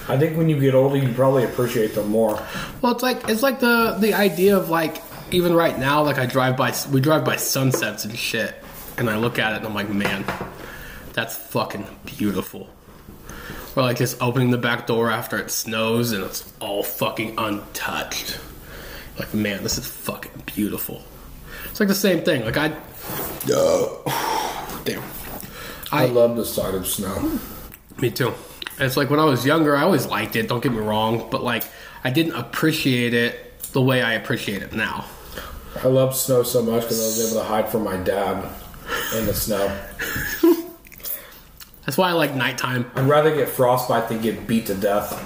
I 0.08 0.16
think 0.16 0.36
when 0.36 0.48
you 0.48 0.58
get 0.58 0.74
older, 0.74 0.96
you 0.96 1.12
probably 1.12 1.44
appreciate 1.44 1.94
them 1.94 2.08
more. 2.08 2.42
Well, 2.80 2.92
it's 2.92 3.02
like 3.02 3.28
it's 3.28 3.42
like 3.42 3.60
the 3.60 3.96
the 4.00 4.14
idea 4.14 4.56
of 4.56 4.70
like 4.70 5.02
even 5.30 5.54
right 5.54 5.78
now, 5.78 6.02
like 6.02 6.18
I 6.18 6.26
drive 6.26 6.56
by 6.56 6.74
we 6.90 7.00
drive 7.00 7.24
by 7.24 7.36
sunsets 7.36 8.04
and 8.04 8.18
shit, 8.18 8.54
and 8.96 9.10
I 9.10 9.16
look 9.18 9.38
at 9.38 9.52
it 9.52 9.56
and 9.58 9.66
I'm 9.66 9.74
like, 9.74 9.90
man, 9.90 10.24
that's 11.12 11.36
fucking 11.36 11.86
beautiful. 12.06 12.68
Or 13.76 13.82
like 13.82 13.98
just 13.98 14.20
opening 14.22 14.50
the 14.50 14.58
back 14.58 14.86
door 14.86 15.10
after 15.10 15.36
it 15.38 15.50
snows 15.50 16.12
and 16.12 16.24
it's 16.24 16.50
all 16.60 16.82
fucking 16.82 17.34
untouched. 17.38 18.40
Like, 19.18 19.34
man, 19.34 19.62
this 19.62 19.78
is 19.78 19.86
fucking 19.86 20.44
beautiful. 20.46 21.02
It's 21.66 21.80
like 21.80 21.88
the 21.88 21.94
same 21.94 22.24
thing. 22.24 22.44
Like 22.44 22.56
I, 22.56 22.68
damn, 24.84 25.02
I, 25.92 26.04
I 26.04 26.06
love 26.06 26.36
the 26.36 26.44
sight 26.44 26.74
of 26.74 26.86
snow. 26.86 27.38
me 28.00 28.10
too. 28.10 28.32
It's 28.80 28.96
like 28.96 29.10
when 29.10 29.18
I 29.18 29.24
was 29.24 29.44
younger, 29.44 29.76
I 29.76 29.82
always 29.82 30.06
liked 30.06 30.36
it. 30.36 30.48
Don't 30.48 30.62
get 30.62 30.72
me 30.72 30.78
wrong, 30.78 31.28
but 31.30 31.42
like 31.42 31.64
I 32.04 32.10
didn't 32.10 32.34
appreciate 32.34 33.12
it 33.14 33.58
the 33.72 33.82
way 33.82 34.02
I 34.02 34.14
appreciate 34.14 34.62
it 34.62 34.72
now. 34.72 35.04
I 35.82 35.88
love 35.88 36.14
snow 36.14 36.42
so 36.42 36.62
much 36.62 36.82
because 36.82 37.00
I 37.00 37.06
was 37.06 37.32
able 37.32 37.42
to 37.42 37.46
hide 37.48 37.68
from 37.68 37.84
my 37.84 37.96
dad 37.96 38.48
in 39.16 39.26
the 39.26 39.34
snow. 39.34 39.66
That's 41.84 41.96
why 41.96 42.10
I 42.10 42.12
like 42.12 42.34
nighttime. 42.34 42.90
I'd 42.94 43.08
rather 43.08 43.34
get 43.34 43.48
frostbite 43.48 44.08
than 44.08 44.20
get 44.20 44.46
beat 44.46 44.66
to 44.66 44.74
death. 44.74 45.24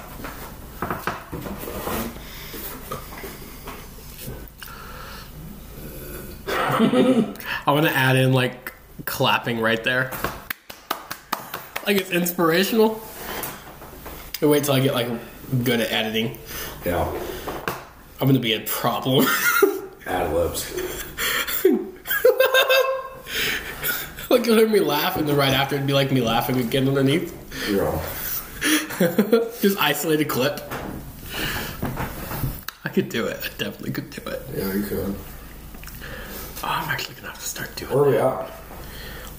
I 7.65 7.71
want 7.71 7.85
to 7.85 7.91
add 7.95 8.15
in 8.15 8.33
like 8.33 8.73
clapping 9.05 9.59
right 9.59 9.83
there, 9.83 10.11
like 11.85 11.97
it's 11.97 12.11
inspirational. 12.11 13.01
But 14.43 14.49
wait 14.49 14.65
till 14.65 14.73
I 14.73 14.81
get 14.81 14.93
like 14.93 15.07
good 15.63 15.79
at 15.79 15.89
editing. 15.89 16.37
Yeah. 16.83 17.09
I'm 18.19 18.27
gonna 18.27 18.39
be 18.39 18.51
a 18.51 18.59
problem. 18.59 19.25
Ad 20.05 20.33
libs. 20.33 20.69
like 24.29 24.45
you'll 24.45 24.57
hear 24.57 24.67
me 24.67 24.81
laugh, 24.81 25.15
and 25.15 25.29
then 25.29 25.37
right 25.37 25.53
after 25.53 25.75
it'd 25.75 25.87
be 25.87 25.93
like 25.93 26.11
me 26.11 26.19
laughing 26.19 26.57
again 26.57 26.89
underneath. 26.89 27.33
Yeah. 27.71 28.01
Just 29.61 29.77
isolated 29.79 30.25
clip. 30.25 30.59
I 32.83 32.89
could 32.89 33.07
do 33.07 33.27
it. 33.27 33.37
I 33.37 33.47
definitely 33.57 33.91
could 33.91 34.09
do 34.09 34.29
it. 34.29 34.41
Yeah, 34.53 34.73
you 34.73 34.83
could. 34.83 35.15
Oh, 36.61 36.63
I'm 36.63 36.89
actually 36.89 37.15
gonna 37.15 37.29
have 37.29 37.39
to 37.39 37.45
start 37.45 37.73
doing 37.77 37.93
Where 37.93 38.03
are 38.03 38.09
we 38.09 38.17
at? 38.17 38.49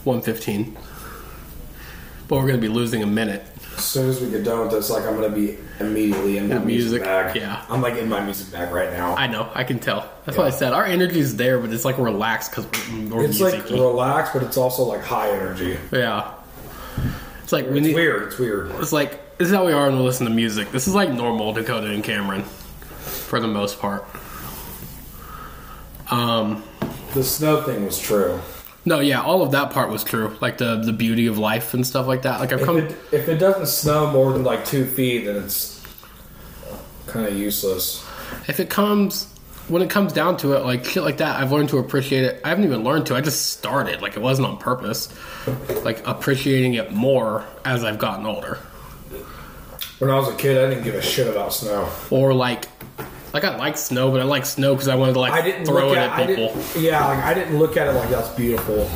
115. 0.05 0.79
But 2.27 2.37
we're 2.37 2.47
gonna 2.47 2.57
be 2.57 2.69
losing 2.69 3.03
a 3.03 3.07
minute. 3.07 3.45
As 3.77 3.85
soon 3.85 4.09
as 4.09 4.21
we 4.21 4.31
get 4.31 4.45
done 4.45 4.61
with 4.61 4.71
this, 4.71 4.89
like 4.91 5.05
I'm 5.05 5.15
gonna 5.15 5.29
be 5.35 5.59
immediately 5.81 6.39
in 6.39 6.49
my 6.49 6.59
music, 6.59 7.03
music, 7.03 7.03
bag. 7.03 7.37
yeah. 7.37 7.65
I'm 7.69 7.83
like 7.83 7.95
in 7.97 8.09
my 8.09 8.21
music 8.25 8.53
bag 8.53 8.73
right 8.73 8.93
now. 8.93 9.15
I 9.17 9.27
know. 9.27 9.51
I 9.55 9.65
can 9.65 9.79
tell. 9.79 10.09
That's 10.25 10.39
what 10.39 10.47
I 10.47 10.51
said. 10.51 10.73
Our 10.73 10.85
energy 10.85 11.19
is 11.21 11.37
there, 11.37 11.59
but 11.59 11.71
it's 11.73 11.85
like 11.85 11.99
relaxed 11.99 12.51
because 12.53 12.67
we're, 13.11 13.25
it's 13.25 13.41
like 13.41 13.55
music-y. 13.55 13.79
relaxed, 13.81 14.33
but 14.33 14.43
it's 14.43 14.57
also 14.57 14.85
like 14.85 15.03
high 15.03 15.31
energy. 15.31 15.77
yeah. 15.93 16.33
It's 17.43 17.53
like 17.53 17.69
we 17.69 17.79
It's 17.79 17.87
need. 17.89 17.95
weird. 17.95 18.23
It's 18.29 18.39
weird. 18.39 18.71
It's 18.81 18.93
like 18.93 19.39
this 19.39 19.49
is 19.49 19.55
how 19.55 19.67
we 19.67 19.73
are 19.73 19.87
when 19.89 19.99
we 19.99 20.05
listen 20.05 20.27
to 20.27 20.33
music. 20.33 20.71
This 20.71 20.87
is 20.89 20.95
like 20.95 21.11
normal 21.11 21.53
Dakota 21.53 21.89
and 21.91 22.03
Cameron, 22.05 22.43
for 22.45 23.41
the 23.41 23.49
most 23.49 23.79
part. 23.81 24.05
Um. 26.11 26.63
The 27.15 27.23
snow 27.25 27.63
thing 27.63 27.85
was 27.85 27.99
true. 27.99 28.41
No, 28.87 29.01
yeah, 29.01 29.23
all 29.23 29.43
of 29.43 29.53
that 29.53 29.71
part 29.71 29.91
was 29.91 30.05
true. 30.05 30.37
Like 30.41 30.59
the 30.59 30.77
the 30.77 30.93
beauty 30.93 31.27
of 31.27 31.39
life 31.39 31.73
and 31.75 31.87
stuff 31.87 32.07
like 32.07 32.23
that. 32.23 32.41
Like 32.41 32.53
I've 32.53 32.61
If 32.61 32.67
come. 32.67 32.79
it, 32.79 32.97
if 33.13 33.29
it 33.29 33.39
doesn't 33.39 33.67
snow 33.67 34.11
more 34.11 34.33
than 34.33 34.45
like 34.45 34.65
two 34.67 34.85
feet, 34.85 35.25
then 35.25 35.37
it's 35.37 35.83
kind 37.07 37.27
of 37.27 37.35
useless. 37.37 38.05
if 38.49 38.59
it 38.61 38.69
comes 38.71 39.29
when 39.69 39.81
it 39.81 39.89
comes 39.89 40.13
down 40.13 40.37
to 40.37 40.53
it 40.53 40.65
like 40.65 40.85
shit 40.85 41.03
like 41.03 41.17
that 41.19 41.41
i've 41.41 41.51
learned 41.53 41.69
to 41.71 41.79
appreciate 41.79 42.25
it 42.25 42.41
i 42.45 42.49
haven't 42.49 42.65
even 42.65 42.83
learned 42.85 43.07
to 43.07 43.15
i 43.15 43.21
just 43.21 43.51
started 43.53 44.03
like 44.03 44.15
it 44.17 44.21
wasn't 44.21 44.47
on 44.47 44.59
purpose 44.59 45.09
like 45.85 46.07
appreciating 46.07 46.75
it 46.75 46.93
more 46.93 47.45
as 47.65 47.83
i've 47.85 47.99
gotten 47.99 48.27
older 48.27 48.59
When 50.01 50.11
I 50.11 50.17
was 50.17 50.29
a 50.29 50.35
kid, 50.37 50.59
I 50.63 50.69
didn't 50.69 50.85
give 50.85 50.97
a 50.97 51.01
shit 51.03 51.29
about 51.29 51.53
snow. 51.55 51.89
or 52.11 52.35
like 52.35 52.65
like 53.35 53.45
i 53.45 53.57
like 53.57 53.77
snow 53.77 54.11
but 54.11 54.21
i 54.21 54.25
like 54.25 54.47
snow 54.47 54.75
because 54.75 54.89
i 54.89 54.95
wanted 54.95 55.13
to 55.13 55.21
like 55.21 55.33
I 55.33 55.43
didn't 55.43 55.67
throw 55.67 55.93
it 55.93 55.99
at, 55.99 56.21
at 56.21 56.27
people 56.29 56.55
yeah, 56.81 57.05
like 57.07 57.19
I 57.25 57.35
didn't 57.35 57.59
look 57.59 57.77
at 57.77 57.89
it 57.89 57.93
like 57.93 58.09
that's 58.09 58.29
beautiful. 58.31 58.89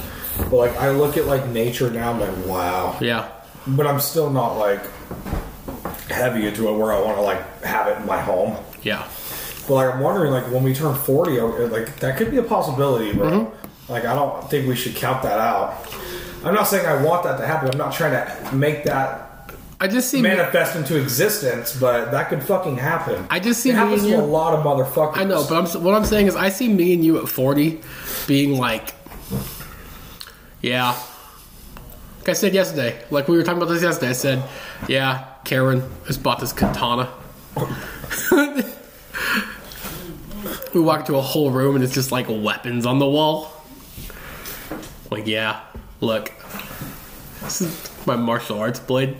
But 0.51 0.57
like 0.57 0.77
I 0.77 0.91
look 0.91 1.17
at 1.17 1.27
like 1.27 1.47
nature 1.49 1.91
now, 1.91 2.13
I'm 2.13 2.21
like 2.21 2.47
wow. 2.47 2.97
yeah 3.01 3.29
But 3.67 3.87
I'm 3.87 4.01
still 4.01 4.31
not 4.31 4.55
like 4.55 4.81
heavy 6.09 6.47
into 6.47 6.69
it 6.69 6.77
where 6.77 6.93
I 6.93 7.01
want 7.01 7.17
to 7.17 7.23
like 7.23 7.63
have 7.65 7.89
it 7.89 7.99
in 7.99 8.07
my 8.07 8.21
home. 8.21 8.57
yeah 8.83 9.09
But 9.67 9.75
like 9.75 9.95
I'm 9.95 10.01
wondering, 10.01 10.33
like 10.33 10.51
when 10.51 10.63
we 10.63 10.75
turn 10.75 10.95
40, 10.95 11.41
uh, 11.41 11.47
like 11.69 11.99
that 12.01 12.17
could 12.17 12.31
be 12.31 12.37
a 12.37 12.43
possibility, 12.43 13.13
bro. 13.13 13.31
Mm-hmm. 13.31 13.93
Like 13.93 14.05
I 14.05 14.15
don't 14.15 14.49
think 14.49 14.69
we 14.69 14.77
should 14.77 14.95
count 14.95 15.23
that 15.23 15.39
out. 15.41 15.87
I'm 16.45 16.55
not 16.55 16.65
saying 16.65 16.87
I 16.87 17.03
want 17.03 17.25
that 17.25 17.39
to 17.39 17.47
happen. 17.47 17.71
I'm 17.71 17.79
not 17.79 17.93
trying 17.93 18.13
to 18.13 18.55
make 18.55 18.85
that 18.85 19.28
i 19.81 19.87
just 19.87 20.11
see 20.11 20.21
manifest 20.21 20.75
into 20.75 21.01
existence, 21.01 21.79
but 21.79 22.11
that 22.11 22.29
could 22.29 22.43
fucking 22.43 22.77
happen. 22.77 23.25
I 23.31 23.39
just 23.39 23.61
see 23.61 23.71
it 23.71 23.75
me 23.75 23.79
happens 23.79 24.03
to 24.03 24.09
you- 24.09 24.17
a 24.17 24.23
lot 24.23 24.55
of 24.55 24.65
motherfuckers. 24.65 25.17
I 25.19 25.25
know, 25.25 25.47
but 25.49 25.57
I'm, 25.77 25.83
what 25.85 25.95
I'm 25.95 26.05
saying 26.05 26.27
is, 26.27 26.35
I 26.37 26.49
see 26.49 26.69
me 26.69 26.93
and 26.95 27.05
you 27.05 27.19
at 27.23 27.29
40 27.29 27.81
being 28.27 28.59
like, 28.59 28.95
yeah. 30.63 30.99
Like 32.19 32.31
I 32.31 32.33
said 32.33 32.55
yesterday, 32.55 33.01
like 33.11 33.29
we 33.29 33.37
were 33.37 33.43
talking 33.45 33.63
about 33.63 33.73
this 33.73 33.83
yesterday, 33.83 34.11
I 34.11 34.15
said, 34.15 34.43
yeah, 34.89 35.27
Karen 35.45 35.83
has 36.07 36.19
bought 36.19 36.41
this 36.41 36.53
katana. 36.53 37.09
we 40.75 40.81
walk 40.81 41.01
into 41.01 41.17
a 41.17 41.23
whole 41.23 41.51
room 41.51 41.75
and 41.77 41.85
it's 41.85 41.95
just 41.95 42.11
like 42.13 42.27
weapons 42.29 42.85
on 42.85 42.99
the 42.99 43.09
wall. 43.09 43.53
Like, 45.11 45.27
yeah, 45.27 45.61
look. 46.01 46.33
This 47.43 47.61
is 47.63 48.07
my 48.07 48.17
martial 48.17 48.59
arts 48.59 48.81
blade. 48.81 49.17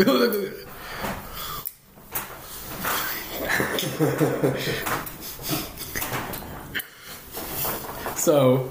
Look, 0.00 0.06
look, 0.06 0.32
look. 0.32 0.52
So, 8.16 8.70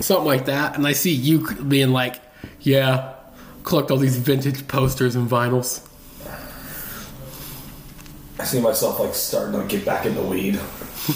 something 0.00 0.26
like 0.26 0.44
that, 0.46 0.76
and 0.76 0.86
I 0.86 0.92
see 0.92 1.12
you 1.12 1.54
being 1.54 1.90
like, 1.90 2.22
"Yeah, 2.60 3.14
collect 3.64 3.90
all 3.90 3.98
these 3.98 4.16
vintage 4.16 4.66
posters 4.68 5.16
and 5.16 5.28
vinyls." 5.28 5.86
I 8.38 8.44
see 8.44 8.60
myself 8.60 9.00
like 9.00 9.14
starting 9.14 9.60
to 9.60 9.66
get 9.66 9.84
back 9.84 10.06
into 10.06 10.22
weed. 10.22 10.60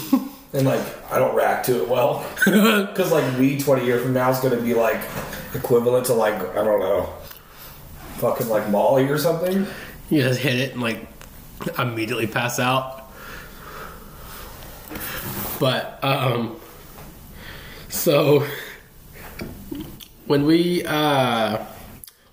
and 0.53 0.65
like 0.65 0.81
I 1.11 1.19
don't 1.19 1.35
react 1.35 1.65
to 1.67 1.83
it 1.83 1.89
well. 1.89 2.25
Because 2.45 3.11
like 3.11 3.37
weed 3.37 3.59
20 3.61 3.85
years 3.85 4.03
from 4.03 4.13
now 4.13 4.29
is 4.31 4.39
going 4.39 4.57
to 4.57 4.63
be 4.63 4.73
like 4.73 4.99
equivalent 5.53 6.07
to 6.07 6.13
like, 6.13 6.33
I 6.33 6.63
don't 6.63 6.79
know, 6.79 7.13
fucking 8.19 8.47
like 8.47 8.69
Molly 8.69 9.05
or 9.09 9.17
something. 9.17 9.65
You 10.09 10.21
just 10.21 10.39
hit 10.39 10.55
it 10.55 10.73
and 10.73 10.81
like 10.81 11.07
immediately 11.77 12.27
pass 12.27 12.59
out. 12.59 13.11
But 15.59 16.03
um, 16.03 16.59
so 17.89 18.45
when 20.25 20.45
we 20.45 20.85
uh, 20.85 21.65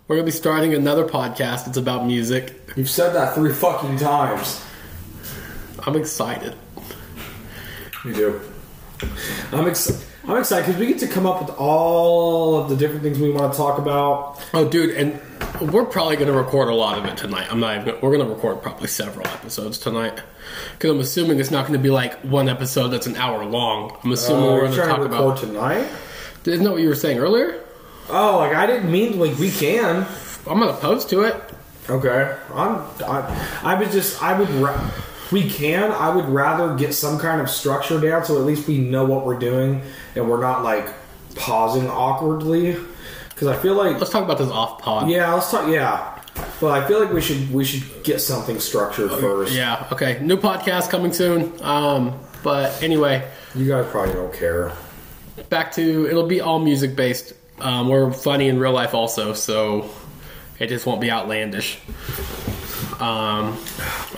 we're 0.09 0.17
gonna 0.17 0.27
be 0.27 0.31
starting 0.31 0.73
another 0.75 1.05
podcast. 1.05 1.67
It's 1.67 1.77
about 1.77 2.07
music. 2.07 2.55
You've 2.77 2.91
said 2.91 3.13
that 3.15 3.35
three 3.35 3.53
fucking 3.53 3.99
times. 3.99 4.65
I'm 5.85 5.97
excited. 5.97 6.55
You 8.05 8.15
do. 8.15 8.41
I'm 9.51 9.67
excited. 9.67 10.07
I'm 10.28 10.39
excited 10.39 10.66
because 10.66 10.81
we 10.81 10.86
get 10.89 10.98
to 11.01 11.07
come 11.07 11.24
up 11.24 11.40
with 11.47 11.57
all 11.57 12.57
of 12.61 12.69
the 12.69 12.77
different 12.77 13.03
things 13.03 13.19
we 13.19 13.31
want 13.31 13.53
to 13.53 13.57
talk 13.57 13.78
about. 13.78 14.43
Oh, 14.53 14.69
dude, 14.69 14.97
and 14.97 15.20
we're 15.73 15.85
probably 15.85 16.16
going 16.16 16.27
to 16.27 16.32
record 16.36 16.69
a 16.69 16.74
lot 16.74 16.98
of 16.98 17.05
it 17.05 17.16
tonight. 17.16 17.47
I'm 17.51 17.61
not 17.61 17.81
even. 17.81 17.94
We're 18.01 18.11
going 18.16 18.27
to 18.27 18.35
record 18.35 18.61
probably 18.61 18.89
several 18.89 19.27
episodes 19.28 19.78
tonight 19.78 20.20
because 20.73 20.90
I'm 20.90 20.98
assuming 21.01 21.39
it's 21.39 21.53
not 21.53 21.66
going 21.69 21.78
to 21.78 21.82
be 21.82 21.90
like 21.90 22.15
one 22.23 22.48
episode 22.48 22.89
that's 22.89 23.07
an 23.07 23.15
hour 23.16 23.44
long. 23.44 23.97
I'm 24.03 24.11
assuming 24.11 24.43
Uh, 24.48 24.53
we're 24.53 24.61
going 24.62 24.73
to 24.73 24.77
talk 24.86 24.97
to 24.98 25.03
about. 25.05 25.39
tonight. 25.39 25.86
Isn't 26.44 26.65
that 26.65 26.73
what 26.73 26.81
you 26.82 26.89
were 26.89 26.94
saying 26.97 27.19
earlier? 27.19 27.61
Oh, 28.09 28.39
like 28.39 28.55
I 28.55 28.66
didn't 28.66 28.90
mean 28.90 29.19
like 29.20 29.39
we 29.39 29.51
can. 29.51 30.07
I'm 30.48 30.59
not 30.59 30.70
opposed 30.70 31.09
to 31.11 31.23
it. 31.23 31.36
Okay, 31.89 32.36
I'm. 32.53 32.81
I, 33.05 33.48
I 33.62 33.74
would 33.78 33.93
just. 33.93 34.20
I 34.23 34.36
would. 34.39 34.48
Ra- 34.51 34.90
we 35.32 35.48
can. 35.48 35.90
I 35.93 36.15
would 36.15 36.27
rather 36.27 36.74
get 36.77 36.94
some 36.94 37.19
kind 37.19 37.40
of 37.40 37.51
structure 37.51 38.01
down 38.01 38.24
so 38.24 38.39
at 38.39 38.44
least 38.44 38.69
we 38.69 38.78
know 38.78 39.05
what 39.05 39.27
we're 39.27 39.39
doing 39.39 39.82
and 40.15 40.28
we're 40.31 40.40
not 40.40 40.62
like 40.62 40.89
pausing 41.35 41.89
awkwardly. 41.89 42.77
Because 43.28 43.48
I 43.48 43.57
feel 43.57 43.74
like. 43.74 43.98
Let's 43.98 44.11
talk 44.11 44.24
about 44.24 44.39
this 44.39 44.48
off 44.51 44.81
pod. 44.81 45.11
Yeah, 45.11 45.35
let's 45.35 45.51
talk. 45.51 45.69
Yeah, 45.69 46.19
but 46.61 46.69
I 46.82 46.86
feel 46.89 47.01
like 47.01 47.12
we 47.12 47.20
should 47.20 47.53
we 47.53 47.65
should 47.65 48.03
get 48.03 48.20
something 48.20 48.59
structured 48.61 49.11
first. 49.11 49.53
Yeah. 49.53 49.86
Okay. 49.93 50.19
New 50.23 50.39
podcast 50.39 50.89
coming 50.89 51.12
soon. 51.12 51.53
Um, 51.62 52.19
but 52.43 52.82
anyway, 52.82 53.28
You 53.55 53.66
guys 53.69 53.86
probably 53.90 54.15
don't 54.15 54.32
care. 54.32 54.73
back 55.51 55.73
to 55.73 56.07
it'll 56.09 56.27
be 56.27 56.40
all 56.40 56.59
music 56.59 56.97
based. 56.97 57.35
Um, 57.59 57.89
we're 57.89 58.11
funny 58.12 58.48
in 58.48 58.59
real 58.59 58.73
life 58.73 58.94
also, 58.94 59.32
so 59.35 59.90
it 60.59 60.69
just 60.69 60.86
won't 60.86 61.01
be 61.03 61.11
outlandish. 61.11 61.78
Um, 63.01 63.59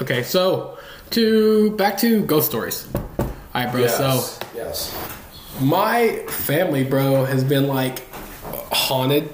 okay, 0.02 0.22
so 0.22 0.78
to 1.10 1.70
back 1.72 1.98
to 1.98 2.22
ghost 2.24 2.48
stories. 2.48 2.86
All 2.94 3.30
right, 3.54 3.70
bro. 3.70 3.86
So 3.86 4.24
yes. 4.54 4.96
my 5.60 6.24
family, 6.28 6.84
bro, 6.84 7.24
has 7.24 7.44
been 7.44 7.66
like 7.66 8.04
haunted 8.72 9.30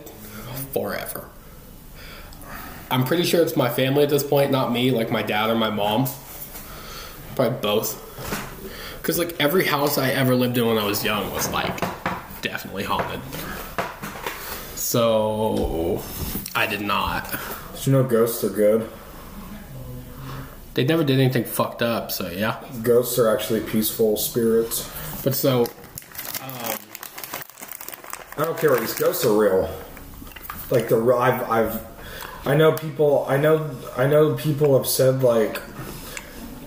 forever. 0.72 1.28
I'm 2.90 3.04
pretty 3.04 3.24
sure 3.24 3.42
it's 3.42 3.56
my 3.56 3.70
family 3.70 4.04
at 4.04 4.08
this 4.08 4.22
point, 4.22 4.50
not 4.52 4.70
me, 4.70 4.90
like 4.90 5.10
my 5.10 5.22
dad 5.22 5.50
or 5.50 5.56
my 5.56 5.70
mom. 5.70 6.06
Probably 7.34 7.58
both. 7.58 8.00
Because, 8.98 9.18
like, 9.18 9.34
every 9.40 9.66
house 9.66 9.98
I 9.98 10.10
ever 10.10 10.34
lived 10.34 10.56
in 10.56 10.66
when 10.66 10.78
I 10.78 10.86
was 10.86 11.04
young 11.04 11.30
was, 11.32 11.50
like, 11.50 11.78
definitely 12.40 12.84
haunted. 12.84 13.20
So, 14.76 16.02
I 16.54 16.66
did 16.66 16.80
not. 16.80 17.30
Did 17.74 17.86
you 17.86 17.92
know 17.92 18.04
ghosts 18.04 18.44
are 18.44 18.48
good? 18.48 18.88
They 20.74 20.84
never 20.84 21.04
did 21.04 21.20
anything 21.20 21.44
fucked 21.44 21.82
up, 21.82 22.10
so 22.10 22.28
yeah. 22.28 22.62
Ghosts 22.82 23.18
are 23.18 23.34
actually 23.34 23.60
peaceful 23.60 24.16
spirits. 24.16 24.90
But 25.22 25.34
so, 25.34 25.66
I 28.36 28.44
don't 28.44 28.58
care. 28.58 28.76
These 28.76 28.94
ghosts 28.94 29.24
are 29.24 29.32
real. 29.32 29.70
Like 30.70 30.88
the 30.88 30.96
I've 31.14 31.48
I've 31.48 31.86
I 32.44 32.56
know 32.56 32.72
people. 32.72 33.24
I 33.28 33.36
know 33.36 33.70
I 33.96 34.06
know 34.06 34.34
people 34.34 34.76
have 34.76 34.88
said 34.88 35.22
like, 35.22 35.60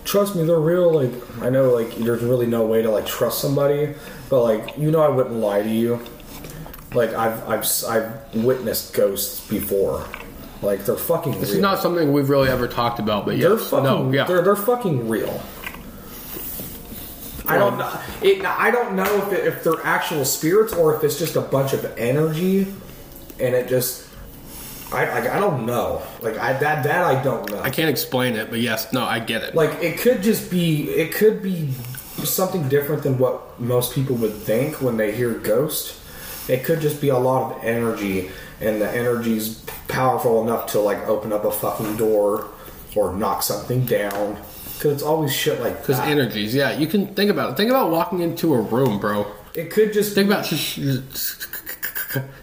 trust 0.06 0.36
me, 0.36 0.46
they're 0.46 0.58
real. 0.58 0.94
Like 0.94 1.42
I 1.42 1.50
know 1.50 1.72
like 1.72 1.94
there's 1.96 2.24
really 2.24 2.48
no 2.48 2.66
way 2.66 2.82
to 2.82 2.90
like 2.90 3.06
trust 3.06 3.40
somebody, 3.40 3.94
but 4.30 4.42
like 4.42 4.78
you 4.78 4.90
know 4.90 5.02
I 5.02 5.10
wouldn't 5.10 5.36
lie 5.36 5.62
to 5.62 5.70
you. 5.70 6.00
Like 6.94 7.14
I've 7.14 7.48
I've 7.50 7.66
I've 7.90 8.36
witnessed 8.46 8.94
ghosts 8.94 9.46
before. 9.50 10.08
Like 10.62 10.86
they're 10.86 10.96
fucking. 10.96 11.34
this 11.34 11.50
real. 11.50 11.58
is 11.58 11.62
not 11.62 11.80
something 11.80 12.12
we've 12.12 12.30
really 12.30 12.50
ever 12.50 12.68
talked 12.68 13.00
about, 13.00 13.26
but 13.26 13.38
They're 13.40 13.58
yes. 13.58 13.70
fucking. 13.70 13.84
no, 13.84 14.12
yeah. 14.12 14.24
They're 14.26 14.42
they're 14.42 14.56
fucking 14.56 15.08
real. 15.08 15.42
I 17.50 17.58
don't 17.58 17.78
know. 17.78 18.02
It, 18.22 18.44
I 18.44 18.72
don't 18.72 18.96
know 18.96 19.06
if, 19.26 19.32
it, 19.32 19.48
if 19.48 19.64
they're 19.64 19.82
actual 19.86 20.26
spirits 20.26 20.74
or 20.74 20.96
if 20.96 21.04
it's 21.04 21.18
just 21.18 21.38
a 21.38 21.42
bunch 21.42 21.74
of 21.74 21.86
energy, 21.98 22.64
and 23.40 23.56
it 23.56 23.70
just. 23.70 24.06
I, 24.92 25.06
I, 25.06 25.38
I 25.38 25.40
don't 25.40 25.66
know. 25.66 26.02
Like 26.22 26.38
I 26.38 26.54
that 26.54 26.84
that 26.84 27.04
I 27.04 27.22
don't 27.22 27.50
know. 27.52 27.60
I 27.62 27.70
can't 27.70 27.90
explain 27.90 28.36
it, 28.36 28.50
but 28.50 28.60
yes, 28.60 28.92
no, 28.94 29.04
I 29.04 29.20
get 29.20 29.44
it. 29.44 29.54
Like 29.54 29.82
it 29.84 30.00
could 30.00 30.24
just 30.24 30.50
be 30.50 30.90
it 30.90 31.14
could 31.14 31.44
be 31.44 31.72
something 32.24 32.68
different 32.70 33.04
than 33.04 33.18
what 33.18 33.60
most 33.60 33.94
people 33.94 34.16
would 34.18 34.34
think 34.34 34.82
when 34.82 34.98
they 34.98 35.12
hear 35.12 35.34
ghost. 35.34 35.94
It 36.50 36.64
could 36.64 36.80
just 36.80 37.02
be 37.02 37.10
a 37.10 37.18
lot 37.18 37.58
of 37.58 37.64
energy, 37.66 38.32
and 38.62 38.82
the 38.82 38.90
energy's 38.90 39.60
powerful 39.88 40.42
enough 40.44 40.72
to 40.72 40.80
like 40.80 40.98
open 41.08 41.32
up 41.34 41.46
a 41.46 41.52
fucking 41.52 41.96
door 41.98 42.48
or 42.96 43.14
knock 43.16 43.44
something 43.44 43.86
down. 43.86 44.36
Because 44.74 44.94
it's 44.94 45.04
always 45.04 45.34
shit 45.36 45.60
like 45.62 45.80
Because 45.82 45.98
that. 45.98 46.08
energies, 46.08 46.54
yeah, 46.54 46.72
you 46.78 46.88
can 46.88 47.08
think 47.16 47.32
about 47.32 47.52
it. 47.52 47.58
Think 47.58 47.70
about 47.72 47.90
walking 47.92 48.22
into 48.22 48.54
a 48.54 48.62
room, 48.62 49.00
bro. 49.00 49.26
it 49.56 49.72
could 49.72 49.92
just 49.94 50.14
Think 50.14 50.28
about 50.30 50.46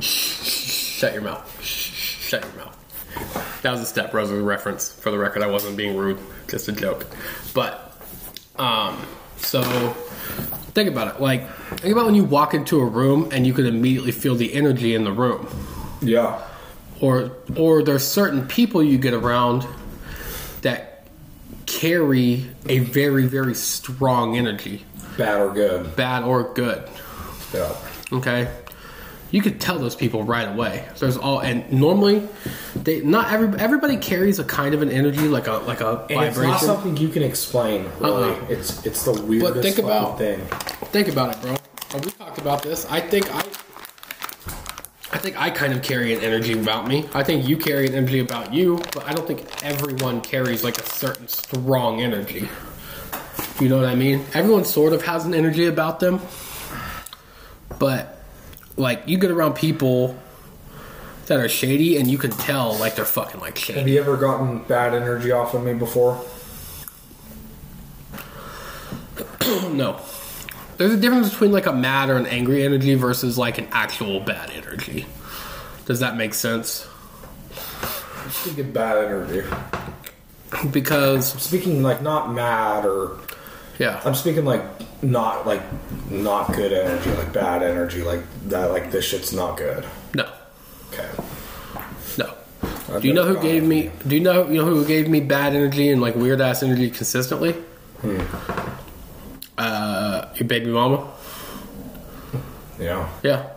shut 0.00 1.12
your 1.12 1.22
mouth. 1.22 1.62
Shut 1.62 2.42
your 2.44 2.52
mouth. 2.64 3.60
That 3.62 3.70
was 3.70 3.80
a 3.80 3.86
Step 3.86 4.10
Brothers 4.10 4.42
reference. 4.42 4.92
For 4.92 5.10
the 5.10 5.18
record, 5.18 5.42
I 5.42 5.46
wasn't 5.46 5.76
being 5.76 5.96
rude, 5.96 6.18
just 6.48 6.68
a 6.68 6.72
joke. 6.72 7.06
But, 7.54 7.96
um, 8.56 9.00
so 9.38 9.62
think 10.72 10.88
about 10.90 11.14
it. 11.14 11.20
Like, 11.20 11.48
think 11.78 11.92
about 11.92 12.06
when 12.06 12.14
you 12.16 12.24
walk 12.24 12.54
into 12.54 12.80
a 12.80 12.84
room 12.84 13.28
and 13.32 13.46
you 13.46 13.52
can 13.54 13.66
immediately 13.66 14.12
feel 14.12 14.34
the 14.34 14.52
energy 14.54 14.94
in 14.94 15.04
the 15.04 15.12
room. 15.12 15.46
Yeah. 16.06 16.40
or 17.00 17.32
or 17.56 17.82
there's 17.82 18.04
certain 18.06 18.46
people 18.46 18.82
you 18.82 18.98
get 18.98 19.14
around 19.14 19.66
that 20.62 21.06
carry 21.66 22.46
a 22.68 22.78
very 22.80 23.26
very 23.26 23.54
strong 23.54 24.36
energy 24.36 24.84
Bad 25.16 25.40
or 25.40 25.52
good. 25.52 25.96
bad 25.96 26.24
or 26.24 26.52
good 26.54 26.88
Yeah. 27.52 27.72
okay 28.12 28.48
you 29.30 29.42
could 29.42 29.60
tell 29.60 29.78
those 29.78 29.96
people 29.96 30.22
right 30.22 30.46
away 30.48 30.86
there's 30.98 31.16
all 31.16 31.40
and 31.40 31.70
normally 31.72 32.28
they 32.76 33.00
not 33.00 33.32
every 33.32 33.58
everybody 33.58 33.96
carries 33.96 34.38
a 34.38 34.44
kind 34.44 34.74
of 34.74 34.82
an 34.82 34.90
energy 34.90 35.26
like 35.26 35.46
a 35.48 35.54
like 35.66 35.80
a 35.80 36.06
And 36.10 36.22
it's 36.22 36.36
not 36.36 36.44
vibration 36.44 36.58
something 36.66 36.96
you 36.96 37.08
can 37.08 37.22
explain. 37.22 37.86
Really, 37.98 38.30
Uh-uh. 38.30 38.46
it's 38.48 38.84
it's 38.86 39.04
the 39.04 39.12
weirdest 39.22 39.54
but 39.54 39.62
think 39.62 39.78
about- 39.78 40.18
thing. 40.18 40.38
think 40.92 41.08
about 41.08 41.34
it 41.34 41.40
bro 41.42 41.56
we 42.04 42.10
talked 42.12 42.38
about 42.38 42.62
this 42.62 42.86
i 42.90 43.00
think 43.00 43.33
think 45.24 45.40
I 45.40 45.48
kind 45.48 45.72
of 45.72 45.82
carry 45.82 46.12
an 46.12 46.20
energy 46.20 46.52
about 46.52 46.86
me. 46.86 47.08
I 47.14 47.22
think 47.22 47.48
you 47.48 47.56
carry 47.56 47.86
an 47.86 47.94
energy 47.94 48.18
about 48.18 48.52
you, 48.52 48.76
but 48.92 49.06
I 49.06 49.14
don't 49.14 49.26
think 49.26 49.64
everyone 49.64 50.20
carries 50.20 50.62
like 50.62 50.76
a 50.76 50.84
certain 50.84 51.28
strong 51.28 52.02
energy. 52.02 52.46
You 53.58 53.70
know 53.70 53.78
what 53.78 53.86
I 53.86 53.94
mean? 53.94 54.22
Everyone 54.34 54.66
sort 54.66 54.92
of 54.92 55.02
has 55.06 55.24
an 55.24 55.32
energy 55.32 55.64
about 55.64 55.98
them, 55.98 56.20
but 57.78 58.22
like 58.76 59.04
you 59.06 59.16
get 59.16 59.30
around 59.30 59.54
people 59.54 60.14
that 61.24 61.40
are 61.40 61.48
shady, 61.48 61.96
and 61.96 62.06
you 62.06 62.18
can 62.18 62.32
tell 62.32 62.76
like 62.76 62.94
they're 62.96 63.06
fucking 63.06 63.40
like 63.40 63.56
shady. 63.56 63.78
Have 63.78 63.88
you 63.88 63.98
ever 63.98 64.18
gotten 64.18 64.58
bad 64.64 64.92
energy 64.92 65.32
off 65.32 65.54
of 65.54 65.64
me 65.64 65.72
before? 65.72 66.22
no, 69.72 70.02
there's 70.84 70.98
a 70.98 71.00
difference 71.00 71.30
between 71.30 71.50
like 71.50 71.64
a 71.64 71.72
mad 71.72 72.10
or 72.10 72.16
an 72.18 72.26
angry 72.26 72.62
energy 72.62 72.94
versus 72.94 73.38
like 73.38 73.56
an 73.56 73.66
actual 73.72 74.20
bad 74.20 74.50
energy. 74.50 75.06
Does 75.86 76.00
that 76.00 76.14
make 76.18 76.34
sense? 76.34 76.86
You 78.44 78.52
get 78.52 78.74
bad 78.74 79.02
energy. 79.02 79.42
Because 80.70 81.32
Speaking 81.42 81.82
like 81.82 82.02
not 82.02 82.34
mad 82.34 82.84
or 82.84 83.18
yeah, 83.78 83.98
I'm 84.04 84.14
speaking 84.14 84.44
like 84.44 84.62
not 85.02 85.46
like 85.46 85.62
not 86.10 86.52
good 86.54 86.70
energy, 86.72 87.10
like 87.12 87.32
bad 87.32 87.62
energy, 87.62 88.02
like 88.02 88.20
that. 88.48 88.66
Like 88.70 88.90
this 88.90 89.06
shit's 89.06 89.32
not 89.32 89.56
good. 89.56 89.86
no, 90.14 90.30
Okay. 90.92 91.08
no. 92.18 92.34
I've 92.94 93.00
Do 93.00 93.08
you 93.08 93.14
know 93.14 93.24
who 93.24 93.34
gave 93.40 93.62
gotten- 93.62 93.68
me? 93.68 93.90
Do 94.06 94.14
you 94.16 94.20
know 94.22 94.46
you 94.48 94.58
know 94.58 94.66
who 94.66 94.84
gave 94.84 95.08
me 95.08 95.20
bad 95.20 95.54
energy 95.54 95.90
and 95.90 96.02
like 96.02 96.14
weird 96.14 96.42
ass 96.42 96.62
energy 96.62 96.90
consistently? 96.90 97.52
Hmm. 98.02 98.20
Uh, 99.56 100.28
your 100.36 100.48
baby 100.48 100.66
mama. 100.70 101.10
Yeah. 102.78 103.08
Yeah, 103.22 103.48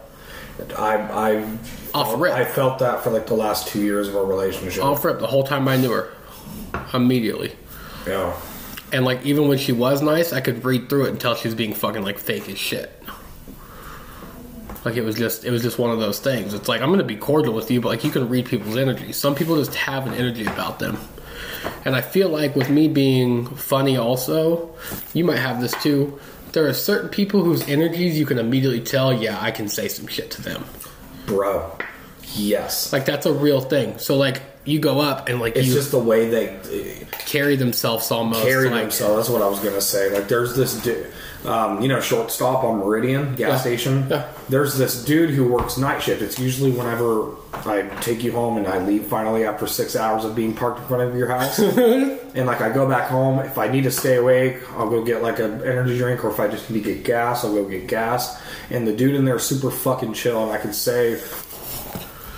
I 0.78 0.96
I 0.96 1.58
Off 1.94 2.20
rip. 2.20 2.34
I 2.34 2.46
felt 2.46 2.80
that 2.80 3.04
for 3.04 3.10
like 3.10 3.26
the 3.28 3.34
last 3.34 3.68
two 3.68 3.82
years 3.82 4.08
of 4.08 4.16
our 4.16 4.26
relationship. 4.26 4.84
off 4.84 5.04
rip 5.04 5.20
the 5.20 5.28
whole 5.28 5.44
time 5.44 5.68
I 5.68 5.78
knew 5.78 5.92
her, 5.92 6.14
immediately. 6.94 7.56
Yeah. 8.06 8.36
And 8.94 9.04
like 9.06 9.26
even 9.26 9.48
when 9.48 9.58
she 9.58 9.72
was 9.72 10.02
nice, 10.02 10.34
I 10.34 10.42
could 10.42 10.64
read 10.64 10.88
through 10.88 11.06
it 11.06 11.10
and 11.10 11.20
tell 11.20 11.36
she 11.36 11.48
was 11.48 11.56
being 11.56 11.74
fucking 11.74 12.04
like 12.04 12.20
fake 12.20 12.48
as 12.48 12.58
shit. 12.58 12.92
Like 14.86 14.96
it 14.96 15.04
was 15.04 15.16
just 15.16 15.44
it 15.44 15.52
was 15.52 15.64
just 15.64 15.80
one 15.80 15.90
of 15.90 16.00
those 16.00 16.20
things. 16.20 16.54
It's 16.54 16.68
like 16.70 16.82
I'm 16.82 16.92
gonna 16.92 17.04
be 17.04 17.18
cordial 17.18 17.54
with 17.54 17.70
you, 17.72 17.82
but 17.82 17.90
like 17.90 18.04
you 18.04 18.12
can 18.12 18.30
read 18.30 18.46
people's 18.46 18.78
energy. 18.78 19.12
Some 19.14 19.36
people 19.36 19.58
just 19.58 19.76
have 19.76 20.08
an 20.08 20.14
energy 20.14 20.46
about 20.46 20.80
them. 20.80 20.98
And 21.86 21.96
I 21.96 22.02
feel 22.02 22.30
like 22.30 22.56
with 22.56 22.70
me 22.70 22.88
being 22.88 23.46
funny 23.56 23.98
also, 23.98 24.76
you 25.14 25.24
might 25.24 25.40
have 25.40 25.62
this 25.62 25.74
too. 25.82 26.20
There 26.54 26.68
are 26.68 26.74
certain 26.74 27.10
people 27.10 27.44
whose 27.44 27.68
energies 27.68 28.18
you 28.18 28.26
can 28.26 28.40
immediately 28.40 28.82
tell, 28.82 29.14
yeah, 29.14 29.38
I 29.40 29.52
can 29.52 29.68
say 29.68 29.88
some 29.88 30.08
shit 30.08 30.32
to 30.32 30.42
them. 30.42 30.66
Bro. 31.26 31.78
Yes. 32.34 32.92
Like 32.94 33.06
that's 33.06 33.26
a 33.26 33.34
real 33.34 33.62
thing. 33.62 33.98
So 34.00 34.18
like 34.18 34.42
you 34.66 34.80
go 34.80 35.00
up 35.00 35.30
and 35.30 35.40
like 35.40 35.56
It's 35.56 35.68
just 35.68 35.92
the 35.92 36.00
way 36.00 36.30
they 36.30 37.08
carry 37.12 37.56
themselves 37.56 38.12
almost 38.12 38.44
carry 38.44 38.70
like 38.70 38.84
themselves. 38.84 39.16
That's 39.16 39.30
what 39.30 39.42
I 39.42 39.48
was 39.48 39.60
gonna 39.60 39.82
say. 39.82 40.14
Like, 40.14 40.28
there's 40.28 40.56
this 40.56 40.82
dude, 40.82 41.12
um, 41.48 41.82
you 41.82 41.88
know, 41.88 42.00
shortstop 42.02 42.64
on 42.64 42.80
Meridian 42.80 43.36
gas 43.36 43.50
Yeah. 43.50 43.58
station. 43.58 44.08
Yeah. 44.10 44.28
There's 44.50 44.78
this 44.78 45.04
dude 45.06 45.30
who 45.32 45.48
works 45.48 45.78
night 45.78 46.02
shift. 46.04 46.22
It's 46.22 46.38
usually 46.38 46.72
whenever 46.72 47.32
I 47.66 47.84
take 48.02 48.24
you 48.24 48.32
home 48.34 48.58
and 48.58 48.68
I 48.68 48.80
leave 48.86 49.06
finally 49.06 49.46
after 49.46 49.66
six 49.68 49.96
hours 49.96 50.26
of 50.26 50.36
being 50.36 50.54
parked 50.54 50.82
in 50.82 50.88
front 50.88 51.04
of 51.10 51.16
your 51.16 51.28
house. 51.28 51.58
and 51.60 52.46
like 52.46 52.62
I 52.62 52.72
go 52.72 52.88
back 52.88 53.10
home. 53.10 53.40
If 53.40 53.58
I 53.58 53.68
need 53.68 53.84
to 53.86 53.92
stay 53.92 54.18
awake, 54.18 54.58
I'll 54.78 54.90
go 54.90 55.04
get 55.04 55.22
like 55.24 55.40
an 55.40 55.64
energy 55.64 55.98
drink, 55.98 56.24
or 56.26 56.30
if 56.30 56.40
I 56.40 56.48
just 56.48 56.70
need 56.70 56.84
to 56.84 56.94
get 56.94 57.04
gas, 57.06 57.44
I'll 57.46 57.54
go 57.54 57.64
get 57.66 57.88
gas. 57.88 58.42
And 58.70 58.86
the 58.88 58.94
dude 58.96 59.16
in 59.16 59.24
there 59.26 59.38
is 59.38 59.44
super 59.44 59.72
fucking 59.72 60.14
chill, 60.14 60.44
and 60.44 60.52
I 60.52 60.58
can 60.58 60.74
say 60.74 61.20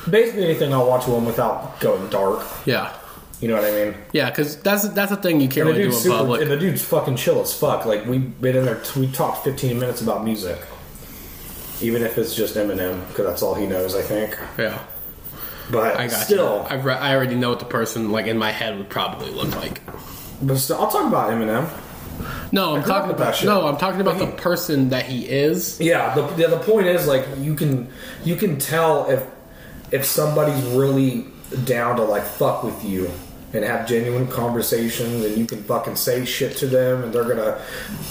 basically 0.09 0.45
anything 0.45 0.73
I 0.73 0.77
want 0.83 1.03
to 1.03 1.11
him 1.11 1.25
without 1.25 1.79
going 1.79 2.09
dark. 2.09 2.45
yeah. 2.65 2.93
You 3.41 3.47
know 3.47 3.55
what 3.55 3.63
I 3.63 3.71
mean? 3.71 3.95
Yeah, 4.11 4.29
because 4.29 4.57
that's 4.57 4.87
that's 4.89 5.11
the 5.11 5.17
thing 5.17 5.39
you 5.39 5.47
can't 5.47 5.65
really 5.67 5.83
do 5.83 5.87
in 5.87 5.93
super, 5.93 6.17
public. 6.17 6.41
and 6.41 6.51
the 6.51 6.57
dude's 6.57 6.83
fucking 6.83 7.15
chill 7.15 7.39
as 7.41 7.53
fuck. 7.53 7.85
Like 7.85 8.05
we've 8.05 8.39
been 8.41 8.57
in 8.57 8.65
there, 8.65 8.81
we 8.97 9.07
talked 9.11 9.45
15 9.45 9.79
minutes 9.79 10.01
about 10.01 10.25
music, 10.25 10.59
even 11.81 12.01
if 12.03 12.17
it's 12.17 12.35
just 12.35 12.55
Eminem, 12.55 13.07
because 13.07 13.25
that's 13.25 13.41
all 13.41 13.55
he 13.55 13.65
knows, 13.65 13.95
I 13.95 14.01
think. 14.01 14.37
yeah, 14.57 14.79
But 15.71 15.95
I 15.97 16.07
got 16.07 16.17
still, 16.19 16.67
you. 16.69 16.77
Re- 16.79 16.93
I 16.95 17.15
already 17.15 17.35
know 17.35 17.49
what 17.49 17.59
the 17.59 17.65
person 17.65 18.11
like 18.11 18.27
in 18.27 18.37
my 18.37 18.51
head 18.51 18.77
would 18.77 18.89
probably 18.89 19.31
look 19.31 19.55
like. 19.55 19.79
but 20.41 20.57
still, 20.57 20.77
I'll 20.81 20.91
talk 20.91 21.07
about 21.07 21.29
Eminem. 21.31 21.69
No, 22.51 22.75
I'm 22.75 22.83
talking 22.83 23.11
about 23.11 23.41
no, 23.45 23.67
I'm 23.67 23.77
talking 23.77 24.01
about 24.01 24.19
But 24.19 24.25
the 24.35 24.41
person 24.41 24.89
that 24.89 25.05
he 25.05 25.25
is. 25.25 25.79
Yeah, 25.79 26.13
the, 26.13 26.23
the 26.35 26.47
the 26.49 26.59
point 26.59 26.87
is 26.87 27.07
like 27.07 27.25
you 27.37 27.55
can 27.55 27.87
you 28.25 28.35
can 28.35 28.57
tell 28.59 29.09
if 29.09 29.23
if 29.93 30.03
somebody's 30.03 30.61
really 30.71 31.25
down 31.63 31.95
to 31.95 32.03
like 32.03 32.23
fuck 32.23 32.63
with 32.63 32.83
you 32.83 33.09
and 33.53 33.63
have 33.65 33.87
genuine 33.87 34.27
conversations 34.27 35.25
and 35.25 35.37
you 35.37 35.45
can 35.45 35.63
fucking 35.63 35.95
say 35.95 36.23
shit 36.25 36.55
to 36.57 36.67
them 36.67 37.03
and 37.03 37.11
they're 37.13 37.23
gonna 37.23 37.59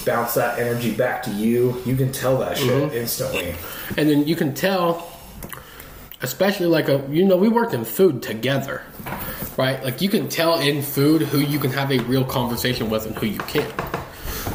bounce 0.05 0.33
that 0.33 0.59
energy 0.59 0.91
back 0.93 1.23
to 1.23 1.31
you. 1.31 1.81
You 1.85 1.95
can 1.95 2.11
tell 2.11 2.37
that 2.39 2.57
shit 2.57 2.67
Mm-hmm. 2.69 2.95
instantly. 2.95 3.55
And 3.97 4.09
then 4.09 4.27
you 4.27 4.35
can 4.35 4.53
tell 4.53 5.11
especially 6.21 6.65
like 6.65 6.89
a 6.89 7.01
you 7.09 7.23
know 7.25 7.37
we 7.37 7.47
worked 7.47 7.73
in 7.73 7.85
food 7.85 8.21
together, 8.21 8.81
right? 9.57 9.81
Like 9.83 10.01
you 10.01 10.09
can 10.09 10.27
tell 10.27 10.59
in 10.59 10.81
food 10.81 11.21
who 11.21 11.39
you 11.39 11.59
can 11.59 11.71
have 11.71 11.91
a 11.91 11.99
real 11.99 12.25
conversation 12.25 12.89
with 12.89 13.05
and 13.05 13.15
who 13.15 13.25
you 13.27 13.39
can't. 13.39 13.73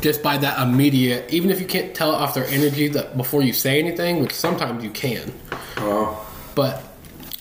Just 0.03 0.23
by 0.23 0.37
that 0.39 0.61
immediate, 0.61 1.33
even 1.33 1.51
if 1.51 1.61
you 1.61 1.67
can't 1.67 1.95
tell 1.95 2.11
off 2.15 2.35
their 2.35 2.45
energy 2.47 2.89
that 2.89 3.17
before 3.17 3.43
you 3.43 3.55
say 3.55 3.79
anything, 3.79 4.21
which 4.21 4.33
sometimes 4.33 4.85
you 4.85 4.91
can, 4.91 5.33
Oh, 5.79 6.27
but 6.55 6.83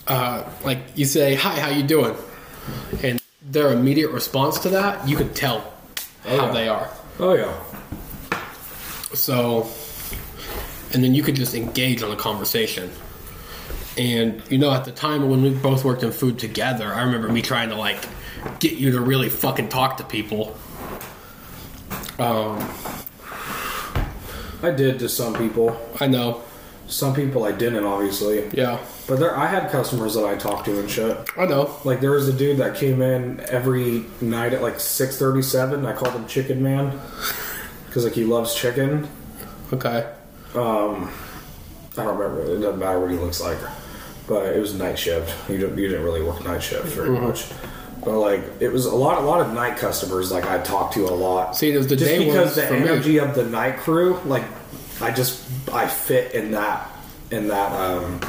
uh, 0.07 0.49
like 0.64 0.80
you 0.95 1.03
say 1.03 1.36
hi 1.36 1.60
how 1.60 1.70
you 1.70 1.84
doing 1.84 2.15
and 3.03 3.20
their 3.45 3.72
immediate 3.72 4.10
response 4.11 4.60
to 4.60 4.70
that 4.70 5.07
you 5.07 5.15
can 5.18 5.34
tell 5.34 5.74
how 6.24 6.48
yeah. 6.48 6.52
they 6.52 6.68
are 6.68 6.90
oh 7.20 7.34
yeah. 7.34 7.53
so 9.14 9.68
and 10.94 11.03
then 11.03 11.14
you 11.14 11.22
could 11.24 11.36
just 11.36 11.53
engage 11.56 12.02
on 12.03 12.11
a 12.11 12.15
conversation 12.15 12.90
and 13.98 14.41
you 14.49 14.57
know 14.57 14.72
at 14.72 14.86
the 14.86 14.91
time 14.91 15.30
when 15.30 15.41
we 15.44 15.49
both 15.49 15.84
worked 15.84 16.03
in 16.03 16.11
food 16.11 16.40
together 16.40 16.94
i 16.94 17.02
remember 17.03 17.30
me 17.30 17.41
trying 17.41 17.70
to 17.70 17.76
like 17.76 17.99
get 18.60 18.74
you 18.74 18.91
to 18.91 19.02
really 19.02 19.30
fucking 19.30 19.68
talk 19.70 19.98
to 19.98 20.03
people 20.03 20.56
um 22.20 22.57
I 24.61 24.72
did 24.72 24.99
to 24.99 25.10
some 25.10 25.34
people. 25.34 25.78
i 25.99 26.07
know 26.07 26.41
Some 26.88 27.14
people 27.14 27.44
I 27.44 27.52
didn't, 27.52 27.84
obviously. 27.84 28.49
yeah 28.53 28.80
But 29.08 29.20
there, 29.20 29.36
I 29.38 29.48
had 29.48 29.70
customers 29.70 30.14
that 30.16 30.26
I 30.26 30.36
talked 30.36 30.66
to 30.66 30.80
and 30.80 30.90
shit. 30.90 31.18
i 31.38 31.46
know 31.46 31.76
Like 31.84 32.00
there 32.00 32.12
was 32.12 32.28
a 32.30 32.34
dude 32.34 32.58
that 32.58 32.76
came 32.78 33.02
in 33.02 33.42
every 33.50 34.06
night 34.22 34.54
at 34.54 34.62
like 34.62 34.80
six 34.80 35.18
thirty-seven. 35.20 35.86
I 35.86 35.94
called 35.94 36.14
him 36.14 36.26
Chicken 36.28 36.64
Man 36.64 37.00
because 37.88 38.06
like 38.06 38.14
he 38.14 38.24
loves 38.24 38.56
chicken. 38.56 39.08
okay 39.74 40.10
Um, 40.56 41.12
I 41.98 42.04
don't 42.04 42.18
remember. 42.18 42.44
It 42.56 42.60
doesn't 42.62 42.80
matter 42.80 43.00
what 43.00 43.12
he 43.12 43.18
looks 43.18 43.42
like, 43.42 43.58
but 44.28 44.56
it 44.56 44.60
was 44.60 44.74
night 44.74 44.98
shift. 44.98 45.34
You 45.50 45.58
didn't, 45.58 45.78
you 45.78 45.88
didn't 45.90 46.04
really 46.06 46.22
work 46.24 46.44
night 46.44 46.64
shift 46.64 46.86
very 46.86 47.10
much. 47.10 47.46
But 48.06 48.20
like 48.20 48.42
it 48.62 48.70
was 48.70 48.86
a 48.86 48.96
lot, 48.96 49.18
a 49.22 49.26
lot 49.26 49.42
of 49.42 49.54
night 49.54 49.78
customers. 49.78 50.32
Like 50.32 50.46
I 50.46 50.60
talked 50.60 50.94
to 50.96 51.06
a 51.06 51.12
lot. 51.16 51.56
See, 51.58 51.72
there's 51.72 51.88
the 51.88 51.96
just 51.96 52.10
day 52.10 52.26
because 52.26 52.56
the 52.56 52.64
for 52.64 52.74
me. 52.74 52.80
energy 52.90 53.18
of 53.20 53.36
the 53.36 53.46
night 53.46 53.78
crew. 53.78 54.20
Like 54.26 54.44
I 55.02 55.12
just 55.12 55.44
I 55.72 55.88
fit 55.88 56.34
in 56.34 56.52
that 56.52 56.90
in 57.32 57.48
that 57.50 57.72
um, 57.74 58.20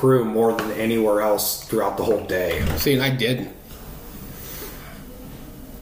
crew 0.00 0.24
more 0.24 0.54
than 0.54 0.70
anywhere 0.72 1.20
else 1.20 1.62
throughout 1.64 1.98
the 1.98 2.02
whole 2.02 2.24
day. 2.24 2.64
see 2.78 2.94
and 2.94 3.02
i 3.02 3.10
didn't 3.10 3.54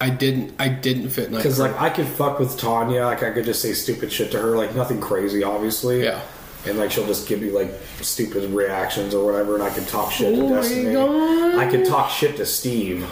i 0.01 0.11
didn't 0.11 0.53
i 0.59 0.69
didn't 0.69 1.09
fit 1.11 1.31
Because 1.31 1.61
like 1.61 1.81
I 1.81 1.89
could 1.89 2.07
fuck 2.07 2.41
with 2.41 2.59
Tanya, 2.59 3.05
like 3.05 3.23
I 3.23 3.31
could 3.31 3.45
just 3.45 3.63
say 3.63 3.73
stupid 3.75 4.11
shit 4.11 4.33
to 4.33 4.41
her, 4.41 4.57
like 4.57 4.75
nothing 4.75 5.01
crazy, 5.01 5.45
obviously. 5.45 6.03
Yeah. 6.03 6.21
And 6.67 6.79
like 6.79 6.91
she'll 6.91 7.07
just 7.07 7.29
give 7.29 7.41
me 7.41 7.51
like 7.53 7.71
stupid 8.01 8.51
reactions 8.51 9.15
or 9.15 9.25
whatever, 9.25 9.55
and 9.55 9.63
I 9.63 9.71
could 9.71 9.87
talk 9.87 10.11
shit 10.11 10.35
to 10.35 10.43
Oh 10.43 10.49
Destiny. 10.57 10.97
I 10.97 11.71
could 11.71 11.87
talk 11.87 12.11
shit 12.11 12.37
to 12.39 12.47
Steve. 12.47 13.09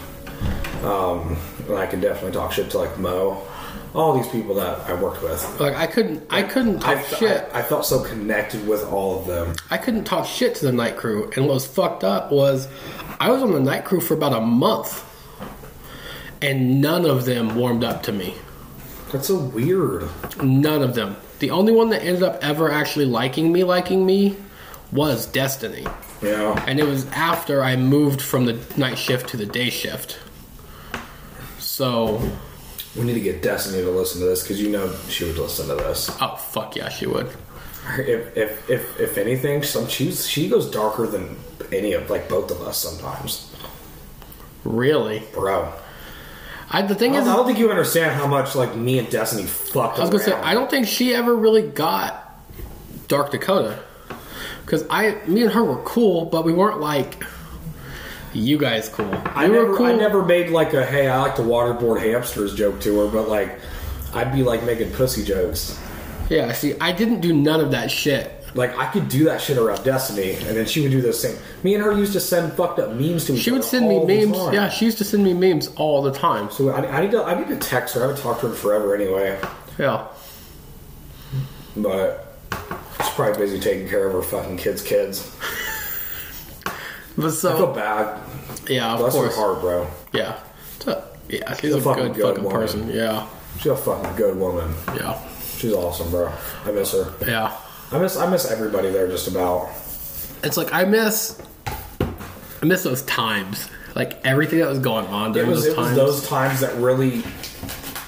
Um, 0.84 1.36
and 1.68 1.76
I 1.78 1.86
could 1.86 2.00
definitely 2.00 2.32
talk 2.32 2.52
shit 2.52 2.68
to 2.70 2.78
like 2.78 2.98
Mo, 2.98 3.42
all 3.94 4.12
these 4.18 4.28
people 4.28 4.54
that 4.56 4.80
I 4.80 4.94
worked 4.94 5.22
with. 5.22 5.60
like 5.60 5.74
i 5.74 5.86
couldn't 5.86 6.26
i 6.30 6.42
couldn't 6.42 6.80
talk 6.80 6.98
I, 6.98 7.02
shit 7.02 7.48
I, 7.52 7.60
I 7.60 7.62
felt 7.62 7.86
so 7.86 8.02
connected 8.02 8.66
with 8.68 8.84
all 8.84 9.18
of 9.20 9.26
them. 9.26 9.54
I 9.70 9.78
couldn't 9.78 10.04
talk 10.04 10.26
shit 10.26 10.54
to 10.56 10.66
the 10.66 10.72
night 10.72 10.96
crew, 10.96 11.30
and 11.36 11.46
what 11.46 11.54
was 11.54 11.66
fucked 11.66 12.04
up 12.04 12.30
was 12.30 12.68
I 13.18 13.30
was 13.30 13.42
on 13.42 13.52
the 13.52 13.60
night 13.60 13.84
crew 13.84 14.00
for 14.00 14.14
about 14.14 14.34
a 14.34 14.40
month, 14.40 15.02
and 16.42 16.80
none 16.82 17.06
of 17.06 17.24
them 17.24 17.54
warmed 17.56 17.84
up 17.84 18.02
to 18.04 18.12
me. 18.12 18.34
That's 19.12 19.28
so 19.28 19.38
weird. 19.38 20.08
None 20.42 20.82
of 20.82 20.94
them. 20.94 21.16
The 21.38 21.50
only 21.50 21.72
one 21.72 21.90
that 21.90 22.02
ended 22.02 22.22
up 22.22 22.38
ever 22.42 22.70
actually 22.70 23.06
liking 23.06 23.52
me, 23.52 23.64
liking 23.64 24.04
me, 24.04 24.36
was 24.92 25.26
Destiny, 25.26 25.86
Yeah. 26.22 26.62
and 26.66 26.78
it 26.78 26.84
was 26.84 27.06
after 27.10 27.62
I 27.62 27.76
moved 27.76 28.20
from 28.20 28.44
the 28.46 28.58
night 28.76 28.98
shift 28.98 29.28
to 29.30 29.36
the 29.36 29.46
day 29.46 29.70
shift. 29.70 30.18
So, 31.58 32.20
We 32.96 33.04
need 33.04 33.14
to 33.14 33.20
get 33.20 33.42
Destiny 33.42 33.82
to 33.82 33.90
listen 33.90 34.20
to 34.20 34.26
this 34.26 34.42
because 34.42 34.60
you 34.60 34.70
know 34.70 34.92
she 35.08 35.24
would 35.24 35.36
listen 35.38 35.68
to 35.68 35.74
this. 35.74 36.10
oh 36.20 36.36
fuck 36.36 36.76
yeah, 36.76 36.88
she 36.88 37.06
would. 37.06 37.28
If 37.98 38.36
if 38.36 38.70
if, 38.70 39.00
if 39.00 39.18
anything, 39.18 39.62
some 39.62 39.86
she's 39.86 40.26
she 40.28 40.48
goes 40.48 40.70
darker 40.70 41.06
than 41.06 41.36
any 41.72 41.92
of 41.92 42.08
like 42.10 42.28
both 42.28 42.50
of 42.50 42.60
us 42.62 42.78
sometimes, 42.78 43.54
Really? 44.64 45.22
bro. 45.32 45.72
I 46.70 46.82
the 46.82 46.94
thing 46.96 47.14
I 47.14 47.20
is, 47.20 47.28
I 47.28 47.36
don't 47.36 47.46
think 47.46 47.58
you 47.58 47.70
understand 47.70 48.12
how 48.14 48.26
much 48.26 48.54
like 48.56 48.74
me 48.74 48.98
and 48.98 49.08
Destiny 49.10 49.44
fucked. 49.44 49.94
Up. 49.94 49.98
I 49.98 50.00
was 50.02 50.10
gonna 50.10 50.24
say. 50.24 50.32
I 50.32 50.54
don't 50.54 50.68
think 50.70 50.86
she 50.88 51.14
ever 51.14 51.34
really 51.36 51.62
got 51.62 52.40
Dark 53.08 53.30
Dakota 53.30 53.78
because 54.64 54.84
I, 54.90 55.14
me 55.28 55.42
and 55.42 55.52
her 55.52 55.62
were 55.62 55.80
cool, 55.82 56.24
but 56.24 56.44
we 56.44 56.52
weren't 56.52 56.80
like 56.80 57.22
you 58.36 58.58
guys 58.58 58.88
cool. 58.88 59.12
I 59.24 59.48
were 59.48 59.54
never, 59.54 59.76
cool. 59.76 59.86
I 59.86 59.92
never 59.92 60.24
made 60.24 60.50
like 60.50 60.72
a 60.74 60.84
hey, 60.84 61.08
I 61.08 61.20
like 61.20 61.36
to 61.36 61.42
waterboard 61.42 62.00
hamsters 62.00 62.54
joke 62.54 62.80
to 62.82 63.00
her, 63.00 63.08
but 63.08 63.28
like 63.28 63.58
I'd 64.14 64.32
be 64.32 64.42
like 64.42 64.62
making 64.64 64.92
pussy 64.92 65.24
jokes. 65.24 65.78
Yeah, 66.28 66.52
see, 66.52 66.74
I 66.80 66.92
didn't 66.92 67.20
do 67.20 67.32
none 67.32 67.60
of 67.60 67.70
that 67.72 67.90
shit. 67.90 68.32
Like 68.54 68.76
I 68.78 68.86
could 68.86 69.08
do 69.08 69.24
that 69.24 69.40
shit 69.40 69.58
around 69.58 69.84
Destiny, 69.84 70.32
and 70.34 70.56
then 70.56 70.64
she 70.66 70.80
would 70.80 70.90
do 70.90 71.02
the 71.02 71.12
same. 71.12 71.36
Me 71.62 71.74
and 71.74 71.84
her 71.84 71.92
used 71.92 72.14
to 72.14 72.20
send 72.20 72.54
fucked 72.54 72.78
up 72.78 72.90
memes 72.90 73.26
to 73.26 73.34
each 73.34 73.38
other. 73.38 73.42
She 73.42 73.50
would 73.50 73.64
send 73.64 73.88
me 73.88 74.04
memes. 74.04 74.36
Yeah, 74.54 74.70
she 74.70 74.86
used 74.86 74.98
to 74.98 75.04
send 75.04 75.22
me 75.24 75.34
memes 75.34 75.68
all 75.76 76.02
the 76.02 76.12
time. 76.12 76.50
So 76.50 76.70
I, 76.70 76.98
I 76.98 77.00
need 77.02 77.10
to 77.10 77.22
I 77.22 77.38
need 77.38 77.48
to 77.48 77.56
text 77.56 77.94
her. 77.94 78.00
I 78.02 78.06
haven't 78.06 78.22
talked 78.22 78.40
to 78.40 78.46
her 78.46 78.52
in 78.52 78.58
forever 78.58 78.94
anyway, 78.94 79.38
Yeah, 79.78 80.06
but 81.76 82.38
she's 82.98 83.10
probably 83.10 83.38
busy 83.38 83.60
taking 83.60 83.88
care 83.88 84.06
of 84.06 84.12
her 84.14 84.22
fucking 84.22 84.56
kids' 84.56 84.82
kids. 84.82 85.36
But 87.16 87.26
I 87.26 87.30
feel 87.30 87.72
bad. 87.72 88.20
yeah, 88.68 88.92
of 88.92 88.98
Bless 89.00 89.14
her 89.14 89.20
course. 89.20 89.36
heart, 89.36 89.60
bro. 89.60 89.86
Yeah, 90.12 90.38
So, 90.80 91.02
yeah, 91.28 91.54
she's 91.54 91.74
a 91.74 91.80
fucking 91.80 92.12
good, 92.12 92.14
good 92.16 92.22
fucking 92.28 92.44
woman. 92.44 92.60
person. 92.60 92.88
Yeah, 92.90 93.26
She's 93.58 93.66
a 93.72 93.76
fucking 93.76 94.16
good 94.16 94.36
woman. 94.38 94.74
yeah, 94.94 95.18
She's 95.56 95.72
awesome, 95.72 96.10
bro. 96.10 96.32
I 96.64 96.70
miss 96.72 96.92
her. 96.92 97.12
yeah. 97.26 97.56
I 97.92 97.98
miss 97.98 98.16
I 98.16 98.28
miss 98.28 98.50
everybody 98.50 98.90
there 98.90 99.06
just 99.08 99.28
about. 99.28 99.70
It's 100.42 100.56
like 100.56 100.72
I 100.72 100.84
miss, 100.84 101.40
I 101.66 102.64
miss 102.64 102.82
those 102.82 103.02
times. 103.02 103.68
Like 103.94 104.20
everything 104.26 104.58
that 104.58 104.68
was 104.68 104.78
going 104.80 105.06
on 105.06 105.30
It 105.30 105.34
during 105.34 105.50
was 105.50 105.64
those 105.64 105.72
it 105.72 105.76
was 105.78 105.86
times. 105.86 105.96
those 105.96 106.28
times 106.28 106.60
that 106.60 106.74
really 106.76 107.22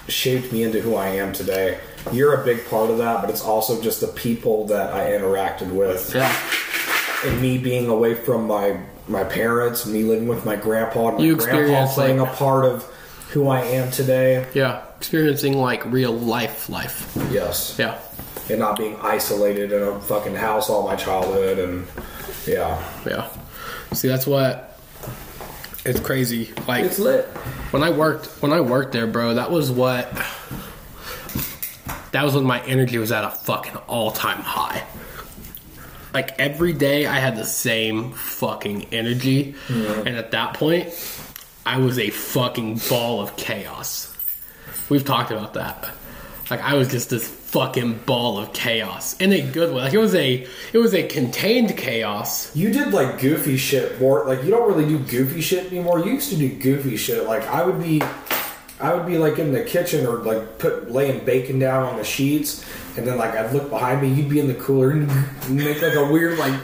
shaped 0.08 0.52
me 0.52 0.62
into 0.64 0.80
who 0.80 0.96
I 0.96 1.08
am 1.08 1.32
today. 1.32 1.78
You're 2.12 2.40
a 2.40 2.44
big 2.44 2.66
part 2.66 2.90
of 2.90 2.98
that, 2.98 3.20
but 3.20 3.30
it's 3.30 3.42
also 3.42 3.80
just 3.82 4.00
the 4.00 4.06
people 4.08 4.66
that 4.66 4.92
I 4.92 5.10
interacted 5.12 5.70
with. 5.72 6.14
yeah, 6.14 6.34
and 7.24 7.40
me 7.40 7.58
being 7.58 7.88
away 7.88 8.14
from 8.14 8.46
my 8.46 8.78
my 9.08 9.24
parents, 9.24 9.86
me 9.86 10.02
living 10.02 10.28
with 10.28 10.44
my 10.44 10.54
grandpa, 10.56 11.08
and 11.08 11.18
my 11.18 11.24
You 11.24 11.36
grandpa 11.36 11.86
playing 11.94 12.18
like- 12.18 12.30
a 12.32 12.36
part 12.36 12.64
of 12.66 12.84
who 13.30 13.48
I 13.48 13.60
am 13.62 13.90
today. 13.90 14.46
yeah. 14.54 14.82
Experiencing 14.98 15.56
like 15.56 15.84
real 15.86 16.12
life, 16.12 16.68
life. 16.68 17.16
Yes, 17.30 17.76
Yeah, 17.78 17.94
and 18.50 18.58
not 18.58 18.76
being 18.78 18.96
isolated 19.00 19.70
in 19.72 19.82
a 19.82 20.00
fucking 20.00 20.34
house 20.34 20.68
all 20.68 20.82
my 20.86 20.96
childhood, 20.96 21.58
and 21.58 21.86
yeah, 22.46 22.82
yeah. 23.06 23.28
See, 23.92 24.08
that's 24.08 24.26
what. 24.26 24.64
It's 25.84 26.00
crazy. 26.00 26.52
Like 26.66 26.84
it's 26.84 26.98
lit. 26.98 27.24
when 27.70 27.82
I 27.82 27.90
worked 27.90 28.26
when 28.42 28.52
I 28.52 28.60
worked 28.60 28.92
there, 28.92 29.06
bro, 29.06 29.34
that 29.34 29.50
was 29.50 29.70
what 29.70 30.12
that 32.12 32.24
was 32.24 32.34
when 32.34 32.44
my 32.44 32.60
energy 32.64 32.98
was 32.98 33.12
at 33.12 33.24
a 33.24 33.30
fucking 33.30 33.76
all 33.86 34.10
time 34.10 34.38
high. 34.42 34.82
Like 36.14 36.38
every 36.38 36.72
day 36.72 37.06
I 37.06 37.16
had 37.16 37.36
the 37.36 37.44
same 37.44 38.12
fucking 38.12 38.86
energy. 38.92 39.54
And 39.68 40.16
at 40.16 40.30
that 40.32 40.54
point, 40.54 40.88
I 41.66 41.78
was 41.78 41.98
a 41.98 42.10
fucking 42.10 42.80
ball 42.88 43.20
of 43.20 43.36
chaos. 43.36 44.16
We've 44.88 45.04
talked 45.04 45.30
about 45.30 45.54
that. 45.54 45.90
Like 46.50 46.60
I 46.60 46.74
was 46.74 46.88
just 46.88 47.10
this 47.10 47.28
fucking 47.28 48.00
ball 48.06 48.38
of 48.38 48.52
chaos 48.52 49.16
in 49.18 49.32
a 49.32 49.40
good 49.40 49.74
way. 49.74 49.82
Like 49.82 49.92
it 49.92 49.98
was 49.98 50.14
a 50.14 50.46
it 50.72 50.78
was 50.78 50.94
a 50.94 51.06
contained 51.06 51.76
chaos. 51.76 52.54
You 52.56 52.72
did 52.72 52.92
like 52.92 53.20
goofy 53.20 53.56
shit 53.56 54.00
more. 54.00 54.24
Like 54.26 54.42
you 54.44 54.50
don't 54.50 54.68
really 54.68 54.86
do 54.88 54.98
goofy 54.98 55.40
shit 55.40 55.66
anymore. 55.66 56.00
You 56.00 56.12
used 56.12 56.30
to 56.30 56.36
do 56.36 56.48
goofy 56.48 56.96
shit. 56.96 57.26
Like 57.26 57.42
I 57.48 57.64
would 57.64 57.82
be, 57.82 58.02
I 58.80 58.94
would 58.94 59.06
be 59.06 59.18
like 59.18 59.38
in 59.38 59.52
the 59.52 59.62
kitchen 59.62 60.06
or 60.06 60.18
like 60.18 60.58
put 60.58 60.90
laying 60.90 61.24
bacon 61.24 61.58
down 61.58 61.84
on 61.84 61.96
the 61.96 62.04
sheets, 62.04 62.64
and 62.98 63.06
then 63.06 63.16
like 63.16 63.34
I'd 63.34 63.52
look 63.52 63.70
behind 63.70 64.02
me. 64.02 64.08
You'd 64.08 64.28
be 64.28 64.40
in 64.40 64.48
the 64.48 64.54
cooler 64.54 64.90
and 64.90 65.06
make 65.48 65.80
like 65.80 65.94
a 65.94 66.04
weird 66.10 66.38
like, 66.38 66.60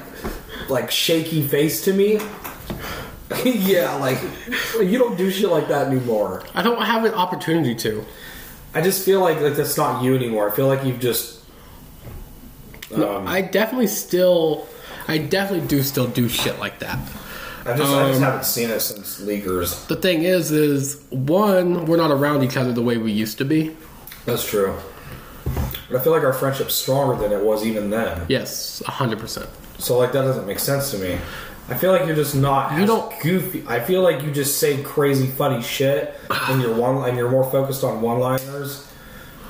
like 0.68 0.90
shaky 0.90 1.46
face 1.46 1.84
to 1.84 1.92
me. 1.92 2.18
yeah, 3.44 3.94
like 3.94 4.18
you 4.80 4.98
don't 4.98 5.16
do 5.16 5.30
shit 5.30 5.48
like 5.48 5.68
that 5.68 5.86
anymore. 5.86 6.42
I 6.54 6.62
don't 6.62 6.82
have 6.82 7.04
an 7.04 7.14
opportunity 7.14 7.74
to. 7.76 8.04
I 8.74 8.80
just 8.82 9.04
feel 9.04 9.20
like 9.20 9.40
like 9.40 9.54
that's 9.54 9.76
not 9.76 10.02
you 10.02 10.14
anymore. 10.16 10.50
I 10.50 10.54
feel 10.54 10.66
like 10.66 10.84
you've 10.84 11.00
just. 11.00 11.40
No, 12.94 13.16
Um, 13.16 13.26
I 13.26 13.40
definitely 13.40 13.86
still, 13.86 14.66
I 15.08 15.18
definitely 15.18 15.66
do 15.66 15.82
still 15.82 16.06
do 16.06 16.28
shit 16.28 16.58
like 16.58 16.80
that. 16.80 16.98
I 17.66 17.76
just 17.76 17.92
I 17.92 18.08
just 18.08 18.18
um, 18.18 18.22
haven't 18.22 18.44
seen 18.44 18.70
it 18.70 18.80
since 18.80 19.20
Leaguers. 19.20 19.86
The 19.86 19.96
thing 19.96 20.22
is, 20.22 20.50
is 20.50 21.02
one, 21.10 21.86
we're 21.86 21.96
not 21.96 22.10
around 22.10 22.42
each 22.44 22.56
other 22.56 22.72
the 22.72 22.82
way 22.82 22.98
we 22.98 23.10
used 23.10 23.38
to 23.38 23.44
be. 23.44 23.74
That's 24.26 24.46
true. 24.48 24.76
But 25.90 26.00
I 26.00 26.02
feel 26.02 26.12
like 26.12 26.22
our 26.22 26.32
friendship's 26.32 26.74
stronger 26.74 27.16
than 27.20 27.32
it 27.38 27.44
was 27.44 27.64
even 27.66 27.90
then. 27.90 28.22
Yes, 28.28 28.82
hundred 28.86 29.18
percent. 29.18 29.48
So 29.78 29.98
like 29.98 30.12
that 30.12 30.22
doesn't 30.22 30.46
make 30.46 30.58
sense 30.58 30.90
to 30.92 30.98
me. 30.98 31.18
I 31.68 31.74
feel 31.74 31.92
like 31.92 32.06
you're 32.06 32.16
just 32.16 32.34
not 32.34 32.72
You 32.76 32.82
as 32.82 32.88
don't- 32.88 33.20
goofy. 33.20 33.64
I 33.66 33.80
feel 33.80 34.02
like 34.02 34.22
you 34.22 34.30
just 34.30 34.58
say 34.58 34.82
crazy, 34.82 35.26
funny 35.26 35.62
shit, 35.62 36.14
and 36.30 36.60
you're 36.60 36.74
one, 36.74 37.08
and 37.08 37.16
you're 37.16 37.30
more 37.30 37.50
focused 37.50 37.82
on 37.84 38.02
one-liners 38.02 38.86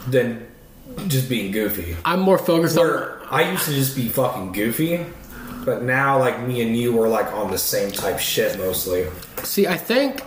than 0.06 0.47
just 1.09 1.28
being 1.28 1.51
goofy. 1.51 1.97
I'm 2.05 2.20
more 2.20 2.39
focused 2.39 2.78
on. 2.78 3.11
I 3.31 3.51
used 3.51 3.65
to 3.65 3.73
just 3.73 3.97
be 3.97 4.09
fucking 4.09 4.52
goofy, 4.52 5.05
but 5.65 5.82
now 5.82 6.19
like 6.20 6.40
me 6.47 6.62
and 6.62 6.77
you 6.77 7.01
are 7.02 7.09
like 7.09 7.32
on 7.32 7.51
the 7.51 7.59
same 7.59 7.90
type 7.90 8.19
shit 8.20 8.59
mostly. 8.59 9.06
See, 9.43 9.66
I 9.66 9.77
think. 9.77 10.23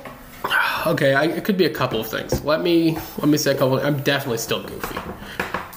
Okay, 0.85 1.13
I, 1.13 1.25
it 1.25 1.43
could 1.43 1.57
be 1.57 1.65
a 1.65 1.69
couple 1.69 1.99
of 1.99 2.07
things. 2.07 2.43
Let 2.43 2.61
me 2.61 2.97
let 3.17 3.27
me 3.27 3.37
say 3.37 3.51
a 3.51 3.55
couple. 3.55 3.79
I'm 3.79 3.99
definitely 4.01 4.37
still 4.37 4.61
goofy. 4.63 4.99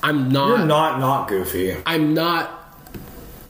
I'm 0.03 0.31
not. 0.31 0.59
You're 0.59 0.67
not 0.67 1.01
not 1.01 1.29
goofy. 1.29 1.77
I'm 1.87 2.15
not 2.15 2.57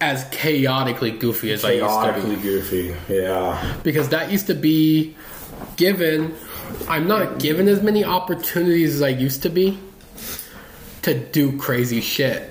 as 0.00 0.24
chaotically 0.30 1.10
goofy 1.10 1.52
as 1.52 1.64
I 1.64 1.72
used 1.72 1.84
to 1.84 1.90
be. 1.90 2.20
Chaotically 2.20 2.36
goofy. 2.36 2.96
Yeah. 3.08 3.76
because 3.82 4.08
that 4.10 4.30
used 4.30 4.46
to 4.48 4.54
be 4.54 5.16
given. 5.76 6.34
I'm 6.88 7.06
not 7.06 7.38
given 7.38 7.68
as 7.68 7.82
many 7.82 8.04
opportunities 8.04 8.94
as 8.96 9.02
I 9.02 9.08
used 9.08 9.42
to 9.42 9.50
be 9.50 9.78
to 11.02 11.14
do 11.14 11.58
crazy 11.58 12.00
shit 12.00 12.48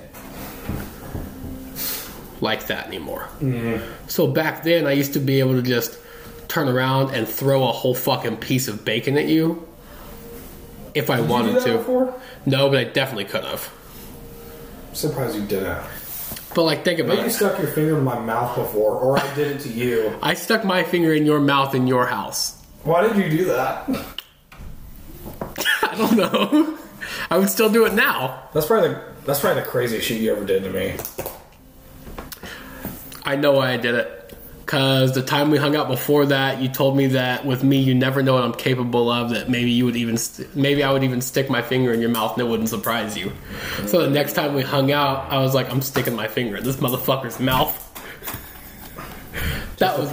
like 2.40 2.66
that 2.66 2.86
anymore. 2.86 3.28
Mm-hmm. 3.40 4.08
So 4.08 4.26
back 4.26 4.62
then, 4.62 4.86
I 4.86 4.92
used 4.92 5.12
to 5.14 5.20
be 5.20 5.40
able 5.40 5.54
to 5.54 5.62
just 5.62 5.98
turn 6.48 6.68
around 6.68 7.14
and 7.14 7.28
throw 7.28 7.68
a 7.68 7.72
whole 7.72 7.94
fucking 7.94 8.38
piece 8.38 8.66
of 8.68 8.84
bacon 8.84 9.16
at 9.16 9.26
you 9.26 9.66
if 10.94 11.10
I 11.10 11.20
wanted 11.20 11.54
Did 11.54 11.62
that 11.62 11.66
to. 11.66 11.78
before? 11.78 12.20
No, 12.46 12.68
but 12.68 12.78
I 12.78 12.84
definitely 12.84 13.26
could 13.26 13.44
have. 13.44 13.70
I'm 14.90 14.96
surprised 14.96 15.36
you 15.36 15.46
didn't. 15.46 15.78
But 16.52 16.64
like, 16.64 16.84
think 16.84 16.98
about 16.98 17.12
it. 17.12 17.16
Maybe 17.18 17.28
you 17.28 17.30
stuck 17.30 17.58
your 17.58 17.68
finger 17.68 17.96
in 17.96 18.02
my 18.02 18.18
mouth 18.18 18.56
before, 18.56 18.96
or 18.96 19.16
I 19.16 19.34
did 19.36 19.56
it 19.56 19.60
to 19.60 19.68
you. 19.68 20.18
I 20.20 20.34
stuck 20.34 20.64
my 20.64 20.82
finger 20.82 21.14
in 21.14 21.24
your 21.24 21.38
mouth 21.38 21.76
in 21.76 21.86
your 21.86 22.06
house. 22.06 22.60
Why 22.82 23.06
did 23.06 23.16
you 23.16 23.38
do 23.38 23.44
that? 23.44 23.88
I 25.82 25.94
don't 25.96 26.16
know. 26.16 26.76
I 27.30 27.38
would 27.38 27.50
still 27.50 27.70
do 27.70 27.86
it 27.86 27.94
now. 27.94 28.48
That's 28.52 28.66
probably 28.66 28.88
the 28.88 29.04
that's 29.26 29.38
probably 29.38 29.62
the 29.62 29.68
craziest 29.68 30.08
shit 30.08 30.20
you 30.20 30.32
ever 30.32 30.44
did 30.44 30.64
to 30.64 30.70
me. 30.70 30.96
I 33.22 33.36
know 33.36 33.52
why 33.52 33.70
I 33.70 33.76
did 33.76 33.94
it. 33.94 34.19
Cause 34.70 35.10
the 35.14 35.22
time 35.22 35.50
we 35.50 35.58
hung 35.58 35.74
out 35.74 35.88
before 35.88 36.26
that, 36.26 36.60
you 36.62 36.68
told 36.68 36.96
me 36.96 37.08
that 37.08 37.44
with 37.44 37.64
me, 37.64 37.78
you 37.78 37.92
never 37.92 38.22
know 38.22 38.34
what 38.34 38.44
I'm 38.44 38.54
capable 38.54 39.10
of. 39.10 39.30
That 39.30 39.50
maybe 39.50 39.72
you 39.72 39.84
would 39.84 39.96
even, 39.96 40.16
st- 40.16 40.54
maybe 40.54 40.84
I 40.84 40.92
would 40.92 41.02
even 41.02 41.20
stick 41.20 41.50
my 41.50 41.60
finger 41.60 41.92
in 41.92 42.00
your 42.00 42.10
mouth 42.10 42.34
and 42.34 42.46
it 42.46 42.48
wouldn't 42.48 42.68
surprise 42.68 43.18
you. 43.18 43.32
So 43.86 44.02
the 44.02 44.10
next 44.10 44.34
time 44.34 44.54
we 44.54 44.62
hung 44.62 44.92
out, 44.92 45.28
I 45.28 45.40
was 45.40 45.56
like, 45.56 45.68
I'm 45.72 45.82
sticking 45.82 46.14
my 46.14 46.28
finger 46.28 46.56
in 46.56 46.62
this 46.62 46.76
motherfucker's 46.76 47.40
mouth. 47.40 47.76
That 49.78 49.98
was 49.98 50.12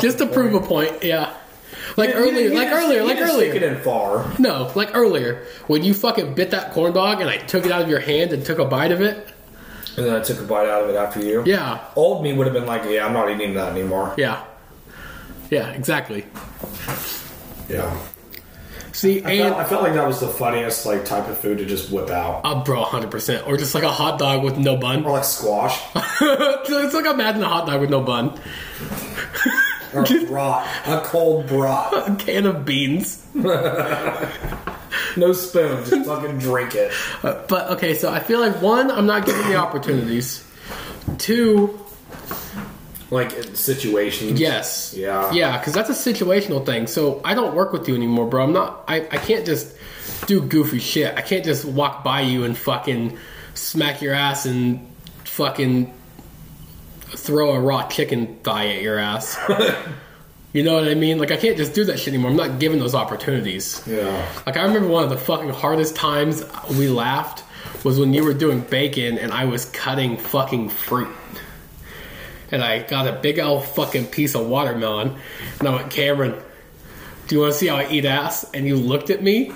just 0.00 0.16
to 0.18 0.26
prove 0.26 0.54
a 0.54 0.60
point. 0.60 1.04
Yeah, 1.04 1.36
like 1.98 2.12
earlier, 2.14 2.54
like 2.54 2.68
earlier, 2.68 3.04
like 3.04 3.18
earlier. 3.18 3.50
Stick 3.50 3.62
it 3.62 3.62
in 3.62 3.78
far. 3.82 4.32
No, 4.38 4.72
like 4.74 4.96
earlier 4.96 5.44
when 5.66 5.84
you 5.84 5.92
fucking 5.92 6.32
bit 6.32 6.52
that 6.52 6.72
corn 6.72 6.94
dog 6.94 7.20
and 7.20 7.28
I 7.28 7.36
took 7.36 7.66
it 7.66 7.72
out 7.72 7.82
of 7.82 7.90
your 7.90 8.00
hand 8.00 8.32
and 8.32 8.42
took 8.42 8.58
a 8.58 8.64
bite 8.64 8.90
of 8.90 9.02
it. 9.02 9.28
And 9.98 10.06
then 10.06 10.14
I 10.14 10.20
took 10.20 10.38
a 10.40 10.44
bite 10.44 10.68
out 10.68 10.84
of 10.84 10.90
it 10.90 10.96
after 10.96 11.20
you. 11.20 11.42
Yeah, 11.46 11.80
Old 11.96 12.22
me 12.22 12.32
would 12.32 12.46
have 12.46 12.54
been 12.54 12.66
like, 12.66 12.82
yeah, 12.88 13.04
I'm 13.06 13.12
not 13.12 13.30
eating 13.30 13.54
that 13.54 13.72
anymore. 13.72 14.14
yeah, 14.16 14.44
yeah, 15.50 15.68
exactly. 15.70 16.24
Yeah. 17.68 17.94
See, 18.92 19.22
I 19.22 19.30
and 19.30 19.40
felt, 19.54 19.56
I 19.58 19.64
felt 19.64 19.82
like 19.84 19.92
that 19.94 20.06
was 20.08 20.18
the 20.20 20.26
funniest 20.28 20.84
like 20.84 21.04
type 21.04 21.28
of 21.28 21.38
food 21.38 21.58
to 21.58 21.66
just 21.66 21.90
whip 21.92 22.10
out. 22.10 22.40
uh, 22.44 22.64
bro, 22.64 22.82
hundred 22.82 23.10
percent, 23.12 23.46
or 23.46 23.56
just 23.56 23.74
like 23.74 23.84
a 23.84 23.90
hot 23.92 24.18
dog 24.18 24.42
with 24.42 24.58
no 24.58 24.76
bun. 24.76 25.04
Or 25.04 25.12
like 25.12 25.24
squash. 25.24 25.80
it's 25.94 26.94
like 26.94 27.06
imagine 27.06 27.42
a 27.42 27.48
hot 27.48 27.66
dog 27.68 27.80
with 27.80 27.90
no 27.90 28.00
bun, 28.00 28.38
Or 29.94 30.02
a 30.02 30.24
brat. 30.26 30.66
A 30.88 31.00
cold 31.04 31.46
brat. 31.46 31.92
a 32.08 32.16
can 32.16 32.46
of 32.46 32.64
beans. 32.64 33.24
No 35.16 35.32
spoon. 35.32 35.84
Just 35.84 36.06
fucking 36.06 36.38
drink 36.38 36.74
it. 36.74 36.92
Uh, 37.22 37.42
but 37.48 37.70
okay, 37.72 37.94
so 37.94 38.12
I 38.12 38.20
feel 38.20 38.40
like 38.40 38.60
one, 38.62 38.90
I'm 38.90 39.06
not 39.06 39.26
getting 39.26 39.48
the 39.50 39.56
opportunities. 39.66 40.44
Two, 41.18 41.78
Like 43.10 43.30
situations. 43.54 44.38
Yes. 44.38 44.94
Yeah. 44.96 45.32
Yeah, 45.32 45.58
because 45.58 45.72
that's 45.72 45.88
a 45.90 45.92
situational 46.14 46.64
thing. 46.64 46.86
So 46.86 47.20
I 47.24 47.34
don't 47.34 47.54
work 47.54 47.72
with 47.72 47.88
you 47.88 47.94
anymore, 47.94 48.26
bro. 48.26 48.44
I'm 48.44 48.52
not. 48.52 48.84
I, 48.86 48.96
I 49.10 49.16
can't 49.18 49.46
just 49.46 49.74
do 50.26 50.42
goofy 50.42 50.78
shit. 50.78 51.16
I 51.16 51.22
can't 51.22 51.44
just 51.44 51.64
walk 51.64 52.04
by 52.04 52.20
you 52.20 52.44
and 52.44 52.56
fucking 52.56 53.16
smack 53.54 54.02
your 54.02 54.14
ass 54.14 54.44
and 54.46 54.86
fucking 55.24 55.94
throw 57.16 57.52
a 57.52 57.60
raw 57.60 57.88
chicken 57.88 58.36
thigh 58.42 58.74
at 58.74 58.82
your 58.82 58.98
ass. 58.98 59.38
you 60.52 60.62
know 60.62 60.74
what 60.74 60.88
I 60.88 60.94
mean? 60.94 61.18
Like 61.18 61.30
I 61.30 61.36
can't 61.36 61.56
just 61.56 61.74
do 61.74 61.84
that 61.84 61.98
shit 61.98 62.14
anymore. 62.14 62.30
I'm 62.30 62.36
not 62.36 62.58
given 62.58 62.78
those 62.78 62.94
opportunities. 62.94 63.82
Yeah. 63.86 64.26
Like 64.46 64.56
I 64.56 64.62
remember 64.62 64.88
one 64.88 65.04
of 65.04 65.10
the 65.10 65.18
fucking 65.18 65.50
hardest 65.50 65.94
times 65.94 66.42
we 66.70 66.88
laughed 66.88 67.44
was 67.84 67.98
when 67.98 68.14
you 68.14 68.24
were 68.24 68.34
doing 68.34 68.60
bacon 68.60 69.18
and 69.18 69.32
I 69.32 69.44
was 69.44 69.66
cutting 69.66 70.16
fucking 70.16 70.70
fruit. 70.70 71.14
And 72.50 72.62
I 72.62 72.82
got 72.82 73.06
a 73.06 73.12
big 73.12 73.38
old 73.38 73.66
fucking 73.66 74.06
piece 74.06 74.34
of 74.34 74.46
watermelon 74.46 75.16
and 75.58 75.68
I 75.68 75.74
went, 75.74 75.90
Cameron, 75.90 76.34
do 77.26 77.34
you 77.34 77.42
want 77.42 77.52
to 77.52 77.58
see 77.58 77.66
how 77.66 77.76
I 77.76 77.90
eat 77.90 78.06
ass? 78.06 78.50
And 78.54 78.66
you 78.66 78.76
looked 78.76 79.10
at 79.10 79.22
me 79.22 79.52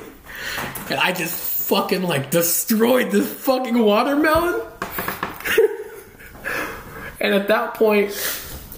and 0.91 1.01
I 1.01 1.13
just 1.13 1.69
fucking 1.69 2.03
like 2.03 2.31
destroyed 2.31 3.11
this 3.11 3.33
fucking 3.33 3.79
watermelon. 3.79 4.61
and 7.21 7.35
at 7.35 7.49
that 7.49 7.75
point, 7.75 8.11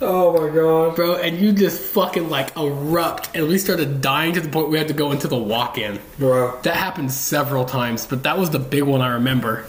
Oh 0.07 0.33
my 0.49 0.55
god. 0.55 0.97
bro, 0.97 1.17
and 1.17 1.39
you 1.39 1.53
just 1.53 1.81
fucking 1.81 2.29
like 2.31 2.57
erupt 2.57 3.31
and 3.35 3.49
we 3.49 3.59
started 3.59 4.01
dying 4.01 4.35
to 4.35 4.41
the 4.41 4.49
point 4.49 4.69
we 4.69 4.79
had 4.79 4.89
to 4.89 4.95
go 4.95 5.13
into 5.13 5.29
the 5.29 5.37
walk-in. 5.37 5.99
Bro. 6.19 6.61
That 6.63 6.77
happened 6.77 7.11
several 7.13 7.65
times, 7.65 8.07
but 8.07 8.23
that 8.25 8.39
was 8.39 8.51
the 8.51 8.59
big 8.59 8.83
one 8.85 9.01
I 9.01 9.15
remember. 9.15 9.65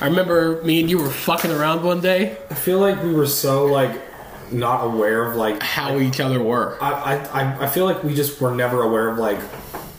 I 0.00 0.06
remember 0.06 0.62
me 0.64 0.80
and 0.80 0.90
you 0.90 0.98
were 0.98 1.08
fucking 1.10 1.50
around 1.50 1.84
one 1.84 2.00
day, 2.00 2.36
I 2.50 2.54
feel 2.54 2.80
like 2.80 3.02
we 3.02 3.12
were 3.14 3.26
so 3.26 3.66
like 3.66 4.00
not 4.50 4.82
aware 4.84 5.24
of 5.30 5.36
like 5.36 5.62
how 5.62 5.98
each 5.98 6.20
other 6.20 6.42
were. 6.42 6.76
I, 6.82 6.90
I, 6.92 7.42
I- 7.42 7.64
I 7.64 7.66
feel 7.68 7.84
like 7.84 8.02
we 8.02 8.14
just 8.14 8.40
were 8.40 8.54
never 8.54 8.82
aware 8.82 9.08
of 9.08 9.18
like 9.18 9.38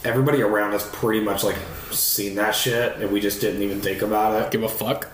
everybody 0.03 0.41
around 0.41 0.73
us 0.73 0.89
pretty 0.93 1.23
much 1.23 1.43
like 1.43 1.57
seen 1.91 2.35
that 2.35 2.51
shit 2.55 2.97
and 2.97 3.11
we 3.11 3.19
just 3.19 3.41
didn't 3.41 3.61
even 3.61 3.79
think 3.81 4.01
about 4.01 4.41
it. 4.41 4.51
Give 4.51 4.63
a 4.63 4.69
fuck. 4.69 5.09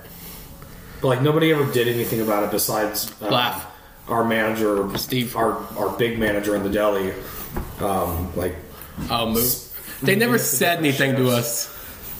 But 1.01 1.07
like 1.09 1.21
nobody 1.21 1.51
ever 1.51 1.71
did 1.71 1.87
anything 1.87 2.21
about 2.21 2.43
it 2.43 2.51
besides 2.51 3.11
uh, 3.21 3.27
Laugh. 3.29 3.67
Our 4.07 4.23
manager, 4.23 4.95
Steve. 4.97 5.35
our 5.35 5.57
our 5.77 5.89
big 5.97 6.19
manager 6.19 6.55
in 6.55 6.63
the 6.63 6.69
deli. 6.69 7.13
Um, 7.79 8.35
like 8.35 8.55
Oh, 9.09 9.29
move. 9.29 9.53
They 10.01 10.15
never 10.15 10.37
said 10.37 10.79
anything 10.79 11.15
to 11.17 11.29
us. 11.29 11.71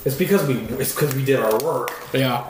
it's 0.06 0.16
because 0.18 0.46
we 0.48 0.56
it's 0.80 0.94
because 0.94 1.14
we 1.16 1.24
did 1.24 1.40
our 1.40 1.58
work. 1.64 1.92
Yeah. 2.14 2.46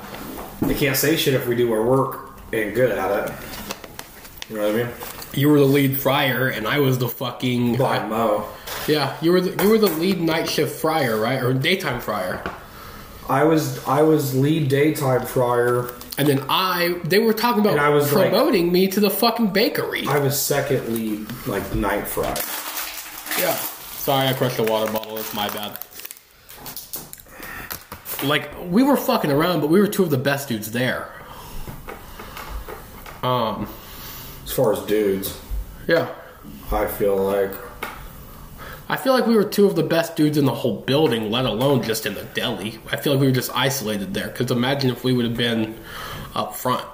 They 0.62 0.74
can't 0.74 0.96
say 0.96 1.16
shit 1.18 1.34
if 1.34 1.48
we 1.48 1.56
do 1.56 1.72
our 1.74 1.84
work 1.84 2.32
and 2.54 2.74
good 2.74 2.92
at 2.92 3.30
it. 3.30 3.36
You 4.50 4.58
know 4.58 4.68
what 4.72 4.76
I 4.76 4.84
mean? 4.84 4.94
You 5.34 5.50
were 5.50 5.60
the 5.60 5.66
lead 5.66 6.00
fryer, 6.00 6.48
and 6.48 6.66
I 6.68 6.80
was 6.80 6.98
the 6.98 7.10
fucking. 7.10 7.76
Blind 7.76 8.10
Mo. 8.10 8.48
Yeah, 8.88 9.18
you 9.22 9.32
were 9.32 9.42
the, 9.42 9.62
you 9.64 9.70
were 9.70 9.78
the 9.78 9.88
lead 9.90 10.22
night 10.22 10.50
shift 10.50 10.80
fryer, 10.80 11.20
right, 11.20 11.44
or 11.44 11.54
daytime 11.54 12.00
fryer. 12.00 12.42
I 13.28 13.44
was 13.44 13.84
I 13.86 14.02
was 14.04 14.34
lead 14.36 14.70
daytime 14.70 15.26
fryer. 15.26 15.90
And 16.18 16.28
then 16.28 16.46
I, 16.48 17.00
they 17.04 17.20
were 17.20 17.34
talking 17.34 17.60
about 17.62 17.74
And 17.74 17.82
I 17.82 17.90
was 17.90 18.12
like- 18.14 18.30
promoting 18.30 18.72
me 18.72 18.88
to 18.88 19.00
the 19.00 19.10
fucking 19.10 19.48
bakery. 19.52 20.06
I 20.08 20.18
was 20.20 20.40
second 20.42 20.94
lead 20.94 21.28
like 21.48 21.76
night 21.76 22.08
fry. 22.08 22.30
Yeah. 23.40 23.54
Sorry, 23.56 24.28
I 24.28 24.34
crushed 24.34 24.58
the 24.58 24.64
water 24.64 24.92
bottle. 24.92 25.18
It's 25.18 25.34
my 25.34 25.50
bad. 25.50 25.78
Like 28.24 28.50
we 28.70 28.82
were 28.84 28.96
fucking 28.96 29.32
around, 29.32 29.60
but 29.62 29.70
we 29.70 29.80
were 29.80 29.88
two 29.88 30.04
of 30.04 30.10
the 30.10 30.18
best 30.18 30.48
dudes 30.48 30.72
there. 30.72 31.10
Um. 33.24 33.68
As 34.46 34.52
far 34.54 34.74
as 34.74 34.80
dudes, 34.86 35.38
Yeah. 35.88 36.08
I 36.72 36.86
feel 36.86 37.18
like 37.18 37.52
I 38.88 38.98
feel 38.98 39.14
like 39.14 39.26
we 39.26 39.36
were 39.36 39.44
two 39.44 39.66
of 39.66 39.76
the 39.76 39.84
best 39.84 40.16
dudes 40.16 40.38
in 40.38 40.46
the 40.46 40.54
whole 40.54 40.82
building, 40.82 41.32
let 41.32 41.46
alone 41.46 41.82
just 41.82 42.06
in 42.06 42.14
the 42.14 42.24
deli. 42.24 42.80
I 42.92 42.98
feel 42.98 43.14
like 43.14 43.20
we 43.22 43.28
were 43.28 43.34
just 43.34 43.50
isolated 43.56 44.14
there. 44.14 44.28
Because 44.28 44.52
imagine 44.52 44.92
if 44.92 45.04
we 45.04 45.12
would 45.12 45.26
have 45.26 45.38
been 45.38 45.80
up 46.36 46.56
front. 46.56 46.86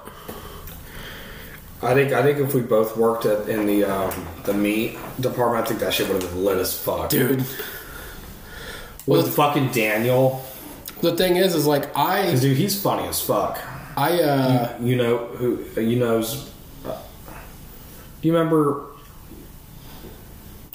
I 1.82 1.94
think 1.94 2.12
I 2.12 2.22
think 2.22 2.38
if 2.38 2.54
we 2.54 2.60
both 2.60 2.96
worked 2.96 3.26
at, 3.26 3.48
in 3.48 3.66
the 3.66 3.84
um, 3.84 4.26
the 4.44 4.54
meat 4.54 4.96
department, 5.20 5.64
I 5.66 5.68
think 5.68 5.80
that 5.80 5.92
shit 5.92 6.08
would 6.08 6.22
have 6.22 6.30
been 6.30 6.44
lit 6.44 6.58
as 6.58 6.78
fuck. 6.78 7.10
Dude. 7.10 7.44
with 9.06 9.34
fucking 9.34 9.72
Daniel, 9.72 10.44
The 11.00 11.16
thing 11.16 11.34
is, 11.36 11.56
is 11.56 11.66
like 11.66 11.94
I, 11.96 12.36
dude, 12.36 12.56
he's 12.56 12.80
funny 12.80 13.06
as 13.08 13.20
fuck. 13.20 13.58
I, 13.96 14.22
uh, 14.22 14.78
You 14.80 14.94
know 14.96 15.26
who? 15.26 15.58
You 15.78 15.98
knows? 15.98 16.48
Uh, 16.86 16.96
you 18.22 18.32
remember 18.32 18.86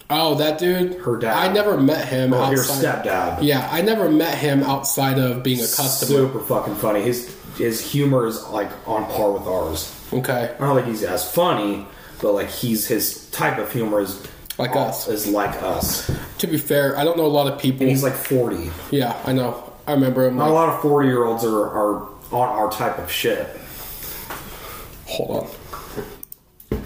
oh, 0.10 0.36
that 0.36 0.58
dude. 0.60 0.96
Her 0.96 1.18
dad. 1.18 1.34
I 1.34 1.52
never 1.54 1.80
met 1.80 2.08
him 2.08 2.34
oh, 2.34 2.50
your 2.52 2.60
outside. 2.60 3.04
stepdad? 3.04 3.44
Yeah, 3.44 3.68
I 3.72 3.82
never 3.82 4.10
met 4.10 4.38
him 4.38 4.64
outside 4.64 5.20
of 5.20 5.44
being 5.44 5.60
a 5.60 5.64
customer. 5.68 6.28
Super 6.28 6.40
fucking 6.40 6.76
funny. 6.76 7.02
His 7.02 7.36
his 7.58 7.80
humor 7.82 8.26
is 8.28 8.44
like 8.50 8.70
on 8.88 9.06
par 9.06 9.32
with 9.32 9.44
ours. 9.44 9.94
Okay. 10.14 10.54
I 10.56 10.60
don't 10.60 10.76
think 10.76 10.88
he's 10.88 11.04
as 11.04 11.30
funny, 11.32 11.86
but 12.22 12.34
like 12.34 12.50
he's 12.50 12.88
his 12.88 13.30
type 13.32 13.58
of 13.58 13.72
humor 13.72 14.02
is 14.02 14.26
Like 14.58 14.76
us. 14.76 15.08
is 15.08 15.28
like 15.28 15.62
us. 15.64 16.10
To 16.40 16.48
be 16.48 16.58
fair, 16.58 16.96
I 16.98 17.04
don't 17.04 17.18
know 17.18 17.26
a 17.26 17.28
lot 17.28 17.52
of 17.52 17.60
people. 17.60 17.82
And 17.82 17.90
he's 17.90 18.04
like 18.04 18.14
forty. 18.14 18.70
yeah, 18.92 19.20
I 19.26 19.34
know. 19.34 19.64
I 19.88 19.94
remember 19.94 20.28
him. 20.28 20.36
Not 20.38 20.50
a 20.50 20.54
lot 20.54 20.70
of 20.70 20.82
forty 20.82 21.08
year 21.08 21.24
olds 21.26 21.44
are, 21.44 21.66
are 21.70 22.08
on 22.32 22.50
our 22.50 22.70
type 22.72 22.98
of 23.00 23.12
shit. 23.12 23.48
hold 25.06 25.46
on. 26.72 26.80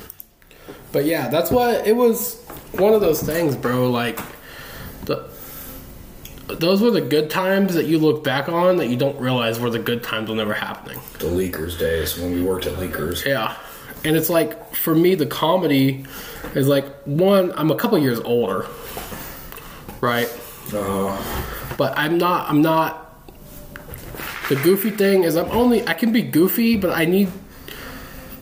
But 0.92 1.06
yeah, 1.06 1.30
that's 1.30 1.50
what 1.52 1.88
it 1.88 1.96
was. 1.96 2.41
One 2.74 2.94
of 2.94 3.02
those 3.02 3.22
things, 3.22 3.56
bro. 3.56 3.90
Like 3.90 4.20
the 5.06 5.30
those 6.48 6.82
were 6.82 6.92
the 6.92 7.02
good 7.02 7.30
times 7.30 7.76
that 7.76 7.86
you 7.86 7.98
look 7.98 8.24
back 8.24 8.50
on 8.50 8.78
that 8.78 8.88
you 8.88 8.98
don't 8.98 9.20
realize 9.20 9.60
were 9.60 9.70
the 9.70 9.80
good 9.80 10.04
times 10.04 10.30
when 10.30 10.38
they 10.38 10.46
were 10.46 10.54
happening. 10.54 11.00
The 11.20 11.28
leakers 11.28 11.78
days 11.78 12.18
when 12.18 12.32
we 12.32 12.42
worked 12.42 12.66
at 12.66 12.74
leakers. 12.74 13.26
Yeah. 13.26 13.56
And 14.04 14.16
it's 14.16 14.30
like 14.30 14.76
for 14.76 14.96
me 14.96 15.16
the 15.16 15.26
comedy 15.28 16.06
is 16.56 16.68
like 16.68 16.86
one 17.04 17.54
I'm 17.56 17.72
a 17.72 17.76
couple 17.76 17.98
years 18.00 18.20
older. 18.20 18.68
Right? 20.02 20.30
Uh, 20.74 21.22
But 21.78 21.94
I'm 21.98 22.18
not 22.18 22.50
I'm 22.50 22.62
not 22.62 23.08
the 24.50 24.56
goofy 24.58 24.92
thing 24.92 25.24
is 25.24 25.36
I'm 25.38 25.50
only 25.52 25.88
I 25.88 25.94
can 25.94 26.12
be 26.12 26.22
goofy, 26.22 26.76
but 26.76 26.92
I 26.92 27.06
need 27.06 27.30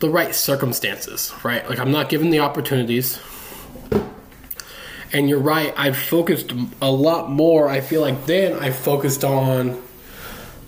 the 0.00 0.08
right 0.08 0.34
circumstances, 0.34 1.32
right? 1.44 1.68
Like 1.68 1.78
I'm 1.78 1.92
not 1.92 2.08
given 2.08 2.30
the 2.30 2.40
opportunities. 2.40 3.20
And 5.12 5.28
you're 5.28 5.40
right, 5.40 5.74
I've 5.76 5.96
focused 5.96 6.52
a 6.80 6.90
lot 6.90 7.30
more. 7.30 7.68
I 7.68 7.80
feel 7.80 8.00
like 8.00 8.26
then 8.26 8.58
I 8.58 8.70
focused 8.70 9.24
on 9.24 9.82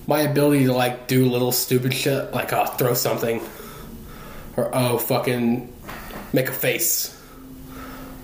my 0.06 0.22
ability 0.22 0.64
to 0.64 0.72
like 0.72 1.06
do 1.06 1.26
little 1.26 1.52
stupid 1.52 1.94
shit, 1.94 2.32
like 2.32 2.52
uh, 2.52 2.66
throw 2.66 2.94
something, 2.94 3.40
or 4.56 4.70
oh 4.74 4.98
fucking 4.98 5.72
make 6.32 6.48
a 6.48 6.52
face, 6.52 7.18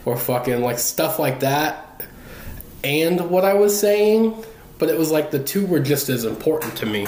or 0.05 0.17
fucking 0.17 0.61
like 0.61 0.79
stuff 0.79 1.21
like 1.21 1.41
that, 1.41 2.05
and 2.83 3.31
what 3.31 3.45
I 3.45 3.55
was 3.55 3.79
saying. 3.79 4.45
But 4.79 4.89
it 4.89 4.99
was 4.99 5.11
like 5.11 5.31
the 5.31 5.43
two 5.43 5.67
were 5.67 5.81
just 5.81 6.09
as 6.09 6.25
important 6.25 6.77
to 6.79 6.87
me. 6.87 7.03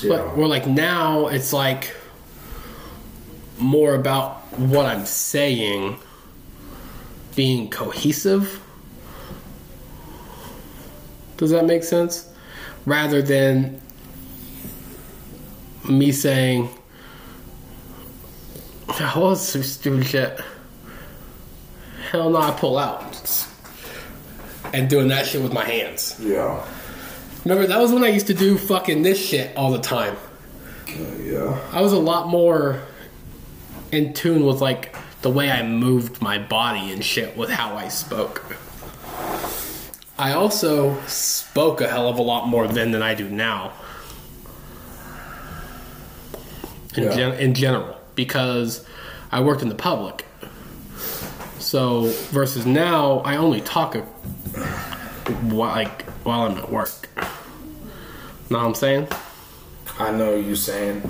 Yeah. 0.00 0.08
But 0.08 0.36
we're 0.36 0.46
like 0.46 0.66
now 0.66 1.26
it's 1.28 1.52
like 1.52 1.96
more 3.58 3.94
about 3.94 4.38
what 4.58 4.86
I'm 4.86 5.06
saying 5.06 5.98
being 7.34 7.70
cohesive. 7.70 8.60
Does 11.36 11.50
that 11.50 11.66
make 11.66 11.82
sense? 11.82 12.28
Rather 12.86 13.22
than 13.22 13.80
me 15.88 16.12
saying, 16.12 16.68
oh, 18.88 18.96
"That 18.98 19.16
was 19.16 19.46
some 19.46 19.62
stupid 19.62 20.06
shit." 20.06 20.40
Hell 22.10 22.30
no, 22.30 22.38
I 22.38 22.50
pull 22.52 22.78
out 22.78 23.46
and 24.72 24.88
doing 24.88 25.08
that 25.08 25.26
shit 25.26 25.42
with 25.42 25.52
my 25.52 25.64
hands. 25.64 26.16
yeah. 26.20 26.64
Remember 27.44 27.66
that 27.66 27.80
was 27.80 27.92
when 27.92 28.04
I 28.04 28.08
used 28.08 28.28
to 28.28 28.34
do 28.34 28.56
fucking 28.56 29.02
this 29.02 29.18
shit 29.18 29.56
all 29.56 29.72
the 29.72 29.80
time. 29.80 30.16
Uh, 30.88 30.92
yeah. 31.20 31.58
I 31.72 31.80
was 31.80 31.92
a 31.92 31.98
lot 31.98 32.28
more 32.28 32.80
in 33.90 34.12
tune 34.14 34.46
with 34.46 34.60
like 34.60 34.94
the 35.22 35.30
way 35.30 35.50
I 35.50 35.62
moved 35.62 36.20
my 36.20 36.38
body 36.38 36.92
and 36.92 37.04
shit 37.04 37.36
with 37.36 37.50
how 37.50 37.76
I 37.76 37.88
spoke. 37.88 38.44
I 40.18 40.32
also 40.32 41.00
spoke 41.06 41.80
a 41.80 41.88
hell 41.88 42.08
of 42.08 42.18
a 42.18 42.22
lot 42.22 42.46
more 42.48 42.68
then 42.68 42.90
than 42.92 43.02
I 43.02 43.14
do 43.14 43.28
now. 43.28 43.72
In, 46.94 47.04
Yeah. 47.04 47.14
gen- 47.16 47.34
in 47.40 47.54
general, 47.54 47.96
because 48.14 48.84
I 49.30 49.40
worked 49.40 49.62
in 49.62 49.68
the 49.68 49.74
public. 49.74 50.26
So 51.58 52.12
versus 52.30 52.66
now, 52.66 53.20
I 53.24 53.36
only 53.36 53.60
talk 53.62 53.94
a, 53.94 54.04
like 55.50 56.02
while 56.24 56.42
I'm 56.42 56.58
at 56.58 56.70
work. 56.70 57.08
Know 58.50 58.58
what 58.58 58.66
I'm 58.66 58.74
saying? 58.74 59.08
I 59.98 60.10
know 60.10 60.34
you 60.34 60.56
saying. 60.56 61.02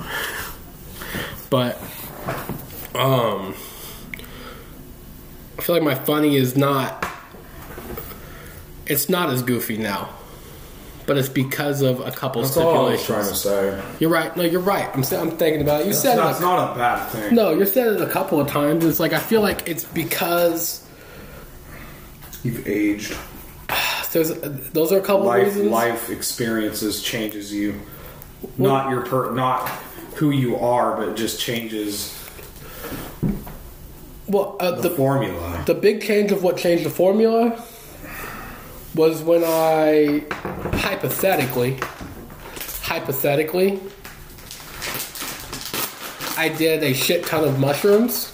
but 1.50 1.78
um 2.94 3.54
I 5.58 5.62
feel 5.62 5.74
like 5.76 5.84
my 5.84 5.94
funny 5.94 6.36
is 6.36 6.56
not 6.56 7.06
it's 8.86 9.08
not 9.08 9.30
as 9.30 9.42
goofy 9.42 9.76
now. 9.78 10.08
But 11.04 11.18
it's 11.18 11.28
because 11.28 11.82
of 11.82 11.98
a 12.00 12.12
couple 12.12 12.42
That's 12.42 12.56
all 12.56 12.86
I 12.86 12.90
was 12.92 13.00
stipulations. 13.02 13.42
trying 13.42 13.72
to 13.72 13.80
say. 13.82 13.96
You're 13.98 14.08
right. 14.10 14.36
No, 14.36 14.44
you're 14.44 14.60
right. 14.60 14.88
I'm 14.94 15.02
I'm 15.18 15.36
thinking 15.36 15.60
about 15.60 15.80
it. 15.80 15.88
You 15.88 15.92
said 15.92 16.14
it. 16.14 16.22
That's 16.22 16.38
a- 16.38 16.42
not 16.42 16.72
a 16.72 16.78
bad 16.78 17.08
thing. 17.08 17.34
no, 17.34 17.50
you 17.50 17.66
said 17.66 17.88
it 17.94 18.00
a 18.00 18.06
couple 18.08 18.40
of 18.40 18.46
times. 18.48 18.84
It's 18.84 19.00
like 19.00 19.12
I 19.12 19.18
feel 19.18 19.40
like 19.40 19.68
it's 19.68 19.84
because 19.84 20.86
You've 22.44 22.66
aged. 22.68 23.16
there's 24.12 24.30
those 24.70 24.92
are 24.92 24.98
a 24.98 25.02
couple 25.02 25.22
of 25.22 25.26
Life, 25.26 25.44
reasons. 25.46 25.70
life 25.70 26.10
experiences 26.10 27.02
changes 27.02 27.52
you. 27.52 27.80
Not 28.56 28.90
your 28.90 29.04
per, 29.04 29.32
not 29.34 29.68
who 30.16 30.30
you 30.30 30.56
are, 30.56 30.96
but 30.96 31.16
just 31.16 31.40
changes 31.40 32.16
Well, 34.32 34.56
uh, 34.60 34.70
the, 34.70 34.88
the 34.88 34.90
formula. 34.90 35.62
The 35.66 35.74
big 35.74 36.00
change 36.00 36.32
of 36.32 36.42
what 36.42 36.56
changed 36.56 36.84
the 36.84 36.90
formula 36.90 37.62
was 38.94 39.22
when 39.22 39.42
I 39.44 40.24
hypothetically, 40.78 41.78
hypothetically, 42.80 43.78
I 46.38 46.48
did 46.48 46.82
a 46.82 46.94
shit 46.94 47.26
ton 47.26 47.44
of 47.44 47.60
mushrooms. 47.60 48.32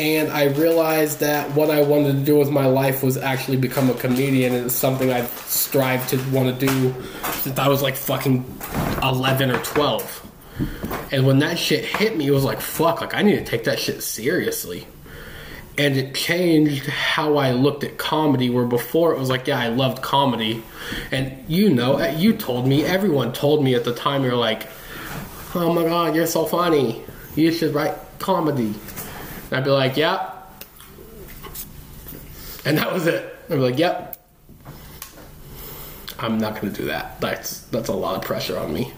And 0.00 0.32
I 0.32 0.46
realized 0.46 1.20
that 1.20 1.48
what 1.52 1.70
I 1.70 1.82
wanted 1.82 2.12
to 2.14 2.24
do 2.24 2.36
with 2.36 2.50
my 2.50 2.66
life 2.66 3.04
was 3.04 3.16
actually 3.16 3.58
become 3.58 3.90
a 3.90 3.94
comedian, 3.94 4.54
and 4.54 4.66
it's 4.66 4.74
something 4.74 5.12
I've 5.12 5.30
strived 5.46 6.08
to 6.08 6.16
want 6.30 6.58
to 6.58 6.66
do 6.66 6.94
since 7.42 7.58
I 7.60 7.68
was 7.68 7.80
like 7.80 7.94
fucking 7.94 8.44
11 9.02 9.50
or 9.50 9.58
12. 9.58 10.99
And 11.12 11.26
when 11.26 11.40
that 11.40 11.58
shit 11.58 11.84
hit 11.84 12.16
me, 12.16 12.26
it 12.26 12.30
was 12.30 12.44
like, 12.44 12.60
fuck, 12.60 13.00
like 13.00 13.14
I 13.14 13.22
need 13.22 13.36
to 13.36 13.44
take 13.44 13.64
that 13.64 13.78
shit 13.78 14.02
seriously. 14.02 14.86
And 15.76 15.96
it 15.96 16.14
changed 16.14 16.86
how 16.86 17.36
I 17.36 17.52
looked 17.52 17.84
at 17.84 17.96
comedy, 17.96 18.50
where 18.50 18.66
before 18.66 19.12
it 19.12 19.18
was 19.18 19.30
like, 19.30 19.46
yeah, 19.46 19.58
I 19.58 19.68
loved 19.68 20.02
comedy. 20.02 20.62
And 21.10 21.44
you 21.48 21.70
know, 21.70 21.98
uh, 21.98 22.08
you 22.16 22.34
told 22.34 22.66
me, 22.66 22.84
everyone 22.84 23.32
told 23.32 23.64
me 23.64 23.74
at 23.74 23.84
the 23.84 23.94
time, 23.94 24.22
you're 24.22 24.36
like, 24.36 24.68
oh 25.54 25.72
my 25.72 25.84
god, 25.84 26.14
you're 26.14 26.26
so 26.26 26.44
funny. 26.44 27.02
You 27.34 27.50
should 27.52 27.74
write 27.74 27.94
comedy. 28.18 28.74
And 29.50 29.52
I'd 29.52 29.64
be 29.64 29.70
like, 29.70 29.96
yeah. 29.96 30.30
And 32.64 32.76
that 32.78 32.92
was 32.92 33.06
it. 33.06 33.34
I'd 33.48 33.54
be 33.54 33.60
like, 33.60 33.78
yep. 33.78 34.16
I'm 36.18 36.38
not 36.38 36.60
gonna 36.60 36.72
do 36.72 36.84
that. 36.86 37.20
That's 37.20 37.60
that's 37.62 37.88
a 37.88 37.94
lot 37.94 38.16
of 38.16 38.22
pressure 38.22 38.58
on 38.58 38.74
me. 38.74 38.92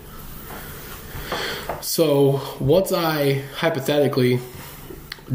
So 1.80 2.40
once 2.60 2.92
I 2.92 3.42
hypothetically 3.56 4.40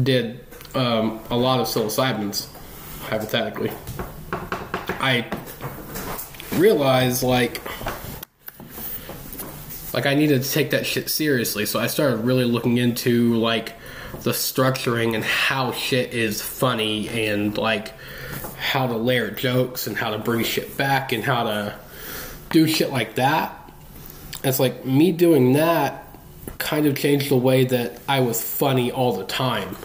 did 0.02 0.44
um, 0.74 1.20
a 1.30 1.36
lot 1.36 1.60
of 1.60 1.66
psilocybins, 1.66 2.48
hypothetically, 3.02 3.72
I 5.00 5.26
realized 6.54 7.22
like 7.22 7.62
like 9.92 10.06
I 10.06 10.14
needed 10.14 10.42
to 10.42 10.50
take 10.50 10.70
that 10.70 10.86
shit 10.86 11.08
seriously. 11.08 11.66
So 11.66 11.80
I 11.80 11.86
started 11.86 12.18
really 12.18 12.44
looking 12.44 12.76
into 12.76 13.34
like 13.36 13.74
the 14.22 14.30
structuring 14.30 15.14
and 15.14 15.24
how 15.24 15.72
shit 15.72 16.14
is 16.14 16.40
funny 16.40 17.08
and 17.08 17.56
like 17.56 17.94
how 18.56 18.86
to 18.86 18.96
layer 18.96 19.30
jokes 19.30 19.86
and 19.86 19.96
how 19.96 20.10
to 20.10 20.18
bring 20.18 20.44
shit 20.44 20.76
back 20.76 21.12
and 21.12 21.24
how 21.24 21.44
to 21.44 21.74
do 22.50 22.66
shit 22.66 22.90
like 22.90 23.16
that. 23.16 23.57
It's 24.44 24.60
like 24.60 24.84
me 24.84 25.12
doing 25.12 25.54
that 25.54 26.04
kind 26.58 26.86
of 26.86 26.96
changed 26.96 27.30
the 27.30 27.36
way 27.36 27.64
that 27.64 28.00
I 28.08 28.20
was 28.20 28.42
funny 28.42 28.90
all 28.92 29.12
the 29.16 29.24
time. 29.24 29.76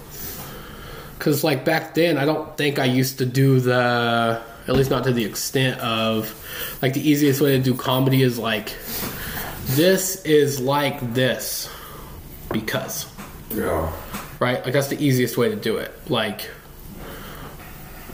Cause 1.20 1.44
like 1.44 1.64
back 1.64 1.94
then, 1.96 2.18
I 2.18 2.26
don't 2.26 2.56
think 2.58 2.80
I 2.80 2.86
used 2.86 3.20
to 3.20 3.26
do 3.26 3.60
the, 3.60 4.42
at 4.68 4.76
least 4.76 4.90
not 4.90 5.06
to 5.06 5.14
the 5.14 5.24
extent 5.24 5.80
of, 5.80 6.34
like 6.82 6.94
the 6.94 7.08
easiest 7.08 7.40
way 7.42 7.56
to 7.58 7.64
do 7.64 7.74
comedy 7.76 8.22
is 8.24 8.38
like, 8.38 8.76
this 9.68 10.24
is 10.26 10.60
like 10.60 11.14
this, 11.14 11.70
because, 12.52 13.06
Yeah. 13.56 13.92
right? 14.40 14.64
Like 14.64 14.74
that's 14.74 14.90
the 14.90 15.02
easiest 15.04 15.38
way 15.38 15.48
to 15.50 15.56
do 15.56 15.78
it. 15.78 15.92
Like, 16.10 16.50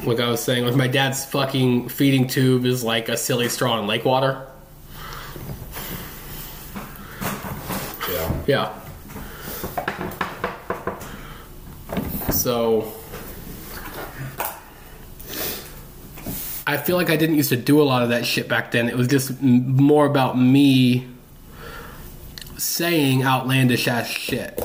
like 0.03 0.19
I 0.19 0.29
was 0.29 0.41
saying, 0.41 0.65
like 0.65 0.75
my 0.75 0.87
dad's 0.87 1.25
fucking 1.25 1.89
feeding 1.89 2.27
tube 2.27 2.65
is 2.65 2.83
like 2.83 3.09
a 3.09 3.17
silly 3.17 3.49
straw 3.49 3.79
in 3.79 3.87
lake 3.87 4.05
water. 4.05 4.45
Yeah. 8.11 8.43
Yeah. 8.47 8.79
So 12.31 12.91
I 16.67 16.77
feel 16.77 16.95
like 16.97 17.09
I 17.09 17.15
didn't 17.15 17.35
used 17.35 17.49
to 17.49 17.57
do 17.57 17.81
a 17.81 17.83
lot 17.83 18.03
of 18.03 18.09
that 18.09 18.25
shit 18.25 18.47
back 18.47 18.71
then. 18.71 18.89
It 18.89 18.95
was 18.95 19.07
just 19.07 19.31
m- 19.31 19.75
more 19.75 20.05
about 20.05 20.37
me 20.39 21.07
saying 22.57 23.23
outlandish 23.23 23.87
ass 23.87 24.07
shit. 24.07 24.59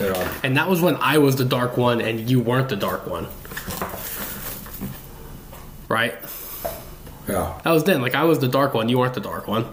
Yeah. 0.00 0.32
And 0.42 0.56
that 0.56 0.68
was 0.68 0.80
when 0.80 0.96
I 0.96 1.18
was 1.18 1.36
the 1.36 1.44
dark 1.44 1.76
one 1.76 2.00
and 2.00 2.28
you 2.28 2.40
weren't 2.40 2.68
the 2.68 2.76
dark 2.76 3.06
one. 3.06 3.28
Right? 5.88 6.14
Yeah. 7.28 7.58
That 7.64 7.70
was 7.70 7.84
then. 7.84 8.02
Like 8.02 8.14
I 8.14 8.24
was 8.24 8.40
the 8.40 8.48
dark 8.48 8.74
one, 8.74 8.88
you 8.88 8.98
weren't 8.98 9.14
the 9.14 9.20
dark 9.20 9.46
one. 9.46 9.66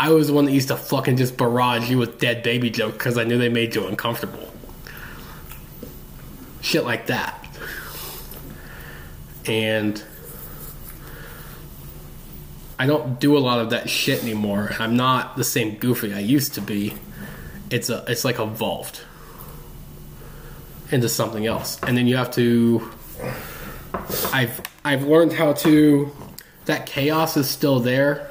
I 0.00 0.08
was 0.12 0.28
the 0.28 0.32
one 0.32 0.46
that 0.46 0.52
used 0.52 0.68
to 0.68 0.76
fucking 0.76 1.18
just 1.18 1.36
barrage 1.36 1.90
you 1.90 1.98
with 1.98 2.18
dead 2.18 2.42
baby 2.42 2.70
jokes 2.70 2.94
because 2.94 3.18
I 3.18 3.24
knew 3.24 3.36
they 3.36 3.50
made 3.50 3.74
you 3.74 3.86
uncomfortable. 3.86 4.50
Shit 6.62 6.86
like 6.86 7.08
that. 7.08 7.46
And 9.44 10.02
I 12.78 12.86
don't 12.86 13.20
do 13.20 13.36
a 13.36 13.40
lot 13.40 13.60
of 13.60 13.70
that 13.70 13.90
shit 13.90 14.22
anymore. 14.22 14.74
I'm 14.78 14.96
not 14.96 15.36
the 15.36 15.44
same 15.44 15.76
goofy 15.76 16.14
I 16.14 16.20
used 16.20 16.54
to 16.54 16.62
be. 16.62 16.94
It's 17.68 17.90
a 17.90 18.02
it's 18.08 18.24
like 18.24 18.38
evolved 18.38 19.02
into 20.90 21.10
something 21.10 21.44
else. 21.44 21.78
And 21.82 21.94
then 21.94 22.06
you 22.06 22.16
have 22.16 22.30
to 22.36 22.90
I've 24.32 24.62
I've 24.82 25.02
learned 25.02 25.34
how 25.34 25.52
to 25.52 26.10
that 26.64 26.86
chaos 26.86 27.36
is 27.36 27.50
still 27.50 27.80
there, 27.80 28.29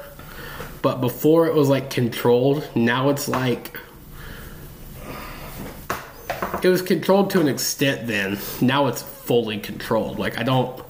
but 0.82 1.00
before 1.00 1.46
it 1.46 1.54
was 1.54 1.68
like 1.68 1.90
controlled. 1.90 2.68
Now 2.74 3.10
it's 3.10 3.28
like 3.28 3.78
it 6.62 6.68
was 6.68 6.82
controlled 6.82 7.30
to 7.30 7.40
an 7.40 7.48
extent. 7.48 8.06
Then 8.06 8.38
now 8.60 8.86
it's 8.86 9.02
fully 9.02 9.58
controlled. 9.58 10.18
Like 10.18 10.38
I 10.38 10.42
don't 10.42 10.82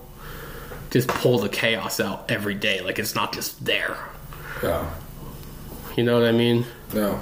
just 0.90 1.08
pull 1.08 1.38
the 1.38 1.48
chaos 1.48 2.00
out 2.00 2.30
every 2.30 2.54
day. 2.54 2.80
Like 2.80 2.98
it's 2.98 3.14
not 3.14 3.32
just 3.32 3.64
there. 3.64 3.96
Yeah. 4.62 4.88
You 5.96 6.04
know 6.04 6.18
what 6.18 6.28
I 6.28 6.32
mean? 6.32 6.66
No. 6.94 7.20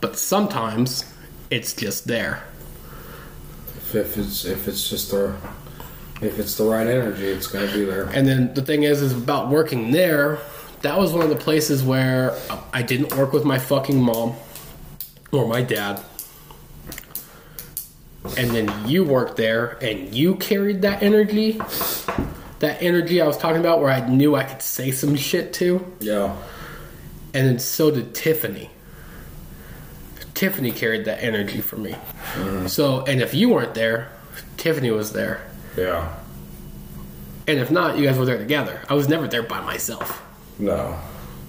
But 0.00 0.16
sometimes 0.16 1.04
it's 1.50 1.74
just 1.74 2.06
there. 2.06 2.44
If, 3.76 3.94
if 3.94 4.18
it's 4.18 4.44
if 4.44 4.68
it's 4.68 4.88
just 4.88 5.10
the 5.10 5.36
if 6.22 6.38
it's 6.38 6.56
the 6.56 6.64
right 6.64 6.86
energy, 6.86 7.26
it's 7.26 7.46
gonna 7.46 7.72
be 7.72 7.84
there. 7.84 8.04
And 8.04 8.26
then 8.26 8.54
the 8.54 8.62
thing 8.62 8.84
is, 8.84 9.02
is 9.02 9.12
about 9.12 9.50
working 9.50 9.90
there. 9.90 10.38
That 10.82 10.98
was 10.98 11.12
one 11.12 11.22
of 11.22 11.28
the 11.28 11.36
places 11.36 11.82
where 11.84 12.32
uh, 12.50 12.60
I 12.72 12.82
didn't 12.82 13.14
work 13.16 13.32
with 13.32 13.44
my 13.44 13.58
fucking 13.58 14.00
mom 14.00 14.34
or 15.30 15.46
my 15.46 15.62
dad. 15.62 16.02
And 18.36 18.50
then 18.50 18.88
you 18.88 19.04
worked 19.04 19.36
there 19.36 19.78
and 19.80 20.14
you 20.14 20.36
carried 20.36 20.82
that 20.82 21.02
energy. 21.02 21.60
That 22.60 22.82
energy 22.82 23.20
I 23.20 23.26
was 23.26 23.36
talking 23.36 23.60
about 23.60 23.80
where 23.80 23.90
I 23.90 24.08
knew 24.08 24.36
I 24.36 24.44
could 24.44 24.62
say 24.62 24.90
some 24.90 25.16
shit 25.16 25.52
to. 25.54 25.84
Yeah. 26.00 26.36
And 27.34 27.48
then 27.48 27.58
so 27.58 27.90
did 27.90 28.14
Tiffany. 28.14 28.70
Tiffany 30.34 30.72
carried 30.72 31.04
that 31.04 31.22
energy 31.22 31.60
for 31.60 31.76
me. 31.76 31.92
Mm-hmm. 31.92 32.66
So, 32.66 33.04
and 33.04 33.20
if 33.20 33.34
you 33.34 33.48
weren't 33.48 33.74
there, 33.74 34.08
Tiffany 34.56 34.90
was 34.90 35.12
there. 35.12 35.42
Yeah. 35.76 36.14
And 37.46 37.58
if 37.58 37.70
not, 37.70 37.98
you 37.98 38.06
guys 38.06 38.18
were 38.18 38.24
there 38.24 38.38
together. 38.38 38.80
I 38.88 38.94
was 38.94 39.08
never 39.08 39.28
there 39.28 39.42
by 39.42 39.60
myself. 39.60 40.22
No. 40.58 40.98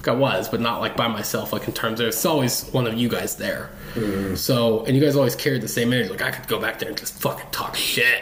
I 0.05 0.11
was, 0.11 0.49
but 0.49 0.59
not 0.59 0.81
like 0.81 0.97
by 0.97 1.07
myself. 1.07 1.53
Like 1.53 1.67
in 1.67 1.73
terms 1.73 1.99
of 1.99 2.07
it's 2.07 2.25
always 2.25 2.67
one 2.69 2.87
of 2.87 2.93
you 2.95 3.07
guys 3.07 3.37
there. 3.37 3.69
Mm-hmm. 3.93 4.35
So, 4.35 4.83
and 4.85 4.97
you 4.97 5.01
guys 5.01 5.15
always 5.15 5.35
carried 5.35 5.61
the 5.61 5.67
same 5.67 5.93
energy. 5.93 6.09
Like 6.09 6.21
I 6.21 6.31
could 6.31 6.47
go 6.47 6.59
back 6.59 6.79
there 6.79 6.89
and 6.89 6.97
just 6.97 7.13
fucking 7.21 7.45
talk 7.51 7.75
shit. 7.75 8.21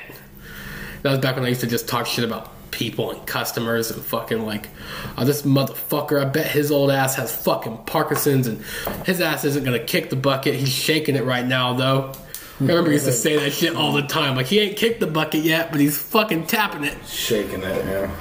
That 1.02 1.10
was 1.10 1.20
back 1.20 1.36
when 1.36 1.46
I 1.46 1.50
used 1.50 1.62
to 1.62 1.68
just 1.68 1.88
talk 1.88 2.06
shit 2.06 2.24
about 2.24 2.52
people 2.72 3.12
and 3.12 3.26
customers 3.26 3.92
and 3.92 4.04
fucking 4.04 4.46
like, 4.46 4.70
oh, 5.18 5.26
this 5.26 5.42
motherfucker. 5.42 6.22
I 6.22 6.26
bet 6.26 6.48
his 6.48 6.72
old 6.72 6.92
ass 6.92 7.16
has 7.16 7.36
fucking 7.36 7.80
Parkinson's 7.86 8.48
and 8.48 8.64
his 9.06 9.20
ass 9.20 9.44
isn't 9.46 9.64
gonna 9.64 9.80
kick 9.80 10.10
the 10.10 10.16
bucket. 10.16 10.56
He's 10.56 10.70
shaking 10.70 11.16
it 11.16 11.26
right 11.26 11.46
now 11.46 11.74
though. 11.74 12.14
I 12.60 12.64
remember 12.64 12.92
he 12.92 12.96
used 12.96 13.08
to 13.08 13.12
say 13.12 13.38
that 13.38 13.54
shit 13.54 13.76
all 13.76 13.92
the 13.92 14.04
time. 14.04 14.36
Like 14.36 14.46
he 14.46 14.60
ain't 14.60 14.78
kicked 14.78 15.00
the 15.00 15.08
bucket 15.08 15.44
yet, 15.44 15.72
but 15.72 15.80
he's 15.80 15.98
fucking 15.98 16.46
tapping 16.46 16.84
it. 16.84 16.96
Shaking 17.08 17.64
it, 17.64 17.86
yeah. 17.86 18.16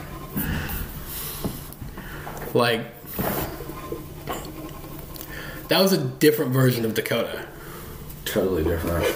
Like 2.54 2.80
that 5.68 5.80
was 5.80 5.92
a 5.92 5.98
different 5.98 6.52
version 6.52 6.84
of 6.84 6.94
Dakota. 6.94 7.46
Totally 8.24 8.64
different. 8.64 9.06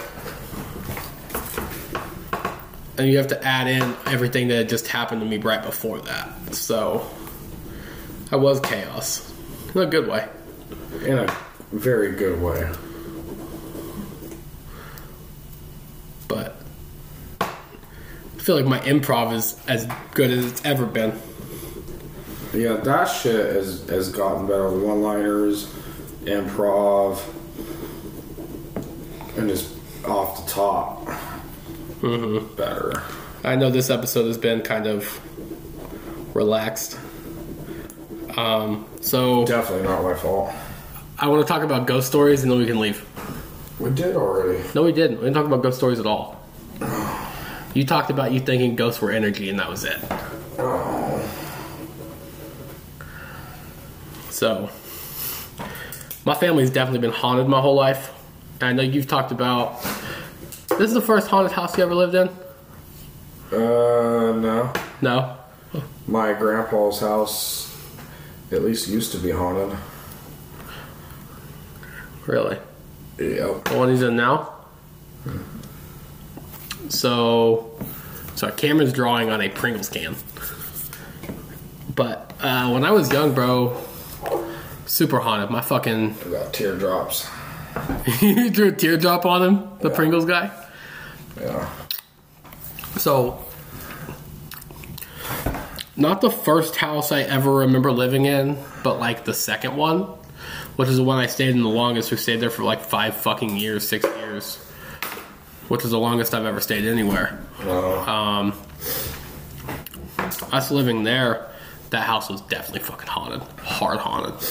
And 2.97 3.09
you 3.09 3.17
have 3.17 3.27
to 3.27 3.43
add 3.45 3.67
in 3.67 3.95
everything 4.05 4.47
that 4.47 4.69
just 4.69 4.87
happened 4.87 5.19
to 5.19 5.27
me 5.27 5.37
right 5.37 5.61
before 5.61 5.99
that. 5.99 6.55
So 6.55 7.09
I 8.31 8.37
was 8.37 8.61
chaos. 8.61 9.33
In 9.73 9.81
a 9.81 9.85
good 9.85 10.07
way. 10.07 10.27
In 11.03 11.19
a 11.19 11.37
very 11.73 12.13
good 12.13 12.41
way. 12.41 12.71
But 16.29 16.55
I 17.41 17.47
feel 18.37 18.55
like 18.55 18.65
my 18.65 18.79
improv 18.79 19.33
is 19.33 19.59
as 19.67 19.85
good 20.13 20.31
as 20.31 20.45
it's 20.45 20.63
ever 20.63 20.85
been. 20.85 21.19
Yeah, 22.55 22.77
that 22.77 23.05
shit 23.05 23.55
has, 23.55 23.87
has 23.89 24.09
gotten 24.09 24.47
better. 24.47 24.69
One 24.69 25.01
liners, 25.01 25.67
improv, 26.23 27.21
and 29.37 29.49
just 29.49 29.75
off 30.05 30.45
the 30.45 30.51
top. 30.51 31.05
Mm-hmm. 31.99 32.55
Better. 32.55 33.03
I 33.43 33.55
know 33.55 33.69
this 33.69 33.89
episode 33.89 34.27
has 34.27 34.37
been 34.37 34.61
kind 34.61 34.87
of 34.87 35.19
relaxed. 36.35 36.97
Um, 38.37 38.87
so 39.01 39.45
Definitely 39.45 39.87
not 39.87 40.03
my 40.03 40.13
fault. 40.13 40.53
I 41.17 41.27
want 41.27 41.45
to 41.45 41.47
talk 41.47 41.63
about 41.63 41.87
ghost 41.87 42.07
stories 42.07 42.43
and 42.43 42.51
then 42.51 42.59
we 42.59 42.65
can 42.65 42.79
leave. 42.79 43.05
We 43.79 43.89
did 43.89 44.15
already. 44.15 44.63
No, 44.73 44.83
we 44.83 44.91
didn't. 44.91 45.17
We 45.17 45.23
didn't 45.23 45.35
talk 45.35 45.45
about 45.45 45.61
ghost 45.61 45.77
stories 45.77 45.99
at 45.99 46.05
all. 46.05 46.41
You 47.73 47.85
talked 47.85 48.09
about 48.09 48.31
you 48.31 48.39
thinking 48.39 48.77
ghosts 48.77 49.01
were 49.01 49.11
energy, 49.11 49.49
and 49.49 49.59
that 49.59 49.69
was 49.69 49.83
it. 49.83 49.97
So, 54.35 54.69
my 56.25 56.35
family's 56.35 56.69
definitely 56.69 56.99
been 56.99 57.15
haunted 57.15 57.47
my 57.47 57.61
whole 57.61 57.73
life. 57.73 58.13
And 58.59 58.63
I 58.67 58.73
know 58.73 58.83
you've 58.83 59.07
talked 59.07 59.31
about. 59.31 59.81
This 60.71 60.89
is 60.89 60.93
the 60.93 60.99
first 60.99 61.29
haunted 61.29 61.53
house 61.53 61.77
you 61.77 61.85
ever 61.85 61.95
lived 61.95 62.15
in? 62.15 62.27
Uh, 63.53 64.33
no. 64.35 64.73
No? 65.01 65.37
My 66.05 66.33
grandpa's 66.33 66.99
house 66.99 67.73
at 68.51 68.61
least 68.61 68.89
used 68.89 69.13
to 69.13 69.19
be 69.19 69.31
haunted. 69.31 69.77
Really? 72.27 72.57
Yep. 73.17 73.63
The 73.63 73.77
one 73.77 73.87
he's 73.87 74.01
in 74.01 74.17
now? 74.17 74.53
So, 76.89 77.79
sorry, 78.35 78.51
Cameron's 78.57 78.91
drawing 78.91 79.29
on 79.29 79.39
a 79.39 79.47
Pringles 79.47 79.87
can. 79.87 80.13
But 81.95 82.33
uh, 82.41 82.69
when 82.71 82.83
I 82.83 82.91
was 82.91 83.09
young, 83.13 83.33
bro, 83.33 83.81
super 84.85 85.19
haunted. 85.19 85.49
My 85.49 85.61
fucking 85.61 86.15
I 86.25 86.29
got 86.29 86.53
teardrops. 86.53 87.29
you 88.21 88.49
drew 88.49 88.69
a 88.69 88.71
teardrop 88.71 89.25
on 89.25 89.43
him, 89.43 89.69
the 89.81 89.89
Pringles 89.89 90.25
guy. 90.25 90.51
Yeah. 91.39 91.69
So, 92.97 93.43
not 95.97 96.21
the 96.21 96.31
first 96.31 96.77
house 96.77 97.11
I 97.11 97.21
ever 97.21 97.53
remember 97.53 97.91
living 97.91 98.25
in, 98.25 98.57
but 98.83 98.99
like 98.99 99.25
the 99.25 99.33
second 99.33 99.75
one, 99.75 100.03
which 100.77 100.87
is 100.87 100.97
the 100.97 101.03
one 101.03 101.17
I 101.17 101.27
stayed 101.27 101.49
in 101.49 101.61
the 101.61 101.69
longest. 101.69 102.11
We 102.11 102.17
stayed 102.17 102.39
there 102.39 102.49
for 102.49 102.63
like 102.63 102.81
five 102.81 103.15
fucking 103.17 103.57
years, 103.57 103.87
six 103.87 104.05
years, 104.05 104.57
which 105.67 105.83
is 105.83 105.91
the 105.91 105.99
longest 105.99 106.33
I've 106.33 106.45
ever 106.45 106.61
stayed 106.61 106.85
anywhere. 106.85 107.37
Um, 107.59 108.53
us 110.51 110.71
living 110.71 111.03
there, 111.03 111.49
that 111.89 112.03
house 112.03 112.29
was 112.29 112.41
definitely 112.41 112.79
fucking 112.81 113.07
haunted, 113.07 113.41
hard 113.59 113.99
haunted. 113.99 114.41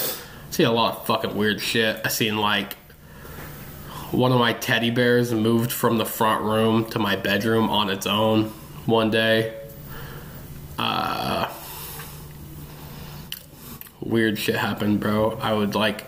Seen 0.55 0.67
a 0.67 0.73
lot 0.73 0.97
of 0.97 1.07
fucking 1.07 1.35
weird 1.35 1.61
shit. 1.61 2.01
I 2.05 2.09
seen 2.09 2.37
like 2.37 2.75
one 4.13 4.31
of 4.31 4.39
my 4.39 4.53
teddy 4.53 4.91
bears 4.91 5.33
moved 5.33 5.73
from 5.73 5.99
the 5.99 6.05
front 6.05 6.45
room 6.45 6.85
to 6.91 7.01
my 7.01 7.17
bedroom 7.17 7.69
on 7.69 7.91
its 7.91 8.07
own 8.07 8.45
one 8.87 9.11
day. 9.11 9.53
Uh, 10.79 11.53
weird 14.01 14.39
shit 14.39 14.55
happened, 14.55 15.01
bro. 15.01 15.37
I 15.43 15.53
would 15.53 15.75
like 15.75 16.07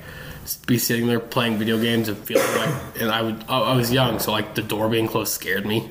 be 0.67 0.79
sitting 0.79 1.09
there 1.09 1.19
playing 1.19 1.59
video 1.59 1.81
games 1.81 2.09
and 2.09 2.17
feeling 2.17 2.47
like, 2.57 3.01
and 3.01 3.11
I 3.11 3.23
would, 3.23 3.45
I 3.49 3.75
was 3.75 3.93
young, 3.93 4.21
so 4.21 4.31
like 4.31 4.55
the 4.55 4.63
door 4.63 4.89
being 4.89 5.09
closed 5.09 5.33
scared 5.33 5.67
me, 5.67 5.91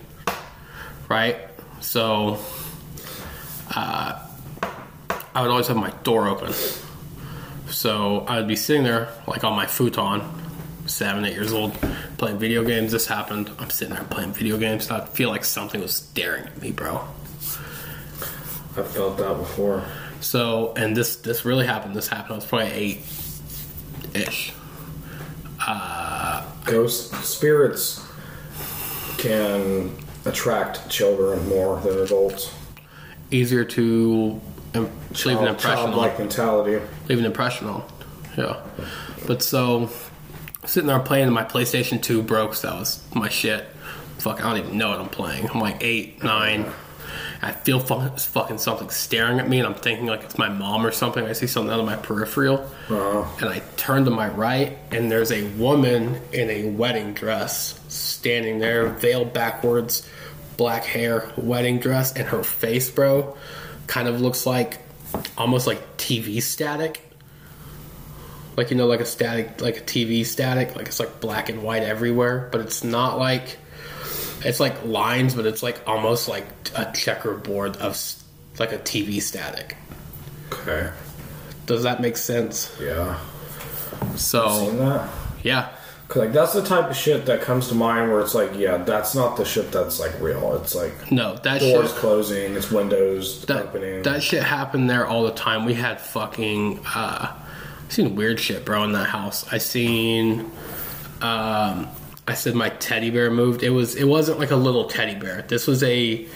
right? 1.10 1.38
So, 1.82 2.40
uh, 3.76 4.26
I 5.34 5.41
would 5.41 5.52
always 5.52 5.68
have 5.68 5.76
my 5.76 5.91
door 6.03 6.30
open. 6.30 6.53
So 7.76 8.23
I 8.30 8.38
would 8.38 8.47
be 8.47 8.56
sitting 8.56 8.84
there 8.84 9.10
like 9.27 9.43
on 9.43 9.53
my 9.53 9.65
futon, 9.65 10.22
seven, 10.85 11.26
eight 11.26 11.34
years 11.34 11.52
old, 11.52 11.73
playing 12.18 12.39
video 12.39 12.64
games. 12.64 12.93
This 12.93 13.06
happened. 13.06 13.52
I'm 13.60 13.69
sitting 13.69 13.93
there 13.93 14.06
playing 14.06 14.31
video 14.31 14.57
games. 14.57 14.89
I 14.89 15.03
feel 15.03 15.27
like 15.30 15.43
something 15.43 15.81
was 15.81 15.93
staring 15.93 16.45
at 16.45 16.61
me, 16.61 16.72
bro. 16.72 17.06
I 18.77 18.81
felt 18.81 19.18
that 19.18 19.38
before. 19.38 19.84
So, 20.22 20.73
and 20.77 20.95
this 20.95 21.18
this 21.18 21.43
really 21.43 21.65
happened. 21.65 21.97
This 21.97 22.07
happened. 22.07 22.31
I 22.31 22.35
was 22.35 22.45
probably 22.45 22.68
eight 22.68 23.02
ish. 24.14 24.53
Uh, 25.60 26.45
ghost 26.64 27.14
spirits 27.26 28.02
can 29.18 29.91
attract 30.23 30.89
children 30.89 31.45
more 31.49 31.81
than 31.81 31.99
adults. 31.99 32.53
Easier 33.31 33.65
to 33.65 34.39
leave 34.81 35.38
an 35.39 35.47
impression 35.47 35.93
on. 35.93 36.18
Mentality. 36.18 36.85
leave 37.07 37.19
an 37.19 37.26
impression 37.26 37.68
on. 37.68 37.84
Yeah. 38.38 38.60
But 39.27 39.41
so 39.41 39.89
sitting 40.65 40.88
there 40.88 40.99
playing 40.99 41.31
my 41.31 41.43
PlayStation 41.43 42.02
2 42.02 42.22
broke, 42.23 42.56
so 42.56 42.69
that 42.69 42.80
was 42.80 43.03
my 43.14 43.30
shit. 43.30 43.65
Fuck, 44.19 44.43
I 44.43 44.49
don't 44.56 44.65
even 44.65 44.77
know 44.77 44.89
what 44.89 44.99
I'm 44.99 45.10
playing. 45.10 45.49
I'm 45.49 45.60
like 45.60 45.77
eight, 45.81 46.23
nine. 46.23 46.65
I 47.41 47.52
feel 47.52 47.80
fucking, 47.80 48.18
fucking 48.18 48.57
something 48.57 48.89
staring 48.89 49.39
at 49.39 49.47
me, 49.47 49.60
and 49.60 49.68
I'm 49.68 49.76
thinking 49.76 50.07
like 50.07 50.23
it's 50.23 50.38
my 50.38 50.49
mom 50.49 50.85
or 50.85 50.91
something. 50.91 51.26
I 51.26 51.34
see 51.34 51.45
something 51.47 51.72
out 51.72 51.80
of 51.80 51.85
my 51.85 51.95
peripheral, 51.97 52.68
Uh, 52.89 53.23
and 53.39 53.49
I 53.49 53.61
turn 53.77 54.06
to 54.06 54.11
my 54.11 54.30
right, 54.30 54.77
and 54.91 55.11
there's 55.11 55.31
a 55.31 55.43
woman 55.52 56.19
in 56.34 56.49
a 56.49 56.65
wedding 56.69 57.14
dress 57.14 57.80
standing 57.89 58.60
there, 58.60 58.88
veiled 58.88 59.34
backwards, 59.34 60.07
black 60.57 60.85
hair, 60.85 61.30
wedding 61.38 61.80
dress, 61.80 62.14
and 62.14 62.27
her 62.30 62.41
face, 62.43 62.89
bro, 62.89 63.38
kind 63.87 64.07
of 64.07 64.21
looks 64.21 64.45
like 64.45 64.79
almost 65.37 65.67
like 65.67 65.97
TV 65.97 66.41
static. 66.41 67.01
Like 68.57 68.71
you 68.71 68.77
know, 68.77 68.87
like 68.87 69.01
a 69.01 69.05
static, 69.05 69.61
like 69.61 69.77
a 69.77 69.81
TV 69.81 70.25
static, 70.25 70.75
like 70.75 70.87
it's 70.87 70.99
like 70.99 71.19
black 71.19 71.49
and 71.49 71.61
white 71.61 71.83
everywhere, 71.83 72.47
but 72.51 72.61
it's 72.61 72.83
not 72.83 73.17
like 73.19 73.57
it's 74.43 74.59
like 74.59 74.85
lines, 74.85 75.35
but 75.35 75.45
it's 75.45 75.61
like 75.61 75.81
almost 75.87 76.29
like 76.29 76.45
a 76.75 76.91
checkerboard 76.93 77.77
of 77.77 77.99
like 78.59 78.71
a 78.71 78.77
TV 78.77 79.21
static. 79.21 79.75
okay. 80.53 80.91
Does 81.65 81.83
that 81.83 81.99
make 81.99 82.15
sense? 82.15 82.75
Yeah. 82.79 83.19
So 84.15 85.09
yeah, 85.43 85.69
Cause 86.07 86.18
like 86.22 86.34
that's 86.34 86.53
the 86.53 86.64
type 86.64 86.90
of 86.90 86.95
shit 86.95 87.26
that 87.26 87.41
comes 87.41 87.68
to 87.69 87.76
mind 87.76 88.11
where 88.11 88.22
it's 88.22 88.36
like, 88.36 88.52
yeah, 88.56 88.77
that's 88.77 89.15
not 89.15 89.38
the 89.38 89.45
shit 89.45 89.72
that's 89.72 89.99
like 89.99 90.19
real. 90.22 90.56
It's 90.61 90.76
like 90.76 91.11
no, 91.11 91.36
that 91.38 91.60
doors 91.61 91.90
shit. 91.90 91.98
closing, 91.99 92.53
it's 92.56 92.69
windows 92.72 93.44
That, 93.45 93.68
opening. 93.68 94.03
that 94.03 94.22
shit 94.22 94.44
happened 94.44 94.90
there 94.90 95.07
all 95.07 95.23
the 95.23 95.32
time. 95.34 95.65
We 95.65 95.73
had 95.73 95.99
fucking 95.99 96.80
uh 96.86 97.34
I 97.36 97.90
seen 97.90 98.15
weird 98.15 98.40
shit, 98.40 98.65
bro, 98.65 98.84
in 98.84 98.91
that 98.94 99.07
house. 99.10 99.52
I 99.52 99.57
seen 99.57 100.41
um 101.22 101.88
I 102.27 102.34
said 102.34 102.53
my 102.56 102.69
teddy 102.69 103.10
bear 103.10 103.32
moved. 103.32 103.64
It 103.64 103.69
was 103.72 103.95
it 103.95 104.06
wasn't 104.07 104.40
like 104.40 104.52
a 104.52 104.56
little 104.56 104.86
teddy 104.86 105.15
bear. 105.15 105.44
This 105.48 105.65
was 105.68 105.82
a 105.84 106.27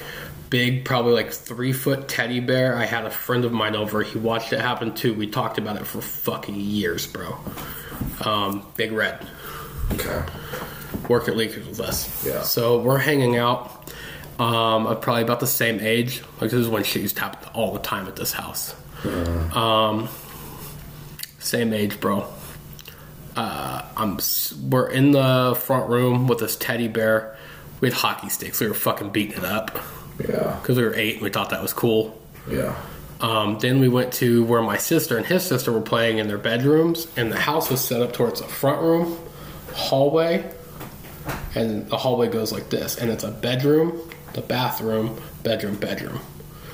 big, 0.49 0.83
probably 0.83 1.13
like 1.13 1.31
three 1.31 1.73
foot 1.73 2.07
teddy 2.07 2.39
bear. 2.39 2.75
I 2.75 2.85
had 2.85 3.05
a 3.05 3.11
friend 3.11 3.45
of 3.45 3.51
mine 3.51 3.75
over. 3.75 4.01
He 4.01 4.17
watched 4.17 4.51
it 4.51 4.59
happen 4.61 4.95
too. 4.95 5.13
We 5.13 5.27
talked 5.27 5.57
about 5.59 5.75
it 5.77 5.85
for 5.85 6.01
fucking 6.01 6.55
years, 6.55 7.05
bro. 7.05 7.37
Um, 8.25 8.65
Big 8.75 8.91
Red 8.91 9.25
okay. 9.93 10.23
worked 11.07 11.27
at 11.27 11.35
Leakers 11.35 11.67
with 11.67 11.79
us. 11.79 12.25
Yeah. 12.25 12.41
So 12.41 12.79
we're 12.79 12.97
hanging 12.97 13.37
out. 13.37 13.75
Um, 14.39 14.87
I'm 14.87 14.99
probably 14.99 15.23
about 15.23 15.39
the 15.41 15.47
same 15.47 15.79
age. 15.81 16.21
Like 16.39 16.51
this 16.51 16.53
is 16.53 16.67
when 16.69 16.83
shit 16.83 17.01
used 17.01 17.15
to 17.17 17.21
happen 17.23 17.49
all 17.53 17.73
the 17.73 17.79
time 17.79 18.07
at 18.07 18.15
this 18.15 18.31
house. 18.33 18.73
Um, 19.53 20.07
same 21.39 21.73
age, 21.73 21.99
bro. 21.99 22.25
Uh, 23.35 23.81
I'm. 23.97 24.19
We're 24.69 24.89
in 24.89 25.11
the 25.11 25.57
front 25.61 25.89
room 25.89 26.27
with 26.27 26.39
this 26.39 26.55
teddy 26.55 26.87
bear. 26.87 27.37
We 27.81 27.89
had 27.89 27.97
hockey 27.97 28.29
sticks. 28.29 28.59
We 28.59 28.67
were 28.67 28.73
fucking 28.73 29.11
beating 29.11 29.37
it 29.37 29.45
up 29.45 29.77
Yeah. 30.19 30.57
because 30.61 30.77
we 30.77 30.83
were 30.83 30.93
eight 30.95 31.15
and 31.15 31.23
we 31.23 31.29
thought 31.29 31.49
that 31.51 31.61
was 31.61 31.71
cool. 31.73 32.19
Yeah. 32.49 32.75
Um, 33.21 33.57
then 33.59 33.79
we 33.79 33.87
went 33.89 34.13
to 34.15 34.43
where 34.45 34.61
my 34.61 34.77
sister 34.77 35.17
and 35.17 35.25
his 35.25 35.43
sister 35.45 35.71
were 35.71 35.81
playing 35.81 36.17
in 36.19 36.27
their 36.27 36.37
bedrooms, 36.37 37.07
and 37.17 37.31
the 37.31 37.39
house 37.39 37.69
was 37.69 37.83
set 37.83 38.01
up 38.01 38.13
towards 38.13 38.41
the 38.41 38.47
front 38.47 38.81
room, 38.81 39.17
hallway, 39.73 40.49
and 41.55 41.89
the 41.89 41.97
hallway 41.97 42.27
goes 42.27 42.51
like 42.51 42.69
this, 42.69 42.97
and 42.97 43.09
it's 43.09 43.23
a 43.23 43.31
bedroom, 43.31 43.99
the 44.33 44.41
bathroom, 44.41 45.19
bedroom, 45.43 45.75
bedroom. 45.75 46.19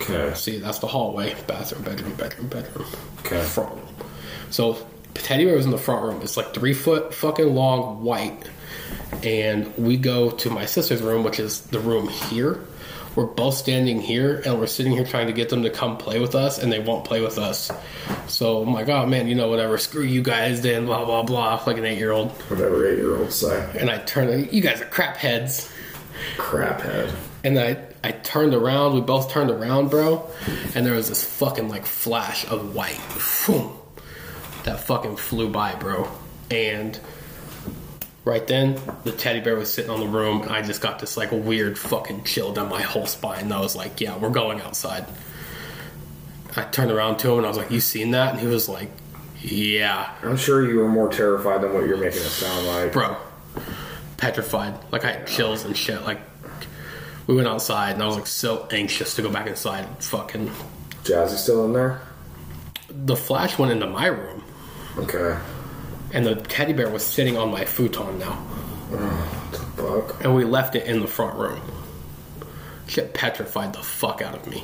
Okay. 0.02 0.34
See, 0.36 0.60
that's 0.60 0.80
the 0.80 0.88
hallway, 0.88 1.36
bathroom, 1.48 1.84
bedroom, 1.84 2.14
bedroom, 2.16 2.48
bedroom. 2.48 2.88
Okay. 3.20 3.42
Front 3.44 3.76
room. 3.76 3.88
So 4.50 4.86
Teddy 5.14 5.46
Bear 5.46 5.56
was 5.56 5.66
in 5.66 5.72
the 5.72 5.78
front 5.78 6.04
room. 6.04 6.22
It's 6.22 6.38
like 6.38 6.54
three 6.54 6.74
foot 6.74 7.14
fucking 7.14 7.54
long, 7.54 8.04
white, 8.04 8.50
and 9.24 9.76
we 9.78 9.98
go 9.98 10.32
to 10.32 10.50
my 10.50 10.66
sister's 10.66 11.02
room, 11.02 11.24
which 11.24 11.40
is 11.40 11.62
the 11.62 11.80
room 11.80 12.10
here. 12.10 12.60
We're 13.16 13.26
both 13.26 13.54
standing 13.56 14.02
here, 14.02 14.42
and 14.46 14.60
we're 14.60 14.68
sitting 14.68 14.92
here 14.92 15.06
trying 15.06 15.28
to 15.28 15.34
get 15.34 15.50
them 15.50 15.64
to 15.64 15.70
come 15.70 15.98
play 15.98 16.20
with 16.20 16.36
us, 16.36 16.60
and 16.62 16.72
they 16.72 16.80
won't 16.80 17.06
play 17.06 17.22
with 17.22 17.38
us. 17.38 17.72
So 18.28 18.62
I'm 18.62 18.74
like, 18.74 18.90
oh 18.90 19.06
man, 19.06 19.28
you 19.28 19.36
know 19.36 19.48
whatever, 19.48 19.78
screw 19.78 20.04
you 20.04 20.22
guys, 20.22 20.62
then 20.62 20.86
blah 20.86 21.06
blah 21.06 21.24
blah, 21.24 21.64
like 21.66 21.78
an 21.78 21.86
eight 21.86 21.98
year 21.98 22.12
old. 22.12 22.32
Whatever 22.50 22.88
eight 22.88 22.98
year 22.98 23.16
olds 23.16 23.36
say. 23.36 23.70
And 23.80 23.90
I 23.90 24.00
turn, 24.00 24.50
you 24.52 24.62
guys 24.62 24.82
are 24.82 24.86
crap 24.86 25.18
heads. 25.18 25.72
Crap 26.38 26.82
head. 26.82 27.14
And 27.44 27.60
I, 27.60 27.78
I 28.04 28.12
turned 28.12 28.54
around. 28.54 28.96
We 28.96 29.02
both 29.02 29.32
turned 29.32 29.52
around, 29.52 29.90
bro. 29.90 30.30
And 30.74 30.86
there 30.86 30.96
was 30.96 31.10
this 31.10 31.24
fucking 31.24 31.70
like 31.70 31.86
flash 31.86 32.46
of 32.48 32.76
white. 32.76 32.96
Phoom. 32.96 33.72
that 34.64 34.80
fucking 34.82 35.18
flew 35.18 35.50
by, 35.50 35.76
bro. 35.76 36.10
And 36.50 37.00
right 38.26 38.45
then, 38.45 38.77
the 39.06 39.11
teddy 39.14 39.39
bear 39.39 39.56
was 39.56 39.72
sitting 39.73 39.89
on 39.91 39.99
the 40.02 40.07
room, 40.07 40.41
and 40.41 40.52
I 40.52 40.61
just 40.61 40.81
got 40.81 40.99
this 40.99 41.15
like 41.15 41.31
weird 41.31 41.77
fucking 41.77 42.23
chill 42.26 42.52
down 42.53 42.68
my 42.69 42.81
whole 42.81 43.06
spine. 43.06 43.43
And 43.43 43.53
I 43.53 43.60
was 43.61 43.76
like, 43.76 44.02
"Yeah, 44.02 44.18
we're 44.18 44.30
going 44.30 44.60
outside." 44.61 45.06
I 46.57 46.64
turned 46.64 46.91
around 46.91 47.18
to 47.19 47.31
him 47.31 47.38
and 47.38 47.45
I 47.45 47.49
was 47.49 47.57
like, 47.57 47.72
"You 47.72 47.80
seen 47.80 48.11
that?" 48.11 48.31
And 48.34 48.39
he 48.39 48.47
was 48.47 48.68
like, 48.68 48.89
"Yeah, 49.41 50.10
I'm 50.23 50.38
sure 50.38 50.65
you 50.69 50.80
were 50.80 50.88
more 50.89 51.10
terrified 51.10 51.61
than 51.61 51.73
what 51.73 51.85
you're 51.88 51.97
making 51.97 52.22
it 52.22 52.30
sound 52.30 52.68
like. 52.68 52.91
bro." 52.93 53.15
Petrified. 54.18 54.73
Like 54.91 55.03
I 55.06 55.11
had 55.11 55.27
chills 55.27 55.65
and 55.65 55.76
shit. 55.76 56.02
Like 56.03 56.19
we 57.27 57.35
went 57.35 57.47
outside, 57.47 57.93
and 57.93 58.03
I 58.03 58.07
was 58.07 58.15
like 58.15 58.27
so 58.27 58.68
anxious 58.72 59.15
to 59.15 59.22
go 59.22 59.30
back 59.30 59.47
inside. 59.47 59.85
And 59.85 59.97
fucking 60.03 60.52
Jazzy 61.03 61.35
still 61.38 61.65
in 61.65 61.73
there? 61.73 62.02
the 62.89 63.15
flash 63.15 63.60
went 63.60 63.72
into 63.73 63.85
my 63.88 64.06
room, 64.07 64.41
Okay. 64.97 65.38
And 66.16 66.26
the 66.26 66.36
teddy 66.36 66.72
bear 66.72 66.90
was 66.90 67.06
sitting 67.06 67.38
on 67.38 67.52
my 67.52 67.66
futon 67.66 68.18
now, 68.18 68.42
Fuck. 69.76 70.24
and 70.24 70.34
we 70.34 70.46
left 70.46 70.74
it 70.76 70.88
in 70.88 71.02
the 71.02 71.08
front 71.08 71.36
room. 71.36 71.62
Shit 72.88 73.14
petrified 73.14 73.74
the 73.74 73.84
fuck 73.84 74.22
out 74.22 74.34
of 74.34 74.48
me. 74.48 74.64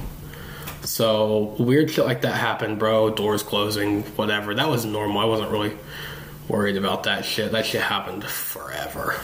So 0.83 1.55
weird 1.59 1.91
shit 1.91 2.05
like 2.05 2.21
that 2.21 2.35
happened, 2.35 2.79
bro. 2.79 3.09
Doors 3.09 3.43
closing, 3.43 4.03
whatever. 4.15 4.55
That 4.55 4.69
was 4.69 4.85
normal. 4.85 5.19
I 5.19 5.25
wasn't 5.25 5.51
really 5.51 5.77
worried 6.47 6.77
about 6.77 7.03
that 7.03 7.25
shit. 7.25 7.51
That 7.51 7.65
shit 7.65 7.81
happened 7.81 8.23
forever. 8.23 9.15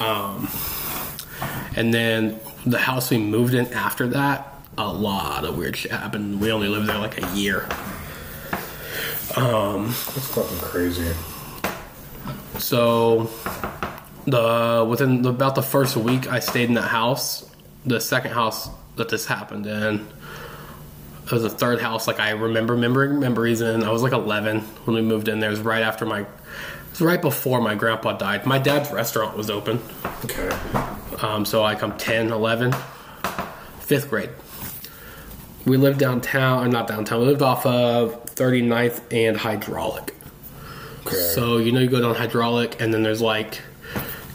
Um, 0.00 0.48
and 1.76 1.94
then 1.94 2.40
the 2.66 2.78
house 2.78 3.10
we 3.10 3.18
moved 3.18 3.54
in 3.54 3.72
after 3.72 4.06
that, 4.08 4.54
a 4.76 4.92
lot 4.92 5.44
of 5.44 5.56
weird 5.56 5.76
shit 5.76 5.92
happened. 5.92 6.40
We 6.40 6.52
only 6.52 6.68
lived 6.68 6.88
there 6.88 6.98
like 6.98 7.22
a 7.22 7.34
year. 7.34 7.66
That's 9.34 10.28
fucking 10.28 10.58
crazy. 10.58 11.12
So 12.58 13.30
the 14.26 14.84
within 14.88 15.22
the, 15.22 15.30
about 15.30 15.54
the 15.54 15.62
first 15.62 15.96
week 15.96 16.28
I 16.30 16.40
stayed 16.40 16.68
in 16.68 16.74
that 16.74 16.82
house, 16.88 17.48
the 17.86 18.00
second 18.00 18.32
house 18.32 18.68
that 18.96 19.08
this 19.08 19.24
happened 19.26 19.66
in, 19.66 20.06
it 21.24 21.32
was 21.32 21.42
the 21.42 21.50
third 21.50 21.80
house 21.80 22.06
like 22.06 22.20
I 22.20 22.30
remember 22.30 22.74
remembering 22.74 23.18
memories 23.20 23.60
in. 23.60 23.82
I 23.82 23.90
was 23.90 24.02
like 24.02 24.12
11 24.12 24.60
when 24.60 24.96
we 24.96 25.02
moved 25.02 25.28
in 25.28 25.40
there. 25.40 25.48
It 25.50 25.52
was 25.52 25.60
right 25.60 25.82
after 25.82 26.04
my, 26.04 26.20
it 26.20 26.26
was 26.90 27.00
right 27.00 27.22
before 27.22 27.60
my 27.60 27.74
grandpa 27.74 28.12
died. 28.14 28.44
My 28.46 28.58
dad's 28.58 28.90
restaurant 28.90 29.36
was 29.36 29.48
open, 29.48 29.80
Okay. 30.24 30.48
um, 31.22 31.44
so 31.46 31.62
like 31.62 31.82
I'm 31.82 31.96
10, 31.96 32.30
11, 32.32 32.74
fifth 33.80 34.10
grade. 34.10 34.30
We 35.66 35.76
lived 35.76 35.98
downtown, 35.98 36.64
or 36.66 36.68
not 36.68 36.88
downtown. 36.88 37.20
We 37.20 37.26
lived 37.26 37.42
off 37.42 37.64
of 37.64 38.19
39th 38.40 39.02
and 39.12 39.36
Hydraulic. 39.36 40.14
Okay. 41.06 41.16
So 41.16 41.58
you 41.58 41.72
know 41.72 41.80
you 41.80 41.88
go 41.88 42.00
down 42.00 42.14
hydraulic, 42.14 42.80
and 42.80 42.92
then 42.92 43.02
there's 43.02 43.20
like 43.20 43.60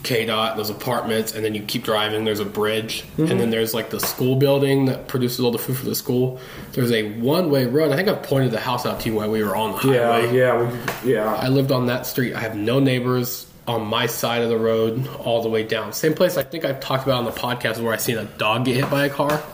K 0.03 0.26
dot, 0.26 0.57
those 0.57 0.69
apartments, 0.69 1.34
and 1.34 1.44
then 1.44 1.56
you 1.56 1.61
keep 1.64 1.84
driving. 1.84 2.26
There's 2.26 2.40
a 2.40 2.45
bridge, 2.45 3.03
and 3.18 3.27
mm-hmm. 3.27 3.38
then 3.38 3.49
there's 3.49 3.73
like 3.73 3.90
the 3.90 3.99
school 3.99 4.36
building 4.36 4.86
that 4.86 5.07
produces 5.07 5.40
all 5.40 5.52
the 5.52 5.60
food 5.60 5.77
for 5.77 5.86
the 5.86 5.95
school. 5.95 6.40
There's 6.73 6.91
a 6.91 7.14
one 7.19 7.49
way 7.49 7.65
road. 7.65 7.91
I 7.91 7.95
think 7.95 8.07
I 8.07 8.14
pointed 8.14 8.52
the 8.52 8.60
house 8.60 8.86
out 8.86 8.99
to 9.02 9.10
you 9.10 9.15
while 9.15 9.30
we 9.30 9.44
were 9.44 9.56
on 9.56 9.73
the 9.73 9.94
yeah, 9.94 10.07
highway. 10.07 10.38
yeah, 10.38 11.02
we, 11.03 11.14
yeah. 11.14 11.34
I 11.34 11.48
lived 11.48 11.72
on 11.72 11.88
that 11.88 12.06
street. 12.06 12.34
I 12.34 12.40
have 12.40 12.56
no 12.56 12.80
neighbors 12.80 13.48
on 13.68 13.86
my 13.86 14.06
side 14.06 14.44
of 14.44 14.49
the 14.49 14.57
road 14.57 15.07
all 15.18 15.41
the 15.41 15.49
way 15.49 15.64
down. 15.64 15.94
Same 15.94 16.14
place 16.14 16.38
I 16.38 16.44
think 16.44 16.65
I've 16.65 16.80
talked 16.80 17.03
about 17.03 17.18
on 17.18 17.26
the 17.26 17.32
podcast 17.32 17.82
where 17.82 17.94
I 17.94 17.98
seen 17.98 18.18
a 18.18 18.26
dog 18.26 18.65
get 18.65 18.76
hit 18.76 18.90
by 18.90 19.06
a 19.06 19.10
car. 19.10 19.44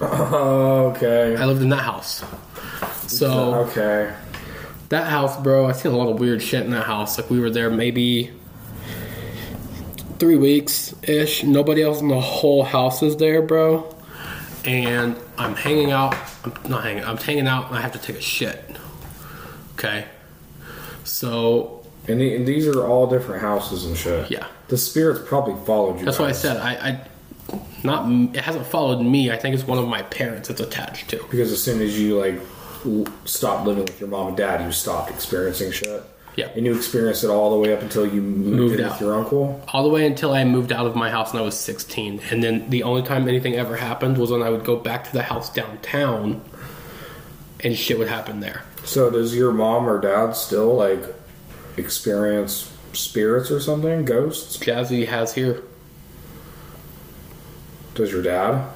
Okay. 0.00 1.36
I 1.36 1.44
lived 1.44 1.60
in 1.60 1.68
that 1.68 1.82
house. 1.82 2.24
So 3.10 3.54
Okay. 3.68 4.12
that 4.90 5.06
house, 5.08 5.36
bro, 5.40 5.66
I 5.66 5.72
seen 5.72 5.92
a 5.92 5.96
lot 5.96 6.08
of 6.10 6.18
weird 6.20 6.42
shit 6.42 6.64
in 6.64 6.70
that 6.70 6.86
house. 6.86 7.18
Like 7.18 7.30
we 7.30 7.40
were 7.40 7.50
there 7.50 7.70
maybe 7.70 8.30
three 10.18 10.36
weeks 10.36 10.94
ish. 11.02 11.42
Nobody 11.44 11.82
else 11.82 12.00
in 12.00 12.08
the 12.08 12.20
whole 12.20 12.62
house 12.62 13.02
is 13.02 13.16
there, 13.16 13.42
bro. 13.42 13.94
And 14.64 15.16
I'm 15.38 15.54
hanging 15.56 15.90
out. 15.90 16.14
I'm 16.44 16.52
not 16.68 16.84
hanging. 16.84 17.04
I'm 17.04 17.16
hanging 17.16 17.46
out, 17.46 17.68
and 17.68 17.76
I 17.76 17.80
have 17.80 17.92
to 17.92 17.98
take 17.98 18.16
a 18.16 18.20
shit. 18.20 18.62
Okay. 19.74 20.04
So 21.04 21.82
And, 22.06 22.20
the, 22.20 22.36
and 22.36 22.46
these 22.46 22.66
are 22.66 22.86
all 22.86 23.06
different 23.06 23.40
houses 23.42 23.84
and 23.86 23.96
shit. 23.96 24.30
Yeah. 24.30 24.46
The 24.68 24.76
spirits 24.76 25.22
probably 25.26 25.54
followed 25.64 25.98
you. 25.98 26.04
That's 26.04 26.18
why 26.18 26.28
I 26.28 26.32
said 26.32 26.56
I, 26.58 26.72
I 26.74 27.00
not 27.82 28.08
it 28.36 28.42
hasn't 28.42 28.66
followed 28.66 29.02
me. 29.02 29.30
I 29.30 29.36
think 29.36 29.54
it's 29.54 29.66
one 29.66 29.78
of 29.78 29.88
my 29.88 30.02
parents 30.02 30.50
it's 30.50 30.60
attached 30.60 31.08
to. 31.10 31.24
Because 31.30 31.50
as 31.50 31.62
soon 31.62 31.80
as 31.80 31.98
you 31.98 32.18
like 32.20 32.38
stopped 33.24 33.66
living 33.66 33.84
with 33.84 34.00
your 34.00 34.08
mom 34.08 34.28
and 34.28 34.36
dad, 34.36 34.64
you 34.64 34.72
stopped 34.72 35.10
experiencing 35.10 35.72
shit. 35.72 36.02
Yeah. 36.36 36.48
And 36.54 36.64
you 36.64 36.74
experienced 36.74 37.24
it 37.24 37.28
all 37.28 37.50
the 37.50 37.56
way 37.58 37.74
up 37.74 37.82
until 37.82 38.06
you 38.06 38.22
moved, 38.22 38.56
Moved 38.56 38.80
out. 38.80 38.92
with 38.92 39.00
your 39.00 39.14
uncle. 39.14 39.62
All 39.68 39.82
the 39.82 39.88
way 39.88 40.06
until 40.06 40.32
I 40.32 40.44
moved 40.44 40.72
out 40.72 40.86
of 40.86 40.94
my 40.94 41.10
house 41.10 41.32
and 41.32 41.40
I 41.40 41.42
was 41.42 41.58
16. 41.58 42.20
And 42.30 42.42
then 42.42 42.70
the 42.70 42.84
only 42.84 43.02
time 43.02 43.28
anything 43.28 43.54
ever 43.56 43.76
happened 43.76 44.16
was 44.16 44.30
when 44.30 44.42
I 44.42 44.48
would 44.48 44.64
go 44.64 44.76
back 44.76 45.04
to 45.04 45.12
the 45.12 45.22
house 45.22 45.52
downtown 45.52 46.40
and 47.62 47.76
shit 47.76 47.98
would 47.98 48.08
happen 48.08 48.40
there. 48.40 48.62
So 48.84 49.10
does 49.10 49.34
your 49.36 49.52
mom 49.52 49.88
or 49.88 50.00
dad 50.00 50.32
still 50.36 50.74
like 50.76 51.02
experience 51.76 52.72
spirits 52.92 53.50
or 53.50 53.60
something? 53.60 54.04
Ghosts? 54.04 54.56
Jazzy 54.56 55.06
has 55.08 55.34
here. 55.34 55.62
Does 57.94 58.12
your 58.12 58.22
dad? 58.22 58.66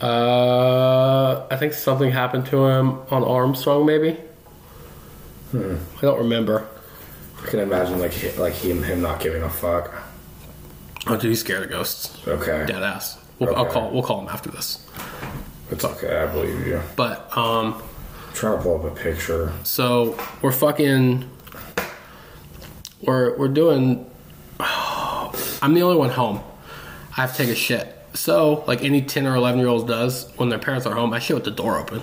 Uh, 0.00 1.46
I 1.50 1.56
think 1.56 1.74
something 1.74 2.10
happened 2.10 2.46
to 2.46 2.66
him 2.66 3.00
on 3.10 3.22
Armstrong, 3.22 3.84
maybe. 3.84 4.16
I 5.52 6.00
don't 6.00 6.18
remember. 6.18 6.66
I 7.42 7.46
can 7.46 7.60
imagine 7.60 7.98
like 7.98 8.38
like 8.38 8.52
him 8.54 8.82
him 8.82 9.02
not 9.02 9.20
giving 9.20 9.42
a 9.42 9.50
fuck. 9.50 9.92
Oh, 11.06 11.16
dude, 11.16 11.30
he's 11.30 11.40
scared 11.40 11.62
of 11.64 11.70
ghosts. 11.70 12.16
Okay. 12.28 12.66
Dead 12.66 12.82
ass. 12.82 13.18
We'll, 13.38 13.54
I'll 13.56 13.66
call. 13.66 13.90
We'll 13.90 14.02
call 14.02 14.20
him 14.20 14.28
after 14.28 14.50
this. 14.50 14.86
It's 15.70 15.84
okay, 15.84 16.18
I 16.18 16.26
believe 16.26 16.66
you. 16.66 16.80
But 16.96 17.36
um, 17.36 17.74
I'm 17.74 18.34
trying 18.34 18.58
to 18.58 18.62
pull 18.62 18.76
up 18.76 18.84
a 18.84 18.94
picture. 18.94 19.52
so 19.64 20.18
we're 20.42 20.52
fucking. 20.52 21.28
We're 23.02 23.36
we're 23.38 23.48
doing. 23.48 24.08
I'm 24.60 25.74
the 25.74 25.82
only 25.82 25.96
one 25.96 26.10
home. 26.10 26.40
I 27.16 27.22
have 27.22 27.32
to 27.32 27.38
take 27.38 27.48
a 27.50 27.54
shit. 27.54 27.96
So, 28.12 28.64
like 28.66 28.82
any 28.82 29.02
10 29.02 29.26
or 29.26 29.36
11 29.36 29.60
year 29.60 29.68
olds 29.68 29.84
does, 29.84 30.30
when 30.36 30.48
their 30.48 30.58
parents 30.58 30.86
are 30.86 30.94
home, 30.94 31.12
I 31.12 31.18
shit 31.18 31.36
with 31.36 31.44
the 31.44 31.50
door 31.50 31.78
open. 31.78 32.02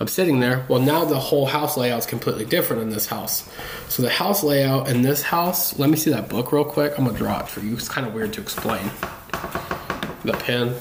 I'm 0.00 0.08
sitting 0.08 0.40
there. 0.40 0.64
Well, 0.68 0.80
now 0.80 1.04
the 1.04 1.18
whole 1.18 1.46
house 1.46 1.76
layout 1.76 2.00
is 2.00 2.06
completely 2.06 2.44
different 2.44 2.82
in 2.82 2.90
this 2.90 3.06
house. 3.06 3.48
So 3.88 4.02
the 4.02 4.10
house 4.10 4.42
layout 4.42 4.88
in 4.88 5.02
this 5.02 5.22
house. 5.22 5.78
Let 5.78 5.88
me 5.88 5.96
see 5.96 6.10
that 6.10 6.28
book 6.28 6.52
real 6.52 6.64
quick. 6.64 6.98
I'm 6.98 7.04
gonna 7.04 7.16
draw 7.16 7.40
it 7.40 7.48
for 7.48 7.60
you. 7.60 7.74
It's 7.74 7.88
kind 7.88 8.06
of 8.06 8.12
weird 8.12 8.32
to 8.34 8.40
explain. 8.40 8.90
The 10.24 10.32
pen. 10.32 10.74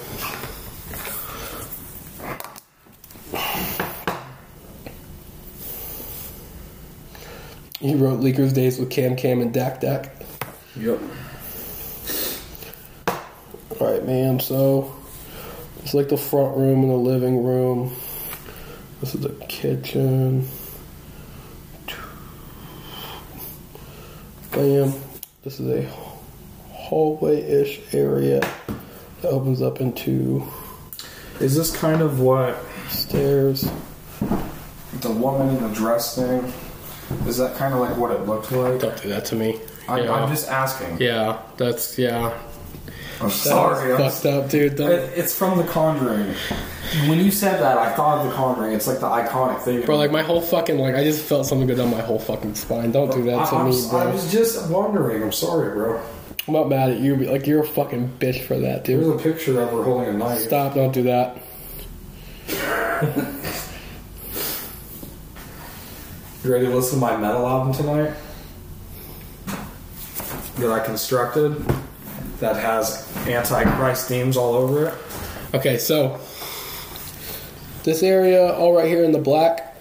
He 7.80 7.96
wrote 7.96 8.22
Leaker's 8.22 8.54
Days 8.54 8.80
with 8.80 8.90
Cam 8.90 9.16
Cam 9.16 9.42
and 9.42 9.54
Dak 9.54 9.82
Dak. 9.82 10.16
Yep. 10.78 11.00
Alright, 13.80 14.06
man, 14.06 14.40
so 14.40 14.94
it's 15.82 15.94
like 15.94 16.10
the 16.10 16.18
front 16.18 16.56
room 16.56 16.82
and 16.82 16.92
the 16.92 16.96
living 16.96 17.44
room. 17.44 17.94
This 19.02 19.16
is 19.16 19.22
the 19.22 19.30
kitchen. 19.48 20.48
Bam. 24.52 24.94
This 25.44 25.60
is 25.60 25.68
a 25.68 25.90
hallway 26.72 27.42
ish 27.42 27.82
area 27.94 28.40
that 29.22 29.30
opens 29.30 29.62
up 29.62 29.82
into 29.82 30.44
Is 31.40 31.56
this 31.56 31.76
kind 31.76 32.02
of 32.02 32.20
what 32.20 32.58
stairs. 32.90 33.70
the 35.02 35.12
woman 35.12 35.56
in 35.58 35.64
the 35.68 35.74
dress 35.76 36.16
thing? 36.16 36.54
Is 37.28 37.38
that 37.38 37.58
kind 37.58 37.74
of 37.74 37.80
like 37.80 37.98
what 37.98 38.12
it 38.12 38.26
looked 38.26 38.52
like? 38.52 38.80
Don't 38.80 39.02
do 39.02 39.10
that 39.10 39.26
to 39.26 39.36
me. 39.36 39.60
I, 39.88 40.02
yeah. 40.02 40.14
I'm 40.14 40.30
just 40.30 40.48
asking. 40.48 41.02
yeah, 41.02 41.42
that's 41.58 41.98
yeah. 41.98 42.38
I'm 43.24 43.30
sorry. 43.30 43.94
I'm 43.94 43.98
fucked 43.98 44.26
up, 44.26 44.50
dude. 44.50 44.76
Don't- 44.76 44.92
It- 44.92 45.12
It's 45.16 45.34
from 45.34 45.58
The 45.58 45.64
Conjuring. 45.64 46.34
When 47.08 47.20
you 47.20 47.32
said 47.32 47.60
that, 47.62 47.78
I 47.78 47.92
thought 47.96 48.20
of 48.20 48.28
The 48.32 48.36
Conjuring. 48.36 48.74
It's 48.74 48.88
like 48.88 49.00
the 49.00 49.08
iconic 49.08 49.62
thing. 49.62 49.82
Bro, 49.82 49.98
like 49.98 50.12
my 50.12 50.22
whole 50.22 50.42
fucking 50.42 50.78
like 50.78 50.96
I 50.96 51.04
just 51.04 51.24
felt 51.24 51.46
something 51.46 51.68
go 51.68 51.76
down 51.76 51.90
my 51.90 52.02
whole 52.02 52.20
fucking 52.20 52.56
spine. 52.56 52.92
Don't 52.92 53.12
do 53.12 53.24
that 53.24 53.50
to 53.50 53.56
I, 53.56 53.64
me, 53.70 53.88
bro. 53.90 54.00
I 54.00 54.06
was 54.12 54.32
just 54.32 54.70
wondering. 54.70 55.24
I'm 55.24 55.32
sorry, 55.32 55.74
bro. 55.74 56.00
I'm 56.48 56.54
not 56.54 56.68
mad 56.70 56.90
at 56.92 57.00
you, 57.00 57.16
but 57.16 57.28
like 57.28 57.48
you're 57.48 57.62
a 57.64 57.68
fucking 57.68 58.18
bitch 58.20 58.42
for 58.44 58.60
that, 58.60 58.84
dude. 58.84 59.00
There's 59.00 59.08
a 59.20 59.24
picture 59.24 59.60
of 59.62 59.70
her 59.72 59.84
holding 59.84 60.10
a 60.10 60.14
knife. 60.18 60.42
Stop! 60.42 60.76
Don't 60.76 60.92
do 60.92 61.04
that. 61.04 61.38
You 66.44 66.52
ready 66.52 66.66
to 66.66 66.76
listen 66.76 67.00
to 67.00 67.06
my 67.06 67.16
metal 67.16 67.48
album 67.48 67.74
tonight? 67.74 68.14
That 70.58 70.72
I 70.72 70.80
constructed. 70.86 71.64
That 72.44 72.58
has 72.58 73.08
Antichrist 73.26 74.10
themes 74.10 74.36
all 74.36 74.54
over 74.54 74.88
it. 74.88 74.94
Okay, 75.54 75.78
so 75.78 76.20
this 77.86 78.04
area, 78.04 78.52
all 78.52 78.76
right 78.76 78.86
here 78.86 79.06
in 79.06 79.14
the 79.14 79.18
black, 79.18 79.78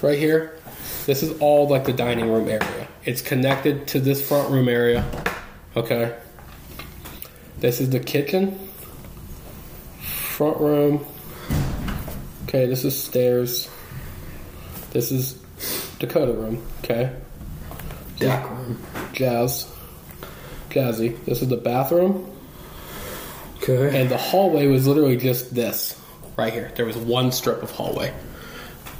right 0.00 0.16
here, 0.16 0.60
this 1.06 1.24
is 1.24 1.36
all 1.40 1.66
like 1.66 1.86
the 1.86 1.92
dining 1.92 2.30
room 2.30 2.48
area. 2.48 2.86
It's 3.04 3.20
connected 3.20 3.88
to 3.88 3.98
this 3.98 4.24
front 4.24 4.48
room 4.48 4.68
area. 4.68 5.04
Okay. 5.74 6.16
This 7.58 7.80
is 7.80 7.90
the 7.90 7.98
kitchen, 7.98 8.56
front 10.00 10.58
room. 10.58 11.04
Okay, 12.44 12.66
this 12.66 12.84
is 12.84 12.96
stairs. 12.96 13.68
This 14.92 15.10
is 15.10 15.32
Dakota 15.98 16.32
room. 16.32 16.64
Okay. 16.84 17.12
Dak 18.20 18.48
room. 18.48 18.80
Jazz. 19.14 19.66
Jazzy. 20.70 21.22
This 21.24 21.42
is 21.42 21.48
the 21.48 21.56
bathroom. 21.56 22.30
Okay. 23.62 24.00
And 24.00 24.10
the 24.10 24.16
hallway 24.16 24.66
was 24.66 24.86
literally 24.86 25.16
just 25.16 25.54
this 25.54 26.00
right 26.36 26.52
here. 26.52 26.70
There 26.76 26.84
was 26.86 26.96
one 26.96 27.32
strip 27.32 27.62
of 27.62 27.70
hallway. 27.70 28.14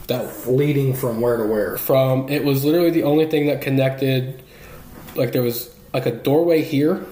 That 0.09 0.49
Leading 0.49 0.95
from 0.95 1.21
where 1.21 1.37
to 1.37 1.45
where? 1.45 1.77
from 1.77 2.29
it 2.31 2.43
was 2.45 2.65
literally 2.65 2.91
the 2.91 3.03
only 3.03 3.27
thing 3.27 3.47
that 3.49 3.61
connected 3.61 4.43
like 5.15 5.33
there 5.33 5.43
was 5.43 5.75
like 5.93 6.07
a 6.07 6.11
doorway 6.13 6.63
here 6.63 7.05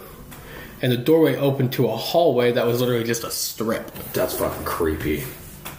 and 0.80 0.90
the 0.92 0.96
doorway 0.96 1.36
opened 1.36 1.72
to 1.74 1.88
a 1.88 1.96
hallway 1.96 2.52
that 2.52 2.66
was 2.66 2.80
literally 2.80 3.04
just 3.04 3.22
a 3.24 3.30
strip. 3.30 3.90
That's 4.14 4.34
fucking 4.34 4.64
creepy. 4.64 5.24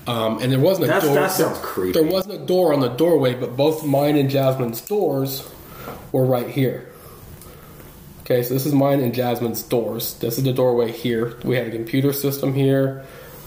Um, 0.08 0.40
and 0.42 0.52
there 0.52 0.60
wasn't 0.60 0.86
a 0.86 0.88
That's- 0.88 1.04
door. 1.06 1.16
that 1.16 1.32
sounds 1.32 1.58
creepy. 1.60 2.00
There 2.00 2.10
wasn't 2.10 2.36
a 2.42 2.46
door 2.46 2.72
on 2.74 2.80
the 2.80 2.88
doorway, 2.90 3.34
but 3.34 3.58
both 3.58 3.84
mine 3.84 4.16
and 4.16 4.30
Jasmine's 4.30 4.80
doors 4.82 5.48
were 6.12 6.26
right 6.26 6.48
here. 6.50 6.88
Okay, 8.30 8.44
so 8.44 8.54
this 8.54 8.66
is 8.66 8.74
mine 8.74 9.00
and 9.00 9.16
Jasmine's 9.16 9.64
doors. 9.64 10.16
This 10.16 10.38
is 10.38 10.44
the 10.44 10.52
doorway 10.52 10.92
here. 10.92 11.38
We 11.46 11.56
had 11.56 11.68
a 11.68 11.72
computer 11.72 12.12
system 12.12 12.54
here, 12.54 13.06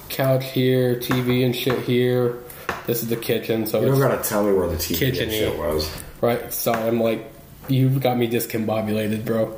couch 0.09 0.47
here, 0.52 0.97
TV 0.97 1.44
and 1.44 1.55
shit 1.55 1.81
here. 1.81 2.39
This 2.86 3.02
is 3.02 3.11
the 3.11 3.16
kitchen. 3.16 3.66
So 3.66 3.82
You 3.82 3.89
don't 3.89 4.01
gotta 4.01 4.27
tell 4.27 4.43
me 4.43 4.55
where 4.55 4.69
the 4.69 4.77
TV 4.77 4.97
Kitchen 4.97 5.24
and 5.24 5.32
shit 5.32 5.59
was. 5.59 5.94
right. 6.23 6.51
Sorry, 6.51 6.89
I'm 6.89 6.98
like, 6.98 7.31
you've 7.69 8.01
got 8.01 8.16
me 8.16 8.27
discombobulated, 8.27 9.27
bro. 9.27 9.55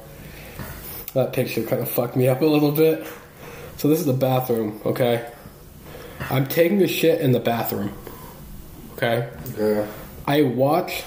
That 1.14 1.32
picture 1.32 1.62
kind 1.62 1.80
of 1.82 1.88
fucked 1.88 2.16
me 2.16 2.26
up 2.26 2.40
a 2.40 2.44
little 2.46 2.72
bit. 2.72 3.06
So 3.76 3.86
this 3.86 4.00
is 4.00 4.06
the 4.06 4.12
bathroom. 4.12 4.80
Okay, 4.84 5.24
I'm 6.30 6.48
taking 6.48 6.80
the 6.80 6.88
shit 6.88 7.20
in 7.20 7.30
the 7.30 7.38
bathroom. 7.38 7.92
Okay. 8.94 9.28
Yeah. 9.56 9.86
I 10.26 10.42
watch. 10.42 11.04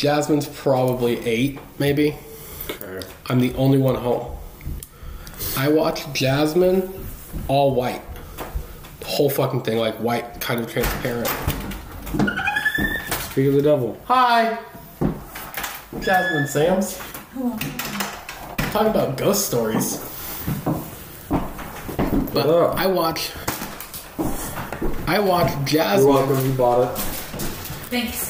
Jasmine's 0.00 0.48
probably 0.48 1.18
eight, 1.26 1.58
maybe. 1.78 2.16
Okay. 2.70 3.06
I'm 3.26 3.38
the 3.38 3.52
only 3.56 3.76
one 3.76 3.96
home. 3.96 4.34
I 5.58 5.68
watch 5.68 6.10
Jasmine 6.14 6.90
all 7.48 7.74
white. 7.74 8.00
The 9.00 9.06
whole 9.06 9.28
fucking 9.28 9.60
thing, 9.60 9.76
like 9.76 9.94
white, 9.96 10.40
kind 10.40 10.58
of 10.58 10.72
transparent. 10.72 11.28
Speak 13.30 13.48
of 13.48 13.52
the 13.52 13.60
devil. 13.62 14.00
Hi! 14.06 14.58
Jasmine 16.00 16.46
Sams. 16.46 16.98
Talking 18.72 18.88
about 18.88 19.18
ghost 19.18 19.48
stories. 19.48 19.98
But 22.32 22.46
up? 22.46 22.78
I 22.78 22.86
watch. 22.86 23.32
I 25.06 25.18
watch 25.18 25.52
Jasmine. 25.66 26.06
You're 26.06 26.26
welcome. 26.26 26.46
You 26.46 26.52
bought 26.54 26.88
it. 26.88 26.98
Thanks. 27.90 28.29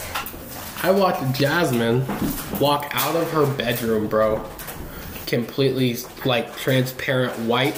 I 0.82 0.90
watched 0.92 1.38
Jasmine 1.38 2.06
walk 2.58 2.90
out 2.92 3.14
of 3.14 3.30
her 3.32 3.46
bedroom, 3.54 4.08
bro. 4.08 4.42
Completely 5.26 5.96
like 6.24 6.56
transparent 6.56 7.38
white. 7.40 7.74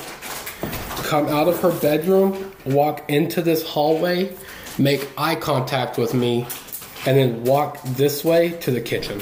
Come 1.05 1.27
out 1.27 1.49
of 1.49 1.61
her 1.61 1.73
bedroom, 1.81 2.53
walk 2.65 3.11
into 3.11 3.43
this 3.43 3.67
hallway, 3.67 4.35
make 4.79 5.11
eye 5.19 5.35
contact 5.35 5.99
with 5.99 6.15
me, 6.15 6.47
and 7.05 7.19
then 7.19 7.45
walk 7.45 7.83
this 7.83 8.25
way 8.25 8.51
to 8.61 8.71
the 8.71 8.81
kitchen. 8.81 9.21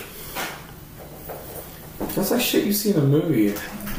That's 2.14 2.30
like 2.30 2.40
shit 2.40 2.64
you 2.64 2.72
see 2.72 2.90
in 2.90 2.96
a 2.96 3.02
movie. 3.02 3.54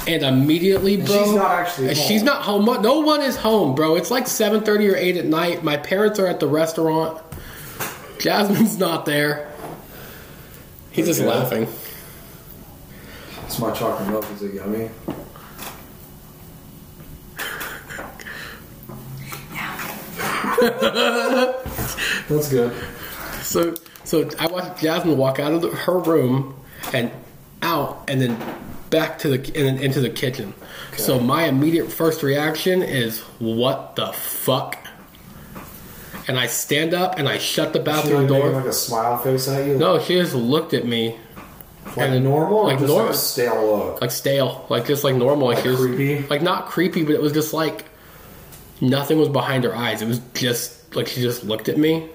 And 0.08 0.24
immediately, 0.24 0.98
bro, 0.98 1.24
she's 1.24 1.34
not 1.34 1.52
actually 1.52 1.88
home. 1.88 1.96
she's 1.96 2.24
not 2.24 2.44
home. 2.44 2.66
No 2.82 3.00
one 3.00 3.22
is 3.22 3.36
home, 3.36 3.76
bro. 3.76 3.96
It's 3.96 4.12
like 4.12 4.28
seven 4.28 4.62
thirty 4.62 4.88
or 4.90 4.96
eight 4.96 5.18
at 5.18 5.26
night. 5.26 5.64
My 5.64 5.78
parents 5.78 6.20
are 6.20 6.28
at 6.28 6.40
the 6.40 6.48
restaurant. 6.48 7.22
Jasmine's 8.20 8.78
not 8.78 9.06
there. 9.06 9.51
He's 10.92 11.08
just 11.08 11.22
Okay. 11.22 11.30
laughing. 11.30 11.68
It's 13.46 13.60
my 13.60 13.72
chocolate 13.72 14.10
milk. 14.10 14.26
Is 14.34 14.44
it 14.44 14.54
yummy? 14.54 14.90
Yeah. 19.54 19.78
That's 22.30 22.50
good. 22.50 22.74
So, 23.42 23.76
so 24.04 24.30
I 24.40 24.48
watched 24.48 24.82
Jasmine 24.82 25.18
walk 25.18 25.40
out 25.40 25.54
of 25.54 25.62
the, 25.62 25.70
her 25.70 26.00
room 26.00 26.56
and 26.94 27.12
out, 27.62 28.04
and 28.08 28.22
then 28.22 28.38
back 28.90 29.20
to 29.20 29.30
the 29.30 29.36
and 29.38 29.68
then 29.68 29.78
into 29.80 30.00
the 30.02 30.10
kitchen. 30.10 30.54
So 30.98 31.20
my 31.20 31.46
immediate 31.46 31.92
first 31.92 32.24
reaction 32.24 32.82
is, 32.84 33.20
"What 33.40 33.96
the 33.96 34.12
fuck?" 34.14 34.78
And 36.28 36.40
I 36.40 36.48
stand 36.48 36.94
up 36.94 37.18
and 37.18 37.28
I 37.28 37.38
shut 37.38 37.74
the 37.74 37.80
bathroom 37.80 38.24
making 38.28 38.38
door. 38.38 38.50
like 38.52 38.66
a 38.66 38.74
smile 38.74 39.18
face 39.18 39.48
at 39.48 39.66
you. 39.68 39.78
No, 39.78 40.00
she 40.00 40.16
just 40.16 40.36
looked 40.36 40.74
at 40.74 40.86
me 40.86 41.18
like 41.98 42.10
and- 42.12 42.24
normal, 42.24 42.66
like 42.66 42.80
normal. 42.80 43.08
like 43.08 43.16
stale 43.16 43.66
look. 43.78 44.02
like 44.02 44.12
stale, 44.12 44.66
like 44.70 44.86
just 44.86 45.04
like 45.04 45.16
normal. 45.16 45.48
Like, 45.48 45.58
Like 45.58 45.64
she 45.64 45.70
was, 45.70 45.80
creepy? 45.80 46.28
Like 46.28 46.42
not 46.44 46.68
creepy, 46.68 47.04
but 47.04 47.16
it 47.16 47.22
was 47.22 47.34
just 47.34 47.54
like 47.54 47.86
nothing 48.80 49.18
was 49.20 49.30
behind 49.30 49.64
her 49.64 49.76
eyes. 49.76 50.02
It 50.02 50.08
was 50.08 50.20
just 50.36 50.96
like 50.96 51.08
she 51.08 51.22
just 51.22 51.44
looked 51.44 51.70
at 51.70 51.78
me 51.78 52.08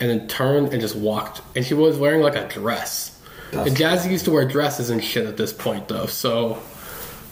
and 0.00 0.10
then 0.10 0.26
turned 0.28 0.72
and 0.72 0.80
just 0.80 0.96
walked. 0.96 1.42
And 1.56 1.64
she 1.64 1.74
was 1.74 1.98
wearing 1.98 2.22
like 2.22 2.36
a 2.36 2.48
dress. 2.48 3.18
That's- 3.50 3.68
and 3.68 3.76
Jazzy 3.76 4.10
used 4.10 4.24
to 4.24 4.30
wear 4.30 4.46
dresses 4.46 4.90
and 4.90 5.02
shit 5.04 5.26
at 5.26 5.36
this 5.36 5.52
point 5.52 5.88
though. 5.88 6.06
So, 6.06 6.58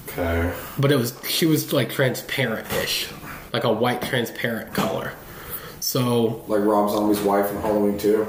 Okay. 0.09 0.53
but 0.79 0.93
it 0.93 0.97
was 0.97 1.15
she 1.29 1.47
was 1.47 1.73
like 1.73 1.91
transparent-ish, 1.91 3.09
like 3.55 3.63
a 3.63 3.73
white 3.73 4.03
transparent 4.03 4.75
color. 4.75 5.13
So 5.79 6.45
Like 6.49 6.65
Rob 6.65 6.91
Zombie's 6.91 7.21
wife 7.21 7.49
in 7.53 7.57
Halloween 7.59 8.01
II. 8.01 8.27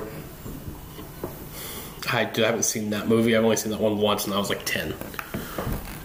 I, 2.11 2.22
I 2.22 2.39
haven't 2.45 2.64
seen 2.64 2.91
that 2.91 3.07
movie. 3.07 3.35
I've 3.35 3.43
only 3.43 3.56
seen 3.56 3.72
that 3.72 3.81
one 3.81 3.97
once, 3.97 4.26
and 4.26 4.35
I 4.35 4.38
was 4.38 4.49
like 4.49 4.64
ten. 4.65 4.93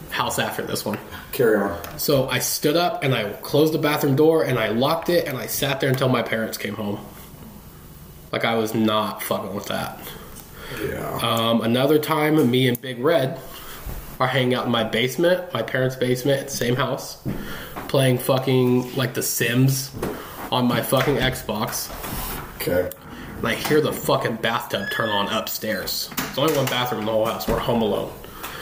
House 0.08 0.38
after 0.38 0.62
this 0.62 0.86
one. 0.86 0.98
Carry 1.32 1.56
on. 1.56 1.98
So 1.98 2.30
I 2.30 2.38
stood 2.38 2.76
up 2.76 3.04
and 3.04 3.14
I 3.14 3.30
closed 3.34 3.74
the 3.74 3.78
bathroom 3.78 4.16
door 4.16 4.42
and 4.42 4.58
I 4.58 4.68
locked 4.68 5.10
it 5.10 5.28
and 5.28 5.36
I 5.36 5.46
sat 5.46 5.80
there 5.80 5.90
until 5.90 6.08
my 6.08 6.22
parents 6.22 6.56
came 6.56 6.74
home. 6.74 6.98
Like 8.32 8.44
I 8.46 8.56
was 8.56 8.74
not 8.74 9.22
fucking 9.22 9.54
with 9.54 9.66
that. 9.66 10.00
Yeah. 10.82 11.18
Um, 11.22 11.60
another 11.60 11.98
time, 11.98 12.50
me 12.50 12.68
and 12.68 12.80
Big 12.80 12.98
Red 12.98 13.38
are 14.20 14.26
hanging 14.26 14.54
out 14.54 14.66
in 14.66 14.70
my 14.70 14.84
basement, 14.84 15.52
my 15.52 15.62
parents' 15.62 15.96
basement, 15.96 16.40
at 16.40 16.48
the 16.48 16.56
same 16.56 16.76
house, 16.76 17.18
playing 17.88 18.18
fucking 18.18 18.94
like 18.94 19.14
The 19.14 19.22
Sims 19.22 19.90
on 20.52 20.66
my 20.66 20.82
fucking 20.82 21.16
Xbox. 21.16 21.90
okay. 22.56 22.90
And 23.38 23.48
I 23.48 23.54
hear 23.54 23.80
the 23.80 23.92
fucking 23.92 24.36
bathtub 24.36 24.90
turn 24.92 25.08
on 25.08 25.28
upstairs. 25.28 26.10
There's 26.18 26.38
only 26.38 26.54
one 26.54 26.66
bathroom 26.66 27.00
in 27.00 27.06
the 27.06 27.12
whole 27.12 27.24
house. 27.24 27.48
We're 27.48 27.58
home 27.58 27.80
alone. 27.80 28.12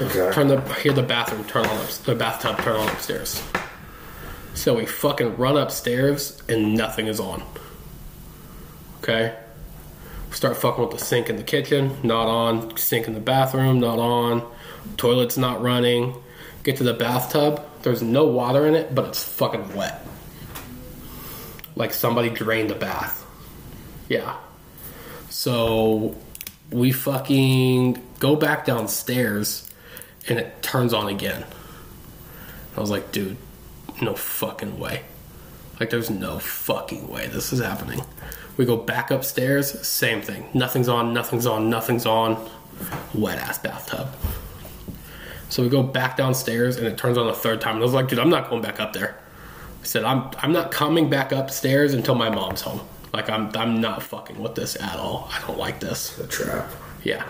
Okay. 0.00 0.30
Turn 0.32 0.46
the 0.46 0.60
hear 0.74 0.92
the 0.92 1.02
bathroom 1.02 1.44
turn 1.44 1.66
on 1.66 1.76
up, 1.76 1.88
the 1.88 2.14
bathtub 2.14 2.58
turn 2.58 2.76
on 2.76 2.88
upstairs. 2.88 3.42
So 4.54 4.76
we 4.76 4.86
fucking 4.86 5.36
run 5.36 5.56
upstairs 5.56 6.40
and 6.48 6.76
nothing 6.76 7.08
is 7.08 7.18
on. 7.18 7.42
Okay. 9.02 9.36
Start 10.30 10.56
fucking 10.56 10.84
with 10.84 10.96
the 10.96 11.04
sink 11.04 11.28
in 11.28 11.36
the 11.36 11.42
kitchen, 11.42 11.96
not 12.04 12.28
on. 12.28 12.76
Sink 12.76 13.08
in 13.08 13.14
the 13.14 13.20
bathroom, 13.20 13.80
not 13.80 13.98
on. 13.98 14.48
Toilet's 14.96 15.38
not 15.38 15.60
running. 15.62 16.14
Get 16.62 16.76
to 16.78 16.84
the 16.84 16.94
bathtub. 16.94 17.64
There's 17.82 18.02
no 18.02 18.26
water 18.26 18.66
in 18.66 18.74
it, 18.74 18.94
but 18.94 19.06
it's 19.06 19.22
fucking 19.22 19.74
wet. 19.74 20.04
Like 21.76 21.92
somebody 21.92 22.30
drained 22.30 22.70
the 22.70 22.74
bath. 22.74 23.24
Yeah. 24.08 24.36
So 25.30 26.16
we 26.70 26.92
fucking 26.92 28.02
go 28.18 28.36
back 28.36 28.64
downstairs 28.64 29.70
and 30.28 30.38
it 30.38 30.62
turns 30.62 30.92
on 30.92 31.08
again. 31.08 31.44
I 32.76 32.80
was 32.80 32.90
like, 32.90 33.12
dude, 33.12 33.36
no 34.02 34.14
fucking 34.14 34.78
way. 34.78 35.02
Like, 35.80 35.90
there's 35.90 36.10
no 36.10 36.38
fucking 36.38 37.08
way 37.08 37.28
this 37.28 37.52
is 37.52 37.60
happening. 37.60 38.02
We 38.56 38.64
go 38.64 38.76
back 38.76 39.10
upstairs, 39.10 39.86
same 39.86 40.22
thing. 40.22 40.48
Nothing's 40.52 40.88
on, 40.88 41.12
nothing's 41.14 41.46
on, 41.46 41.70
nothing's 41.70 42.06
on. 42.06 42.50
Wet 43.14 43.38
ass 43.38 43.58
bathtub. 43.58 44.08
So 45.48 45.62
we 45.62 45.68
go 45.68 45.82
back 45.82 46.16
downstairs 46.16 46.76
and 46.76 46.86
it 46.86 46.98
turns 46.98 47.16
on 47.16 47.26
a 47.28 47.34
third 47.34 47.60
time. 47.60 47.76
And 47.76 47.82
I 47.82 47.84
was 47.84 47.94
like, 47.94 48.08
dude, 48.08 48.18
I'm 48.18 48.30
not 48.30 48.50
going 48.50 48.62
back 48.62 48.80
up 48.80 48.92
there. 48.92 49.16
I 49.80 49.84
said, 49.84 50.04
I'm 50.04 50.30
I'm 50.38 50.52
not 50.52 50.70
coming 50.70 51.08
back 51.08 51.32
upstairs 51.32 51.94
until 51.94 52.14
my 52.14 52.28
mom's 52.30 52.60
home. 52.60 52.80
Like 53.12 53.30
I'm 53.30 53.54
I'm 53.56 53.80
not 53.80 54.02
fucking 54.02 54.38
with 54.40 54.54
this 54.54 54.76
at 54.80 54.96
all. 54.96 55.28
I 55.32 55.40
don't 55.46 55.58
like 55.58 55.80
this. 55.80 56.16
The 56.16 56.26
trap. 56.26 56.68
Yeah. 57.02 57.24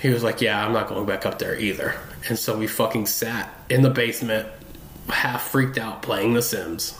He 0.00 0.08
was 0.08 0.22
like, 0.22 0.40
Yeah, 0.40 0.64
I'm 0.64 0.72
not 0.72 0.88
going 0.88 1.06
back 1.06 1.26
up 1.26 1.38
there 1.38 1.58
either. 1.58 1.94
And 2.28 2.38
so 2.38 2.56
we 2.56 2.66
fucking 2.66 3.06
sat 3.06 3.52
in 3.68 3.82
the 3.82 3.90
basement, 3.90 4.48
half 5.08 5.42
freaked 5.50 5.78
out 5.78 6.02
playing 6.02 6.34
The 6.34 6.42
Sims. 6.42 6.96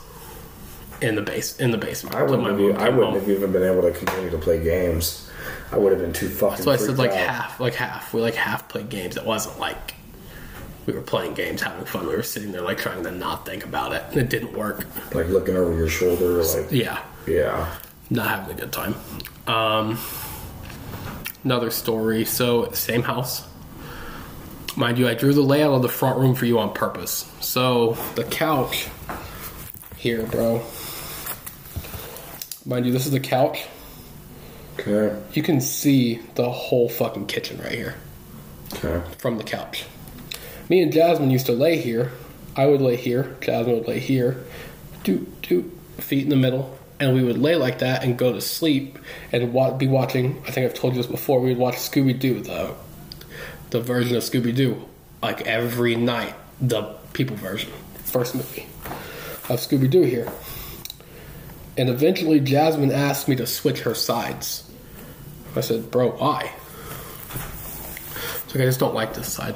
In 1.01 1.15
the 1.15 1.23
base 1.23 1.59
in 1.59 1.71
the 1.71 1.79
basement. 1.79 2.15
I 2.15 2.23
wouldn't, 2.23 2.47
have, 2.47 2.59
I 2.79 2.91
wouldn't 2.91 3.13
home. 3.13 3.15
have 3.15 3.31
even 3.31 3.53
been 3.53 3.63
able 3.63 3.81
to 3.81 3.91
continue 3.91 4.29
to 4.29 4.37
play 4.37 4.63
games. 4.63 5.30
I 5.73 5.79
would 5.79 5.93
have 5.93 6.01
been 6.01 6.13
too 6.13 6.29
fucking. 6.29 6.65
So 6.65 6.71
I 6.71 6.77
said 6.77 6.99
like 6.99 7.11
out. 7.13 7.17
half, 7.19 7.61
like 7.61 7.75
half. 7.75 8.13
We 8.13 8.21
like 8.21 8.35
half 8.35 8.69
played 8.69 8.89
games. 8.89 9.17
It 9.17 9.25
wasn't 9.25 9.59
like 9.59 9.95
we 10.87 10.93
were 10.93 11.03
playing 11.03 11.35
games, 11.35 11.63
having 11.63 11.85
fun. 11.85 12.07
We 12.07 12.17
were 12.17 12.23
sitting 12.23 12.53
there 12.53 12.63
like 12.63 12.79
trying 12.79 13.03
to 13.05 13.11
not 13.11 13.47
think 13.47 13.65
about 13.65 13.93
it, 13.93 14.03
and 14.11 14.17
it 14.19 14.29
didn't 14.31 14.53
work. 14.55 14.87
like 15.15 15.29
looking 15.29 15.57
over 15.57 15.77
your 15.77 15.89
shoulder, 15.89 16.43
like 16.43 16.71
Yeah, 16.71 17.03
yeah. 17.27 17.75
not 18.11 18.27
having 18.29 18.57
a 18.57 18.61
good 18.61 18.73
time. 18.73 18.95
Um, 19.47 19.99
another 21.45 21.71
story. 21.71 22.25
So 22.25 22.71
same 22.73 23.03
house. 23.03 23.47
Mind 24.77 24.99
you, 24.99 25.09
I 25.09 25.15
drew 25.15 25.35
the 25.35 25.43
layout 25.43 25.73
of 25.75 25.83
the 25.83 25.89
front 25.89 26.19
room 26.19 26.35
for 26.35 26.47
you 26.47 26.59
on 26.59 26.73
purpose. 26.73 27.31
So 27.41 27.99
the 28.15 28.25
couch 28.25 28.89
here, 29.97 30.23
bro. 30.25 30.63
Mind 32.65 32.87
you, 32.87 32.93
this 32.93 33.05
is 33.05 33.11
the 33.13 33.21
couch. 33.21 33.67
Okay. 34.81 35.17
You 35.35 35.43
can 35.43 35.61
see 35.61 36.21
the 36.35 36.51
whole 36.51 36.89
fucking 36.89 37.27
kitchen 37.27 37.59
right 37.63 37.73
here. 37.73 37.95
Okay. 38.73 39.03
from 39.19 39.37
the 39.37 39.43
couch. 39.45 39.85
Me 40.69 40.81
and 40.81 40.93
Jasmine 40.93 41.31
used 41.31 41.47
to 41.47 41.53
lay 41.53 41.77
here. 41.79 42.13
I 42.57 42.67
would 42.67 42.81
lay 42.81 42.95
here. 42.97 43.37
Jasmine 43.41 43.79
would 43.79 43.89
lay 43.89 43.99
here. 43.99 44.45
Do 45.03 45.27
do 45.43 45.71
feet 45.99 46.23
in 46.23 46.31
the 46.31 46.37
middle, 46.37 46.79
and 47.01 47.13
we 47.15 47.23
would 47.25 47.39
lay 47.39 47.57
like 47.57 47.81
that 47.81 48.05
and 48.05 48.17
go 48.17 48.33
to 48.33 48.41
sleep 48.41 48.99
and 49.33 49.53
wa- 49.53 49.73
be 49.77 49.89
watching. 49.89 50.41
I 50.47 50.53
think 50.53 50.67
I've 50.67 50.75
told 50.75 50.95
you 50.95 51.03
this 51.03 51.11
before. 51.11 51.41
We 51.41 51.49
would 51.49 51.59
watch 51.59 51.75
Scooby 51.77 52.17
Doo, 52.19 52.41
the 52.41 52.75
the 53.71 53.81
version 53.81 54.17
of 54.17 54.23
Scooby 54.23 54.55
Doo, 54.55 54.85
like 55.21 55.43
every 55.47 55.97
night. 55.97 56.35
The 56.61 56.83
people 57.13 57.37
version, 57.37 57.73
first 58.05 58.35
movie 58.37 58.67
of 59.49 59.59
Scooby 59.59 59.91
Doo 59.91 60.03
here. 60.03 60.31
And 61.77 61.89
eventually, 61.89 62.39
Jasmine 62.39 62.93
asked 62.93 63.27
me 63.27 63.35
to 63.37 63.47
switch 63.47 63.81
her 63.81 63.95
sides. 63.95 64.70
I 65.57 65.61
said, 65.61 65.91
"Bro, 65.91 66.13
why?" 66.13 66.53
It's 68.45 68.55
like 68.55 68.63
I 68.63 68.67
just 68.67 68.81
don't 68.81 68.95
like 68.95 69.15
this 69.15 69.33
side. 69.33 69.55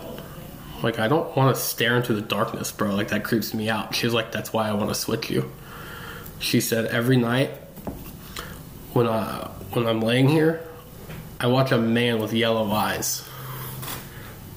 Like 0.82 0.98
I 0.98 1.08
don't 1.08 1.34
want 1.36 1.54
to 1.54 1.60
stare 1.60 1.96
into 1.96 2.14
the 2.14 2.20
darkness, 2.20 2.70
bro. 2.70 2.94
Like 2.94 3.08
that 3.08 3.24
creeps 3.24 3.54
me 3.54 3.68
out. 3.68 3.94
She's 3.94 4.12
like, 4.12 4.32
that's 4.32 4.52
why 4.52 4.68
I 4.68 4.72
want 4.72 4.90
to 4.90 4.94
switch 4.94 5.30
you. 5.30 5.50
She 6.38 6.60
said 6.60 6.86
every 6.86 7.16
night 7.16 7.50
when 8.92 9.08
I 9.08 9.50
when 9.72 9.86
I'm 9.86 10.00
laying 10.00 10.28
here, 10.28 10.62
I 11.40 11.48
watch 11.48 11.72
a 11.72 11.78
man 11.78 12.20
with 12.20 12.32
yellow 12.32 12.70
eyes 12.70 13.28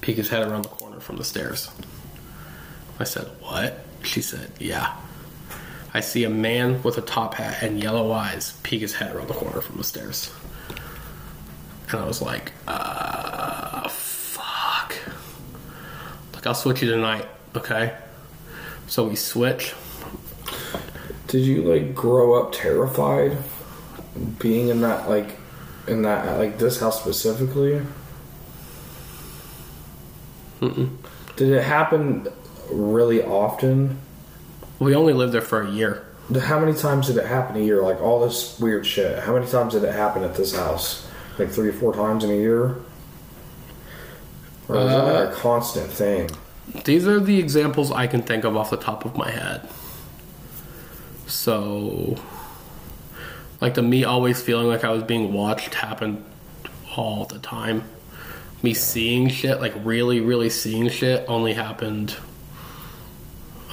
peek 0.02 0.18
his 0.18 0.30
head 0.30 0.48
around 0.48 0.62
the 0.62 0.70
corner 0.70 1.00
from 1.00 1.18
the 1.18 1.24
stairs. 1.24 1.70
I 3.00 3.04
said, 3.04 3.28
what? 3.42 3.84
She 4.04 4.22
said, 4.22 4.52
yeah. 4.60 4.96
I 5.94 6.00
see 6.00 6.24
a 6.24 6.30
man 6.30 6.82
with 6.84 6.98
a 6.98 7.02
top 7.02 7.34
hat 7.34 7.62
and 7.62 7.82
yellow 7.82 8.12
eyes 8.12 8.54
peek 8.64 8.82
his 8.82 8.94
head 8.94 9.16
around 9.16 9.28
the 9.28 9.34
corner 9.34 9.60
from 9.60 9.78
the 9.78 9.84
stairs. 9.84 10.32
And 11.90 12.02
I 12.02 12.06
was 12.06 12.22
like, 12.22 12.52
uh, 12.68 13.88
fuck. 13.88 14.96
Like, 16.34 16.46
I'll 16.46 16.54
switch 16.54 16.82
you 16.82 16.90
tonight, 16.92 17.28
okay? 17.56 17.96
So 18.88 19.08
we 19.08 19.16
switch. 19.16 19.74
Did 21.28 21.46
you 21.46 21.62
like 21.64 21.94
grow 21.94 22.42
up 22.42 22.54
terrified, 22.54 23.38
being 24.40 24.70
in 24.70 24.82
that 24.82 25.10
like, 25.10 25.38
in 25.88 26.02
that 26.04 26.38
like 26.38 26.58
this 26.58 26.80
house 26.80 27.02
specifically? 27.02 27.82
Mm-mm. 30.62 30.90
Did 31.36 31.50
it 31.52 31.64
happen 31.64 32.28
really 32.72 33.24
often? 33.24 34.00
We 34.80 34.96
only 34.96 35.14
lived 35.14 35.34
there 35.34 35.42
for 35.42 35.62
a 35.62 35.70
year. 35.70 36.06
How 36.42 36.60
many 36.60 36.74
times 36.74 37.08
did 37.08 37.18
it 37.18 37.26
happen 37.26 37.56
a 37.56 37.64
year? 37.64 37.82
Like 37.82 38.02
all 38.02 38.26
this 38.26 38.60
weird 38.60 38.86
shit. 38.86 39.20
How 39.24 39.34
many 39.34 39.48
times 39.48 39.74
did 39.74 39.84
it 39.84 39.94
happen 39.94 40.24
at 40.24 40.36
this 40.36 40.56
house? 40.56 41.07
Like 41.38 41.50
three 41.50 41.70
or 41.70 41.74
four 41.74 41.94
times 41.94 42.24
in 42.24 42.32
a 42.32 42.36
year? 42.36 42.76
Or 44.68 44.76
was 44.76 44.92
Uh, 44.94 45.06
that 45.06 45.32
a 45.32 45.36
constant 45.36 45.90
thing? 45.90 46.30
These 46.84 47.08
are 47.08 47.20
the 47.20 47.40
examples 47.40 47.92
I 47.92 48.08
can 48.08 48.22
think 48.22 48.44
of 48.44 48.58
off 48.58 48.70
the 48.70 48.78
top 48.78 49.06
of 49.06 49.16
my 49.16 49.30
head. 49.32 49.68
So, 51.28 52.18
like 53.62 53.74
the 53.76 53.82
me 53.82 54.04
always 54.04 54.42
feeling 54.42 54.68
like 54.68 54.84
I 54.84 54.90
was 54.90 55.04
being 55.04 55.34
watched 55.34 55.74
happened 55.76 56.24
all 56.96 57.26
the 57.26 57.40
time. 57.40 57.84
Me 58.64 58.74
seeing 58.74 59.30
shit, 59.30 59.62
like 59.62 59.74
really, 59.84 60.20
really 60.20 60.50
seeing 60.50 60.90
shit, 60.90 61.24
only 61.28 61.54
happened 61.54 62.16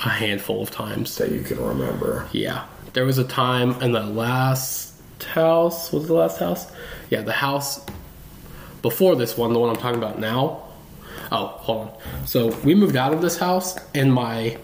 a 0.05 0.09
handful 0.11 0.63
of 0.63 0.71
times. 0.71 1.17
That 1.17 1.33
you 1.33 1.41
can 1.41 1.59
remember. 1.65 2.29
Yeah. 2.33 2.65
There 2.93 3.05
was 3.05 3.19
a 3.19 3.25
time 3.25 3.81
in 3.83 3.93
the 3.93 4.03
last 4.03 4.84
house, 5.23 5.93
was 5.93 6.07
the 6.07 6.15
last 6.15 6.39
house? 6.39 6.67
Yeah, 7.11 7.23
the 7.23 7.33
house 7.33 7.85
before 8.83 9.17
this 9.17 9.37
one, 9.37 9.53
the 9.53 9.59
one 9.59 9.71
I'm 9.71 9.77
talking 9.77 9.99
about 9.99 10.19
now. 10.19 10.63
Oh, 11.33 11.47
hold 11.47 11.89
on. 11.89 12.27
So 12.27 12.49
we 12.65 12.75
moved 12.75 12.97
out 12.97 13.15
of 13.15 13.23
this 13.23 13.39
house, 13.39 13.77
and 13.95 14.13
my 14.13 14.59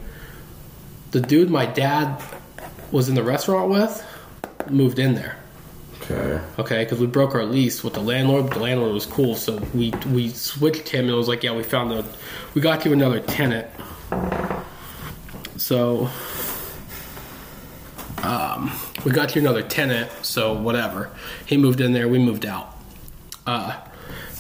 the 1.11 1.21
dude 1.21 1.51
my 1.51 1.67
dad 1.67 2.23
was 2.93 3.09
in 3.09 3.15
the 3.15 3.23
restaurant 3.23 3.71
with 3.71 4.07
moved 4.69 4.99
in 4.99 5.15
there. 5.15 5.37
Okay. 6.03 6.41
Okay, 6.59 6.85
because 6.85 6.99
we 6.99 7.07
broke 7.07 7.35
our 7.35 7.45
lease 7.45 7.85
with 7.85 7.95
the 7.95 8.01
landlord. 8.01 8.51
The 8.51 8.59
landlord 8.59 8.93
was 8.93 9.07
cool, 9.07 9.35
so 9.37 9.57
we 9.75 9.93
we 10.13 10.31
switched 10.31 10.89
him, 10.89 11.05
and 11.05 11.11
it 11.11 11.17
was 11.17 11.29
like, 11.29 11.43
yeah, 11.43 11.55
we 11.55 11.63
found 11.63 11.93
a, 11.93 12.05
we 12.55 12.61
got 12.61 12.85
you 12.85 12.93
another 12.93 13.21
tenant. 13.21 13.69
So, 15.57 16.11
um, 18.23 18.73
we 19.05 19.13
got 19.13 19.35
you 19.35 19.41
another 19.41 19.63
tenant. 19.63 20.11
So 20.23 20.53
whatever, 20.53 21.11
he 21.47 21.57
moved 21.57 21.81
in 21.81 21.93
there, 21.93 22.09
we 22.09 22.19
moved 22.19 22.45
out. 22.47 22.77
Uh, 23.47 23.79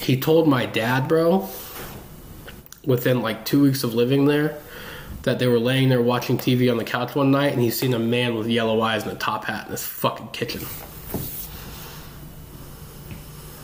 he 0.00 0.18
told 0.18 0.48
my 0.48 0.66
dad, 0.66 1.08
bro, 1.08 1.48
within 2.84 3.22
like 3.22 3.44
two 3.44 3.62
weeks 3.62 3.84
of 3.84 3.94
living 3.94 4.26
there, 4.26 4.58
that 5.22 5.38
they 5.38 5.46
were 5.46 5.58
laying 5.58 5.88
there 5.90 6.00
watching 6.00 6.38
TV 6.38 6.70
on 6.70 6.78
the 6.78 6.84
couch 6.84 7.14
one 7.14 7.30
night, 7.30 7.52
and 7.52 7.60
he 7.60 7.70
seen 7.70 7.92
a 7.92 7.98
man 7.98 8.34
with 8.34 8.46
yellow 8.46 8.80
eyes 8.80 9.02
and 9.02 9.12
a 9.12 9.16
top 9.16 9.44
hat 9.44 9.66
in 9.66 9.72
his 9.72 9.86
fucking 9.86 10.28
kitchen. 10.28 10.62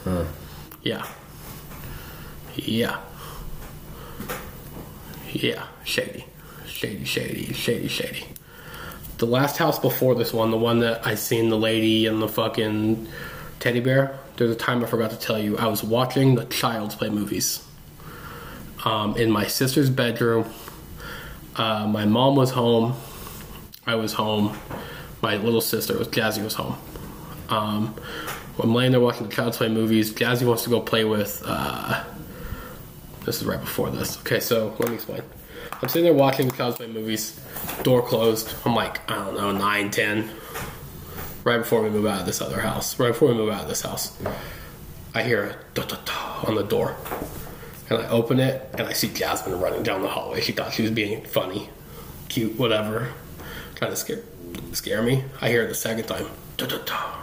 Huh. 0.04 0.24
Yeah. 0.82 1.06
Yeah. 2.54 3.00
Yeah. 5.32 5.66
Shady. 5.84 6.26
Shady, 6.66 7.04
shady, 7.04 7.52
shady, 7.54 7.88
shady. 7.88 8.24
The 9.18 9.26
last 9.26 9.56
house 9.56 9.78
before 9.78 10.14
this 10.14 10.32
one, 10.32 10.50
the 10.50 10.58
one 10.58 10.80
that 10.80 11.06
I 11.06 11.14
seen 11.14 11.48
the 11.48 11.56
lady 11.56 12.06
and 12.06 12.20
the 12.20 12.28
fucking 12.28 13.08
teddy 13.60 13.80
bear, 13.80 14.18
there's 14.36 14.50
a 14.50 14.56
time 14.56 14.84
I 14.84 14.86
forgot 14.86 15.10
to 15.10 15.18
tell 15.18 15.38
you. 15.38 15.56
I 15.56 15.66
was 15.68 15.82
watching 15.82 16.34
the 16.34 16.44
Child's 16.44 16.94
Play 16.94 17.08
movies 17.08 17.66
um, 18.84 19.16
in 19.16 19.30
my 19.30 19.46
sister's 19.46 19.88
bedroom. 19.88 20.50
Uh, 21.56 21.86
my 21.86 22.04
mom 22.04 22.36
was 22.36 22.50
home. 22.50 22.94
I 23.86 23.94
was 23.94 24.12
home. 24.12 24.58
My 25.22 25.36
little 25.36 25.62
sister 25.62 25.96
was 25.96 26.08
Jazzy 26.08 26.44
was 26.44 26.54
home. 26.54 26.76
Um, 27.48 27.94
I'm 28.62 28.74
laying 28.74 28.90
there 28.90 29.00
watching 29.00 29.28
the 29.28 29.32
Child's 29.34 29.56
Play 29.56 29.68
movies. 29.68 30.12
Jazzy 30.12 30.46
wants 30.46 30.64
to 30.64 30.70
go 30.70 30.80
play 30.80 31.04
with. 31.04 31.42
Uh, 31.46 32.04
this 33.24 33.40
is 33.40 33.46
right 33.46 33.60
before 33.60 33.90
this. 33.90 34.18
Okay, 34.18 34.40
so 34.40 34.76
let 34.78 34.90
me 34.90 34.96
explain. 34.96 35.22
I'm 35.82 35.88
sitting 35.88 36.04
there 36.04 36.14
watching 36.14 36.48
the 36.48 36.72
Play 36.72 36.86
movies. 36.86 37.38
Door 37.82 38.02
closed. 38.02 38.54
I'm 38.64 38.74
like, 38.74 39.08
I 39.10 39.16
don't 39.16 39.36
know, 39.36 39.52
9, 39.52 39.90
10. 39.90 40.30
Right 41.44 41.58
before 41.58 41.82
we 41.82 41.90
move 41.90 42.06
out 42.06 42.20
of 42.20 42.26
this 42.26 42.40
other 42.40 42.60
house. 42.60 42.98
Right 42.98 43.08
before 43.08 43.28
we 43.28 43.34
move 43.34 43.50
out 43.50 43.62
of 43.62 43.68
this 43.68 43.82
house. 43.82 44.16
I 45.14 45.22
hear 45.22 45.44
a 45.44 45.56
da 45.74 45.84
da 45.84 45.96
da 46.04 46.48
on 46.48 46.54
the 46.54 46.62
door. 46.62 46.96
And 47.90 47.98
I 48.00 48.08
open 48.08 48.40
it 48.40 48.68
and 48.72 48.82
I 48.82 48.94
see 48.94 49.08
Jasmine 49.08 49.60
running 49.60 49.82
down 49.82 50.02
the 50.02 50.08
hallway. 50.08 50.40
She 50.40 50.52
thought 50.52 50.72
she 50.72 50.82
was 50.82 50.90
being 50.90 51.24
funny, 51.24 51.68
cute, 52.28 52.58
whatever. 52.58 53.12
Trying 53.74 53.90
to 53.90 53.96
scare 53.96 54.22
scare 54.72 55.02
me. 55.02 55.24
I 55.40 55.50
hear 55.50 55.62
it 55.62 55.68
the 55.68 55.74
second 55.74 56.06
time. 56.06 56.26
Da 56.56 56.66
da 56.66 56.78
da. 56.78 57.16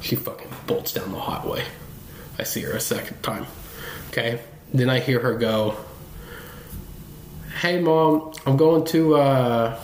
She 0.00 0.14
fucking 0.14 0.48
bolts 0.66 0.92
down 0.92 1.10
the 1.12 1.18
hallway. 1.18 1.64
I 2.38 2.44
see 2.44 2.62
her 2.62 2.72
a 2.72 2.80
second 2.80 3.22
time. 3.22 3.46
Okay. 4.08 4.40
Then 4.72 4.88
I 4.88 5.00
hear 5.00 5.20
her 5.20 5.34
go, 5.34 5.76
Hey 7.58 7.80
mom, 7.80 8.32
I'm 8.46 8.56
going 8.56 8.84
to 8.86 9.16
uh 9.16 9.78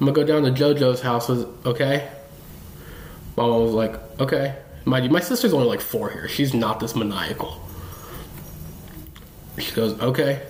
I'm 0.00 0.06
gonna 0.06 0.12
go 0.12 0.24
down 0.24 0.42
to 0.42 0.50
JoJo's 0.50 1.00
house, 1.00 1.30
is- 1.30 1.46
okay? 1.64 2.08
Mom 3.36 3.62
was 3.62 3.72
like, 3.72 3.94
okay. 4.20 4.56
Mind 4.84 5.04
you, 5.04 5.10
my 5.10 5.20
sister's 5.20 5.52
only 5.52 5.66
like 5.66 5.80
four 5.80 6.10
here. 6.10 6.28
She's 6.28 6.54
not 6.54 6.80
this 6.80 6.94
maniacal. 6.94 7.60
She 9.58 9.72
goes, 9.72 9.98
okay. 10.00 10.42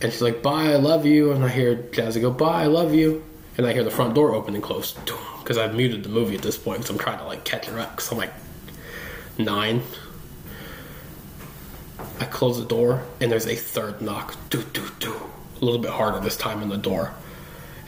And 0.00 0.12
she's 0.12 0.22
like, 0.22 0.42
bye, 0.42 0.72
I 0.72 0.76
love 0.76 1.06
you. 1.06 1.32
And 1.32 1.44
I 1.44 1.48
hear 1.48 1.76
Jazzy 1.76 2.20
go, 2.20 2.30
bye, 2.30 2.62
I 2.62 2.66
love 2.66 2.94
you. 2.94 3.24
And 3.56 3.66
I 3.66 3.72
hear 3.72 3.84
the 3.84 3.90
front 3.90 4.14
door 4.14 4.34
open 4.34 4.54
and 4.54 4.62
close. 4.62 4.92
Because 5.38 5.58
I've 5.58 5.74
muted 5.74 6.02
the 6.02 6.08
movie 6.08 6.34
at 6.34 6.42
this 6.42 6.56
point 6.56 6.78
because 6.80 6.90
I'm 6.90 6.98
trying 6.98 7.18
to 7.18 7.24
like 7.24 7.44
catch 7.44 7.66
her 7.66 7.78
up 7.78 7.90
because 7.92 8.10
I'm 8.10 8.18
like 8.18 8.32
nine. 9.38 9.82
I 12.22 12.26
close 12.26 12.58
the 12.58 12.64
door 12.64 13.04
and 13.20 13.30
there's 13.30 13.46
a 13.46 13.56
third 13.56 14.00
knock. 14.00 14.36
Do, 14.48 14.62
do, 14.62 14.86
do. 14.98 15.14
A 15.60 15.64
little 15.64 15.80
bit 15.80 15.90
harder 15.90 16.20
this 16.20 16.36
time 16.36 16.62
on 16.62 16.68
the 16.68 16.76
door. 16.76 17.12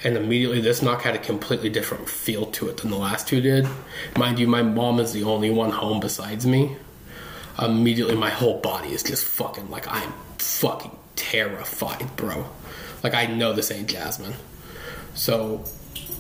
And 0.03 0.17
immediately 0.17 0.61
this 0.61 0.83
knock 0.83 1.03
had 1.03 1.15
a 1.15 1.19
completely 1.19 1.71
different 1.71 2.09
feel 2.09 2.47
to 2.47 2.69
it 2.69 2.79
than 2.79 2.91
the 2.91 2.99
last 2.99 3.27
two 3.27 3.41
did. 3.41 3.67
Mind 4.19 4.39
you, 4.39 4.47
my 4.47 4.63
mom 4.63 5.01
is 5.01 5.13
the 5.13 5.23
only 5.23 5.51
one 5.51 5.71
home 5.71 6.01
besides 6.01 6.47
me 6.47 6.77
immediately 7.63 8.17
my 8.17 8.31
whole 8.31 8.61
body 8.61 8.93
is 8.93 9.03
just 9.03 9.25
fucking 9.25 9.71
like 9.71 9.87
I'm 9.89 10.13
fucking 10.39 10.97
terrified, 11.17 12.17
bro. 12.17 12.47
Like 13.03 13.15
I 13.15 13.27
know 13.27 13.53
this 13.53 13.71
ain't 13.71 13.89
Jasmine. 13.89 14.35
So 15.15 15.65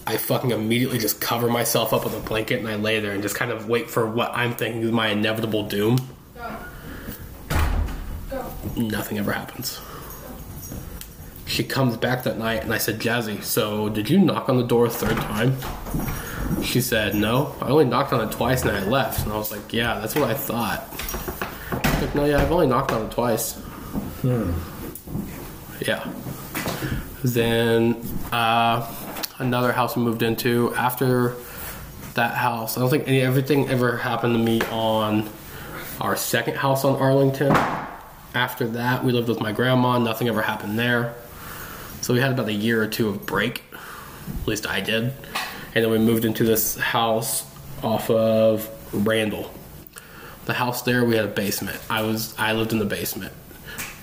I 0.07 0.16
fucking 0.16 0.51
immediately 0.51 0.99
just 0.99 1.20
cover 1.20 1.49
myself 1.49 1.93
up 1.93 2.05
with 2.05 2.15
a 2.15 2.20
blanket 2.20 2.61
and 2.61 2.69
I 2.69 2.77
lay 2.77 3.01
there 3.01 3.12
and 3.12 3.23
just 3.23 3.35
kind 3.35 3.51
of 3.51 3.69
wait 3.69 3.91
for 3.91 4.09
what 4.09 4.31
I'm 4.35 4.55
thinking 4.55 4.82
is 4.82 4.93
my 4.93 5.09
inevitable 5.09 5.65
doom. 5.65 5.99
Nothing 8.76 9.18
ever 9.18 9.32
happens. 9.32 9.80
She 11.46 11.62
comes 11.62 11.96
back 11.96 12.24
that 12.24 12.38
night 12.38 12.62
and 12.62 12.72
I 12.72 12.78
said, 12.78 12.98
Jazzy, 12.98 13.42
so 13.42 13.88
did 13.88 14.09
you 14.09 14.18
knock 14.18 14.48
on 14.48 14.56
the 14.56 14.66
door 14.66 14.86
a 14.86 14.90
third 14.90 15.16
time? 15.16 15.56
She 16.62 16.80
said, 16.80 17.14
No, 17.14 17.55
I 17.60 17.68
only 17.68 17.84
knocked 17.84 18.12
on 18.12 18.26
it 18.26 18.32
twice 18.32 18.62
and 18.62 18.70
I 18.70 18.84
left. 18.84 19.24
And 19.24 19.32
I 19.32 19.36
was 19.36 19.51
like, 19.51 19.72
Yeah, 19.72 20.01
that's 20.01 20.14
what 20.14 20.30
I 20.30 20.34
thought. 20.34 20.88
She's 21.84 22.02
like, 22.02 22.14
No, 22.14 22.24
yeah, 22.24 22.40
I've 22.40 22.51
only 22.51 22.66
knocked 22.66 22.92
on 22.92 23.06
it 23.06 23.10
twice. 23.12 23.55
Hmm. 24.22 24.52
Yeah. 25.80 26.10
Then 27.22 28.02
uh, 28.32 28.90
another 29.38 29.72
house 29.72 29.96
we 29.96 30.02
moved 30.02 30.22
into 30.22 30.74
after 30.74 31.34
that 32.14 32.34
house. 32.34 32.76
I 32.76 32.80
don't 32.80 32.90
think 32.90 33.06
any 33.06 33.20
everything 33.20 33.68
ever 33.68 33.96
happened 33.96 34.34
to 34.34 34.38
me 34.42 34.60
on 34.70 35.28
our 36.01 36.16
second 36.16 36.56
house 36.56 36.84
on 36.84 36.96
Arlington. 36.96 37.55
After 38.35 38.66
that, 38.69 39.05
we 39.05 39.12
lived 39.12 39.28
with 39.28 39.40
my 39.40 39.52
grandma. 39.52 39.98
Nothing 39.98 40.28
ever 40.28 40.43
happened 40.43 40.77
there. 40.77 41.15
So 42.01 42.12
we 42.12 42.20
had 42.20 42.32
about 42.32 42.48
a 42.48 42.52
year 42.52 42.82
or 42.82 42.89
two 42.89 43.09
of 43.09 43.24
break. 43.24 43.62
At 44.43 44.48
least 44.48 44.66
I 44.69 44.81
did. 44.81 45.12
And 45.74 45.85
then 45.85 45.90
we 45.90 45.98
moved 45.98 46.24
into 46.24 46.44
this 46.44 46.77
house 46.77 47.47
off 47.82 48.11
of 48.11 48.69
Randall. 48.93 49.52
The 50.47 50.55
house 50.55 50.82
there, 50.82 51.05
we 51.05 51.16
had 51.16 51.24
a 51.24 51.28
basement. 51.28 51.78
I 51.89 52.02
was 52.02 52.35
I 52.39 52.52
lived 52.52 52.73
in 52.73 52.78
the 52.78 52.85
basement. 52.85 53.32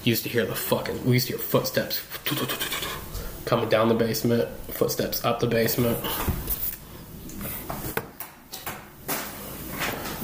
Used 0.04 0.24
to 0.24 0.30
hear 0.30 0.46
the 0.46 0.56
fucking 0.56 1.06
we 1.06 1.14
used 1.14 1.28
to 1.28 1.34
hear 1.34 1.42
footsteps 1.42 2.02
coming 3.46 3.70
down 3.70 3.90
the 3.90 3.94
basement, 3.94 4.50
footsteps 4.70 5.24
up 5.24 5.40
the 5.40 5.48
basement. 5.48 5.98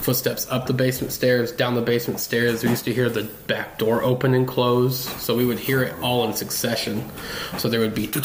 Footsteps 0.07 0.47
up 0.49 0.67
the 0.67 0.73
basement 0.73 1.11
stairs, 1.11 1.51
down 1.51 1.75
the 1.75 1.81
basement 1.81 2.21
stairs. 2.21 2.63
We 2.63 2.69
used 2.69 2.85
to 2.85 2.93
hear 2.93 3.09
the 3.09 3.25
back 3.47 3.77
door 3.77 4.01
open 4.01 4.33
and 4.33 4.47
close, 4.47 4.97
so 5.21 5.35
we 5.35 5.45
would 5.45 5.59
hear 5.59 5.83
it 5.83 5.93
all 6.01 6.25
in 6.25 6.33
succession. 6.33 7.03
So 7.57 7.67
there 7.67 7.81
would 7.81 7.93
be 7.93 8.07
boom, 8.07 8.23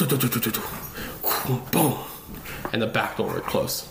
and 2.72 2.80
the 2.80 2.86
back 2.86 3.16
door 3.16 3.34
would 3.34 3.42
close. 3.42 3.88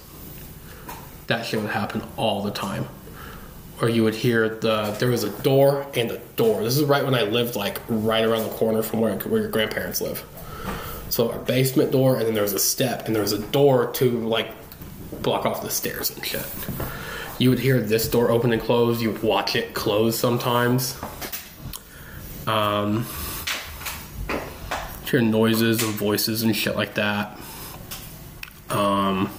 That 1.27 1.45
shit 1.45 1.59
would 1.59 1.71
happen 1.71 2.01
all 2.15 2.41
the 2.41 2.51
time. 2.51 2.87
Or 3.81 3.89
you 3.89 4.05
would 4.05 4.15
hear 4.15 4.47
the 4.47 4.95
there 4.97 5.09
was 5.09 5.25
a 5.25 5.41
door 5.41 5.85
and 5.93 6.11
a 6.11 6.19
door. 6.37 6.63
This 6.63 6.77
is 6.77 6.85
right 6.85 7.03
when 7.03 7.13
I 7.13 7.23
lived 7.23 7.57
like 7.57 7.81
right 7.89 8.23
around 8.23 8.43
the 8.43 8.55
corner 8.55 8.83
from 8.83 9.01
where 9.01 9.17
where 9.17 9.41
your 9.41 9.51
grandparents 9.51 9.99
live. 9.99 10.23
So 11.09 11.29
our 11.29 11.39
basement 11.39 11.91
door, 11.91 12.15
and 12.15 12.25
then 12.25 12.35
there 12.35 12.43
was 12.43 12.53
a 12.53 12.59
step, 12.59 13.07
and 13.07 13.13
there 13.13 13.21
was 13.21 13.33
a 13.33 13.45
door 13.47 13.91
to 13.95 14.09
like 14.25 14.49
block 15.21 15.45
off 15.45 15.61
the 15.61 15.69
stairs 15.69 16.09
and 16.09 16.25
shit. 16.25 16.45
You 17.41 17.49
would 17.49 17.57
hear 17.57 17.81
this 17.81 18.07
door 18.07 18.29
open 18.29 18.53
and 18.53 18.61
close. 18.61 19.01
You 19.01 19.13
would 19.13 19.23
watch 19.23 19.55
it 19.55 19.73
close 19.73 20.15
sometimes. 20.15 20.95
Um, 22.45 23.07
hear 25.09 25.21
noises 25.21 25.81
and 25.81 25.91
voices 25.91 26.43
and 26.43 26.55
shit 26.55 26.75
like 26.75 26.93
that. 26.93 27.35
Um, 28.69 29.31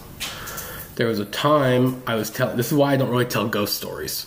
there 0.97 1.07
was 1.07 1.21
a 1.21 1.25
time 1.27 2.03
I 2.05 2.17
was 2.17 2.29
telling. 2.29 2.57
This 2.57 2.73
is 2.73 2.77
why 2.77 2.93
I 2.93 2.97
don't 2.97 3.09
really 3.09 3.25
tell 3.25 3.47
ghost 3.47 3.77
stories. 3.77 4.27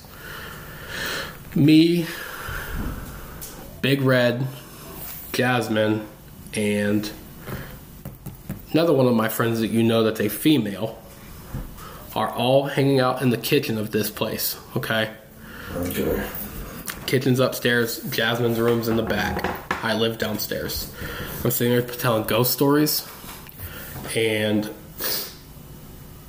Me, 1.54 2.06
Big 3.82 4.02
Red, 4.02 4.48
Jasmine, 5.34 6.08
and 6.54 7.12
another 8.72 8.94
one 8.94 9.08
of 9.08 9.16
my 9.16 9.28
friends 9.28 9.60
that 9.60 9.68
you 9.68 9.84
know 9.84 10.02
that's 10.04 10.22
a 10.22 10.30
female 10.30 10.98
are 12.16 12.30
all 12.30 12.64
hanging 12.64 13.00
out 13.00 13.22
in 13.22 13.30
the 13.30 13.38
kitchen 13.38 13.78
of 13.78 13.92
this 13.92 14.10
place, 14.10 14.58
okay? 14.76 15.12
Okay. 15.76 16.28
Kitchen's 17.06 17.40
upstairs. 17.40 18.02
Jasmine's 18.10 18.60
room's 18.60 18.88
in 18.88 18.96
the 18.96 19.04
back. 19.04 19.84
I 19.84 19.94
live 19.94 20.18
downstairs. 20.18 20.92
I'm 21.44 21.52
sitting 21.52 21.74
there 21.74 21.82
telling 21.82 22.24
ghost 22.24 22.52
stories, 22.52 23.08
and 24.16 24.70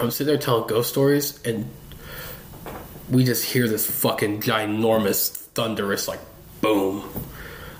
I'm 0.00 0.10
sitting 0.10 0.26
there 0.26 0.36
telling 0.36 0.66
ghost 0.66 0.90
stories, 0.90 1.40
and 1.44 1.70
we 3.08 3.24
just 3.24 3.44
hear 3.44 3.68
this 3.68 3.88
fucking 3.88 4.42
ginormous, 4.42 5.30
thunderous, 5.30 6.08
like 6.08 6.20
boom, 6.60 7.08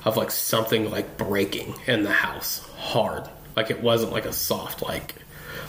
of 0.05 0.17
like 0.17 0.31
something 0.31 0.91
like 0.91 1.19
breaking 1.19 1.75
in 1.87 2.05
the 2.05 2.13
house 2.13 2.67
hard. 2.77 3.29
Like 3.57 3.71
it 3.71 3.83
wasn't 3.83 4.13
like 4.13 4.27
a 4.27 4.33
soft 4.33 4.83
like. 4.83 5.15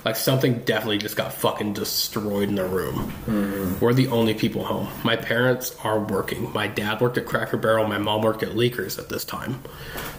Like 0.08 0.16
something 0.16 0.60
definitely 0.60 1.00
just 1.00 1.18
got 1.18 1.34
fucking 1.34 1.74
destroyed 1.74 2.48
in 2.48 2.56
the 2.56 2.64
room. 2.64 3.78
We're 3.82 3.94
the 3.94 4.08
only 4.08 4.34
people 4.34 4.64
home. 4.64 4.88
My 5.04 5.18
parents 5.18 5.76
are 5.84 6.00
working. 6.00 6.54
My 6.54 6.66
dad 6.66 7.02
worked 7.02 7.18
at 7.18 7.26
Cracker 7.26 7.58
Barrel. 7.58 7.86
My 7.88 7.98
mom 7.98 8.22
worked 8.22 8.42
at 8.42 8.52
Leakers 8.52 8.98
at 8.98 9.10
this 9.10 9.26
time. 9.26 9.62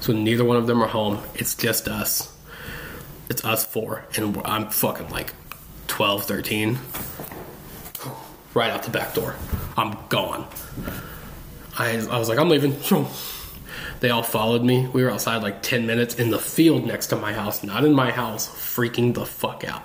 So 0.01 0.13
neither 0.13 0.45
one 0.45 0.59
of 0.59 0.67
them 0.67 0.83
are 0.83 0.89
home. 0.89 1.23
It's 1.37 1.55
just 1.55 1.89
us. 1.89 2.37
It's 3.31 3.43
us 3.47 3.65
four. 3.65 4.05
And 4.15 4.37
I'm 4.45 4.69
fucking 4.69 5.09
like 5.09 5.33
12, 5.87 6.25
13. 6.25 6.79
Right 8.53 8.71
out 8.71 8.83
the 8.83 8.91
back 8.91 9.15
door. 9.15 9.37
I'm 9.79 9.97
gone. 10.11 10.47
I, 11.79 11.97
I 12.11 12.19
was 12.19 12.29
like, 12.29 12.39
I'm 12.39 12.51
leaving. 12.51 12.77
They 14.01 14.11
all 14.11 14.23
followed 14.23 14.63
me. 14.63 14.87
We 14.87 15.03
were 15.03 15.11
outside 15.11 15.43
like 15.43 15.63
10 15.63 15.87
minutes 15.87 16.15
in 16.15 16.31
the 16.31 16.39
field 16.39 16.87
next 16.87 17.09
to 17.09 17.17
my 17.17 17.33
house, 17.33 17.65
not 17.65 17.85
in 17.85 17.93
my 17.93 18.13
house, 18.13 18.49
freaking 18.49 19.15
the 19.15 19.27
fuck 19.27 19.65
out. 19.65 19.83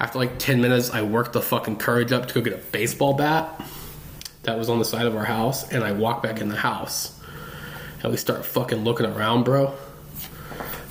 After 0.00 0.18
like 0.18 0.38
10 0.38 0.60
minutes, 0.60 0.90
I 0.90 1.02
worked 1.02 1.32
the 1.32 1.42
fucking 1.42 1.76
courage 1.76 2.12
up 2.12 2.28
to 2.28 2.34
go 2.34 2.40
get 2.40 2.52
a 2.52 2.62
baseball 2.72 3.14
bat 3.14 3.60
that 4.42 4.58
was 4.58 4.68
on 4.68 4.78
the 4.78 4.84
side 4.84 5.06
of 5.06 5.16
our 5.16 5.24
house, 5.24 5.70
and 5.70 5.84
I 5.84 5.92
walk 5.92 6.22
back 6.22 6.40
in 6.40 6.48
the 6.48 6.56
house. 6.56 7.18
And 8.02 8.10
we 8.12 8.16
start 8.16 8.44
fucking 8.44 8.84
looking 8.84 9.06
around, 9.06 9.44
bro. 9.44 9.74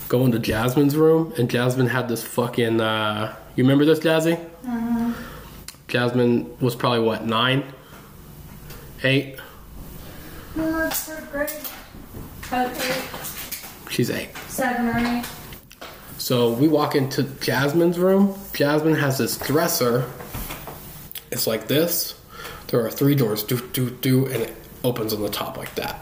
Go 0.10 0.26
into 0.26 0.40
Jasmine's 0.40 0.96
room, 0.96 1.34
and 1.38 1.50
Jasmine 1.50 1.88
had 1.88 2.08
this 2.08 2.24
fucking. 2.24 2.80
Uh, 2.80 3.36
you 3.56 3.64
remember 3.64 3.86
this, 3.86 4.00
Jazzy? 4.00 4.40
Jasmine 5.88 6.58
was 6.60 6.76
probably 6.76 7.00
what, 7.00 7.26
nine? 7.26 7.64
Eight? 9.04 9.40
No, 10.56 10.88
it's 10.88 11.04
third 11.06 11.32
grade. 11.32 11.50
Okay, 12.52 13.02
She's 13.90 14.10
eight. 14.10 14.30
seven 14.48 14.88
or 14.88 14.98
eight. 14.98 15.26
So 16.18 16.52
we 16.54 16.68
walk 16.68 16.96
into 16.96 17.24
Jasmine's 17.24 18.00
room. 18.00 18.38
Jasmine 18.54 18.96
has 18.96 19.18
this 19.18 19.38
dresser. 19.38 20.10
It's 21.32 21.46
like 21.46 21.68
this. 21.68 22.20
There 22.68 22.86
are 22.86 22.90
three 22.92 23.16
doors, 23.16 23.44
do 23.44 23.60
do 23.74 23.90
do, 23.90 24.26
and 24.28 24.44
it 24.44 24.56
opens 24.84 25.14
on 25.14 25.22
the 25.22 25.30
top 25.30 25.58
like 25.58 25.74
that. 25.76 26.00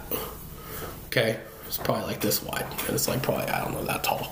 Okay, 1.08 1.40
it's 1.68 1.78
probably 1.78 2.06
like 2.06 2.22
this 2.22 2.42
wide, 2.44 2.66
and 2.88 2.90
it's 2.92 3.08
like 3.08 3.22
probably 3.24 3.46
I 3.46 3.64
don't 3.64 3.74
know 3.74 3.84
that 3.86 4.04
tall. 4.04 4.32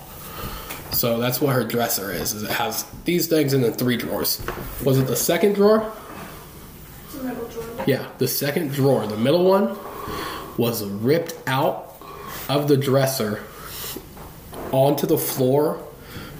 So 0.92 1.18
that's 1.18 1.40
what 1.40 1.52
her 1.54 1.64
dresser 1.64 2.12
is. 2.12 2.32
Is 2.32 2.44
it 2.44 2.50
has 2.50 2.84
these 3.04 3.26
things 3.26 3.52
and 3.52 3.64
then 3.64 3.72
three 3.72 3.96
drawers. 3.96 4.40
Was 4.84 4.98
it 4.98 5.06
the 5.08 5.16
second 5.16 5.54
drawer? 5.54 5.92
Middle 7.22 7.48
drawer. 7.48 7.84
Yeah, 7.86 8.06
the 8.18 8.28
second 8.28 8.70
drawer, 8.72 9.04
the 9.06 9.16
middle 9.16 9.44
one, 9.44 9.76
was 10.56 10.84
ripped 10.84 11.34
out 11.48 11.93
of 12.48 12.68
the 12.68 12.76
dresser 12.76 13.42
onto 14.72 15.06
the 15.06 15.18
floor. 15.18 15.80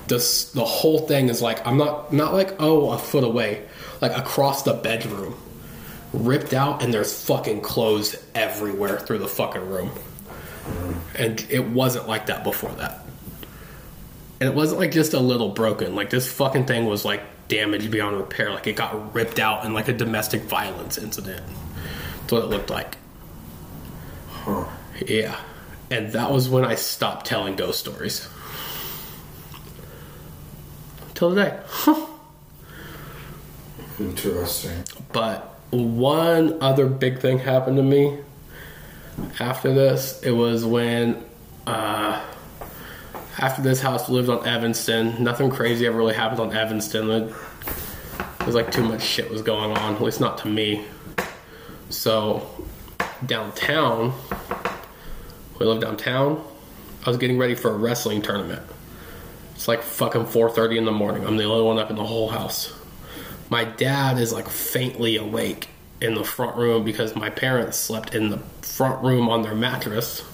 The, 0.08 0.16
the 0.54 0.64
whole 0.64 1.00
thing 1.06 1.28
is 1.28 1.40
like 1.40 1.66
I'm 1.66 1.78
not 1.78 2.12
not 2.12 2.34
like 2.34 2.60
oh 2.60 2.90
a 2.90 2.98
foot 2.98 3.24
away, 3.24 3.66
like 4.02 4.16
across 4.16 4.62
the 4.62 4.74
bedroom, 4.74 5.34
ripped 6.12 6.52
out, 6.52 6.82
and 6.82 6.92
there's 6.92 7.24
fucking 7.24 7.62
clothes 7.62 8.22
everywhere 8.34 8.98
through 8.98 9.18
the 9.18 9.28
fucking 9.28 9.66
room. 9.66 9.90
And 11.16 11.44
it 11.48 11.66
wasn't 11.68 12.08
like 12.08 12.26
that 12.26 12.44
before 12.44 12.72
that. 12.72 13.04
And 14.40 14.48
it 14.48 14.54
wasn't 14.54 14.80
like 14.80 14.90
just 14.90 15.14
a 15.14 15.20
little 15.20 15.50
broken. 15.50 15.94
Like 15.94 16.10
this 16.10 16.30
fucking 16.30 16.66
thing 16.66 16.86
was 16.86 17.04
like 17.04 17.22
damaged 17.48 17.90
beyond 17.90 18.16
repair. 18.16 18.50
Like 18.50 18.66
it 18.66 18.76
got 18.76 19.14
ripped 19.14 19.38
out 19.38 19.64
in 19.64 19.72
like 19.72 19.88
a 19.88 19.92
domestic 19.92 20.42
violence 20.42 20.98
incident. 20.98 21.46
That's 22.20 22.32
what 22.32 22.44
it 22.44 22.48
looked 22.48 22.70
like. 22.70 22.96
Yeah. 25.06 25.38
And 25.94 26.10
that 26.10 26.32
was 26.32 26.48
when 26.48 26.64
I 26.64 26.74
stopped 26.74 27.24
telling 27.24 27.54
ghost 27.54 27.78
stories. 27.78 28.28
Till 31.14 31.30
today. 31.30 31.56
Interesting. 34.00 34.82
But 35.12 35.56
one 35.70 36.60
other 36.60 36.86
big 36.86 37.20
thing 37.20 37.38
happened 37.38 37.76
to 37.76 37.84
me 37.84 38.18
after 39.38 39.72
this. 39.72 40.20
It 40.24 40.32
was 40.32 40.64
when, 40.64 41.24
uh, 41.64 42.20
after 43.38 43.62
this 43.62 43.80
house 43.80 44.08
lived 44.08 44.30
on 44.30 44.44
Evanston. 44.44 45.22
Nothing 45.22 45.48
crazy 45.48 45.86
ever 45.86 45.96
really 45.96 46.14
happened 46.14 46.40
on 46.40 46.52
Evanston. 46.52 47.08
It 47.08 47.32
it 48.40 48.46
was 48.46 48.56
like 48.56 48.72
too 48.72 48.82
much 48.82 49.00
shit 49.00 49.30
was 49.30 49.42
going 49.42 49.70
on, 49.70 49.94
at 49.94 50.02
least 50.02 50.20
not 50.20 50.38
to 50.38 50.48
me. 50.48 50.84
So 51.88 52.50
downtown, 53.24 54.12
we 55.64 55.70
live 55.70 55.80
downtown. 55.80 56.44
I 57.04 57.10
was 57.10 57.18
getting 57.18 57.38
ready 57.38 57.54
for 57.54 57.70
a 57.70 57.76
wrestling 57.76 58.22
tournament. 58.22 58.62
It's 59.54 59.68
like 59.68 59.82
fucking 59.82 60.26
4:30 60.26 60.78
in 60.78 60.84
the 60.84 60.92
morning. 60.92 61.26
I'm 61.26 61.36
the 61.36 61.44
only 61.44 61.62
one 61.62 61.78
up 61.78 61.90
in 61.90 61.96
the 61.96 62.04
whole 62.04 62.28
house 62.28 62.72
my 63.50 63.64
dad 63.64 64.18
is 64.18 64.32
like 64.32 64.48
faintly 64.48 65.16
awake 65.16 65.68
in 66.00 66.14
the 66.14 66.24
front 66.24 66.56
room 66.56 66.84
because 66.84 67.14
my 67.14 67.30
parents 67.30 67.76
slept 67.76 68.14
in 68.14 68.30
the 68.30 68.38
front 68.62 69.02
room 69.04 69.28
on 69.28 69.42
their 69.42 69.54
mattress 69.54 70.24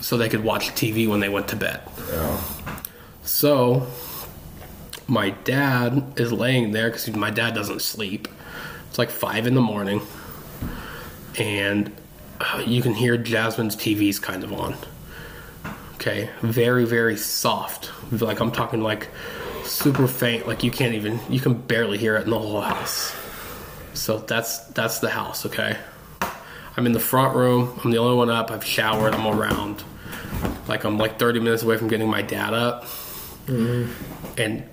so 0.00 0.16
they 0.16 0.28
could 0.28 0.44
watch 0.44 0.68
TV 0.70 1.08
when 1.08 1.20
they 1.20 1.28
went 1.28 1.48
to 1.48 1.56
bed. 1.56 1.80
Yeah. 2.10 2.40
So 3.22 3.86
my 5.06 5.30
dad 5.30 6.12
is 6.16 6.32
laying 6.32 6.72
there 6.72 6.90
because 6.90 7.08
my 7.16 7.30
dad 7.30 7.54
doesn't 7.54 7.82
sleep. 7.82 8.28
It's 8.88 8.98
like 8.98 9.10
five 9.10 9.46
in 9.46 9.54
the 9.54 9.60
morning, 9.60 10.02
and 11.38 11.92
uh, 12.40 12.62
you 12.66 12.82
can 12.82 12.94
hear 12.94 13.16
Jasmine's 13.16 13.76
TV's 13.76 14.18
kind 14.18 14.44
of 14.44 14.52
on. 14.52 14.74
Okay, 15.94 16.28
very 16.42 16.84
very 16.84 17.16
soft. 17.16 17.90
Like 18.12 18.40
I'm 18.40 18.50
talking 18.50 18.82
like 18.82 19.08
super 19.64 20.06
faint. 20.06 20.46
Like 20.46 20.62
you 20.62 20.70
can't 20.70 20.94
even 20.94 21.18
you 21.28 21.40
can 21.40 21.54
barely 21.54 21.98
hear 21.98 22.16
it 22.16 22.24
in 22.24 22.30
the 22.30 22.38
whole 22.38 22.60
house. 22.60 23.14
So 23.94 24.18
that's 24.18 24.58
that's 24.68 24.98
the 24.98 25.10
house. 25.10 25.46
Okay, 25.46 25.76
I'm 26.76 26.86
in 26.86 26.92
the 26.92 27.00
front 27.00 27.36
room. 27.36 27.80
I'm 27.84 27.90
the 27.90 27.98
only 27.98 28.16
one 28.16 28.30
up. 28.30 28.50
I've 28.50 28.64
showered. 28.64 29.14
I'm 29.14 29.26
around. 29.26 29.82
Like 30.68 30.84
I'm 30.84 30.98
like 30.98 31.18
30 31.18 31.40
minutes 31.40 31.62
away 31.62 31.76
from 31.78 31.88
getting 31.88 32.08
my 32.08 32.22
dad 32.22 32.54
up 32.54 32.86
and 34.36 34.64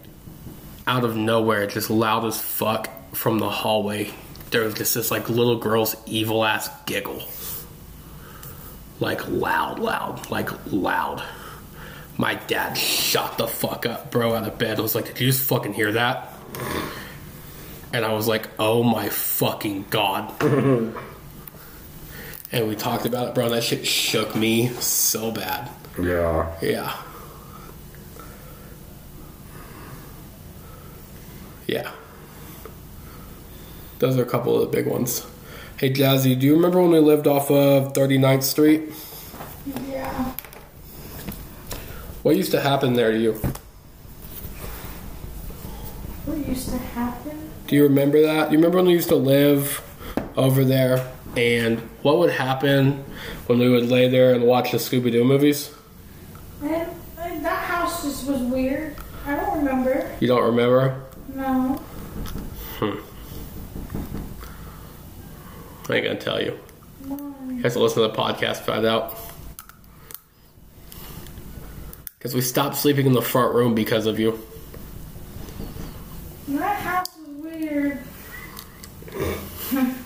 out 0.87 1.03
of 1.03 1.15
nowhere, 1.15 1.67
just 1.67 1.89
loud 1.89 2.25
as 2.25 2.39
fuck 2.39 2.89
from 3.13 3.39
the 3.39 3.49
hallway, 3.49 4.11
there 4.51 4.63
was 4.63 4.73
just 4.75 4.93
this 4.93 5.09
like 5.09 5.29
little 5.29 5.57
girl's 5.57 5.95
evil 6.05 6.43
ass 6.45 6.69
giggle. 6.85 7.23
Like 8.99 9.27
loud, 9.27 9.79
loud, 9.79 10.29
like 10.29 10.49
loud. 10.71 11.23
My 12.17 12.35
dad 12.35 12.77
shot 12.77 13.37
the 13.37 13.47
fuck 13.47 13.85
up, 13.85 14.11
bro, 14.11 14.35
out 14.35 14.47
of 14.47 14.57
bed. 14.59 14.77
I 14.77 14.81
was 14.81 14.93
like, 14.93 15.05
Did 15.05 15.21
you 15.21 15.27
just 15.31 15.47
fucking 15.47 15.73
hear 15.73 15.93
that? 15.93 16.33
And 17.93 18.05
I 18.05 18.13
was 18.13 18.27
like, 18.27 18.47
Oh 18.59 18.83
my 18.83 19.09
fucking 19.09 19.85
god. 19.89 20.39
and 20.43 20.93
we 22.67 22.75
talked 22.75 23.05
about 23.05 23.29
it, 23.29 23.35
bro. 23.35 23.49
That 23.49 23.63
shit 23.63 23.87
shook 23.87 24.35
me 24.35 24.67
so 24.67 25.31
bad. 25.31 25.69
Yeah. 25.99 26.55
Yeah. 26.61 26.95
Yeah. 31.67 31.91
Those 34.01 34.17
are 34.17 34.23
a 34.23 34.25
couple 34.25 34.55
of 34.55 34.61
the 34.61 34.75
big 34.75 34.87
ones. 34.87 35.27
Hey, 35.77 35.93
Jazzy, 35.93 36.37
do 36.37 36.47
you 36.47 36.55
remember 36.55 36.81
when 36.81 36.89
we 36.89 36.97
lived 36.97 37.27
off 37.27 37.51
of 37.51 37.93
39th 37.93 38.41
Street? 38.41 38.81
Yeah. 39.87 40.33
What 42.23 42.35
used 42.35 42.49
to 42.49 42.61
happen 42.61 42.93
there 42.93 43.11
to 43.11 43.19
you? 43.19 43.33
What 46.25 46.47
used 46.47 46.69
to 46.69 46.79
happen? 46.79 47.51
Do 47.67 47.75
you 47.75 47.83
remember 47.83 48.23
that? 48.23 48.49
Do 48.49 48.53
you 48.53 48.57
remember 48.57 48.77
when 48.77 48.87
we 48.87 48.93
used 48.93 49.09
to 49.09 49.15
live 49.15 49.83
over 50.35 50.65
there? 50.65 51.07
And 51.37 51.81
what 52.01 52.17
would 52.17 52.31
happen 52.31 53.05
when 53.45 53.59
we 53.59 53.69
would 53.69 53.87
lay 53.87 54.09
there 54.09 54.33
and 54.33 54.45
watch 54.45 54.71
the 54.71 54.77
Scooby 54.77 55.11
Doo 55.11 55.23
movies? 55.23 55.71
That 56.59 56.89
house 57.65 58.03
just 58.03 58.27
was 58.27 58.41
weird. 58.41 58.95
I 59.27 59.35
don't 59.35 59.59
remember. 59.59 60.09
You 60.19 60.27
don't 60.27 60.43
remember? 60.43 61.03
No. 61.35 61.79
I 65.91 65.95
ain't 65.95 66.05
gonna 66.05 66.19
tell 66.19 66.41
you. 66.41 66.57
Why? 67.07 67.17
You 67.53 67.61
have 67.63 67.73
to 67.73 67.79
listen 67.79 68.01
to 68.03 68.07
the 68.07 68.13
podcast 68.13 68.57
to 68.57 68.63
find 68.63 68.85
out. 68.85 69.17
Because 72.17 72.33
we 72.33 72.41
stopped 72.41 72.77
sleeping 72.77 73.07
in 73.07 73.13
the 73.13 73.21
front 73.21 73.53
room 73.53 73.75
because 73.75 74.05
of 74.05 74.19
you. 74.19 74.39
That 76.47 76.79
house 76.81 77.17
was 77.17 77.43
weird. 77.43 77.99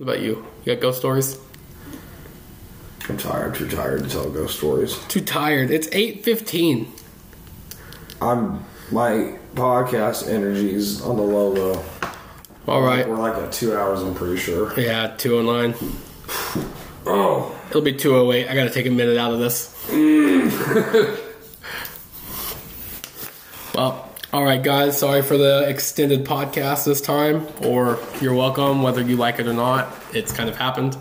What 0.00 0.14
about 0.14 0.22
you? 0.22 0.46
You 0.64 0.74
got 0.74 0.80
ghost 0.80 0.98
stories? 1.00 1.38
I'm 3.06 3.18
tired. 3.18 3.54
Too 3.54 3.68
tired 3.68 4.04
to 4.04 4.08
tell 4.08 4.30
ghost 4.30 4.56
stories. 4.56 4.98
Too 5.08 5.20
tired. 5.20 5.70
It's 5.70 5.90
eight 5.92 6.24
fifteen. 6.24 6.90
I'm 8.22 8.64
my 8.90 9.36
podcast 9.54 10.26
energy's 10.26 11.02
on 11.02 11.16
the 11.16 11.22
low 11.22 11.50
low. 11.50 11.84
All 12.68 12.82
right. 12.82 13.08
We're 13.08 13.16
like 13.16 13.34
at 13.42 13.52
two 13.52 13.76
hours. 13.76 14.02
I'm 14.02 14.14
pretty 14.14 14.36
sure. 14.36 14.78
Yeah, 14.78 15.14
two 15.16 15.38
oh 15.38 15.42
nine. 15.42 15.74
Oh, 17.06 17.58
It'll 17.70 17.82
be 17.82 17.94
two 17.94 18.14
oh 18.14 18.30
eight. 18.32 18.48
I 18.48 18.54
gotta 18.54 18.70
take 18.70 18.86
a 18.86 18.90
minute 18.90 19.16
out 19.16 19.32
of 19.32 19.38
this. 19.38 19.74
well, 23.74 24.08
all 24.32 24.44
right, 24.44 24.62
guys. 24.62 24.98
Sorry 24.98 25.22
for 25.22 25.36
the 25.36 25.68
extended 25.68 26.24
podcast 26.24 26.84
this 26.84 27.00
time, 27.00 27.46
or 27.62 27.98
you're 28.20 28.34
welcome, 28.34 28.82
whether 28.82 29.00
you 29.02 29.16
like 29.16 29.40
it 29.40 29.46
or 29.46 29.54
not. 29.54 29.92
It's 30.12 30.32
kind 30.32 30.48
of 30.48 30.56
happened. 30.56 30.96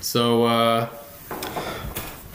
So, 0.00 0.44
uh, 0.44 0.86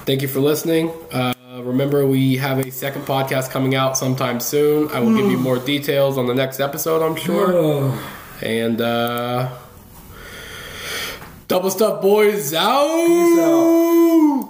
thank 0.06 0.22
you 0.22 0.28
for 0.30 0.40
listening. 0.40 0.92
Uh, 1.12 1.34
remember, 1.64 2.08
we 2.08 2.38
have 2.38 2.60
a 2.60 2.72
second 2.72 3.02
podcast 3.02 3.50
coming 3.52 3.76
out 3.76 3.98
sometime 3.98 4.40
soon. 4.40 4.90
I 4.92 5.00
will 5.02 5.16
give 5.16 5.30
you 5.30 5.38
more 5.38 5.60
details 5.60 6.18
on 6.18 6.28
the 6.28 6.36
next 6.36 6.60
episode, 6.62 7.02
I'm 7.06 7.16
sure. 7.18 7.98
And 8.42 8.80
uh, 8.80 9.50
double 11.48 11.72
stuff 11.72 12.02
boys 12.02 12.54
out. 12.54 14.46